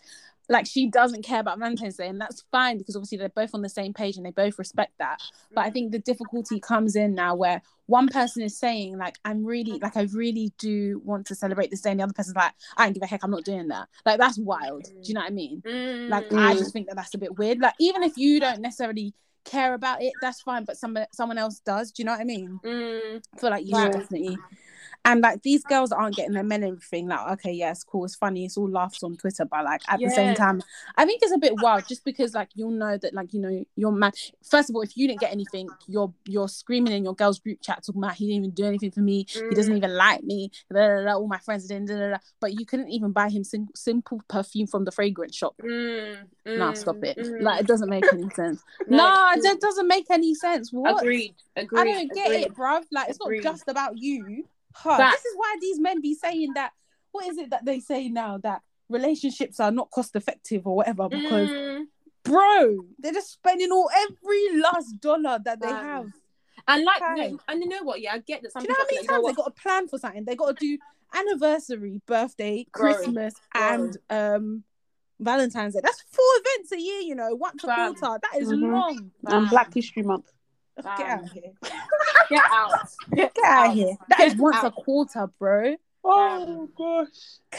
Like 0.49 0.65
she 0.65 0.89
doesn't 0.89 1.23
care 1.23 1.39
about 1.39 1.59
Valentine's 1.59 1.97
Day, 1.97 2.07
and 2.07 2.19
that's 2.19 2.43
fine 2.51 2.77
because 2.77 2.95
obviously 2.95 3.17
they're 3.17 3.29
both 3.29 3.51
on 3.53 3.61
the 3.61 3.69
same 3.69 3.93
page 3.93 4.17
and 4.17 4.25
they 4.25 4.31
both 4.31 4.59
respect 4.59 4.93
that. 4.99 5.21
But 5.53 5.65
I 5.65 5.69
think 5.69 5.91
the 5.91 5.99
difficulty 5.99 6.59
comes 6.59 6.95
in 6.95 7.15
now 7.15 7.35
where 7.35 7.61
one 7.85 8.07
person 8.07 8.41
is 8.43 8.57
saying 8.57 8.97
like 8.97 9.17
I'm 9.25 9.45
really 9.45 9.79
like 9.79 9.97
I 9.97 10.03
really 10.13 10.51
do 10.57 11.01
want 11.03 11.27
to 11.27 11.35
celebrate 11.35 11.71
this 11.71 11.81
day, 11.81 11.91
and 11.91 11.99
the 11.99 12.03
other 12.03 12.13
person's 12.13 12.35
like 12.35 12.53
I 12.77 12.85
don't 12.85 12.93
give 12.93 13.03
a 13.03 13.07
heck, 13.07 13.23
I'm 13.23 13.31
not 13.31 13.45
doing 13.45 13.67
that. 13.69 13.87
Like 14.05 14.19
that's 14.19 14.37
wild. 14.37 14.83
Do 14.83 14.91
you 15.03 15.13
know 15.13 15.21
what 15.21 15.31
I 15.31 15.33
mean? 15.33 15.61
Mm. 15.65 16.09
Like 16.09 16.31
I 16.33 16.53
just 16.55 16.73
think 16.73 16.87
that 16.87 16.95
that's 16.95 17.13
a 17.13 17.17
bit 17.17 17.37
weird. 17.37 17.59
Like 17.59 17.75
even 17.79 18.03
if 18.03 18.17
you 18.17 18.39
don't 18.39 18.61
necessarily 18.61 19.13
care 19.45 19.73
about 19.73 20.01
it, 20.01 20.13
that's 20.21 20.41
fine. 20.41 20.63
But 20.65 20.77
someone 20.77 21.05
someone 21.11 21.37
else 21.37 21.59
does. 21.59 21.91
Do 21.91 22.01
you 22.01 22.05
know 22.05 22.13
what 22.13 22.21
I 22.21 22.25
mean? 22.25 22.59
Mm. 22.63 23.21
I 23.35 23.39
feel 23.39 23.49
like 23.49 23.65
you 23.65 23.73
Right. 23.75 23.91
should 23.91 24.01
definitely. 24.01 24.37
And 25.05 25.19
like 25.21 25.41
these 25.41 25.63
girls 25.63 25.91
aren't 25.91 26.15
getting 26.15 26.31
their 26.31 26.43
men 26.43 26.63
and 26.63 26.71
everything. 26.73 27.07
Like, 27.09 27.31
okay, 27.33 27.51
yeah, 27.51 27.71
it's 27.71 27.83
cool, 27.83 28.05
it's 28.05 28.15
funny, 28.15 28.45
it's 28.45 28.55
all 28.57 28.69
laughs 28.69 29.03
on 29.03 29.17
Twitter, 29.17 29.43
but 29.43 29.65
like 29.65 29.81
at 29.89 29.99
the 29.99 30.09
same 30.09 30.33
time, 30.33 30.61
I 30.95 31.05
think 31.05 31.21
it's 31.21 31.33
a 31.33 31.37
bit 31.37 31.59
wild 31.61 31.85
just 31.87 32.05
because 32.05 32.33
like 32.33 32.49
you'll 32.55 32.71
know 32.71 32.97
that 32.97 33.13
like 33.13 33.33
you 33.33 33.41
know 33.41 33.65
your 33.75 33.91
man. 33.91 34.13
First 34.49 34.69
of 34.69 34.75
all, 34.77 34.81
if 34.81 34.95
you 34.95 35.07
didn't 35.07 35.19
get 35.19 35.33
anything, 35.33 35.67
you're 35.87 36.13
you're 36.25 36.47
screaming 36.47 36.93
in 36.93 37.03
your 37.03 37.15
girls 37.15 37.39
group 37.39 37.59
chat 37.61 37.83
talking 37.85 38.01
about 38.01 38.15
he 38.15 38.27
didn't 38.27 38.37
even 38.45 38.51
do 38.51 38.65
anything 38.65 38.91
for 38.91 39.01
me, 39.01 39.25
he 39.27 39.49
doesn't 39.55 39.75
even 39.75 39.93
like 39.93 40.23
me, 40.23 40.51
da, 40.73 40.79
da, 40.79 41.03
da, 41.03 41.13
all 41.15 41.27
my 41.27 41.39
friends 41.39 41.67
didn't, 41.67 42.19
but 42.39 42.53
you 42.57 42.65
couldn't 42.65 42.89
even 42.89 43.11
buy 43.11 43.27
him 43.29 43.43
sim- 43.43 43.67
simple 43.75 44.21
perfume 44.29 44.67
from 44.67 44.85
the 44.85 44.91
fragrance 44.91 45.35
shop. 45.35 45.55
Mm. 45.61 46.17
Nah, 46.45 46.71
Mm. 46.71 46.77
stop 46.77 47.03
it. 47.03 47.17
Mm. 47.17 47.41
Like 47.41 47.59
it 47.61 47.67
doesn't 47.67 47.89
make 47.89 48.05
any 48.13 48.29
sense. 48.29 48.63
No, 48.87 48.97
no, 49.35 49.41
that 49.41 49.59
doesn't 49.59 49.87
make 49.87 50.05
any 50.09 50.33
sense. 50.33 50.71
What? 50.71 51.01
Agreed. 51.01 51.35
Agreed. 51.57 51.79
I 51.79 51.83
don't 51.83 52.13
get 52.13 52.27
agreed. 52.27 52.45
it, 52.45 52.53
bruv. 52.53 52.83
Like 52.91 53.09
it's 53.09 53.19
Agreed. 53.21 53.43
not 53.43 53.53
just 53.53 53.67
about 53.67 53.97
you. 53.97 54.45
Huh. 54.75 54.97
Facts. 54.97 55.15
This 55.21 55.25
is 55.31 55.37
why 55.37 55.55
these 55.61 55.79
men 55.79 56.01
be 56.01 56.13
saying 56.15 56.53
that. 56.55 56.71
What 57.11 57.27
is 57.27 57.37
it 57.37 57.51
that 57.51 57.63
they 57.63 57.79
say 57.79 58.09
now 58.09 58.39
that 58.39 58.61
relationships 58.89 59.59
are 59.59 59.71
not 59.71 59.91
cost 59.91 60.15
effective 60.15 60.65
or 60.65 60.75
whatever? 60.75 61.09
Because 61.09 61.49
Mm. 61.51 61.85
bro, 62.23 62.85
they're 62.99 63.13
just 63.13 63.33
spending 63.33 63.71
all 63.71 63.89
every 63.95 64.59
last 64.59 64.99
dollar 64.99 65.39
that 65.45 65.59
they 65.61 65.67
Fam. 65.67 65.83
have. 65.83 66.11
And 66.67 66.83
like, 66.85 67.01
Okay. 67.01 67.31
no, 67.31 67.39
and 67.47 67.61
you 67.61 67.69
know 67.69 67.83
what? 67.83 68.01
Yeah, 68.01 68.13
I 68.13 68.19
get 68.19 68.41
that. 68.43 68.53
Some 68.53 68.63
Do 68.63 68.69
you 68.69 68.73
know 68.73 68.79
how 68.79 68.85
many 68.85 68.97
feel 68.99 69.07
times 69.13 69.23
like, 69.25 69.35
they 69.35 69.41
got 69.41 69.55
to 69.55 69.61
plan 69.61 69.87
for 69.87 69.97
something? 69.99 70.23
They 70.25 70.35
got 70.35 70.57
to 70.57 70.65
do 70.65 70.77
anniversary, 71.13 72.01
birthday, 72.05 72.65
Bro, 72.73 72.93
Christmas, 72.93 73.33
bro. 73.53 73.61
and 73.63 73.97
um 74.09 74.63
Valentine's 75.19 75.73
Day. 75.75 75.81
That's 75.83 76.01
four 76.11 76.25
events 76.39 76.71
a 76.71 76.79
year, 76.79 77.01
you 77.01 77.15
know, 77.15 77.35
once 77.35 77.63
a 77.63 77.67
Fam. 77.67 77.93
quarter. 77.95 78.19
That 78.21 78.41
is 78.41 78.51
Mhm. 78.51 78.71
long. 78.71 79.11
And 79.25 79.49
Black 79.49 79.73
History 79.73 80.03
Month. 80.03 80.31
Get 80.75 80.97
Fam. 80.97 81.19
out 81.19 81.23
of 81.23 81.31
here. 81.31 81.51
Get 82.29 82.43
out. 82.51 82.71
Get, 83.13 83.35
Get 83.35 83.45
out 83.45 83.69
of 83.69 83.73
here. 83.75 83.95
That 84.09 84.19
is 84.21 84.33
Get 84.33 84.41
once 84.41 84.55
out. 84.57 84.65
a 84.65 84.71
quarter, 84.71 85.29
bro. 85.39 85.75
Oh 86.05 86.69
gosh. 86.77 87.07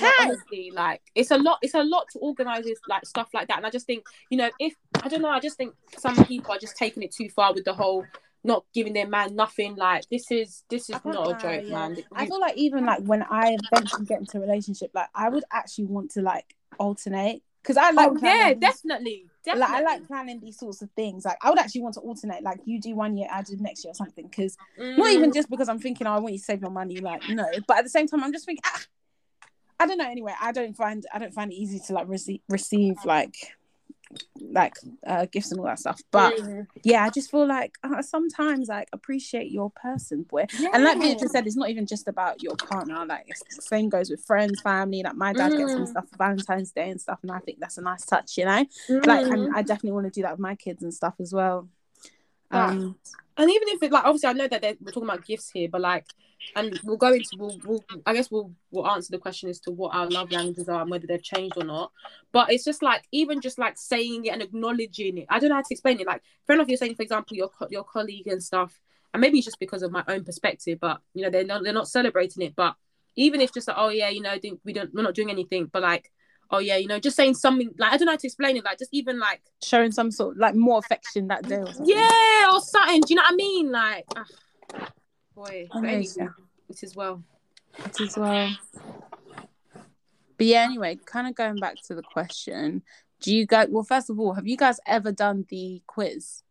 Like, 0.00 0.12
honestly, 0.20 0.70
like 0.74 1.00
it's 1.14 1.30
a 1.30 1.38
lot. 1.38 1.58
It's 1.62 1.74
a 1.74 1.82
lot 1.82 2.06
to 2.12 2.18
organize 2.18 2.64
this, 2.64 2.78
like 2.88 3.06
stuff 3.06 3.28
like 3.32 3.48
that. 3.48 3.58
And 3.58 3.66
I 3.66 3.70
just 3.70 3.86
think, 3.86 4.04
you 4.30 4.36
know, 4.36 4.50
if 4.58 4.74
I 5.02 5.08
don't 5.08 5.22
know, 5.22 5.28
I 5.30 5.40
just 5.40 5.56
think 5.56 5.74
some 5.96 6.24
people 6.26 6.52
are 6.52 6.58
just 6.58 6.76
taking 6.76 7.02
it 7.02 7.12
too 7.12 7.30
far 7.30 7.54
with 7.54 7.64
the 7.64 7.72
whole 7.72 8.04
not 8.44 8.64
giving 8.74 8.92
their 8.92 9.08
man 9.08 9.34
nothing. 9.34 9.76
Like 9.76 10.06
this 10.10 10.30
is 10.30 10.64
this 10.68 10.90
is 10.90 10.96
can't 10.98 11.14
not 11.14 11.30
a 11.30 11.42
joke, 11.42 11.64
yeah. 11.64 11.88
man. 11.88 11.96
I 12.12 12.26
feel 12.26 12.40
like 12.40 12.56
even 12.56 12.84
like 12.84 13.02
when 13.02 13.22
I 13.22 13.56
eventually 13.72 14.04
get 14.04 14.20
into 14.20 14.38
a 14.38 14.40
relationship, 14.40 14.90
like 14.94 15.08
I 15.14 15.30
would 15.30 15.44
actually 15.50 15.86
want 15.86 16.10
to 16.12 16.22
like 16.22 16.54
alternate 16.78 17.42
because 17.62 17.78
I 17.78 17.90
like 17.92 18.10
oh 18.10 18.14
yeah, 18.14 18.54
planning 18.54 18.60
these- 18.60 19.30
definitely, 19.44 19.72
like. 19.74 19.82
I 19.82 19.84
like 19.84 20.06
planning 20.06 20.40
these 20.40 20.58
sorts 20.58 20.82
of 20.82 20.90
things. 20.92 21.24
Like 21.24 21.38
I 21.42 21.50
would 21.50 21.58
actually 21.58 21.82
want 21.82 21.94
to 21.94 22.00
alternate, 22.00 22.42
like 22.42 22.60
you 22.64 22.80
do 22.80 22.94
one 22.94 23.16
year, 23.16 23.28
I 23.32 23.42
do 23.42 23.56
next 23.58 23.84
year 23.84 23.92
or 23.92 23.94
something. 23.94 24.26
Because 24.26 24.56
not 24.78 25.12
even 25.12 25.30
Mm. 25.30 25.34
just 25.34 25.50
because 25.50 25.68
I'm 25.68 25.78
thinking, 25.78 26.06
oh, 26.06 26.12
I 26.12 26.18
want 26.18 26.32
you 26.32 26.38
to 26.38 26.44
save 26.44 26.60
your 26.60 26.70
money, 26.70 27.00
like 27.00 27.28
no. 27.28 27.46
But 27.66 27.78
at 27.78 27.84
the 27.84 27.90
same 27.90 28.06
time, 28.06 28.24
I'm 28.24 28.32
just 28.32 28.46
thinking, 28.46 28.62
ah, 28.66 28.82
I 29.80 29.86
don't 29.86 29.98
know. 29.98 30.08
Anyway, 30.08 30.32
I 30.40 30.52
don't 30.52 30.76
find 30.76 31.04
I 31.12 31.18
don't 31.18 31.34
find 31.34 31.52
it 31.52 31.56
easy 31.56 31.80
to 31.86 31.92
like 31.92 32.08
receive 32.08 32.40
receive 32.48 32.96
like 33.04 33.34
like 34.40 34.74
uh 35.06 35.26
gifts 35.26 35.50
and 35.50 35.60
all 35.60 35.66
that 35.66 35.78
stuff. 35.78 36.00
But 36.10 36.34
Mm. 36.34 36.66
yeah, 36.82 37.04
I 37.04 37.10
just 37.10 37.30
feel 37.30 37.46
like 37.46 37.74
uh, 37.82 38.02
sometimes 38.02 38.68
like 38.68 38.88
appreciate 38.92 39.50
your 39.50 39.70
person, 39.70 40.22
boy. 40.24 40.46
And 40.72 40.84
like 40.84 40.96
Yeah. 40.98 41.02
Beatrice 41.02 41.32
said, 41.32 41.46
it's 41.46 41.56
not 41.56 41.70
even 41.70 41.86
just 41.86 42.08
about 42.08 42.42
your 42.42 42.56
partner. 42.56 43.04
Like 43.06 43.24
it's 43.28 43.42
the 43.56 43.62
same 43.62 43.88
goes 43.88 44.10
with 44.10 44.24
friends, 44.24 44.60
family. 44.60 45.02
Like 45.02 45.14
my 45.16 45.32
dad 45.32 45.56
gets 45.56 45.74
some 45.74 45.84
Mm. 45.84 45.88
stuff 45.88 46.08
for 46.10 46.16
Valentine's 46.16 46.72
Day 46.72 46.90
and 46.90 47.00
stuff, 47.00 47.18
and 47.22 47.30
I 47.32 47.38
think 47.40 47.58
that's 47.60 47.78
a 47.78 47.82
nice 47.82 48.04
touch, 48.04 48.36
you 48.36 48.44
know. 48.44 48.64
Like, 48.88 49.24
Mm. 49.26 49.32
and 49.32 49.48
I 49.54 49.62
definitely 49.62 49.92
want 49.92 50.06
to 50.06 50.10
do 50.10 50.22
that 50.22 50.32
with 50.32 50.40
my 50.40 50.54
kids 50.56 50.82
and 50.82 50.92
stuff 50.92 51.14
as 51.20 51.32
well. 51.32 51.68
Um, 52.50 52.96
and 53.36 53.50
even 53.50 53.68
if 53.68 53.82
it 53.82 53.90
like 53.90 54.04
obviously 54.04 54.28
I 54.28 54.32
know 54.32 54.48
that 54.48 54.62
we're 54.80 54.92
talking 54.92 55.08
about 55.08 55.24
gifts 55.24 55.50
here, 55.50 55.68
but 55.68 55.80
like, 55.80 56.06
and 56.54 56.78
we'll 56.84 56.96
go 56.96 57.12
into 57.12 57.30
we'll, 57.36 57.58
we'll 57.64 57.84
I 58.06 58.14
guess 58.14 58.30
we'll 58.30 58.52
we'll 58.70 58.86
answer 58.86 59.10
the 59.10 59.18
question 59.18 59.48
as 59.50 59.58
to 59.60 59.72
what 59.72 59.94
our 59.94 60.08
love 60.08 60.30
languages 60.30 60.68
are 60.68 60.82
and 60.82 60.90
whether 60.90 61.06
they've 61.06 61.22
changed 61.22 61.56
or 61.56 61.64
not. 61.64 61.90
But 62.32 62.52
it's 62.52 62.64
just 62.64 62.82
like 62.82 63.02
even 63.10 63.40
just 63.40 63.58
like 63.58 63.76
saying 63.76 64.26
it 64.26 64.30
and 64.30 64.42
acknowledging 64.42 65.18
it. 65.18 65.26
I 65.28 65.40
don't 65.40 65.48
know 65.48 65.56
how 65.56 65.62
to 65.62 65.72
explain 65.72 66.00
it. 66.00 66.06
Like, 66.06 66.22
fair 66.46 66.54
enough, 66.54 66.68
you're 66.68 66.76
saying 66.76 66.94
for 66.94 67.02
example 67.02 67.36
your 67.36 67.48
co- 67.48 67.68
your 67.70 67.84
colleague 67.84 68.28
and 68.28 68.42
stuff, 68.42 68.78
and 69.12 69.20
maybe 69.20 69.38
it's 69.38 69.46
just 69.46 69.58
because 69.58 69.82
of 69.82 69.90
my 69.90 70.04
own 70.06 70.24
perspective, 70.24 70.78
but 70.80 71.00
you 71.14 71.22
know 71.22 71.30
they're 71.30 71.44
not 71.44 71.64
they're 71.64 71.72
not 71.72 71.88
celebrating 71.88 72.44
it. 72.44 72.54
But 72.54 72.76
even 73.16 73.40
if 73.40 73.52
just 73.52 73.66
like 73.66 73.76
oh 73.78 73.88
yeah, 73.88 74.10
you 74.10 74.20
know, 74.20 74.38
think 74.38 74.60
we 74.64 74.72
don't 74.72 74.94
we're 74.94 75.02
not 75.02 75.14
doing 75.14 75.30
anything, 75.30 75.66
but 75.72 75.82
like 75.82 76.12
oh 76.54 76.58
yeah, 76.58 76.76
you 76.76 76.86
know, 76.86 77.00
just 77.00 77.16
saying 77.16 77.34
something 77.34 77.70
like 77.78 77.92
I 77.92 77.96
don't 77.96 78.06
know 78.06 78.12
how 78.12 78.16
to 78.16 78.26
explain 78.26 78.56
it. 78.56 78.64
Like 78.64 78.78
just 78.78 78.94
even 78.94 79.18
like 79.18 79.42
showing 79.62 79.92
some 79.92 80.10
sort 80.10 80.38
like 80.38 80.54
more 80.54 80.78
affection 80.78 81.28
that 81.28 81.42
day. 81.42 81.56
Or 81.56 81.68
yeah, 81.84 82.48
or 82.52 82.60
something. 82.60 83.00
Do 83.00 83.06
you 83.08 83.16
know 83.16 83.22
what 83.22 83.32
I 83.32 83.36
mean? 83.36 83.72
Like, 83.72 84.04
ah, 84.16 84.90
boy, 85.34 85.68
anyway, 85.74 86.06
it 86.68 86.82
is 86.82 86.94
well. 86.94 87.22
It 87.84 88.00
is 88.00 88.16
well. 88.16 88.56
But 90.36 90.46
yeah, 90.46 90.62
anyway, 90.62 90.98
kind 91.04 91.26
of 91.26 91.34
going 91.34 91.56
back 91.56 91.76
to 91.86 91.94
the 91.94 92.02
question, 92.02 92.82
do 93.20 93.34
you 93.34 93.46
guys? 93.46 93.68
Well, 93.70 93.84
first 93.84 94.10
of 94.10 94.20
all, 94.20 94.34
have 94.34 94.46
you 94.46 94.56
guys 94.56 94.78
ever 94.86 95.10
done 95.10 95.44
the 95.48 95.82
quiz, 95.86 96.43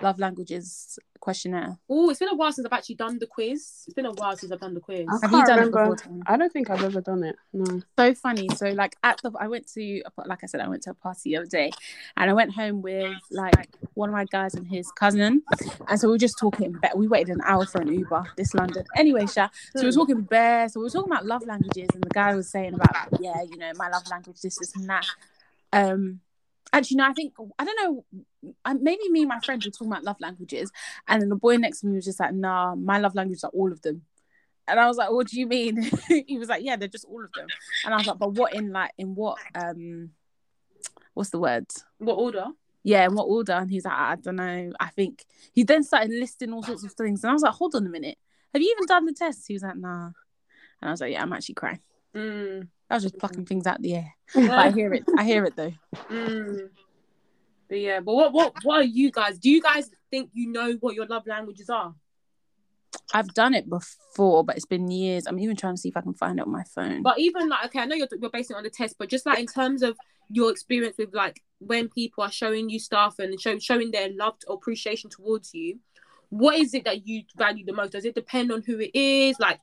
love 0.00 0.18
languages 0.18 0.98
questionnaire? 1.20 1.78
Oh, 1.88 2.10
it's 2.10 2.18
been 2.18 2.28
a 2.28 2.34
while 2.34 2.52
since 2.52 2.66
I've 2.66 2.72
actually 2.72 2.96
done 2.96 3.18
the 3.18 3.26
quiz. 3.26 3.84
It's 3.86 3.94
been 3.94 4.06
a 4.06 4.12
while 4.12 4.36
since 4.36 4.52
I've 4.52 4.60
done 4.60 4.74
the 4.74 4.80
quiz. 4.80 5.06
I 5.08 5.18
Have 5.26 5.32
you 5.32 5.46
done 5.46 5.58
remember. 5.58 5.78
it 5.78 5.82
before? 5.82 5.96
Tanya? 5.96 6.22
I 6.26 6.36
don't 6.36 6.52
think 6.52 6.70
I've 6.70 6.84
ever 6.84 7.00
done 7.00 7.24
it. 7.24 7.36
No. 7.52 7.80
so 7.98 8.14
funny. 8.14 8.48
So 8.56 8.68
like 8.70 8.96
at 9.02 9.20
the 9.22 9.32
I 9.40 9.48
went 9.48 9.66
to 9.74 10.02
like 10.26 10.40
I 10.42 10.46
said 10.46 10.60
I 10.60 10.68
went 10.68 10.82
to 10.82 10.90
a 10.90 10.94
party 10.94 11.30
the 11.30 11.36
other 11.38 11.46
day, 11.46 11.70
and 12.16 12.30
I 12.30 12.34
went 12.34 12.52
home 12.54 12.82
with 12.82 13.16
like 13.30 13.68
one 13.94 14.08
of 14.10 14.14
my 14.14 14.24
guys 14.26 14.54
and 14.54 14.66
his 14.66 14.90
cousin, 14.92 15.42
and 15.88 15.98
so 15.98 16.08
we 16.08 16.12
were 16.12 16.18
just 16.18 16.38
talking. 16.38 16.76
But 16.82 16.96
we 16.98 17.08
waited 17.08 17.34
an 17.34 17.40
hour 17.44 17.64
for 17.64 17.80
an 17.80 17.92
Uber. 17.92 18.24
This 18.36 18.52
London. 18.54 18.84
Anyway, 18.96 19.26
Sha. 19.26 19.48
So 19.76 19.82
we 19.82 19.86
were 19.86 19.92
talking 19.92 20.22
bare. 20.22 20.68
So 20.68 20.80
we 20.80 20.84
were 20.84 20.90
talking 20.90 21.10
about 21.12 21.24
love 21.26 21.46
languages, 21.46 21.88
and 21.94 22.02
the 22.02 22.10
guy 22.10 22.34
was 22.34 22.48
saying 22.50 22.74
about 22.74 23.08
yeah, 23.20 23.40
you 23.42 23.56
know, 23.56 23.72
my 23.76 23.88
love 23.88 24.06
language, 24.10 24.40
this, 24.42 24.58
this, 24.58 24.74
and 24.76 24.88
that. 24.90 25.06
Um, 25.72 26.20
actually, 26.72 26.98
no, 26.98 27.06
I 27.08 27.12
think 27.12 27.34
I 27.58 27.64
don't 27.64 27.82
know. 27.82 28.04
I- 28.64 28.74
Maybe 28.74 29.08
me 29.10 29.20
and 29.20 29.28
my 29.28 29.40
friends 29.40 29.64
were 29.64 29.70
talking 29.70 29.88
about 29.92 30.04
love 30.04 30.20
languages, 30.20 30.70
and 31.08 31.20
then 31.22 31.28
the 31.28 31.36
boy 31.36 31.56
next 31.56 31.80
to 31.80 31.86
me 31.86 31.96
was 31.96 32.04
just 32.04 32.20
like, 32.20 32.32
"Nah, 32.34 32.74
my 32.74 32.98
love 32.98 33.14
languages 33.14 33.44
are 33.44 33.50
all 33.50 33.70
of 33.72 33.82
them." 33.82 34.02
And 34.66 34.80
I 34.80 34.86
was 34.86 34.96
like, 34.96 35.10
"What 35.10 35.28
do 35.28 35.38
you 35.38 35.46
mean?" 35.46 35.82
he 36.26 36.38
was 36.38 36.48
like, 36.48 36.64
"Yeah, 36.64 36.76
they're 36.76 36.88
just 36.88 37.04
all 37.04 37.24
of 37.24 37.32
them." 37.32 37.46
And 37.84 37.94
I 37.94 37.98
was 37.98 38.06
like, 38.06 38.18
"But 38.18 38.32
what 38.32 38.54
in 38.54 38.72
like 38.72 38.92
in 38.98 39.14
what 39.14 39.38
um, 39.54 40.10
what's 41.14 41.30
the 41.30 41.38
word?" 41.38 41.66
What 41.98 42.14
order? 42.14 42.46
yeah, 42.86 43.06
in 43.06 43.14
what 43.14 43.24
order? 43.24 43.54
And 43.54 43.70
he's 43.70 43.86
like, 43.86 43.94
I 43.94 44.16
don't 44.16 44.36
know. 44.36 44.70
I 44.78 44.88
think 44.90 45.24
he 45.54 45.62
then 45.64 45.82
started 45.82 46.10
listing 46.10 46.52
all 46.52 46.62
sorts 46.62 46.84
of 46.84 46.92
things. 46.92 47.24
And 47.24 47.30
I 47.30 47.32
was 47.32 47.42
like, 47.42 47.54
hold 47.54 47.74
on 47.74 47.86
a 47.86 47.88
minute. 47.88 48.18
Have 48.52 48.60
you 48.60 48.70
even 48.76 48.86
done 48.86 49.06
the 49.06 49.14
test? 49.14 49.46
He 49.48 49.54
was 49.54 49.62
like, 49.62 49.76
nah. 49.76 50.10
And 50.82 50.88
I 50.88 50.90
was 50.90 51.00
like, 51.00 51.12
yeah, 51.12 51.22
I'm 51.22 51.32
actually 51.32 51.54
crying. 51.54 51.80
Mm. 52.14 52.68
I 52.90 52.94
was 52.94 53.02
just 53.02 53.18
plucking 53.18 53.46
things 53.46 53.66
out 53.66 53.80
the 53.80 53.94
air. 53.94 54.14
But 54.34 54.50
I 54.50 54.70
hear 54.70 54.92
it. 54.92 55.04
I 55.16 55.24
hear 55.24 55.46
it 55.46 55.56
though. 55.56 55.72
Mm. 56.10 56.68
But 57.74 57.80
yeah, 57.80 57.98
but 57.98 58.14
what 58.14 58.32
what 58.32 58.54
what 58.62 58.76
are 58.82 58.84
you 58.84 59.10
guys? 59.10 59.36
Do 59.36 59.50
you 59.50 59.60
guys 59.60 59.90
think 60.08 60.30
you 60.32 60.46
know 60.46 60.74
what 60.78 60.94
your 60.94 61.06
love 61.06 61.26
languages 61.26 61.68
are? 61.68 61.92
I've 63.12 63.34
done 63.34 63.52
it 63.52 63.68
before, 63.68 64.44
but 64.44 64.54
it's 64.54 64.64
been 64.64 64.92
years. 64.92 65.26
I'm 65.26 65.40
even 65.40 65.56
trying 65.56 65.74
to 65.74 65.80
see 65.80 65.88
if 65.88 65.96
I 65.96 66.00
can 66.00 66.14
find 66.14 66.38
it 66.38 66.46
on 66.46 66.52
my 66.52 66.62
phone. 66.72 67.02
But 67.02 67.18
even 67.18 67.48
like, 67.48 67.64
okay, 67.64 67.80
I 67.80 67.86
know 67.86 67.96
you're 67.96 68.06
you're 68.20 68.30
basing 68.30 68.54
it 68.54 68.58
on 68.58 68.62
the 68.62 68.70
test, 68.70 68.94
but 68.96 69.08
just 69.08 69.26
like 69.26 69.40
in 69.40 69.46
terms 69.46 69.82
of 69.82 69.96
your 70.30 70.52
experience 70.52 70.98
with 70.98 71.12
like 71.12 71.42
when 71.58 71.88
people 71.88 72.22
are 72.22 72.30
showing 72.30 72.70
you 72.70 72.78
stuff 72.78 73.18
and 73.18 73.40
show, 73.40 73.58
showing 73.58 73.90
their 73.90 74.08
love 74.12 74.36
or 74.46 74.54
appreciation 74.54 75.10
towards 75.10 75.52
you, 75.52 75.80
what 76.28 76.54
is 76.54 76.74
it 76.74 76.84
that 76.84 77.08
you 77.08 77.24
value 77.36 77.64
the 77.66 77.72
most? 77.72 77.90
Does 77.90 78.04
it 78.04 78.14
depend 78.14 78.52
on 78.52 78.62
who 78.62 78.78
it 78.78 78.92
is? 78.94 79.40
Like, 79.40 79.58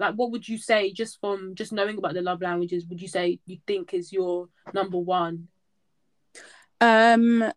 like 0.00 0.16
what 0.16 0.32
would 0.32 0.48
you 0.48 0.58
say 0.58 0.92
just 0.92 1.20
from 1.20 1.54
just 1.54 1.72
knowing 1.72 1.98
about 1.98 2.14
the 2.14 2.22
love 2.22 2.42
languages? 2.42 2.84
Would 2.86 3.00
you 3.00 3.06
say 3.06 3.38
you 3.46 3.58
think 3.64 3.94
is 3.94 4.12
your 4.12 4.48
number 4.74 4.98
one? 4.98 5.46
Um, 6.82 7.52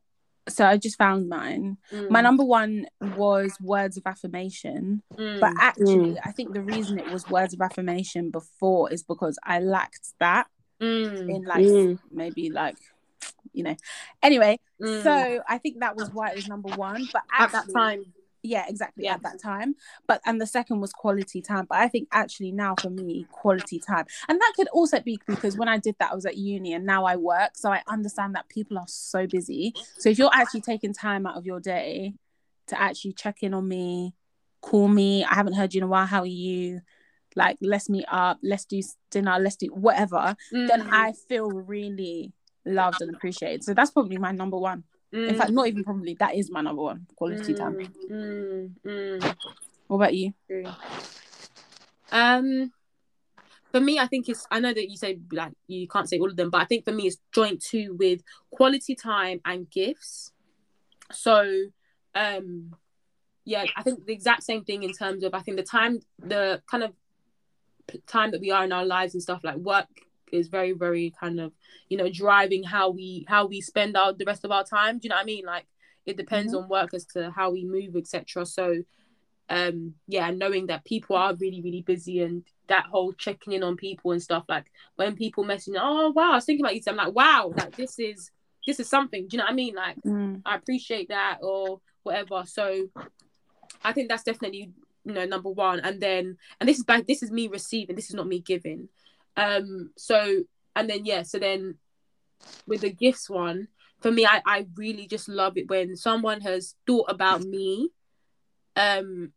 so 0.47 0.63
I 0.65 0.77
just 0.77 0.97
found 0.97 1.27
mine. 1.27 1.77
Mm, 1.91 2.11
My 2.11 2.21
number 2.21 2.43
one 2.43 2.85
was 3.01 3.57
words 3.59 3.97
of 3.97 4.03
affirmation. 4.05 5.01
mm, 5.17 5.39
But 5.39 5.53
actually, 5.59 6.19
I 6.23 6.31
think 6.31 6.53
the 6.53 6.61
reason 6.61 6.99
it 6.99 7.09
was 7.11 7.27
words 7.27 7.53
of 7.53 7.61
affirmation 7.61 8.29
before 8.29 8.91
is 8.93 9.01
because 9.03 9.39
I 9.43 9.59
lacked 9.59 10.13
that 10.19 10.47
mm, 10.79 11.29
in 11.29 11.43
like 11.45 11.65
Mm. 11.65 11.99
maybe 12.11 12.51
like 12.51 12.77
you 13.53 13.63
know. 13.63 13.75
Anyway, 14.21 14.59
mm. 14.81 15.03
so 15.03 15.41
I 15.47 15.57
think 15.57 15.79
that 15.79 15.95
was 15.95 16.09
why 16.11 16.29
it 16.29 16.35
was 16.35 16.47
number 16.47 16.69
one. 16.75 17.09
But 17.11 17.23
at 17.39 17.51
that 17.53 17.65
time, 17.73 18.05
yeah, 18.45 18.65
exactly 18.67 19.05
Yeah. 19.05 19.15
at 19.15 19.23
that 19.23 19.41
time. 19.41 19.75
But 20.07 20.21
and 20.25 20.39
the 20.39 20.47
second 20.47 20.79
was 20.81 20.93
quality 20.93 21.41
time. 21.41 21.65
But 21.67 21.79
I 21.79 21.87
think 21.87 22.07
actually 22.11 22.51
now 22.51 22.75
for 22.75 22.89
me, 22.89 23.25
quality 23.31 23.79
time, 23.79 24.05
and 24.27 24.39
that 24.39 24.53
could 24.55 24.67
also 24.69 24.99
be 24.99 25.19
because 25.27 25.57
when 25.57 25.67
I 25.67 25.77
did 25.77 25.95
that, 25.99 26.11
I 26.11 26.15
was 26.15 26.25
at 26.25 26.37
uni, 26.37 26.73
and 26.73 26.85
now 26.85 27.05
I 27.05 27.15
work, 27.15 27.51
so 27.55 27.71
I 27.71 27.81
understand 27.87 28.35
that 28.35 28.49
people 28.49 28.77
are 28.77 28.87
so 28.87 29.27
busy. 29.27 29.73
So 29.97 30.09
if 30.09 30.17
you're 30.17 30.31
actually 30.33 30.61
taking 30.61 30.93
time 30.93 31.25
out 31.25 31.37
of 31.37 31.45
your 31.45 31.59
day 31.59 32.13
to 32.67 32.79
actually 32.81 33.13
check 33.13 33.43
in 33.43 33.53
on 33.53 33.67
me, 33.67 34.13
call 34.61 34.87
me, 34.87 35.23
I 35.23 35.35
haven't 35.35 35.53
heard 35.53 35.73
you 35.73 35.79
in 35.79 35.83
a 35.83 35.87
while. 35.87 36.05
How 36.05 36.21
are 36.21 36.25
you? 36.25 36.81
Like, 37.35 37.57
let's 37.61 37.89
meet 37.89 38.05
up. 38.09 38.39
Let's 38.41 38.65
do 38.65 38.81
dinner. 39.11 39.37
Let's 39.39 39.57
do 39.57 39.67
whatever. 39.67 40.35
Then 40.51 40.81
Mm, 40.81 40.89
I 40.91 41.13
feel 41.27 41.51
really 41.51 42.31
loved 42.65 43.01
and 43.01 43.13
appreciated. 43.13 43.63
So 43.63 43.73
that's 43.73 43.91
probably 43.91 44.17
my 44.17 44.31
number 44.31 44.57
one. 44.57 44.85
In 45.15 45.33
mm, 45.33 45.37
fact, 45.37 45.51
not 45.51 45.67
even 45.67 45.83
probably. 45.83 46.13
That 46.19 46.35
is 46.35 46.51
my 46.51 46.59
number 46.59 46.81
one 46.81 47.07
quality 47.15 47.53
time. 47.53 47.77
mm, 48.09 48.11
mm, 48.11 48.71
mm. 48.85 49.35
What 49.87 49.95
about 49.97 50.13
you? 50.13 50.33
Um, 52.11 52.73
for 53.71 53.79
me, 53.79 53.97
I 53.97 54.07
think 54.07 54.27
it's. 54.27 54.45
I 54.51 54.59
know 54.59 54.73
that 54.73 54.89
you 54.89 54.97
say 54.97 55.19
like 55.31 55.53
you 55.67 55.87
can't 55.87 56.09
say 56.09 56.19
all 56.19 56.29
of 56.29 56.35
them, 56.35 56.49
but 56.49 56.61
I 56.61 56.65
think 56.65 56.83
for 56.83 56.91
me 56.91 57.07
it's 57.07 57.17
joint 57.33 57.63
two 57.63 57.95
with 57.97 58.23
quality 58.51 58.93
time 58.93 59.39
and 59.45 59.69
gifts. 59.71 60.33
So, 61.13 61.49
um, 62.13 62.75
yeah, 63.45 63.63
I 63.77 63.83
think 63.83 64.05
the 64.05 64.13
exact 64.13 64.43
same 64.43 64.65
thing 64.65 64.83
in 64.83 64.91
terms 64.91 65.23
of 65.23 65.33
I 65.33 65.39
think 65.39 65.55
the 65.55 65.63
time, 65.63 66.01
the 66.19 66.61
kind 66.69 66.83
of 66.83 66.91
time 68.05 68.31
that 68.31 68.41
we 68.41 68.51
are 68.51 68.65
in 68.65 68.73
our 68.73 68.85
lives 68.85 69.13
and 69.13 69.23
stuff 69.23 69.45
like 69.45 69.55
work 69.55 69.87
is 70.31 70.47
very 70.47 70.71
very 70.71 71.13
kind 71.19 71.39
of 71.39 71.51
you 71.89 71.97
know 71.97 72.09
driving 72.09 72.63
how 72.63 72.89
we 72.89 73.25
how 73.27 73.45
we 73.45 73.61
spend 73.61 73.95
our 73.95 74.13
the 74.13 74.25
rest 74.25 74.45
of 74.45 74.51
our 74.51 74.63
time 74.63 74.97
do 74.97 75.05
you 75.05 75.09
know 75.09 75.15
what 75.15 75.23
i 75.23 75.25
mean 75.25 75.45
like 75.45 75.65
it 76.05 76.17
depends 76.17 76.53
on 76.53 76.69
work 76.69 76.93
as 76.93 77.05
to 77.05 77.31
how 77.31 77.49
we 77.51 77.65
move 77.65 77.95
etc 77.95 78.45
so 78.45 78.83
um 79.49 79.93
yeah 80.07 80.29
knowing 80.31 80.67
that 80.67 80.85
people 80.85 81.15
are 81.15 81.35
really 81.35 81.61
really 81.61 81.81
busy 81.81 82.21
and 82.21 82.43
that 82.67 82.85
whole 82.85 83.13
checking 83.13 83.53
in 83.53 83.63
on 83.63 83.75
people 83.75 84.11
and 84.11 84.21
stuff 84.21 84.43
like 84.49 84.65
when 84.95 85.15
people 85.15 85.43
message 85.43 85.75
oh 85.77 86.11
wow 86.11 86.31
i 86.31 86.35
was 86.35 86.45
thinking 86.45 86.65
about 86.65 86.75
you 86.75 86.81
i'm 86.87 86.95
like 86.95 87.13
wow 87.13 87.53
like 87.57 87.75
this 87.75 87.99
is 87.99 88.31
this 88.65 88.79
is 88.79 88.89
something 88.89 89.27
do 89.27 89.35
you 89.35 89.37
know 89.37 89.45
what 89.45 89.51
i 89.51 89.55
mean 89.55 89.75
like 89.75 89.95
Mm. 90.35 90.41
I 90.45 90.55
appreciate 90.55 91.09
that 91.09 91.39
or 91.41 91.81
whatever. 92.03 92.43
So 92.45 92.87
I 93.83 93.91
think 93.91 94.09
that's 94.09 94.23
definitely 94.23 94.71
you 95.03 95.13
know 95.13 95.25
number 95.25 95.49
one. 95.49 95.79
And 95.79 96.01
then 96.01 96.37
and 96.59 96.69
this 96.69 96.77
is 96.77 96.83
back 96.83 97.05
this 97.07 97.23
is 97.23 97.31
me 97.31 97.47
receiving, 97.47 97.95
this 97.95 98.09
is 98.09 98.15
not 98.15 98.27
me 98.27 98.39
giving. 98.39 98.89
Um 99.37 99.91
so 99.97 100.43
and 100.75 100.89
then 100.89 101.05
yeah, 101.05 101.23
so 101.23 101.39
then 101.39 101.75
with 102.67 102.81
the 102.81 102.91
gifts 102.91 103.29
one, 103.29 103.67
for 104.01 104.11
me 104.11 104.25
I, 104.25 104.41
I 104.45 104.67
really 104.75 105.07
just 105.07 105.29
love 105.29 105.57
it 105.57 105.69
when 105.69 105.95
someone 105.95 106.41
has 106.41 106.75
thought 106.85 107.09
about 107.09 107.41
me, 107.41 107.89
um 108.75 109.31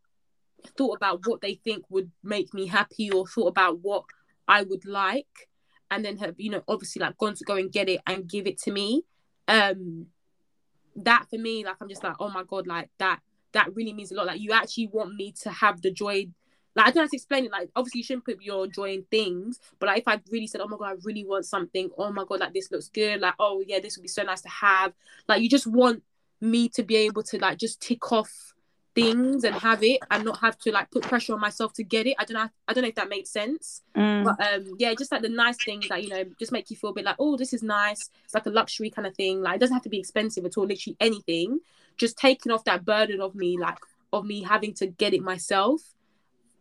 thought 0.77 0.97
about 0.97 1.25
what 1.25 1.41
they 1.41 1.55
think 1.55 1.85
would 1.89 2.11
make 2.23 2.53
me 2.53 2.67
happy 2.67 3.09
or 3.11 3.25
thought 3.25 3.47
about 3.47 3.79
what 3.79 4.03
I 4.47 4.63
would 4.63 4.85
like 4.85 5.47
and 5.91 6.03
then 6.03 6.17
have, 6.17 6.35
you 6.37 6.49
know, 6.49 6.63
obviously 6.67 7.01
like 7.01 7.17
gone 7.17 7.35
to 7.35 7.43
go 7.45 7.55
and 7.55 7.71
get 7.71 7.89
it 7.89 8.01
and 8.05 8.27
give 8.27 8.47
it 8.47 8.57
to 8.63 8.71
me. 8.71 9.03
Um 9.47 10.07
that 10.95 11.25
for 11.29 11.37
me, 11.37 11.63
like 11.65 11.77
I'm 11.81 11.89
just 11.89 12.03
like, 12.03 12.15
oh 12.19 12.29
my 12.29 12.43
god, 12.43 12.67
like 12.67 12.89
that 12.99 13.19
that 13.53 13.73
really 13.75 13.93
means 13.93 14.11
a 14.11 14.15
lot. 14.15 14.27
Like 14.27 14.41
you 14.41 14.51
actually 14.51 14.87
want 14.87 15.15
me 15.15 15.33
to 15.43 15.49
have 15.49 15.81
the 15.81 15.91
joy. 15.91 16.27
Like 16.75 16.87
I 16.87 16.91
don't 16.91 17.03
have 17.03 17.09
to 17.09 17.17
explain 17.17 17.45
it. 17.45 17.51
Like 17.51 17.69
obviously 17.75 17.99
you 17.99 18.03
shouldn't 18.03 18.25
put 18.25 18.41
your 18.41 18.67
joy 18.67 18.93
in 18.93 19.03
things, 19.11 19.59
but 19.79 19.87
like 19.87 19.99
if 19.99 20.07
I 20.07 20.19
really 20.31 20.47
said, 20.47 20.61
oh 20.61 20.67
my 20.67 20.77
god, 20.77 20.91
I 20.91 20.95
really 21.03 21.25
want 21.25 21.45
something. 21.45 21.89
Oh 21.97 22.11
my 22.11 22.23
god, 22.27 22.39
like 22.39 22.53
this 22.53 22.71
looks 22.71 22.89
good. 22.89 23.21
Like 23.21 23.35
oh 23.39 23.63
yeah, 23.65 23.79
this 23.79 23.97
would 23.97 24.03
be 24.03 24.09
so 24.09 24.23
nice 24.23 24.41
to 24.41 24.49
have. 24.49 24.93
Like 25.27 25.41
you 25.41 25.49
just 25.49 25.67
want 25.67 26.03
me 26.41 26.69
to 26.69 26.83
be 26.83 26.95
able 26.95 27.23
to 27.23 27.37
like 27.37 27.57
just 27.57 27.81
tick 27.81 28.11
off 28.11 28.53
things 28.95 29.43
and 29.43 29.55
have 29.55 29.83
it 29.83 29.99
and 30.09 30.25
not 30.25 30.39
have 30.39 30.57
to 30.57 30.71
like 30.71 30.89
put 30.91 31.03
pressure 31.03 31.33
on 31.33 31.39
myself 31.39 31.73
to 31.73 31.83
get 31.83 32.07
it. 32.07 32.15
I 32.19 32.25
don't 32.25 32.35
know. 32.35 32.49
I 32.67 32.73
don't 32.73 32.83
know 32.83 32.89
if 32.89 32.95
that 32.95 33.09
makes 33.09 33.29
sense. 33.29 33.81
Mm. 33.95 34.23
But 34.23 34.53
um, 34.53 34.75
yeah, 34.77 34.93
just 34.93 35.11
like 35.11 35.21
the 35.21 35.29
nice 35.29 35.57
things 35.63 35.87
that 35.89 36.03
you 36.03 36.09
know, 36.09 36.23
just 36.39 36.51
make 36.51 36.69
you 36.69 36.75
feel 36.75 36.91
a 36.91 36.93
bit 36.93 37.05
like, 37.05 37.15
oh, 37.19 37.37
this 37.37 37.53
is 37.53 37.63
nice. 37.63 38.09
It's 38.25 38.33
like 38.33 38.45
a 38.45 38.51
luxury 38.51 38.89
kind 38.89 39.07
of 39.07 39.15
thing. 39.15 39.41
Like 39.41 39.55
it 39.55 39.59
doesn't 39.59 39.75
have 39.75 39.83
to 39.83 39.89
be 39.89 39.99
expensive 39.99 40.45
at 40.45 40.57
all. 40.57 40.65
Literally 40.65 40.97
anything. 40.99 41.59
Just 41.97 42.17
taking 42.17 42.51
off 42.51 42.63
that 42.65 42.85
burden 42.85 43.21
of 43.21 43.35
me, 43.35 43.57
like 43.57 43.77
of 44.13 44.25
me 44.25 44.43
having 44.43 44.73
to 44.75 44.87
get 44.87 45.13
it 45.13 45.21
myself. 45.21 45.81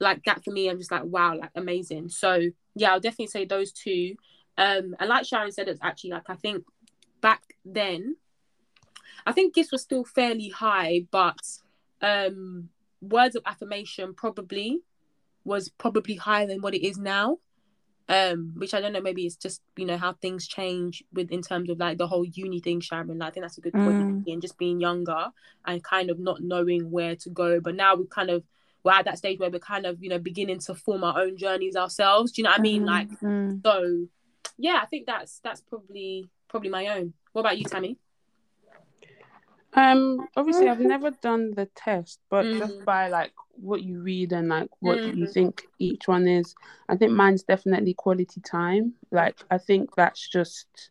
Like 0.01 0.24
that 0.24 0.44
for 0.44 0.51
me, 0.51 0.68
I'm 0.68 0.78
just 0.78 0.92
like, 0.92 1.05
wow, 1.05 1.36
like 1.36 1.51
amazing. 1.55 2.09
So 2.09 2.40
yeah, 2.74 2.92
I'll 2.92 3.01
definitely 3.01 3.28
say 3.28 3.44
those 3.44 3.72
two. 3.72 4.14
Um, 4.57 4.94
and 4.99 5.09
like 5.09 5.26
Sharon 5.26 5.53
said, 5.53 5.68
it's 5.68 5.80
actually 5.82 6.11
like 6.11 6.28
I 6.28 6.34
think 6.34 6.64
back 7.20 7.42
then, 7.64 8.16
I 9.26 9.32
think 9.32 9.55
gifts 9.55 9.72
were 9.72 9.78
still 9.78 10.05
fairly 10.05 10.49
high, 10.49 11.07
but 11.11 11.40
um, 12.01 12.68
words 13.01 13.36
of 13.36 13.42
affirmation 13.46 14.14
probably 14.14 14.80
was 15.44 15.68
probably 15.68 16.14
higher 16.14 16.46
than 16.46 16.61
what 16.61 16.74
it 16.74 16.86
is 16.86 16.99
now 16.99 17.38
um 18.11 18.53
which 18.57 18.72
i 18.72 18.80
don't 18.80 18.92
know 18.92 19.01
maybe 19.01 19.26
it's 19.26 19.36
just 19.36 19.61
you 19.76 19.84
know 19.84 19.96
how 19.96 20.12
things 20.14 20.49
change 20.49 21.05
with 21.12 21.30
in 21.30 21.42
terms 21.42 21.68
of 21.68 21.78
like 21.78 21.99
the 21.99 22.07
whole 22.07 22.24
uni 22.24 22.59
thing 22.59 22.80
sharon 22.80 23.18
like, 23.18 23.28
i 23.28 23.30
think 23.30 23.44
that's 23.44 23.59
a 23.59 23.61
good 23.61 23.74
point 23.74 23.99
Mm. 23.99 24.32
and 24.32 24.42
just 24.42 24.57
being 24.59 24.80
younger 24.80 25.26
and 25.66 25.82
kind 25.84 26.11
of 26.11 26.18
not 26.18 26.42
knowing 26.42 26.90
where 26.90 27.16
to 27.16 27.30
go 27.30 27.61
but 27.61 27.74
now 27.74 27.94
we 27.94 28.07
kind 28.07 28.30
of 28.30 28.42
we're 28.85 28.93
at 28.93 29.05
that 29.05 29.18
stage 29.18 29.39
where 29.39 29.51
we're 29.51 29.59
kind 29.59 29.87
of 29.87 30.03
you 30.03 30.09
know 30.09 30.18
beginning 30.18 30.59
to 30.59 30.74
form 30.74 31.05
our 31.05 31.20
own 31.20 31.37
journeys 31.37 31.76
ourselves 31.76 32.33
do 32.33 32.41
you 32.41 32.45
know 32.45 32.51
what 32.51 32.61
i 32.61 32.62
mean 32.62 32.85
like 32.85 33.09
mm. 33.22 33.61
so 33.64 34.07
yeah 34.57 34.81
i 34.83 34.87
think 34.87 35.07
that's 35.07 35.41
that's 35.41 35.61
probably 35.62 36.29
probably 36.49 36.70
my 36.70 36.87
own 36.89 37.12
what 37.33 37.41
about 37.41 37.59
you 37.59 37.64
tammy 37.64 37.97
Um, 39.74 40.26
obviously, 40.35 40.66
I've 40.68 40.81
never 40.81 41.11
done 41.11 41.53
the 41.55 41.66
test, 41.76 42.20
but 42.31 42.45
just 42.57 42.79
Mm. 42.79 42.85
by 42.87 43.09
like 43.09 43.33
what 43.53 43.83
you 43.83 44.01
read 44.01 44.33
and 44.33 44.49
like 44.49 44.70
what 44.81 45.05
you 45.14 45.26
Mm. 45.26 45.33
think 45.33 45.62
each 45.79 46.09
one 46.09 46.26
is, 46.26 46.55
I 46.89 46.97
think 46.97 47.12
mine's 47.12 47.43
definitely 47.43 47.93
quality 47.95 48.41
time. 48.41 48.95
Like, 49.12 49.37
I 49.51 49.59
think 49.59 49.95
that's 49.95 50.26
just, 50.26 50.91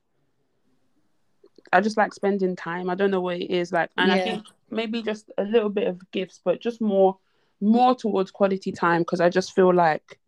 I 1.73 1.81
just 1.81 1.97
like 1.97 2.13
spending 2.13 2.55
time. 2.55 2.89
I 2.89 2.95
don't 2.95 3.11
know 3.11 3.19
what 3.19 3.37
it 3.37 3.49
is 3.49 3.71
like, 3.73 3.89
and 3.97 4.11
I 4.11 4.19
think 4.19 4.45
maybe 4.69 5.01
just 5.01 5.31
a 5.39 5.43
little 5.43 5.69
bit 5.69 5.87
of 5.87 5.99
gifts, 6.11 6.39
but 6.45 6.61
just 6.61 6.79
more, 6.79 7.17
more 7.61 7.95
towards 7.95 8.31
quality 8.31 8.71
time 8.71 9.01
because 9.01 9.21
I 9.21 9.29
just 9.29 9.53
feel 9.53 9.73
like. 9.73 10.19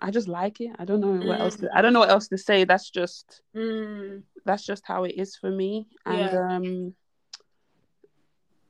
I 0.00 0.12
just 0.12 0.28
like 0.28 0.60
it. 0.60 0.70
I 0.78 0.84
don't 0.84 1.00
know 1.00 1.26
what 1.26 1.40
else. 1.40 1.56
To, 1.56 1.68
I 1.74 1.82
don't 1.82 1.92
know 1.92 1.98
what 1.98 2.10
else 2.10 2.28
to 2.28 2.38
say. 2.38 2.62
That's 2.62 2.88
just 2.88 3.42
mm, 3.56 4.22
that's 4.44 4.64
just 4.64 4.84
how 4.86 5.02
it 5.04 5.14
is 5.16 5.34
for 5.34 5.50
me 5.50 5.88
and 6.06 6.34
um 6.36 6.94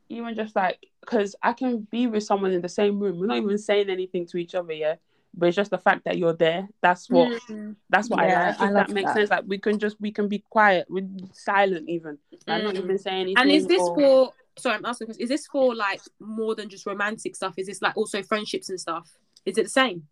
even 0.08 0.34
just 0.34 0.56
like 0.56 0.78
because 1.00 1.36
i 1.42 1.52
can 1.52 1.86
be 1.90 2.06
with 2.06 2.24
someone 2.24 2.52
in 2.52 2.62
the 2.62 2.68
same 2.68 2.98
room 2.98 3.18
we're 3.18 3.26
not 3.26 3.36
even 3.36 3.58
saying 3.58 3.90
anything 3.90 4.26
to 4.26 4.38
each 4.38 4.54
other 4.54 4.72
yeah 4.72 4.94
but 5.34 5.46
it's 5.46 5.56
just 5.56 5.70
the 5.70 5.78
fact 5.78 6.04
that 6.04 6.16
you're 6.16 6.32
there 6.32 6.66
that's 6.80 7.10
what 7.10 7.30
mm, 7.50 7.76
that's 7.90 8.08
what 8.08 8.20
Yeah, 8.24 8.40
i 8.40 8.46
like 8.46 8.60
I 8.60 8.64
if 8.68 8.72
love 8.72 8.86
that 8.88 8.90
makes 8.94 9.08
that. 9.10 9.16
sense 9.16 9.30
like 9.30 9.44
we 9.46 9.58
can 9.58 9.78
just 9.78 10.00
we 10.00 10.10
can 10.10 10.28
be 10.28 10.42
quiet 10.50 10.86
we're 10.88 11.06
silent 11.32 11.88
even 11.88 12.16
I'm 12.46 12.54
like 12.54 12.64
not 12.64 12.74
mm. 12.74 12.84
even 12.84 12.98
saying 12.98 13.20
anything 13.22 13.42
And 13.42 13.50
is 13.50 13.66
this 13.66 13.82
or- 13.82 13.94
for? 13.94 14.32
Sorry, 14.58 14.76
I'm 14.76 14.84
asking. 14.84 15.10
a. 15.10 15.22
Is 15.22 15.28
this 15.28 15.46
for 15.46 15.74
like 15.74 16.00
more 16.20 16.54
than 16.54 16.68
just 16.68 16.86
romantic 16.86 17.36
stuff? 17.36 17.54
Is 17.56 17.66
this 17.66 17.82
like 17.82 17.96
also 17.96 18.22
friendships 18.22 18.68
and 18.68 18.80
stuff? 18.80 19.10
Is 19.44 19.58
it 19.58 19.64
the 19.64 19.70
same? 19.70 20.04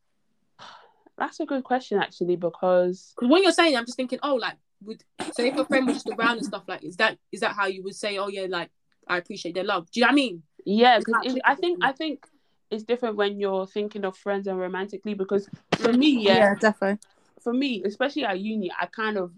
that's 1.19 1.41
a 1.41 1.47
good 1.47 1.65
question 1.65 1.99
actually 1.99 2.37
because 2.37 3.15
Because 3.17 3.31
when 3.31 3.43
you're 3.43 3.53
saying, 3.53 3.73
it, 3.73 3.79
I'm 3.79 3.87
just 3.87 3.97
thinking, 3.97 4.19
oh, 4.23 4.35
like, 4.35 4.57
would 4.83 5.03
so 5.33 5.43
if 5.43 5.55
your 5.55 5.65
friend 5.65 5.87
was 5.87 5.97
just 5.97 6.11
around 6.19 6.37
and 6.37 6.47
stuff, 6.47 6.65
like, 6.69 6.85
is 6.85 6.97
that 6.97 7.19
is 7.33 7.41
that 7.41 7.55
how 7.55 7.67
you 7.67 7.83
would 7.85 7.95
say, 7.95 8.19
oh 8.19 8.29
yeah, 8.29 8.47
like, 8.49 8.71
I 9.09 9.17
appreciate 9.17 9.55
their 9.55 9.65
love? 9.65 9.91
Do 9.91 10.01
you 10.01 10.07
know 10.07 10.09
what 10.09 10.13
I 10.13 10.17
mean? 10.17 10.43
yeah 10.69 10.99
because 10.99 11.15
i 11.45 11.55
think 11.55 11.79
i 11.81 11.93
think 11.93 12.27
it's 12.73 12.83
different 12.83 13.15
when 13.15 13.39
you're 13.39 13.69
thinking 13.69 14.05
of 14.05 14.17
friends 14.17 14.49
and 14.49 14.59
romantically 14.59 15.15
because 15.15 15.49
for 15.77 15.93
me 15.93 16.25
yeah 16.25 16.39
yeah, 16.39 16.55
defo. 16.57 16.99
for 17.47 17.53
me, 17.53 17.81
especially 17.85 18.25
at 18.25 18.41
uni, 18.41 18.73
I 18.73 18.87
kind 18.87 19.17
of, 19.17 19.31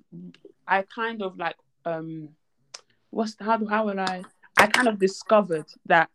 I 0.66 0.80
kind 0.82 1.20
of 1.20 1.36
like, 1.36 1.56
um, 1.84 2.30
what's 3.10 3.36
how 3.38 3.58
do 3.58 3.66
how 3.66 3.84
will 3.84 4.00
I? 4.00 4.22
I 4.58 4.66
kind 4.66 4.88
of 4.88 4.98
discovered 4.98 5.66
that 5.86 6.10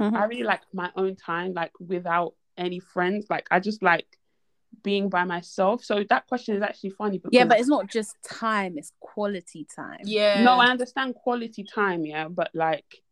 Mhm. 0.00 0.14
I 0.14 0.24
really 0.26 0.42
like 0.42 0.60
my 0.74 0.90
own 0.96 1.16
time, 1.16 1.54
like 1.54 1.72
without 1.80 2.34
any 2.58 2.78
friends. 2.78 3.26
Like 3.30 3.46
I 3.50 3.60
just 3.60 3.82
like 3.82 4.06
being 4.82 5.08
by 5.08 5.24
myself. 5.24 5.82
So 5.82 6.04
that 6.10 6.26
question 6.26 6.54
is 6.56 6.62
actually 6.62 6.90
funny. 6.90 7.18
Because, 7.18 7.30
Yeah, 7.32 7.44
but 7.46 7.58
it's 7.58 7.68
not 7.68 7.88
just 7.88 8.14
time; 8.22 8.76
it's 8.76 8.92
quality 9.00 9.66
time. 9.74 10.00
Yeah. 10.04 10.42
no, 10.42 10.58
I 10.58 10.66
understand 10.66 11.14
quality 11.14 11.64
time, 11.64 12.04
yeah, 12.04 12.28
but 12.28 12.50
like. 12.54 13.02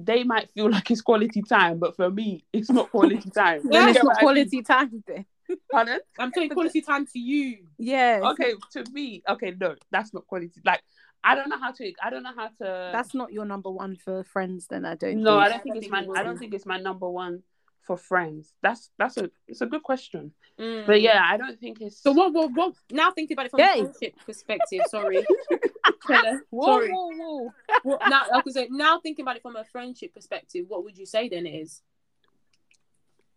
They 0.00 0.22
might 0.22 0.48
feel 0.52 0.70
like 0.76 0.88
it's 0.92 1.00
quality 1.00 1.42
time, 1.42 1.80
but 1.80 1.96
for 1.96 2.08
me, 2.08 2.44
it's 2.52 2.70
not 2.70 2.88
quality 2.90 3.30
time. 3.34 3.62
Then 3.64 3.88
it's 3.88 3.96
not 3.98 4.04
what 4.04 4.16
I 4.18 4.20
mean? 4.20 4.48
quality 4.48 4.62
time. 4.62 5.02
Then. 5.04 5.26
Pardon? 5.72 5.98
I'm 6.18 6.30
saying 6.32 6.50
quality 6.50 6.82
time 6.82 7.04
to 7.06 7.18
you. 7.18 7.66
Yeah. 7.78 8.20
okay 8.30 8.54
to 8.72 8.84
me 8.92 9.22
okay 9.28 9.54
no 9.58 9.74
that's 9.90 10.12
not 10.12 10.26
quality 10.26 10.60
like 10.64 10.82
i 11.24 11.34
don't 11.34 11.48
know 11.48 11.58
how 11.58 11.72
to 11.72 11.92
i 12.02 12.10
don't 12.10 12.22
know 12.22 12.34
how 12.36 12.48
to 12.48 12.90
That's 12.92 13.14
not 13.14 13.32
your 13.32 13.44
number 13.44 13.70
one 13.70 13.96
for 13.96 14.24
friends. 14.24 14.66
Then 14.68 14.84
I 14.84 14.94
don't. 14.94 15.22
no 15.22 15.38
think. 15.38 15.42
i 15.44 15.48
don't 15.48 15.62
think 15.62 15.74
I 15.74 15.78
it's 15.78 15.88
think 15.88 15.92
my 16.08 16.14
it 16.14 16.18
i 16.18 16.22
don't 16.22 16.38
think 16.38 16.54
it's 16.54 16.66
my 16.66 16.78
number 16.78 17.08
one 17.08 17.42
for 17.82 17.96
friends? 17.96 18.52
That's 18.62 18.90
that's 18.98 19.16
a 19.16 19.30
it's 19.46 19.62
a 19.62 19.66
good 19.66 19.82
question. 19.82 20.32
Mm. 20.60 20.86
But 20.86 21.00
yeah, 21.00 21.22
I 21.24 21.38
don't 21.38 21.58
think 21.58 21.80
it's 21.80 22.02
So 22.02 22.12
what? 22.12 22.34
What? 22.34 22.52
What? 22.52 22.74
Now 22.90 23.10
thinking 23.12 23.34
about 23.34 23.46
it 23.46 23.50
from 23.50 23.60
Yay. 23.60 23.66
a 23.66 23.76
friendship 23.84 24.14
perspective. 24.26 24.84
Sorry. 24.86 25.26
Keller, 26.06 26.40
Whoa, 26.50 26.66
sorry. 26.66 26.90
whoa, 26.92 27.08
whoa. 27.16 27.52
What, 27.82 28.08
now, 28.08 28.22
like 28.30 28.44
I 28.46 28.50
said, 28.50 28.68
now 28.70 29.00
thinking 29.00 29.24
about 29.24 29.36
it 29.36 29.42
from 29.42 29.56
a 29.56 29.64
friendship 29.64 30.12
perspective, 30.12 30.66
what 30.68 30.84
would 30.84 30.98
you 30.98 31.06
say 31.06 31.28
then 31.30 31.46
it 31.46 31.50
is? 31.62 31.80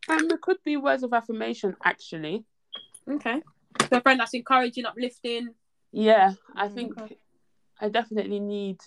um, 0.09 0.29
it 0.29 0.41
could 0.41 0.57
be 0.65 0.75
words 0.77 1.03
of 1.03 1.13
affirmation 1.13 1.75
actually. 1.83 2.43
Okay. 3.09 3.41
So 3.89 3.97
a 3.97 4.01
friend 4.01 4.19
that's 4.19 4.33
encouraging, 4.33 4.85
uplifting. 4.85 5.53
Yeah, 5.93 6.33
I 6.55 6.67
Mm, 6.67 6.73
think 6.75 6.97
okay. 6.97 7.17
I 7.81 7.89
definitely 7.89 8.39
need 8.39 8.77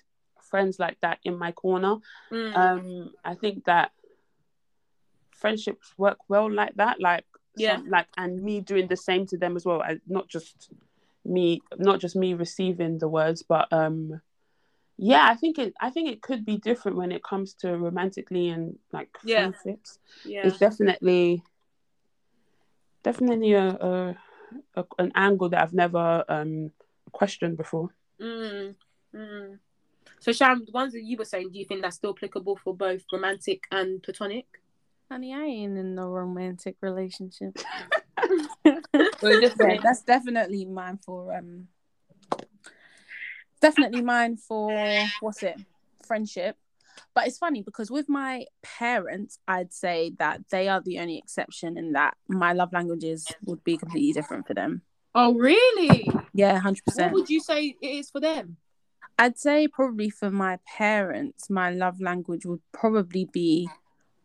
friends 0.41 0.79
like 0.79 0.99
that 1.01 1.19
in 1.25 1.37
my 1.39 1.53
corner. 1.53 1.97
Mm. 2.31 2.57
Um, 2.57 3.11
I 3.25 3.35
think 3.35 3.65
that 3.65 3.93
friendships 5.33 5.93
work 5.99 6.19
well 6.29 6.51
like 6.51 6.75
that. 6.77 7.01
Like 7.01 7.25
Yeah. 7.57 7.77
some- 7.77 7.91
like 7.91 8.07
and 8.17 8.43
me 8.43 8.61
doing 8.61 8.87
the 8.89 8.97
same 8.97 9.27
to 9.27 9.37
them 9.37 9.57
as 9.57 9.65
well. 9.67 9.83
I, 9.83 9.99
not 10.07 10.29
just 10.29 10.71
me, 11.25 11.61
not 11.77 12.01
just 12.01 12.17
me 12.17 12.35
receiving 12.35 12.99
the 12.99 13.09
words, 13.09 13.43
but 13.43 13.73
um, 13.73 14.21
yeah, 14.97 15.27
I 15.29 15.35
think 15.35 15.59
it. 15.59 15.75
I 15.81 15.91
think 15.91 16.09
it 16.09 16.23
could 16.23 16.45
be 16.45 16.59
different 16.59 16.97
when 16.97 17.11
it 17.11 17.25
comes 17.25 17.55
to 17.55 17.77
romantically 17.77 18.49
and 18.51 18.79
like 18.93 19.11
Yeah. 19.25 19.51
friendships. 19.51 19.99
yeah. 20.25 20.47
It's 20.47 20.59
definitely, 20.59 21.43
definitely 23.03 23.53
a, 23.55 23.69
a, 23.69 24.17
a 24.77 24.85
an 24.99 25.13
angle 25.15 25.49
that 25.49 25.63
I've 25.63 25.73
never 25.75 26.25
um 26.29 26.71
questioned 27.13 27.57
before. 27.57 27.91
Mm. 28.21 28.77
Mm. 29.15 29.59
So 30.21 30.33
Sham, 30.33 30.65
the 30.65 30.73
ones 30.73 30.93
that 30.95 31.03
you 31.03 31.17
were 31.17 31.25
saying, 31.25 31.51
do 31.53 31.59
you 31.59 31.65
think 31.65 31.83
that's 31.83 31.97
still 31.97 32.15
applicable 32.17 32.57
for 32.57 32.75
both 32.75 33.03
romantic 33.13 33.65
and 33.71 34.03
platonic? 34.03 34.47
Honey, 35.11 35.35
I 35.35 35.43
ain't 35.43 35.77
in 35.79 35.95
no 35.95 36.09
romantic 36.09 36.77
relationship. 36.81 37.57
We're 38.65 39.41
just 39.41 39.57
Yeah, 39.61 39.69
saying- 39.69 39.81
that's 39.83 40.03
definitely 40.03 40.65
mine 40.65 40.99
for 41.05 41.35
um 41.37 41.69
definitely 43.61 44.03
mine 44.03 44.37
for 44.37 45.07
what's 45.21 45.43
it? 45.43 45.57
Friendship. 46.07 46.57
But 47.15 47.27
it's 47.27 47.39
funny 47.39 47.63
because 47.63 47.91
with 47.91 48.09
my 48.09 48.47
parents, 48.63 49.39
I'd 49.49 49.73
say 49.73 50.13
that 50.19 50.43
they 50.51 50.69
are 50.69 50.81
the 50.81 50.99
only 51.01 51.19
exception 51.19 51.77
in 51.77 51.93
that 51.93 52.17
my 52.29 52.53
love 52.53 52.73
languages 52.73 53.27
would 53.45 53.63
be 53.65 53.77
completely 53.77 54.13
different 54.13 54.47
for 54.47 54.55
them. 54.55 54.83
Oh, 55.15 55.35
really? 55.35 56.09
Yeah, 56.35 56.59
hundred 56.59 56.85
percent. 56.85 57.13
What 57.13 57.13
percent. 57.13 57.13
would 57.15 57.31
you 57.31 57.41
say 57.41 57.77
it 57.81 57.87
is 57.87 58.11
for 58.11 58.21
them? 58.21 58.57
I'd 59.19 59.39
say 59.39 59.69
probably 59.69 60.11
for 60.11 60.31
my 60.31 60.59
parents, 60.77 61.49
my 61.49 61.71
love 61.71 62.01
language 62.01 62.45
would 62.47 62.61
probably 62.73 63.27
be 63.33 63.69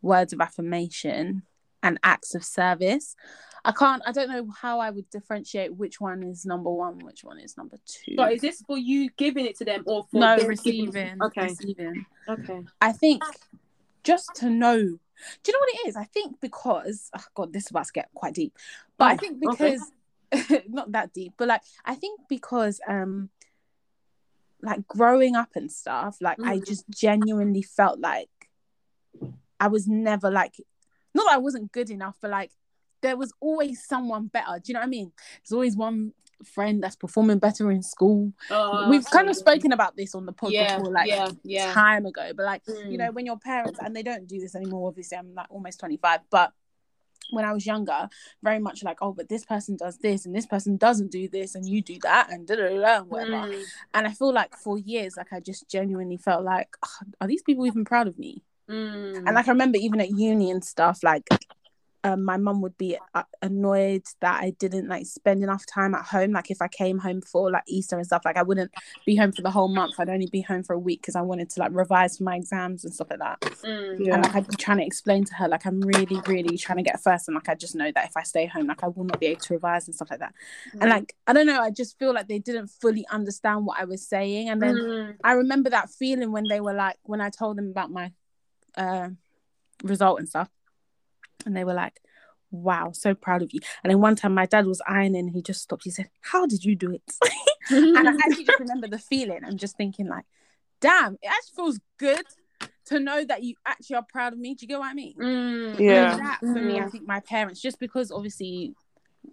words 0.02 0.34
of 0.34 0.42
affirmation 0.42 1.44
and 1.84 2.00
acts 2.04 2.34
of 2.36 2.44
service. 2.44 3.16
I 3.64 3.72
can't, 3.72 4.02
I 4.06 4.12
don't 4.12 4.30
know 4.30 4.48
how 4.62 4.80
I 4.80 4.90
would 4.90 5.10
differentiate 5.10 5.76
which 5.76 6.00
one 6.02 6.24
is 6.24 6.46
number 6.46 6.70
one, 6.72 7.00
which 7.06 7.24
one 7.24 7.40
is 7.40 7.58
number 7.58 7.78
two. 7.86 8.16
But 8.16 8.34
is 8.34 8.42
this 8.42 8.64
for 8.66 8.78
you 8.78 9.10
giving 9.18 9.46
it 9.46 9.58
to 9.58 9.66
them 9.66 9.84
or 9.86 10.06
for 10.12 10.20
no, 10.20 10.38
receiving. 10.38 10.86
giving- 10.86 11.22
Okay. 11.22 11.44
Receiving. 11.44 12.06
Okay. 12.28 12.64
I 12.82 12.92
think 12.94 13.24
just 14.04 14.34
to 14.36 14.50
know. 14.50 14.78
Do 14.78 15.52
you 15.52 15.54
know 15.54 15.60
what 15.60 15.70
it 15.86 15.90
is? 15.90 15.96
I 15.98 16.06
think 16.06 16.40
because, 16.40 17.10
oh 17.16 17.24
God, 17.36 17.52
this 17.54 17.66
is 17.66 17.72
about 17.72 17.86
to 17.88 17.92
get 17.94 18.10
quite 18.14 18.34
deep. 18.34 18.58
But 18.98 19.06
I 19.06 19.14
Oh, 19.14 19.18
think 19.18 19.44
okay. 19.46 19.78
because, 20.32 20.62
not 20.70 20.94
that 20.94 21.14
deep, 21.14 21.34
but 21.38 21.50
like, 21.50 21.62
I 21.84 21.96
think 21.96 22.22
because, 22.30 22.80
um, 22.88 23.30
like 24.62 24.88
growing 24.88 25.36
up 25.36 25.50
and 25.56 25.72
stuff, 25.72 26.18
like 26.22 26.38
I 26.44 26.58
Mhm. 26.58 26.66
just 26.68 26.86
genuinely 26.90 27.62
felt 27.62 28.00
like 28.00 28.30
I 29.60 29.68
was 29.68 29.88
never 29.88 30.30
like, 30.32 30.56
not 31.14 31.26
that 31.26 31.34
I 31.36 31.38
wasn't 31.38 31.72
good 31.72 31.90
enough, 31.90 32.18
but 32.22 32.32
like 32.32 32.52
there 33.02 33.18
was 33.18 33.34
always 33.40 33.86
someone 33.86 34.28
better. 34.28 34.60
Do 34.60 34.64
you 34.68 34.74
know 34.74 34.82
what 34.82 34.88
I 34.88 34.90
mean? 34.90 35.12
There's 35.42 35.54
always 35.54 35.76
one 35.76 36.14
friend 36.44 36.82
that's 36.84 36.96
performing 36.96 37.40
better 37.40 37.72
in 37.72 37.82
school. 37.84 38.34
Oh, 38.50 38.88
We've 38.90 39.06
kind 39.06 39.28
of 39.30 39.36
spoken 39.36 39.72
about 39.72 39.96
this 39.98 40.16
on 40.16 40.26
the 40.26 40.34
podcast 40.34 40.52
Yeah, 40.52 40.78
before, 40.78 40.92
like 40.94 41.08
yeah, 41.08 41.30
yeah. 41.44 41.74
time 41.74 42.06
ago. 42.06 42.32
But 42.36 42.46
like, 42.46 42.64
you 42.68 42.74
Mm. 42.74 42.98
know, 42.98 43.12
when 43.12 43.26
your 43.26 43.38
parents 43.38 43.80
and 43.82 43.96
they 43.96 44.04
don't 44.04 44.28
do 44.28 44.40
this 44.40 44.56
anymore, 44.56 44.88
obviously, 44.90 45.18
I'm 45.18 45.34
like 45.34 45.48
almost 45.50 45.80
25, 45.80 46.22
but 46.30 46.54
when 47.32 47.46
I 47.46 47.54
was 47.54 47.66
younger, 47.66 48.10
very 48.44 48.60
much 48.60 48.84
like, 48.84 48.98
oh, 49.02 49.14
but 49.14 49.30
this 49.30 49.46
person 49.46 49.78
does 49.78 49.98
this 49.98 50.26
and 50.26 50.36
this 50.36 50.46
person 50.46 50.78
doesn't 50.78 51.12
do 51.12 51.28
this 51.28 51.56
and 51.56 51.68
you 51.68 51.82
do 51.82 51.98
that 52.04 52.32
and 52.32 52.48
da 52.48 52.56
da 52.56 52.70
da 52.70 53.04
whatever. 53.04 53.48
Mm. 53.48 53.64
And 53.94 54.08
I 54.08 54.12
feel 54.12 54.34
like 54.34 54.56
for 54.56 54.78
years, 54.78 55.18
like 55.18 55.32
I 55.34 55.40
just 55.40 55.70
genuinely 55.70 56.18
felt 56.18 56.44
like, 56.44 56.70
"Ugh, 56.84 57.08
are 57.22 57.28
these 57.28 57.44
people 57.44 57.66
even 57.66 57.86
proud 57.86 58.08
of 58.08 58.18
me? 58.18 58.44
Mm. 58.70 59.18
And 59.18 59.34
like 59.34 59.48
I 59.48 59.52
remember 59.52 59.78
even 59.78 60.00
at 60.00 60.12
uni 60.12 60.52
and 60.52 60.64
stuff, 60.64 61.00
like 61.04 61.24
um, 62.04 62.24
my 62.24 62.38
mum 62.38 62.62
would 62.62 62.78
be 62.78 62.98
uh, 63.14 63.24
annoyed 63.42 64.04
that 64.22 64.42
I 64.42 64.52
didn't 64.52 64.88
like 64.88 65.06
spend 65.06 65.44
enough 65.44 65.66
time 65.66 65.94
at 65.94 66.06
home. 66.06 66.32
Like 66.32 66.50
if 66.50 66.62
I 66.62 66.68
came 66.68 66.98
home 66.98 67.22
for 67.22 67.52
like 67.52 67.64
Easter 67.68 67.98
and 67.98 68.06
stuff, 68.06 68.24
like 68.26 68.38
I 68.38 68.44
wouldn't 68.44 68.72
be 69.06 69.16
home 69.16 69.32
for 69.32 69.42
the 69.42 69.52
whole 69.52 69.68
month. 69.68 69.96
I'd 70.00 70.10
only 70.10 70.28
be 70.28 70.42
home 70.42 70.64
for 70.64 70.74
a 70.74 70.80
week 70.80 71.02
because 71.02 71.16
I 71.16 71.22
wanted 71.22 71.50
to 71.52 71.60
like 71.60 71.72
revise 71.74 72.18
for 72.18 72.24
my 72.24 72.36
exams 72.36 72.86
and 72.86 72.94
stuff 72.94 73.10
like 73.10 73.20
that. 73.20 73.42
Mm. 73.42 74.06
Yeah. 74.06 74.14
And 74.16 74.24
like 74.24 74.36
I'd 74.36 74.48
be 74.48 74.56
trying 74.56 74.78
to 74.78 74.86
explain 74.86 75.26
to 75.26 75.34
her, 75.36 75.48
like 75.48 75.66
I'm 75.66 75.82
really, 75.82 76.22
really 76.28 76.58
trying 76.58 76.78
to 76.78 76.84
get 76.84 77.02
first, 77.02 77.28
and 77.28 77.36
like 77.36 77.50
I 77.50 77.56
just 77.56 77.76
know 77.76 77.92
that 77.94 78.06
if 78.08 78.18
I 78.18 78.24
stay 78.24 78.46
home, 78.46 78.68
like 78.68 78.84
I 78.84 78.88
will 78.88 79.04
not 79.04 79.20
be 79.20 79.28
able 79.28 79.42
to 79.42 79.54
revise 79.54 79.88
and 79.88 79.96
stuff 79.96 80.10
like 80.10 80.20
that. 80.20 80.34
And 80.80 80.90
like 80.90 81.16
I 81.28 81.34
don't 81.34 81.48
know, 81.48 81.62
I 81.62 81.70
just 81.70 82.00
feel 82.00 82.14
like 82.14 82.28
they 82.28 82.40
didn't 82.40 82.68
fully 82.68 83.06
understand 83.12 83.66
what 83.66 83.80
I 83.80 83.86
was 83.86 84.08
saying. 84.08 84.50
And 84.50 84.62
then 84.62 84.80
Mm. 84.80 85.16
I 85.24 85.34
remember 85.34 85.70
that 85.72 85.90
feeling 85.90 86.32
when 86.32 86.46
they 86.48 86.62
were 86.62 86.74
like, 86.74 86.98
when 87.04 87.22
I 87.22 87.30
told 87.30 87.58
them 87.58 87.70
about 87.70 87.92
my 87.92 88.12
uh, 88.76 89.10
result 89.84 90.20
and 90.20 90.28
stuff, 90.30 90.50
and 91.46 91.56
they 91.56 91.64
were 91.64 91.74
like, 91.74 92.02
"Wow, 92.52 92.92
so 92.94 93.14
proud 93.14 93.42
of 93.42 93.54
you." 93.54 93.60
And 93.84 93.92
then 93.92 94.00
one 94.02 94.16
time, 94.16 94.34
my 94.34 94.46
dad 94.46 94.66
was 94.66 94.82
ironing, 94.88 95.16
and 95.28 95.32
he 95.32 95.42
just 95.42 95.62
stopped. 95.62 95.84
He 95.84 95.92
said, 95.92 96.10
"How 96.22 96.46
did 96.46 96.64
you 96.66 96.76
do 96.76 96.92
it?" 96.92 97.04
and 97.72 98.08
I 98.10 98.12
actually 98.26 98.46
just 98.46 98.60
remember 98.60 98.88
the 98.88 99.00
feeling 99.00 99.42
I'm 99.46 99.58
just 99.58 99.78
thinking, 99.78 100.08
like, 100.08 100.26
"Damn, 100.82 101.14
it 101.22 101.28
actually 101.30 101.56
feels 101.56 101.80
good." 101.98 102.26
To 102.86 103.00
know 103.00 103.24
that 103.24 103.44
you 103.44 103.54
actually 103.68 103.98
are 103.98 104.06
proud 104.12 104.34
of 104.34 104.40
me, 104.40 104.56
do 104.56 104.64
you 104.64 104.68
get 104.68 104.80
what 104.80 104.88
I 104.90 104.94
mean? 104.96 105.14
Mm. 105.16 105.80
Yeah. 105.80 106.12
And 106.12 106.20
that 106.22 106.40
for 106.40 106.60
me, 106.60 106.80
I 106.80 106.86
Mm. 106.86 106.92
think 106.92 107.06
my 107.08 107.20
parents, 107.20 107.62
just 107.62 107.78
because 107.80 108.12
obviously 108.12 108.74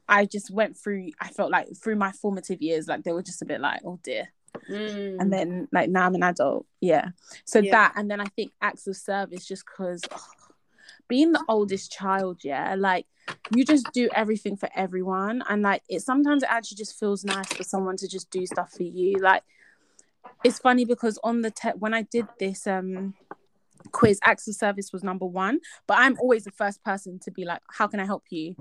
I 0.06 0.26
just 0.26 0.50
went 0.50 0.76
through, 0.76 1.12
I 1.22 1.28
felt 1.28 1.50
like 1.50 1.68
through 1.74 1.96
my 1.96 2.12
formative 2.12 2.60
years, 2.60 2.86
like 2.86 3.02
they 3.02 3.12
were 3.14 3.22
just 3.22 3.40
a 3.40 3.46
bit 3.46 3.62
like, 3.62 3.80
oh 3.82 3.98
dear, 4.02 4.28
Mm. 4.68 5.16
and 5.20 5.32
then 5.32 5.68
like 5.72 5.88
now 5.88 6.04
I'm 6.04 6.14
an 6.14 6.22
adult. 6.22 6.66
Yeah. 6.82 7.08
So 7.46 7.60
Yeah. 7.60 7.70
that 7.72 7.92
and 7.96 8.10
then 8.10 8.20
I 8.20 8.26
think 8.26 8.52
acts 8.60 8.86
of 8.86 8.96
service 8.96 9.46
just 9.46 9.64
because 9.64 10.02
being 11.08 11.32
the 11.32 11.44
oldest 11.48 11.92
child, 11.92 12.40
yeah, 12.42 12.74
like 12.76 13.06
you 13.54 13.64
just 13.64 13.90
do 13.92 14.08
everything 14.14 14.56
for 14.56 14.68
everyone. 14.74 15.42
And 15.48 15.62
like 15.62 15.82
it 15.88 16.02
sometimes 16.02 16.42
it 16.42 16.50
actually 16.50 16.76
just 16.76 16.98
feels 16.98 17.24
nice 17.24 17.52
for 17.52 17.64
someone 17.64 17.96
to 17.98 18.08
just 18.08 18.30
do 18.30 18.46
stuff 18.46 18.72
for 18.72 18.82
you. 18.82 19.18
Like 19.18 19.42
it's 20.44 20.58
funny 20.58 20.84
because 20.84 21.18
on 21.24 21.42
the 21.42 21.50
te- 21.50 21.78
when 21.78 21.94
I 21.94 22.02
did 22.02 22.26
this 22.38 22.66
um 22.66 23.14
quiz 23.92 24.18
acts 24.24 24.48
of 24.48 24.54
service 24.54 24.92
was 24.92 25.02
number 25.02 25.26
one 25.26 25.60
but 25.86 25.96
i'm 25.98 26.18
always 26.18 26.44
the 26.44 26.50
first 26.50 26.82
person 26.82 27.18
to 27.18 27.30
be 27.30 27.44
like 27.44 27.60
how 27.72 27.86
can 27.86 28.00
i 28.00 28.04
help 28.04 28.24
you 28.30 28.54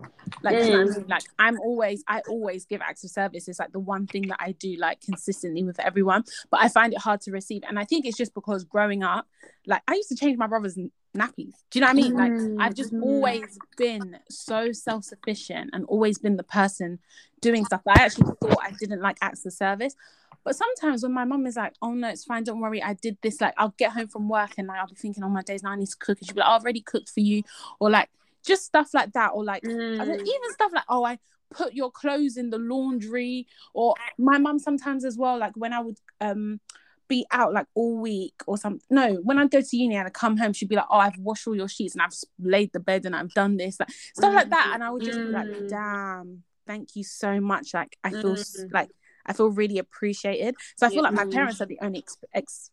like, 0.43 0.57
do 0.59 0.65
you 0.65 0.71
know 0.71 0.85
what 0.85 0.95
I 0.95 0.99
mean? 0.99 1.07
like 1.07 1.23
i'm 1.39 1.59
always 1.59 2.03
i 2.07 2.22
always 2.30 2.65
give 2.65 2.81
acts 2.81 3.03
of 3.03 3.11
service 3.11 3.47
it's 3.47 3.59
like 3.59 3.72
the 3.72 3.80
one 3.80 4.07
thing 4.07 4.27
that 4.27 4.38
i 4.39 4.51
do 4.53 4.76
like 4.77 5.01
consistently 5.01 5.63
with 5.63 5.80
everyone 5.80 6.23
but 6.49 6.61
i 6.61 6.67
find 6.67 6.93
it 6.93 6.99
hard 6.99 7.22
to 7.22 7.31
receive 7.31 7.63
and 7.67 7.80
i 7.80 7.84
think 7.85 8.05
it's 8.05 8.17
just 8.17 8.34
because 8.34 8.63
growing 8.63 9.03
up 9.03 9.27
like 9.65 9.81
i 9.88 9.93
used 9.93 10.09
to 10.09 10.15
change 10.15 10.38
my 10.38 10.47
brother's 10.47 10.77
nappies 11.15 11.53
do 11.71 11.79
you 11.79 11.81
know 11.81 11.87
what 11.87 11.91
i 11.91 11.93
mean 11.93 12.13
like 12.13 12.33
i've 12.59 12.75
just 12.75 12.93
Mm. 12.93 13.01
always 13.01 13.59
been 13.77 14.17
so 14.29 14.71
self-sufficient 14.71 15.69
and 15.73 15.85
always 15.85 16.17
been 16.17 16.35
the 16.35 16.43
person 16.43 16.99
doing 17.41 17.65
stuff 17.65 17.81
that 17.85 17.97
i 17.97 18.03
actually 18.03 18.25
thought 18.41 18.59
i 18.63 18.71
didn't 18.79 19.01
like 19.01 19.17
acts 19.21 19.45
of 19.45 19.53
service 19.53 19.95
but 20.43 20.55
sometimes 20.55 21.01
when 21.01 21.11
my 21.11 21.25
mum 21.25 21.47
is 21.47 21.55
like, 21.55 21.73
"Oh 21.81 21.95
no, 21.95 22.07
it's 22.07 22.23
fine, 22.23 22.43
don't 22.43 22.59
worry, 22.59 22.81
I 22.81 22.93
did 22.93 23.17
this," 23.23 23.41
like 23.41 23.55
I'll 23.57 23.73
get 23.79 23.93
home 23.93 24.07
from 24.07 24.29
work 24.29 24.51
and 24.59 24.67
like, 24.67 24.77
I'll 24.79 24.85
be 24.87 24.93
thinking, 24.93 25.23
"Oh 25.23 25.29
my 25.29 25.41
days, 25.41 25.63
now 25.63 25.71
I 25.71 25.75
need 25.75 25.87
to 25.89 25.97
cook," 25.97 26.19
and 26.19 26.27
she'll 26.27 26.35
be 26.35 26.41
like, 26.41 26.47
"Oh, 26.49 26.53
"I've 26.53 26.61
already 26.61 26.81
cooked 26.81 27.09
for 27.09 27.21
you," 27.21 27.41
or 27.79 27.89
like 27.89 28.09
just 28.45 28.63
stuff 28.63 28.93
like 28.93 29.11
that, 29.13 29.31
or 29.33 29.43
like 29.43 29.63
Mm. 29.63 30.01
even 30.01 30.51
stuff 30.51 30.71
like, 30.71 30.83
"Oh, 30.87 31.03
I 31.03 31.17
put 31.49 31.73
your 31.73 31.89
clothes 31.89 32.37
in 32.37 32.51
the 32.51 32.59
laundry," 32.59 33.47
or 33.73 33.95
my 34.19 34.37
mum 34.37 34.59
sometimes 34.59 35.03
as 35.03 35.17
well, 35.17 35.39
like 35.39 35.53
when 35.55 35.73
I 35.73 35.79
would 35.79 35.99
um 36.21 36.59
be 37.07 37.26
out 37.32 37.53
like 37.53 37.68
all 37.76 37.98
week 37.98 38.36
or 38.48 38.57
something. 38.57 38.82
No, 38.90 39.15
when 39.23 39.38
I'd 39.38 39.52
go 39.52 39.61
to 39.61 39.77
uni 39.77 39.95
and 39.95 40.07
I 40.07 40.11
come 40.11 40.38
home, 40.38 40.53
she'd 40.53 40.69
be 40.69 40.76
like, 40.76 40.86
"Oh, 40.90 40.98
I've 40.98 41.18
washed 41.18 41.48
all 41.48 41.56
your 41.56 41.68
sheets 41.68 41.94
and 41.95 42.02
I've 42.02 42.14
laid 42.40 42.72
the 42.73 42.80
bed 42.80 43.06
and 43.06 43.15
I've 43.15 43.34
done 43.34 43.57
this," 43.57 43.80
like 43.80 43.90
stuff 44.14 44.34
like 44.34 44.49
that, 44.49 44.72
and 44.73 44.84
I 44.84 44.90
would 44.90 45.03
just 45.03 45.18
be 45.19 45.26
like, 45.26 45.48
Mm. 45.48 45.69
"Damn, 45.69 46.44
thank 46.65 46.95
you 46.95 47.03
so 47.03 47.40
much." 47.40 47.73
Like 47.73 47.98
I 48.03 48.10
feel 48.11 48.36
Mm. 48.36 48.73
like 48.73 48.90
I 49.26 49.34
feel 49.34 49.49
really 49.49 49.77
appreciated. 49.80 50.56
So 50.76 50.86
I 50.88 50.90
feel 50.90 51.03
like 51.03 51.14
my 51.14 51.26
parents 51.26 51.60
are 51.61 51.65
the 51.65 51.80
only 51.82 51.99
ex- 51.99 52.18
ex- 52.34 52.72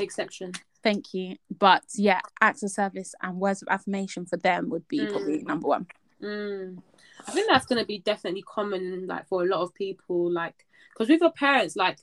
Exception. 0.00 0.52
thank 0.82 1.12
you. 1.14 1.36
But 1.58 1.84
yeah, 1.94 2.20
acts 2.40 2.62
of 2.62 2.70
service 2.70 3.14
and 3.22 3.38
words 3.38 3.62
of 3.62 3.68
affirmation 3.68 4.26
for 4.26 4.36
them 4.36 4.70
would 4.70 4.86
be 4.88 5.00
Mm. 5.00 5.10
probably 5.10 5.42
number 5.42 5.68
one. 5.68 5.86
Mm. 6.22 6.82
I 7.26 7.30
think 7.32 7.48
that's 7.48 7.66
gonna 7.66 7.84
be 7.84 7.98
definitely 7.98 8.42
common, 8.42 9.06
like 9.06 9.26
for 9.28 9.42
a 9.42 9.46
lot 9.46 9.60
of 9.60 9.74
people, 9.74 10.30
like 10.30 10.66
because 10.92 11.08
with 11.08 11.20
your 11.20 11.32
parents, 11.32 11.76
like 11.76 11.98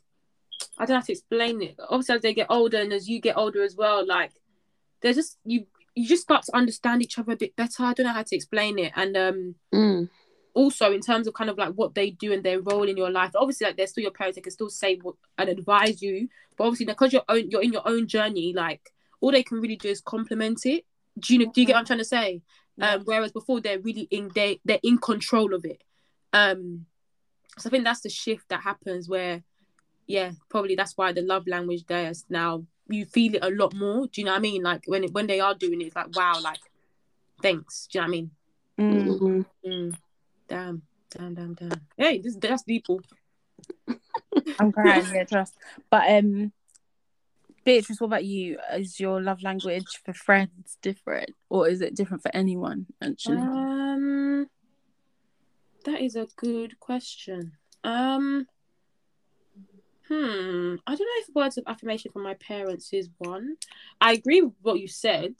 I 0.77 0.86
don't 0.86 0.95
have 0.95 1.06
to 1.06 1.11
explain 1.14 1.61
it. 1.61 1.76
Obviously, 1.90 2.15
as 2.15 2.22
they 2.22 2.34
get 2.34 2.48
older 2.49 2.77
and 2.77 2.94
as 2.94 3.07
you 3.07 3.19
get 3.19 3.38
older 3.38 3.64
as 3.64 3.76
well, 3.76 4.06
like 4.06 4.32
they're 5.02 5.14
just 5.14 5.38
you. 5.45 5.65
you 5.95 6.07
just 6.07 6.23
start 6.23 6.44
to 6.44 6.56
understand 6.56 7.02
each 7.02 7.18
other 7.18 7.32
a 7.32 7.38
bit 7.38 7.56
better. 7.56 7.84
I 7.84 7.94
don't 7.94 8.06
know 8.06 8.11
how 8.11 8.23
to 8.23 8.36
explain 8.36 8.77
it. 8.80 8.91
And 8.95 9.15
um 9.15 9.56
Mm. 9.73 10.10
also 10.53 10.91
in 10.91 11.02
terms 11.02 11.27
of 11.27 11.34
kind 11.34 11.49
of 11.49 11.57
like 11.57 11.73
what 11.73 11.95
they 11.95 12.11
do 12.11 12.34
and 12.34 12.44
their 12.44 12.60
role 12.61 12.88
in 12.88 12.98
your 12.98 13.10
life. 13.10 13.32
Obviously, 13.36 13.65
like 13.68 13.77
they're 13.77 13.88
still 13.88 14.02
your 14.02 14.11
parents, 14.11 14.36
they 14.36 14.41
can 14.41 14.52
still 14.52 14.69
say 14.69 14.98
what 15.02 15.15
and 15.38 15.49
advise 15.49 16.02
you. 16.02 16.27
But 16.57 16.65
obviously, 16.65 16.86
because 16.88 17.14
you're 17.14 17.23
own 17.30 17.49
you're 17.49 17.61
in 17.64 17.72
your 17.73 17.88
own 17.88 18.07
journey, 18.07 18.53
like 18.53 18.94
all 19.22 19.32
they 19.32 19.44
can 19.44 19.61
really 19.61 19.77
do 19.77 19.90
is 19.90 20.02
compliment 20.02 20.65
it. 20.65 20.84
Do 21.19 21.34
you 21.34 21.52
do 21.52 21.61
you 21.61 21.68
get 21.68 21.73
what 21.73 21.80
I'm 21.80 21.86
trying 21.86 21.99
to 21.99 22.06
say? 22.06 22.41
Um, 22.82 23.03
whereas 23.06 23.32
before 23.32 23.61
they're 23.61 23.80
really 23.80 24.07
in 24.11 24.32
they 24.36 24.60
they're 24.65 24.80
in 24.84 24.98
control 24.98 25.53
of 25.53 25.64
it. 25.64 25.82
Um, 26.34 26.88
so 27.57 27.69
I 27.69 27.72
think 27.72 27.86
that's 27.86 28.02
the 28.02 28.10
shift 28.10 28.49
that 28.49 28.61
happens 28.61 29.07
where, 29.07 29.44
yeah, 30.07 30.32
probably 30.49 30.76
that's 30.76 30.98
why 30.98 31.11
the 31.11 31.22
love 31.22 31.48
language 31.48 31.86
there 31.88 32.10
is 32.10 32.26
now 32.30 32.65
you 32.88 33.06
feel 33.06 33.36
it 33.36 33.44
a 33.44 33.49
lot 33.49 33.73
more. 33.73 34.07
Do 34.07 34.22
you 34.22 34.26
know 34.26 34.32
what 34.32 34.38
I 34.38 34.41
mean? 34.41 34.64
Like 34.64 34.84
when 34.86 35.03
it, 35.06 35.14
when 35.14 35.27
they 35.27 35.40
are 35.40 35.56
doing 35.56 35.82
it, 35.82 35.86
it's 35.86 35.95
like 35.95 36.15
wow, 36.15 36.40
like 36.41 36.60
thanks. 37.41 37.88
Do 37.91 37.99
you 37.99 38.02
know 38.02 38.07
what 38.07 38.07
I 38.07 38.11
mean? 38.11 38.32
Mm. 38.77 39.19
Mhm. 39.19 39.45
Mm, 39.65 39.98
damn, 40.48 40.82
damn, 41.10 41.34
damn, 41.34 41.53
damn. 41.53 41.82
Hey, 41.98 42.19
this 42.19 42.36
that's 42.36 42.64
deep. 42.64 42.86
oh. 42.90 43.02
I'm 44.60 44.72
crying, 44.72 45.06
yeah, 45.14 45.23
trust. 45.23 45.56
But 45.90 46.10
um, 46.11 46.52
Beatrice, 47.64 47.99
what 47.99 48.07
about 48.07 48.26
you? 48.26 48.60
Is 48.73 48.99
your 48.99 49.22
love 49.22 49.41
language 49.41 50.02
for 50.03 50.14
friends 50.14 50.77
different, 50.82 51.32
or 51.49 51.68
is 51.68 51.82
it 51.82 51.95
different 51.95 52.22
for 52.22 52.30
anyone? 52.36 52.86
Actually, 53.02 53.38
Um, 53.38 54.48
that 55.86 56.02
is 56.02 56.15
a 56.15 56.27
good 56.36 56.80
question. 56.80 57.53
Um, 57.84 58.48
hmm, 60.07 60.76
I 60.88 60.95
don't 60.95 60.99
know 60.99 61.22
if 61.27 61.36
words 61.36 61.57
of 61.57 61.64
affirmation 61.68 62.11
from 62.11 62.23
my 62.23 62.36
parents 62.36 62.91
is 62.94 63.10
one. 63.18 63.56
I 63.99 64.14
agree 64.14 64.41
with 64.41 64.53
what 64.61 64.80
you 64.80 64.88
said, 64.88 65.36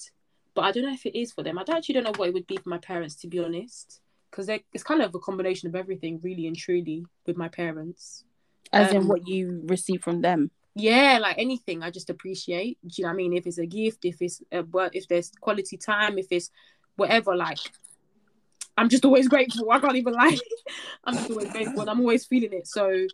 but 0.54 0.62
I 0.64 0.72
don't 0.72 0.84
know 0.84 0.94
if 0.94 1.06
it 1.06 1.18
is 1.18 1.32
for 1.32 1.44
them. 1.44 1.58
I 1.60 1.64
actually 1.68 1.94
don't 1.94 2.04
know 2.06 2.14
what 2.16 2.30
it 2.30 2.34
would 2.34 2.48
be 2.48 2.58
for 2.58 2.70
my 2.70 2.78
parents, 2.80 3.16
to 3.18 3.28
be 3.28 3.40
honest, 3.40 4.02
because 4.32 4.50
it's 4.50 4.84
kind 4.84 5.02
of 5.02 5.14
a 5.16 5.20
combination 5.20 5.68
of 5.70 5.76
everything, 5.76 6.20
really 6.24 6.48
and 6.48 6.56
truly, 6.58 7.06
with 7.26 7.38
my 7.38 7.48
parents. 7.50 8.24
as 8.74 8.92
in 8.92 8.98
um, 9.04 9.08
what 9.08 9.28
you 9.28 9.62
receive 9.66 10.02
from 10.04 10.22
them. 10.22 10.50
yeah 10.76 11.18
like 11.22 11.38
anything 11.38 11.82
i 11.84 11.90
just 11.90 12.10
appreciate 12.10 12.78
do 12.86 12.94
you 12.98 13.04
know 13.04 13.10
what 13.10 13.14
i 13.14 13.16
mean 13.16 13.34
if 13.34 13.48
it's 13.48 13.58
a 13.60 13.66
gift 13.66 14.04
if 14.04 14.22
it's 14.22 14.42
a 14.52 14.62
work 14.64 14.94
if 14.96 15.08
there's 15.08 15.32
quality 15.40 15.78
time 15.78 16.18
if 16.18 16.28
it's 16.32 16.50
whatever 16.98 17.34
like 17.36 17.60
i'm 18.78 18.90
just 18.90 19.06
always 19.06 19.28
grateful 19.34 19.72
i 19.72 19.80
can't 19.80 19.96
even 19.96 20.14
lie 20.14 20.38
i'm 21.06 21.14
just 21.16 21.30
always 21.32 21.50
grateful 21.52 21.80
and 21.82 21.90
i'm 21.90 22.00
always 22.02 22.26
feeling 22.26 22.52
it 22.52 22.68
so 22.68 23.06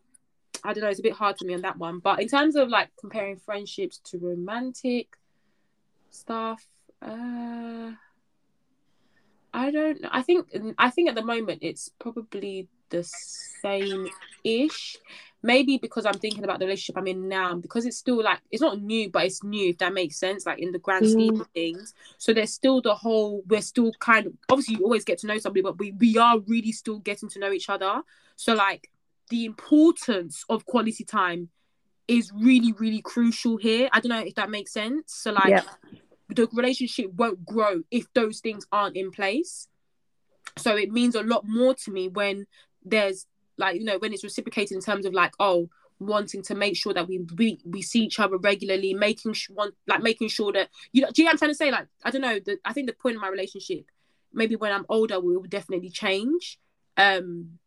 i 0.63 0.73
don't 0.73 0.83
know 0.83 0.89
it's 0.89 0.99
a 0.99 1.03
bit 1.03 1.13
hard 1.13 1.37
for 1.37 1.45
me 1.45 1.53
on 1.53 1.61
that 1.61 1.77
one 1.77 1.99
but 1.99 2.21
in 2.21 2.27
terms 2.27 2.55
of 2.55 2.69
like 2.69 2.89
comparing 2.99 3.37
friendships 3.37 3.99
to 3.99 4.17
romantic 4.17 5.17
stuff 6.09 6.65
uh 7.01 7.91
i 9.53 9.71
don't 9.71 10.01
know 10.01 10.09
i 10.11 10.21
think 10.21 10.47
i 10.77 10.89
think 10.89 11.09
at 11.09 11.15
the 11.15 11.23
moment 11.23 11.59
it's 11.61 11.89
probably 11.99 12.67
the 12.89 13.03
same 13.03 14.07
ish 14.43 14.97
maybe 15.43 15.77
because 15.77 16.05
I'm 16.05 16.19
thinking 16.19 16.43
about 16.43 16.59
the 16.59 16.65
relationship 16.65 16.97
I'm 16.97 17.07
in 17.07 17.27
now, 17.27 17.55
because 17.55 17.85
it's 17.85 17.97
still 17.97 18.21
like 18.23 18.39
it's 18.51 18.61
not 18.61 18.81
new, 18.81 19.09
but 19.09 19.25
it's 19.25 19.43
new 19.43 19.69
if 19.69 19.77
that 19.79 19.93
makes 19.93 20.17
sense, 20.17 20.45
like 20.45 20.59
in 20.59 20.71
the 20.71 20.79
grand 20.79 21.07
scheme 21.09 21.41
of 21.41 21.47
things. 21.47 21.93
So 22.17 22.33
there's 22.33 22.53
still 22.53 22.81
the 22.81 22.95
whole 22.95 23.43
we're 23.47 23.61
still 23.61 23.91
kind 23.99 24.27
of 24.27 24.33
obviously 24.49 24.75
you 24.75 24.83
always 24.83 25.03
get 25.03 25.19
to 25.19 25.27
know 25.27 25.37
somebody, 25.37 25.61
but 25.61 25.79
we 25.79 25.91
we 25.93 26.17
are 26.17 26.39
really 26.39 26.71
still 26.71 26.99
getting 26.99 27.29
to 27.29 27.39
know 27.39 27.51
each 27.51 27.69
other. 27.69 28.01
So 28.35 28.53
like 28.53 28.89
the 29.31 29.45
importance 29.45 30.43
of 30.49 30.65
quality 30.65 31.05
time 31.05 31.49
is 32.07 32.31
really, 32.35 32.73
really 32.73 33.01
crucial 33.01 33.55
here. 33.55 33.89
I 33.93 34.01
don't 34.01 34.09
know 34.09 34.19
if 34.19 34.35
that 34.35 34.49
makes 34.49 34.73
sense. 34.73 35.13
So 35.15 35.31
like 35.31 35.49
Yep. 35.49 35.65
the 36.29 36.47
relationship 36.51 37.11
won't 37.13 37.45
grow 37.45 37.81
if 37.89 38.05
those 38.13 38.41
things 38.41 38.67
aren't 38.71 38.97
in 38.97 39.09
place. 39.09 39.69
So 40.57 40.75
it 40.75 40.91
means 40.91 41.15
a 41.15 41.23
lot 41.23 41.43
more 41.47 41.73
to 41.73 41.91
me 41.91 42.09
when 42.09 42.45
there's 42.83 43.25
like 43.57 43.79
you 43.79 43.85
know 43.85 43.97
when 43.99 44.11
it's 44.11 44.23
reciprocated 44.23 44.75
in 44.75 44.81
terms 44.81 45.05
of 45.05 45.13
like 45.13 45.33
oh 45.39 45.69
wanting 45.99 46.41
to 46.41 46.55
make 46.55 46.75
sure 46.75 46.93
that 46.93 47.07
we 47.07 47.19
we, 47.37 47.59
we 47.63 47.81
see 47.81 48.01
each 48.01 48.19
other 48.19 48.37
regularly 48.37 48.93
making 48.93 49.33
sure 49.33 49.55
want 49.55 49.75
like 49.87 50.01
making 50.01 50.27
sure 50.27 50.51
that 50.51 50.67
you 50.91 51.01
know 51.01 51.09
do 51.13 51.21
you 51.21 51.25
know 51.25 51.29
what 51.29 51.33
I'm 51.35 51.37
trying 51.37 51.51
to 51.51 51.55
say 51.55 51.71
like 51.71 51.87
I 52.03 52.11
don't 52.11 52.21
know 52.21 52.39
the, 52.39 52.57
I 52.65 52.73
think 52.73 52.87
the 52.87 52.93
point 52.93 53.15
of 53.15 53.21
my 53.21 53.29
relationship 53.29 53.85
maybe 54.33 54.55
when 54.55 54.71
I'm 54.73 54.85
older 54.89 55.19
will 55.19 55.43
definitely 55.43 55.91
change 55.91 56.59
um 56.97 57.59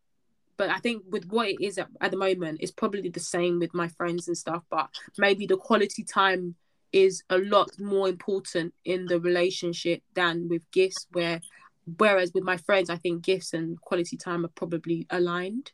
but 0.57 0.69
I 0.69 0.79
think 0.79 1.03
with 1.09 1.25
what 1.25 1.49
it 1.49 1.61
is 1.61 1.77
at, 1.77 1.87
at 2.01 2.11
the 2.11 2.17
moment 2.17 2.59
it's 2.61 2.71
probably 2.71 3.09
the 3.09 3.19
same 3.19 3.59
with 3.59 3.73
my 3.73 3.87
friends 3.89 4.27
and 4.27 4.37
stuff 4.37 4.63
but 4.69 4.89
maybe 5.17 5.45
the 5.45 5.57
quality 5.57 6.03
time 6.03 6.55
is 6.91 7.23
a 7.29 7.37
lot 7.39 7.69
more 7.79 8.07
important 8.07 8.73
in 8.85 9.05
the 9.07 9.19
relationship 9.19 10.01
than 10.13 10.47
with 10.47 10.61
gifts 10.71 11.07
where 11.11 11.41
whereas 11.97 12.31
with 12.33 12.43
my 12.43 12.57
friends 12.57 12.89
i 12.89 12.95
think 12.95 13.21
gifts 13.23 13.53
and 13.53 13.79
quality 13.81 14.17
time 14.17 14.45
are 14.45 14.49
probably 14.55 15.05
aligned 15.09 15.71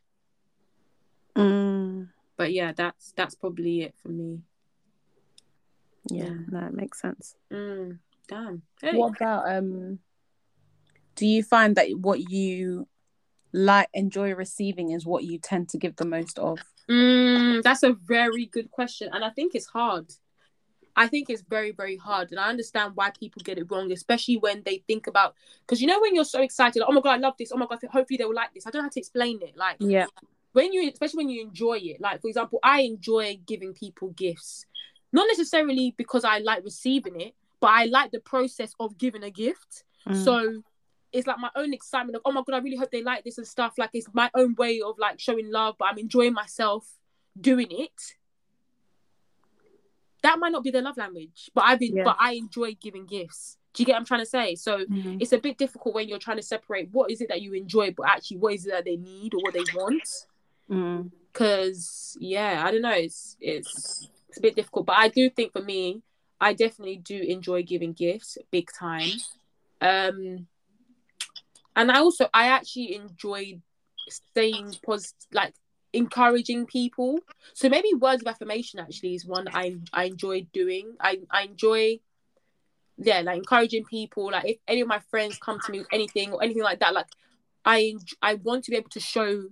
Mm, 1.34 2.08
but 2.36 2.52
yeah 2.52 2.72
that's 2.72 3.12
that's 3.16 3.34
probably 3.34 3.82
it 3.82 3.94
for 4.02 4.08
me 4.08 4.40
yeah, 6.10 6.24
Yeah. 6.24 6.34
no, 6.50 6.66
it 6.66 6.74
makes 6.74 7.00
sense. 7.00 7.36
mm, 7.50 7.98
damn 8.28 8.62
hey. 8.82 8.96
What 8.96 9.16
about 9.16 9.48
um? 9.50 10.00
Do 11.14 11.26
you 11.26 11.42
find 11.42 11.76
that 11.76 11.86
what 11.98 12.30
you 12.30 12.88
like 13.52 13.88
enjoy 13.94 14.34
receiving 14.34 14.90
is 14.90 15.04
what 15.06 15.24
you 15.24 15.38
tend 15.38 15.68
to 15.70 15.78
give 15.78 15.96
the 15.96 16.04
most 16.04 16.38
of? 16.38 16.58
Mm, 16.88 17.62
that's 17.62 17.82
a 17.82 17.92
very 17.92 18.46
good 18.46 18.70
question 18.70 19.08
and 19.12 19.24
i 19.24 19.30
think 19.30 19.54
it's 19.54 19.66
hard 19.66 20.06
i 20.96 21.06
think 21.06 21.30
it's 21.30 21.42
very 21.42 21.70
very 21.70 21.96
hard 21.96 22.32
and 22.32 22.40
i 22.40 22.48
understand 22.48 22.92
why 22.96 23.10
people 23.10 23.40
get 23.44 23.56
it 23.56 23.66
wrong 23.70 23.92
especially 23.92 24.36
when 24.36 24.62
they 24.64 24.82
think 24.88 25.06
about 25.06 25.34
because 25.64 25.80
you 25.80 25.86
know 25.86 26.00
when 26.00 26.14
you're 26.14 26.24
so 26.24 26.42
excited 26.42 26.80
like, 26.80 26.88
oh 26.88 26.92
my 26.92 27.00
god 27.00 27.12
i 27.12 27.16
love 27.18 27.34
this 27.38 27.52
oh 27.52 27.56
my 27.56 27.66
god 27.66 27.78
hopefully 27.90 28.16
they 28.18 28.24
will 28.24 28.34
like 28.34 28.52
this 28.52 28.66
i 28.66 28.70
don't 28.70 28.82
have 28.82 28.90
to 28.92 28.98
explain 28.98 29.38
it 29.42 29.56
like 29.56 29.76
Yeah. 29.78 30.06
when 30.52 30.72
you 30.72 30.90
especially 30.90 31.18
when 31.18 31.28
you 31.28 31.40
enjoy 31.42 31.78
it 31.80 32.00
like 32.00 32.20
for 32.20 32.28
example 32.28 32.58
i 32.64 32.80
enjoy 32.82 33.38
giving 33.46 33.72
people 33.74 34.08
gifts 34.10 34.66
not 35.12 35.26
necessarily 35.28 35.94
because 35.96 36.24
i 36.24 36.38
like 36.38 36.64
receiving 36.64 37.20
it 37.20 37.34
but 37.60 37.70
i 37.70 37.84
like 37.84 38.10
the 38.10 38.20
process 38.20 38.74
of 38.80 38.98
giving 38.98 39.22
a 39.22 39.30
gift 39.30 39.84
Mm. 40.04 40.24
so 40.24 40.62
it's 41.12 41.26
like 41.26 41.38
my 41.38 41.50
own 41.56 41.72
excitement 41.74 42.16
of 42.16 42.22
oh 42.24 42.32
my 42.32 42.42
god 42.46 42.56
i 42.56 42.58
really 42.58 42.76
hope 42.76 42.90
they 42.90 43.02
like 43.02 43.22
this 43.24 43.38
and 43.38 43.46
stuff. 43.46 43.74
Like 43.78 43.90
it's 43.92 44.08
my 44.12 44.30
own 44.34 44.54
way 44.56 44.80
of 44.80 44.98
like 44.98 45.20
showing 45.20 45.50
love 45.50 45.76
but 45.78 45.86
i'm 45.90 45.98
enjoying 45.98 46.32
myself 46.32 46.86
doing 47.40 47.68
it. 47.70 48.14
That 50.22 50.38
might 50.38 50.52
not 50.52 50.62
be 50.62 50.70
their 50.70 50.82
love 50.82 50.96
language 50.96 51.50
but 51.54 51.64
i've 51.64 51.78
been 51.78 51.96
Yeah. 51.96 52.04
but 52.04 52.16
i 52.20 52.32
enjoy 52.32 52.74
giving 52.80 53.06
gifts. 53.06 53.58
Do 53.74 53.82
you 53.82 53.86
get 53.86 53.92
what 53.94 53.98
i'm 54.00 54.04
trying 54.06 54.20
to 54.20 54.26
say? 54.26 54.54
So 54.54 54.84
Mhm. 54.84 55.20
it's 55.20 55.32
a 55.32 55.38
bit 55.38 55.58
difficult 55.58 55.94
when 55.94 56.08
you're 56.08 56.18
trying 56.18 56.36
to 56.36 56.42
separate 56.42 56.90
what 56.92 57.10
is 57.10 57.20
it 57.20 57.28
that 57.28 57.42
you 57.42 57.52
enjoy 57.54 57.92
but 57.96 58.06
actually 58.06 58.38
what 58.38 58.54
is 58.54 58.66
it 58.66 58.70
that 58.70 58.84
they 58.84 58.96
need 58.96 59.34
or 59.34 59.40
what 59.42 59.54
they 59.54 59.64
want? 59.74 60.08
Mm. 60.70 61.10
because 61.32 62.16
yeah 62.20 62.62
i 62.64 62.70
don't 62.70 62.82
know. 62.82 62.90
It's 62.92 63.36
it's 63.40 64.08
it's 64.28 64.38
a 64.38 64.40
bit 64.40 64.54
difficult 64.54 64.86
but 64.86 64.96
i 64.96 65.08
do 65.08 65.28
think 65.28 65.52
for 65.52 65.60
me 65.62 66.02
i 66.40 66.52
definitely 66.54 66.96
do 66.96 67.16
enjoy 67.20 67.62
giving 67.62 67.92
gifts 67.92 68.38
big 68.50 68.68
time. 68.78 69.10
Um 69.80 70.46
and 71.76 71.90
i 71.90 71.98
also 71.98 72.28
i 72.34 72.46
actually 72.46 72.94
enjoy 72.94 73.60
saying 74.34 74.74
positive 74.84 75.26
like 75.32 75.54
encouraging 75.92 76.66
people. 76.66 77.18
So 77.54 77.68
maybe 77.68 77.92
words 77.94 78.22
of 78.22 78.28
affirmation 78.28 78.80
actually 78.80 79.14
is 79.14 79.26
one 79.26 79.46
i 79.52 79.76
i 79.92 80.04
enjoy 80.04 80.46
doing. 80.52 80.96
I 81.00 81.20
i 81.30 81.42
enjoy 81.42 82.00
yeah 82.98 83.20
like 83.20 83.38
encouraging 83.38 83.84
people. 83.84 84.30
Like 84.30 84.44
if 84.48 84.56
any 84.66 84.80
of 84.80 84.88
my 84.88 85.00
friends 85.10 85.38
come 85.38 85.60
to 85.60 85.72
me 85.72 85.80
with 85.80 85.88
anything 85.92 86.32
or 86.32 86.42
anything 86.42 86.62
like 86.62 86.80
that 86.80 86.94
like 86.94 87.06
i 87.64 87.94
i 88.20 88.34
want 88.34 88.64
to 88.64 88.70
be 88.72 88.76
able 88.76 88.90
to 88.90 89.00
show 89.00 89.44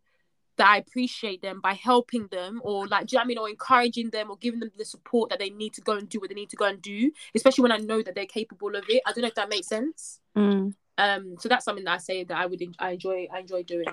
that 0.56 0.66
I 0.66 0.78
appreciate 0.78 1.40
them 1.40 1.60
by 1.60 1.72
helping 1.74 2.26
them 2.26 2.60
or 2.64 2.86
like 2.86 3.06
do 3.06 3.14
you 3.14 3.18
know 3.18 3.22
I 3.22 3.26
mean? 3.26 3.38
Or 3.38 3.48
encouraging 3.48 4.10
them 4.10 4.30
or 4.30 4.36
giving 4.36 4.60
them 4.60 4.70
the 4.76 4.84
support 4.84 5.30
that 5.30 5.38
they 5.38 5.50
need 5.50 5.74
to 5.74 5.80
go 5.80 5.92
and 5.92 6.08
do 6.08 6.20
what 6.20 6.28
they 6.28 6.34
need 6.34 6.50
to 6.50 6.56
go 6.56 6.66
and 6.66 6.82
do 6.82 7.12
especially 7.34 7.62
when 7.62 7.72
I 7.72 7.78
know 7.78 8.02
that 8.02 8.14
they're 8.14 8.26
capable 8.26 8.74
of 8.74 8.84
it. 8.88 9.02
I 9.06 9.12
don't 9.12 9.22
know 9.22 9.28
if 9.28 9.34
that 9.36 9.48
makes 9.48 9.68
sense. 9.68 10.20
Mm. 10.36 10.74
Um 11.04 11.36
so 11.40 11.48
that's 11.48 11.64
something 11.64 11.84
that 11.84 11.94
I 11.94 11.98
say 11.98 12.24
that 12.24 12.36
I 12.36 12.46
would 12.46 12.62
en- 12.62 12.74
I 12.78 12.90
enjoy 12.96 13.26
I 13.32 13.38
enjoy 13.40 13.62
doing 13.62 13.86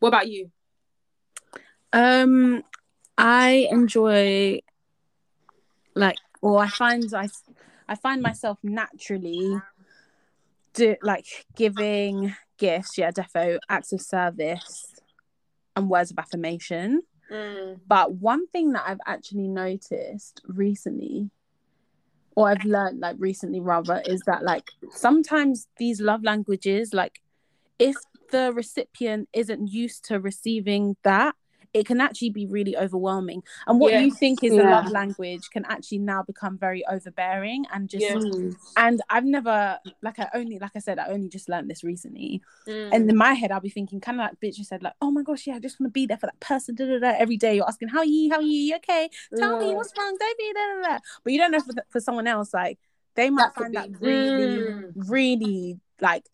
what 0.00 0.08
about 0.08 0.28
you 0.28 0.50
Um, 1.92 2.62
I 3.18 3.66
enjoy 3.70 4.60
like, 5.94 6.18
or 6.40 6.62
I 6.62 6.68
find 6.68 7.12
I, 7.12 7.28
I 7.88 7.94
find 7.96 8.22
myself 8.22 8.58
naturally 8.62 9.60
do 10.74 10.96
like 11.02 11.26
giving 11.56 12.34
gifts. 12.58 12.96
Yeah, 12.96 13.10
defo 13.10 13.58
acts 13.68 13.92
of 13.92 14.00
service 14.00 14.94
and 15.76 15.90
words 15.90 16.10
of 16.12 16.18
affirmation. 16.18 17.02
mm, 17.30 17.80
But 17.86 18.12
one 18.14 18.46
thing 18.48 18.72
that 18.72 18.84
I've 18.86 19.00
actually 19.06 19.48
noticed 19.48 20.42
recently, 20.46 21.30
or 22.36 22.48
I've 22.48 22.64
learned 22.64 23.00
like 23.00 23.16
recently 23.18 23.60
rather, 23.60 24.02
is 24.06 24.22
that 24.26 24.42
like 24.42 24.70
sometimes 24.90 25.66
these 25.78 26.00
love 26.00 26.22
languages, 26.22 26.94
like 26.94 27.20
if 27.78 27.96
the 28.30 28.52
recipient 28.52 29.28
isn't 29.32 29.68
used 29.68 30.04
to 30.06 30.20
receiving 30.20 30.96
that, 31.02 31.34
it 31.72 31.86
can 31.86 32.00
actually 32.00 32.30
be 32.30 32.46
really 32.46 32.76
overwhelming. 32.76 33.42
And 33.68 33.78
what 33.78 33.92
you 34.02 34.10
think 34.10 34.42
is 34.42 34.52
a 34.52 34.56
Yeah. 34.56 34.70
love 34.80 34.90
language 34.90 35.50
can 35.50 35.64
actually 35.66 35.98
now 35.98 36.22
become 36.22 36.58
very 36.58 36.84
overbearing 36.86 37.64
and 37.72 37.88
just. 37.88 38.04
Mm. 38.06 38.56
and 38.76 39.00
I've 39.08 39.24
never 39.24 39.78
like 40.02 40.18
I 40.18 40.28
only 40.34 40.58
like 40.58 40.72
I 40.74 40.80
said 40.80 40.98
I 40.98 41.06
only 41.08 41.28
just 41.28 41.48
learned 41.48 41.70
this 41.70 41.84
recently 41.84 42.42
Mm. 42.66 42.90
and 42.92 43.10
in 43.10 43.16
my 43.16 43.34
head 43.34 43.52
I'll 43.52 43.60
be 43.60 43.68
thinking 43.70 44.00
kind 44.00 44.20
of 44.20 44.26
like 44.26 44.40
bitch 44.40 44.58
you 44.58 44.64
said 44.64 44.82
like 44.82 44.94
oh 45.00 45.10
my 45.12 45.22
gosh 45.22 45.46
yeah 45.46 45.54
I 45.54 45.60
just 45.60 45.78
want 45.78 45.88
to 45.90 45.92
be 45.92 46.06
there 46.06 46.16
for 46.18 46.26
that 46.26 46.40
person 46.40 46.74
da, 46.74 46.86
da, 46.86 46.98
da. 46.98 47.14
every 47.18 47.36
day 47.36 47.54
you're 47.56 47.68
asking 47.68 47.88
how 47.88 47.98
are 48.00 48.04
you 48.04 48.30
how 48.30 48.36
are 48.38 48.42
you 48.42 48.60
You 48.70 48.76
okay 48.76 49.08
tell 49.38 49.58
me 49.58 49.74
what's 49.74 49.92
wrong 49.96 50.16
don't 50.18 50.38
be 50.38 50.52
da, 50.52 50.60
da, 50.82 50.88
da. 50.94 50.98
but 51.22 51.32
you 51.32 51.38
don't 51.38 51.52
know 51.52 51.60
for, 51.60 51.74
for 51.88 52.00
someone 52.00 52.26
else 52.26 52.52
like 52.52 52.78
they 53.14 53.30
might 53.30 53.54
That 53.54 53.62
find 53.62 53.74
that 53.74 53.92
be- 53.92 54.06
really 54.06 54.58
Mm. 54.58 54.92
really 54.96 55.80
like 56.00 56.26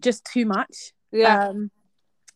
just 0.00 0.24
too 0.24 0.44
much 0.44 0.92
yeah. 1.12 1.48
um 1.48 1.70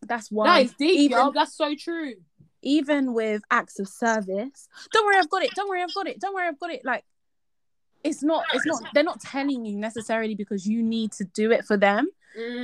that's 0.06 0.30
why 0.30 0.46
that 0.46 0.62
is 0.64 0.72
deep, 0.74 0.96
even, 0.98 1.18
yo. 1.18 1.30
That's 1.32 1.56
so 1.56 1.74
true. 1.78 2.14
even 2.62 3.12
with 3.14 3.42
acts 3.50 3.78
of 3.78 3.88
service 3.88 4.68
don't 4.92 5.06
worry 5.06 5.16
I've 5.18 5.30
got 5.30 5.42
it 5.42 5.54
don't 5.54 5.68
worry 5.68 5.82
I've 5.82 5.94
got 5.94 6.06
it 6.08 6.20
don't 6.20 6.34
worry 6.34 6.48
I've 6.48 6.58
got 6.58 6.70
it 6.70 6.82
like 6.84 7.04
it's 8.02 8.22
not 8.22 8.44
it's 8.54 8.64
not 8.66 8.82
they're 8.94 9.04
not 9.04 9.20
telling 9.20 9.64
you 9.64 9.76
necessarily 9.76 10.34
because 10.34 10.66
you 10.66 10.82
need 10.82 11.12
to 11.12 11.24
do 11.24 11.50
it 11.52 11.64
for 11.64 11.76
them 11.76 12.08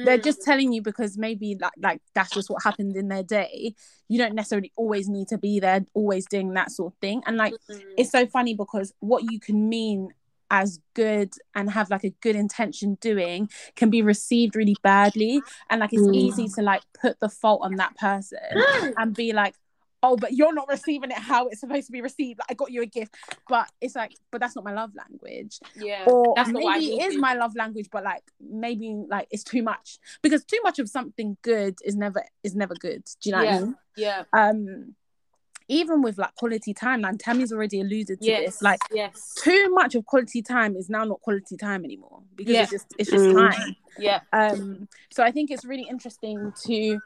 they're 0.05 0.19
Mm. 0.19 0.23
just 0.25 0.43
telling 0.43 0.73
you 0.73 0.81
because 0.81 1.19
maybe 1.19 1.57
like 1.61 1.73
like 1.83 2.01
that's 2.15 2.33
just 2.33 2.49
what 2.49 2.63
happened 2.63 2.97
in 2.97 3.09
their 3.09 3.25
day 3.25 3.75
you 4.09 4.17
don't 4.17 4.35
necessarily 4.35 4.73
always 4.77 5.09
need 5.09 5.27
to 5.29 5.39
be 5.39 5.59
there 5.59 5.85
always 5.93 6.25
doing 6.27 6.55
that 6.55 6.71
sort 6.71 6.93
of 6.93 6.99
thing 7.01 7.21
and 7.27 7.37
like 7.37 7.53
Mm. 7.71 7.81
it's 7.99 8.11
so 8.11 8.27
funny 8.27 8.55
because 8.55 8.93
what 9.01 9.25
you 9.31 9.41
can 9.41 9.69
mean 9.69 10.11
as 10.51 10.81
good 10.95 11.33
and 11.55 11.71
have 11.71 11.91
like 11.91 12.05
a 12.05 12.11
good 12.21 12.37
intention 12.37 12.97
doing 13.01 13.49
can 13.75 13.91
be 13.91 14.03
received 14.03 14.55
really 14.57 14.77
badly. 14.83 15.43
And 15.71 15.81
like 15.81 15.93
it's 15.93 16.03
Mm. 16.03 16.15
easy 16.15 16.49
to 16.57 16.63
like 16.63 16.83
put 17.01 17.19
the 17.21 17.29
fault 17.29 17.61
on 17.65 17.77
that 17.77 17.97
person 17.97 18.39
and 18.97 19.15
be 19.15 19.33
like 19.33 19.55
oh 20.03 20.15
but 20.15 20.35
you're 20.35 20.53
not 20.53 20.69
receiving 20.69 21.11
it 21.11 21.17
how 21.17 21.47
it's 21.49 21.61
supposed 21.61 21.87
to 21.87 21.93
be 21.93 22.01
received. 22.03 22.39
Like, 22.39 22.51
i 22.51 22.55
got 22.55 22.71
you 22.71 22.83
a 22.83 22.87
gift. 22.87 23.17
But 23.49 23.69
it's 23.81 23.97
like 23.97 24.13
but 24.31 24.41
that's 24.41 24.55
not 24.55 24.65
my 24.65 24.73
love 24.73 24.93
language. 24.95 25.59
Yeah. 25.75 26.05
or 26.07 26.35
that's 26.37 26.51
not 26.51 26.63
what 26.63 26.77
I 26.77 26.79
maybe 26.79 26.93
it 26.93 27.07
is 27.13 27.17
my 27.19 27.35
love 27.35 27.57
language 27.57 27.89
but 27.91 28.05
like 28.05 28.23
maybe 28.41 28.95
like 29.09 29.27
it's 29.31 29.43
too 29.43 29.63
much. 29.63 29.99
Because 30.23 30.45
too 30.45 30.61
much 30.63 30.79
of 30.79 30.89
something 30.89 31.37
good 31.43 31.77
is 31.85 31.97
never 31.97 32.23
is 32.45 32.55
never 32.55 32.75
good. 32.75 33.05
Do 33.21 33.31
you 33.31 33.33
know 33.37 33.45
what 33.45 33.49
i 33.49 33.61
mean? 33.61 33.75
Yeah. 33.97 34.23
um 34.33 34.95
even 35.69 36.03
with 36.03 36.17
like 36.19 36.35
quality 36.37 36.73
time 36.73 37.05
and 37.05 37.19
tammy's 37.19 37.53
already 37.53 37.81
alluded 37.81 38.21
to 38.21 38.27
Yes. 38.27 38.45
this 38.47 38.63
like 38.63 38.81
yes. 38.93 39.35
too 39.43 39.69
much 39.71 39.95
of 39.95 40.05
quality 40.07 40.43
time 40.43 40.77
is 40.77 40.89
now 40.89 41.05
not 41.05 41.21
quality 41.23 41.57
time 41.57 41.85
anymore 41.85 42.23
because 42.37 42.55
Yeah. 42.55 42.63
it's 42.63 42.71
just 42.71 42.87
it's 42.99 43.11
just 43.11 43.25
Mm. 43.25 43.51
time 43.51 43.77
Yeah. 43.99 44.21
um 44.33 44.89
so 45.11 45.23
i 45.25 45.31
think 45.33 45.51
it's 45.51 45.65
really 45.65 45.87
interesting 45.89 46.53
to 46.67 47.01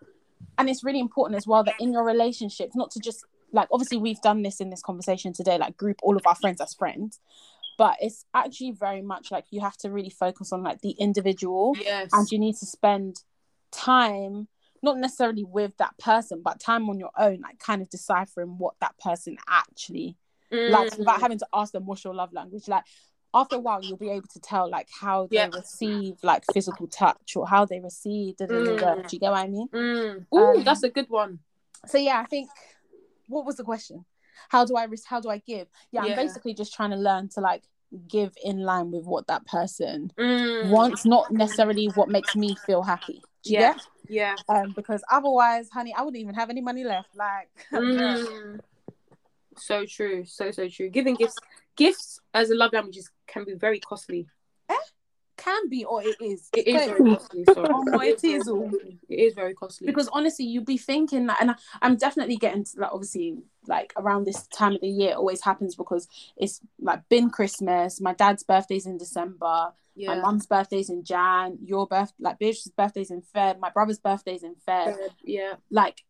and 0.58 0.68
it's 0.68 0.84
really 0.84 1.00
important 1.00 1.36
as 1.36 1.46
well 1.46 1.64
that 1.64 1.74
in 1.80 1.92
your 1.92 2.04
relationships 2.04 2.74
not 2.76 2.90
to 2.92 3.00
just 3.00 3.24
like 3.52 3.68
obviously 3.72 3.96
we've 3.96 4.20
done 4.20 4.42
this 4.42 4.60
in 4.60 4.70
this 4.70 4.82
conversation 4.82 5.32
today 5.32 5.56
like 5.58 5.76
group 5.76 5.96
all 6.02 6.16
of 6.16 6.26
our 6.26 6.34
friends 6.34 6.60
as 6.60 6.74
friends 6.74 7.18
but 7.78 7.96
it's 8.00 8.26
actually 8.34 8.72
very 8.72 9.00
much 9.00 9.30
like 9.30 9.46
you 9.50 9.60
have 9.62 9.76
to 9.78 9.90
really 9.90 10.10
focus 10.10 10.52
on 10.52 10.62
like 10.62 10.80
the 10.82 10.90
individual 10.92 11.74
Yes. 11.80 12.10
and 12.12 12.30
you 12.30 12.38
need 12.38 12.56
to 12.56 12.66
spend 12.66 13.22
time 13.70 14.48
not 14.82 14.96
necessarily 14.98 15.44
with 15.44 15.76
that 15.78 15.96
person 15.98 16.40
but 16.44 16.58
time 16.60 16.88
on 16.88 16.98
your 16.98 17.10
own 17.18 17.40
like 17.40 17.58
kind 17.58 17.82
of 17.82 17.88
deciphering 17.90 18.56
what 18.58 18.74
that 18.80 18.96
person 18.98 19.36
actually 19.48 20.16
likes 20.52 20.94
Mm. 20.96 20.98
without 21.00 21.20
having 21.20 21.38
to 21.38 21.46
ask 21.54 21.72
them 21.72 21.86
what's 21.86 22.02
your 22.04 22.14
love 22.14 22.32
language 22.32 22.66
like 22.66 22.82
after 23.32 23.54
a 23.56 23.58
while 23.60 23.80
you'll 23.84 23.96
be 23.96 24.10
able 24.10 24.26
to 24.26 24.40
tell 24.40 24.68
like 24.68 24.88
how 25.00 25.28
they 25.30 25.48
receive 25.54 26.14
like 26.24 26.42
physical 26.52 26.88
touch 26.88 27.36
or 27.36 27.46
how 27.46 27.64
they 27.64 27.78
receive 27.78 28.36
da, 28.36 28.46
da, 28.46 28.64
da, 28.64 28.76
da. 28.76 28.94
Mm. 28.96 29.08
do 29.08 29.16
you 29.16 29.20
get 29.20 29.30
what 29.30 29.38
i 29.44 29.46
mean 29.46 29.68
Mm. 29.68 30.26
Ooh, 30.34 30.38
Um, 30.58 30.64
that's 30.64 30.82
a 30.82 30.88
good 30.90 31.08
one. 31.08 31.38
so 31.86 31.98
yeah 31.98 32.18
i 32.20 32.24
think 32.26 32.48
what 33.28 33.46
was 33.46 33.56
the 33.56 33.64
question 33.64 34.04
how 34.48 34.64
do 34.64 34.74
i 34.76 34.84
res- 34.84 35.04
how 35.04 35.20
do 35.20 35.28
i 35.30 35.38
give 35.38 35.68
yeah, 35.92 36.04
Yeah. 36.04 36.10
i'm 36.12 36.16
basically 36.16 36.54
just 36.54 36.72
trying 36.74 36.90
to 36.90 36.96
learn 36.96 37.28
to 37.34 37.40
like 37.40 37.62
give 38.08 38.32
in 38.44 38.58
line 38.60 38.90
with 38.90 39.04
what 39.04 39.26
that 39.28 39.46
person 39.46 40.12
Mm. 40.18 40.70
wants 40.70 41.04
not 41.04 41.30
necessarily 41.30 41.86
what 41.94 42.08
makes 42.08 42.34
me 42.34 42.56
feel 42.66 42.82
happy 42.82 43.22
you 43.44 43.58
Yeah. 43.58 43.74
Yeah. 44.08 44.36
um 44.48 44.72
because 44.74 45.02
otherwise 45.10 45.68
honey 45.70 45.94
i 45.96 46.02
wouldn't 46.02 46.20
even 46.20 46.34
have 46.34 46.50
any 46.50 46.60
money 46.60 46.84
left 46.84 47.14
like 47.16 47.48
Mm. 47.72 48.60
So 49.56 49.84
true. 49.84 50.24
So 50.24 50.50
so 50.52 50.68
true. 50.68 50.88
Giving 50.88 51.16
gifts, 51.16 51.38
gifts 51.76 52.20
as 52.32 52.50
a 52.50 52.54
love 52.54 52.72
language 52.72 52.96
is, 52.96 53.10
can 53.26 53.44
be 53.44 53.52
very 53.54 53.78
costly. 53.80 54.26
can 55.36 55.68
be 55.68 55.84
or 55.84 56.02
it 56.02 56.16
is 56.20 56.48
It 56.52 56.66
is 56.66 56.86
very 56.86 57.00
costly. 57.14 57.44
Sorry. 57.46 57.68
Oh 57.72 58.00
it 58.00 58.22
is. 58.24 58.46
It 59.08 59.14
is 59.26 59.34
very 59.34 59.54
costly. 59.54 59.86
because 59.86 60.08
honestly 60.12 60.44
you'd 60.44 60.66
be 60.66 60.76
thinking 60.78 61.26
that 61.26 61.38
and 61.40 61.50
I, 61.52 61.54
i'm 61.82 61.96
definitely 61.96 62.36
getting 62.36 62.64
to 62.64 62.70
like 62.80 62.92
obviously 62.92 63.38
like 63.66 63.92
around 63.96 64.24
this 64.24 64.46
time 64.48 64.74
of 64.74 64.80
the 64.82 64.88
year 64.88 65.10
it 65.12 65.16
always 65.16 65.42
happens 65.42 65.74
because 65.74 66.08
it's 66.36 66.60
like 66.80 67.08
been 67.08 67.30
christmas 67.30 68.00
my 68.00 68.12
dad's 68.14 68.42
birthday's 68.42 68.86
in 68.86 68.98
december 68.98 69.72
yeah. 70.00 70.14
my 70.14 70.20
mum's 70.20 70.46
birthday's 70.46 70.90
in 70.90 71.04
jan 71.04 71.58
your 71.62 71.86
birth 71.86 72.12
like 72.18 72.38
Beatrice's 72.38 72.72
birthday's 72.76 73.10
in 73.10 73.22
feb 73.34 73.58
my 73.60 73.70
brother's 73.70 73.98
birthday's 73.98 74.42
in 74.42 74.54
feb 74.66 74.96
yeah. 75.24 75.54
like 75.70 76.02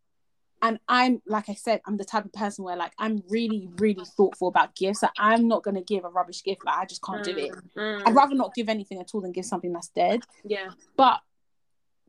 and 0.62 0.79
i'm 0.89 1.21
like 1.27 1.49
i 1.49 1.55
said 1.55 1.81
i'm 1.87 1.97
the 1.97 2.05
type 2.05 2.25
of 2.25 2.33
person 2.33 2.65
where 2.65 2.77
like 2.77 2.93
i'm 2.99 3.23
really 3.29 3.69
really 3.79 4.05
thoughtful 4.17 4.49
about 4.49 4.75
gifts 4.77 5.03
like, 5.03 5.12
i'm 5.19 5.49
not 5.49 5.62
going 5.62 5.75
to 5.75 5.83
give 5.83 6.05
a 6.05 6.09
rubbish 6.09 6.43
gift 6.45 6.65
like 6.65 6.79
i 6.79 6.85
just 6.85 7.03
can't 7.03 7.25
do 7.25 7.37
it 7.37 7.53
Mm. 7.77 8.03
i'd 8.07 8.15
rather 8.15 8.35
not 8.35 8.55
give 8.55 8.69
anything 8.69 9.01
at 9.01 9.11
all 9.15 9.21
than 9.21 9.33
give 9.33 9.45
something 9.45 9.73
that's 9.73 9.89
dead 9.89 10.21
Yeah. 10.45 10.71
but 10.97 11.21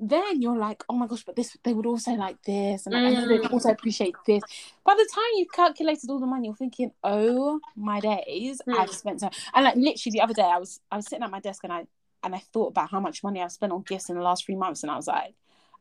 then 0.04 0.42
you're 0.42 0.58
like, 0.58 0.84
oh 0.90 0.96
my 0.96 1.06
gosh, 1.08 1.24
but 1.24 1.36
this 1.36 1.56
they 1.64 1.74
would 1.74 1.86
also 1.86 2.12
like 2.14 2.42
this, 2.44 2.86
and, 2.88 2.96
and 2.96 3.30
they'd 3.30 3.42
Mm. 3.42 3.54
also 3.54 3.70
appreciate 3.70 4.16
this. 4.26 4.42
By 4.84 4.96
the 4.96 5.08
time 5.14 5.24
you've 5.36 5.52
calculated 5.52 6.10
all 6.10 6.20
the 6.20 6.26
money, 6.26 6.48
you're 6.48 6.56
thinking, 6.56 6.92
oh 7.04 7.60
my 7.76 8.00
days, 8.00 8.62
Mm. 8.68 8.78
I've 8.80 8.90
spent 8.92 9.20
so. 9.22 9.30
And 9.54 9.64
like 9.66 9.76
literally 9.76 10.12
the 10.12 10.22
other 10.22 10.34
day, 10.34 10.44
I 10.44 10.58
was 10.58 10.80
I 10.92 10.96
was 10.98 11.06
sitting 11.08 11.24
at 11.24 11.30
my 11.32 11.40
desk 11.40 11.64
and 11.64 11.72
I 11.72 11.86
and 12.24 12.34
I 12.36 12.40
thought 12.54 12.68
about 12.70 12.90
how 12.92 13.00
much 13.00 13.24
money 13.24 13.42
I've 13.42 13.52
spent 13.52 13.72
on 13.72 13.82
gifts 13.84 14.10
in 14.10 14.16
the 14.16 14.22
last 14.24 14.46
three 14.46 14.56
months, 14.56 14.82
and 14.84 14.92
I 14.92 14.96
was 14.96 15.08
like, 15.08 15.36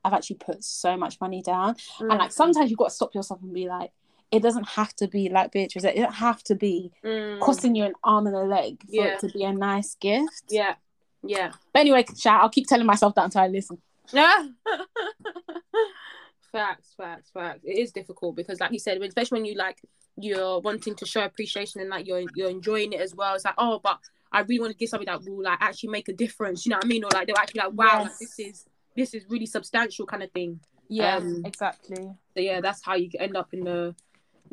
I've 0.04 0.12
actually 0.12 0.36
put 0.36 0.62
so 0.64 0.96
much 0.96 1.20
money 1.20 1.42
down. 1.42 1.74
Mm. 1.98 2.10
And 2.10 2.18
like 2.18 2.32
sometimes 2.32 2.70
you've 2.70 2.78
got 2.78 2.88
to 2.90 2.94
stop 2.94 3.14
yourself 3.14 3.40
and 3.42 3.52
be 3.54 3.68
like, 3.68 3.90
it 4.30 4.42
doesn't 4.42 4.68
have 4.68 4.94
to 4.96 5.08
be 5.08 5.28
like 5.28 5.50
Beatrice. 5.52 5.84
It 5.84 5.96
doesn't 5.96 6.12
have 6.14 6.42
to 6.44 6.54
be 6.54 6.92
Mm. 7.04 7.40
costing 7.40 7.74
you 7.74 7.84
an 7.84 7.94
arm 8.04 8.26
and 8.26 8.36
a 8.36 8.44
leg 8.44 8.80
for 8.82 8.86
Yeah. 8.90 9.04
it 9.14 9.18
to 9.20 9.28
be 9.28 9.44
a 9.44 9.52
nice 9.52 9.94
gift. 9.96 10.44
Yeah. 10.50 10.74
Yeah. 11.22 11.52
But 11.72 11.80
anyway, 11.80 12.04
shout, 12.16 12.42
I'll 12.42 12.48
keep 12.48 12.66
telling 12.66 12.86
myself 12.86 13.14
that 13.16 13.24
until 13.24 13.42
I 13.42 13.48
listen. 13.48 13.78
Yeah. 14.12 14.48
facts, 16.52 16.94
facts, 16.96 17.30
facts. 17.32 17.60
It 17.64 17.78
is 17.78 17.92
difficult 17.92 18.36
because, 18.36 18.60
like 18.60 18.72
you 18.72 18.78
said, 18.78 19.00
especially 19.02 19.36
when 19.40 19.44
you 19.44 19.54
like 19.54 19.80
you're 20.16 20.60
wanting 20.60 20.94
to 20.96 21.06
show 21.06 21.24
appreciation 21.24 21.80
and 21.80 21.90
like 21.90 22.06
you're 22.06 22.24
you're 22.34 22.50
enjoying 22.50 22.92
it 22.92 23.00
as 23.00 23.14
well. 23.14 23.34
It's 23.34 23.44
like, 23.44 23.54
oh, 23.58 23.80
but 23.82 23.98
I 24.32 24.40
really 24.40 24.60
want 24.60 24.72
to 24.72 24.76
give 24.76 24.88
something 24.88 25.06
that 25.06 25.22
will 25.24 25.42
like 25.42 25.58
actually 25.60 25.90
make 25.90 26.08
a 26.08 26.12
difference. 26.12 26.66
You 26.66 26.70
know 26.70 26.76
what 26.76 26.84
I 26.84 26.88
mean? 26.88 27.04
Or 27.04 27.10
like 27.12 27.26
they're 27.26 27.36
actually 27.38 27.60
like, 27.60 27.72
wow, 27.72 28.02
like, 28.02 28.18
this 28.18 28.38
is 28.38 28.64
this 28.96 29.14
is 29.14 29.24
really 29.28 29.46
substantial 29.46 30.06
kind 30.06 30.22
of 30.22 30.30
thing. 30.32 30.60
Yeah, 30.88 31.16
Um, 31.16 31.42
exactly. 31.44 32.02
So 32.34 32.40
yeah, 32.40 32.60
that's 32.60 32.84
how 32.84 32.96
you 32.96 33.10
end 33.18 33.36
up 33.36 33.54
in 33.54 33.64
the 33.64 33.94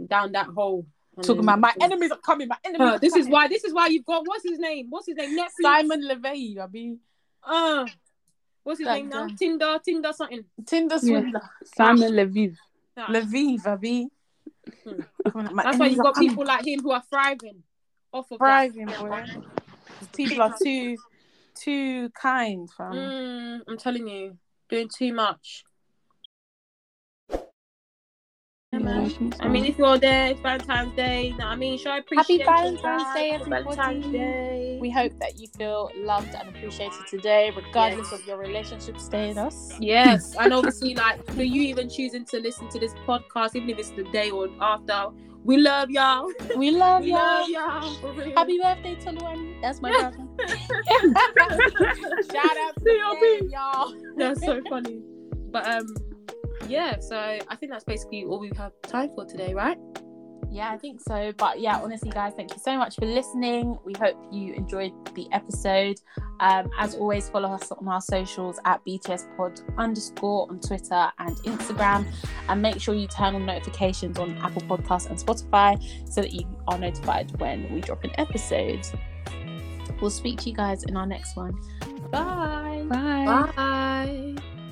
down 0.07 0.31
that 0.33 0.47
hole. 0.47 0.85
Talking 1.23 1.39
about 1.41 1.59
my 1.59 1.73
enemies 1.81 2.11
are 2.11 2.19
coming. 2.19 2.47
My 2.47 2.57
enemies. 2.63 2.87
Uh, 2.87 2.97
this 2.99 3.15
is 3.15 3.27
why. 3.27 3.47
This 3.47 3.63
is 3.63 3.73
why 3.73 3.87
you've 3.87 4.05
got 4.05 4.23
what's 4.27 4.43
his 4.47 4.59
name? 4.59 4.85
What's 4.91 5.07
his 5.07 5.15
name? 5.15 5.35
Netflix. 5.35 5.49
Simon 5.63 6.03
Levay. 6.03 6.59
I 6.59 6.67
mean, 6.67 6.99
Uh, 7.43 7.87
what's 8.67 8.79
his 8.79 8.85
That 8.85 8.95
name 8.95 9.09
now? 9.09 9.27
guy. 9.27 9.35
Tinder. 9.35 9.79
Tinder 9.83 10.13
something. 10.13 10.43
Tinder 10.65 10.95
Yeah. 10.95 10.99
swindler. 10.99 11.49
Simon 11.63 12.11
Leviev. 12.11 12.55
Yeah. 12.97 13.05
Leviv, 13.07 13.65
I 13.65 13.75
mean. 13.77 14.09
Hmm. 14.83 14.99
Coming 15.31 15.47
up, 15.47 15.53
my 15.53 15.63
That's 15.63 15.77
why 15.79 15.85
you've 15.87 15.99
got 16.03 16.15
people 16.15 16.45
like 16.45 16.65
him 16.67 16.81
who 16.81 16.91
are 16.91 17.03
thriving 17.09 17.63
off 18.11 18.29
of 18.31 18.39
thriving, 18.39 18.87
that. 18.87 18.99
boy. 18.99 19.23
People 20.15 20.41
are 20.41 20.53
too, 20.61 20.97
too 21.55 22.09
kind, 22.09 22.69
fam. 22.71 22.93
Mm, 22.93 23.61
I'm 23.67 23.77
telling 23.77 24.07
you, 24.07 24.37
doing 24.69 24.89
too 24.93 25.13
much. 25.13 25.63
Yeah, 28.73 28.79
man. 28.79 29.33
I 29.39 29.47
mean, 29.47 29.63
if 29.63 29.77
you're 29.77 29.97
there, 29.97 30.27
it's 30.31 30.41
Valentine's 30.41 30.93
Day. 30.93 31.27
You 31.27 31.37
know 31.37 31.45
I 31.45 31.55
mean? 31.55 31.77
Show 31.77 31.95
appreciation. 31.95 32.45
Valentine's 32.45 32.81
guys. 32.81 33.15
Day, 33.15 33.29
Happy 33.29 33.49
Valentine's 33.49 34.05
everybody. 34.05 34.11
Day. 34.17 34.77
We 34.81 34.89
hope 34.89 35.17
that 35.21 35.39
you 35.39 35.47
feel 35.57 35.89
loved 35.95 36.35
and 36.35 36.49
appreciated 36.49 37.07
today, 37.09 37.53
regardless 37.55 38.11
of 38.11 38.27
your 38.27 38.35
relationship 38.37 38.99
status. 38.99 39.71
Yes, 39.79 40.35
and 40.37 40.53
obviously, 40.53 40.95
like 40.95 41.25
for 41.27 41.43
you 41.43 41.61
even 41.61 41.89
choosing 41.89 42.25
to 42.25 42.41
listen 42.41 42.67
to 42.67 42.77
this 42.79 42.93
podcast, 43.07 43.55
even 43.55 43.69
if 43.69 43.79
it's 43.79 43.91
the 43.91 44.03
day 44.11 44.31
or 44.31 44.49
after, 44.59 45.11
we 45.45 45.55
love 45.55 45.89
y'all. 45.89 46.29
We 46.57 46.71
love 46.83 47.03
We 47.03 47.11
y'all. 47.11 47.49
love 47.49 47.49
y'all. 47.49 48.33
Happy 48.35 48.59
birthday 48.61 48.95
to 48.95 49.11
Luan. 49.13 49.61
That's 49.61 49.81
my 49.81 49.91
brother. 49.91 50.17
Shout 52.33 52.57
out 52.57 52.75
to 52.83 53.47
y'all. 53.49 53.95
That's 54.17 54.43
so 54.43 54.61
funny. 54.69 54.99
But 55.51 55.65
um, 55.65 55.87
yeah. 56.67 56.99
So 56.99 57.17
I 57.17 57.55
think 57.55 57.71
that's 57.71 57.83
basically 57.83 58.25
all 58.25 58.39
we 58.39 58.51
have 58.57 58.71
time 58.83 59.09
for 59.15 59.25
today, 59.25 59.53
right? 59.53 59.77
Yeah, 60.49 60.71
I 60.71 60.77
think 60.77 61.01
so. 61.01 61.33
But 61.37 61.59
yeah, 61.59 61.79
honestly, 61.79 62.09
guys, 62.09 62.33
thank 62.35 62.53
you 62.53 62.59
so 62.63 62.77
much 62.77 62.95
for 62.95 63.05
listening. 63.05 63.77
We 63.85 63.93
hope 63.93 64.15
you 64.31 64.53
enjoyed 64.53 64.91
the 65.13 65.27
episode. 65.31 65.97
Um, 66.39 66.69
as 66.79 66.95
always, 66.95 67.29
follow 67.29 67.49
us 67.49 67.71
on 67.71 67.87
our 67.87 68.01
socials 68.01 68.59
at 68.65 68.83
BTS 68.85 69.35
Pod 69.35 69.59
underscore 69.77 70.47
on 70.49 70.59
Twitter 70.59 71.11
and 71.19 71.35
Instagram. 71.37 72.05
And 72.47 72.61
make 72.61 72.79
sure 72.79 72.95
you 72.95 73.07
turn 73.07 73.35
on 73.35 73.45
notifications 73.45 74.17
on 74.17 74.37
Apple 74.37 74.61
Podcasts 74.63 75.09
and 75.09 75.19
Spotify 75.19 75.77
so 76.09 76.21
that 76.21 76.33
you 76.33 76.47
are 76.67 76.77
notified 76.77 77.37
when 77.39 77.71
we 77.73 77.81
drop 77.81 78.03
an 78.03 78.11
episode. 78.17 78.87
We'll 79.99 80.11
speak 80.11 80.39
to 80.41 80.49
you 80.49 80.55
guys 80.55 80.83
in 80.83 80.95
our 80.95 81.07
next 81.07 81.35
one. 81.35 81.57
Bye. 82.11 82.85
Bye. 82.87 83.51
Bye. 83.55 84.66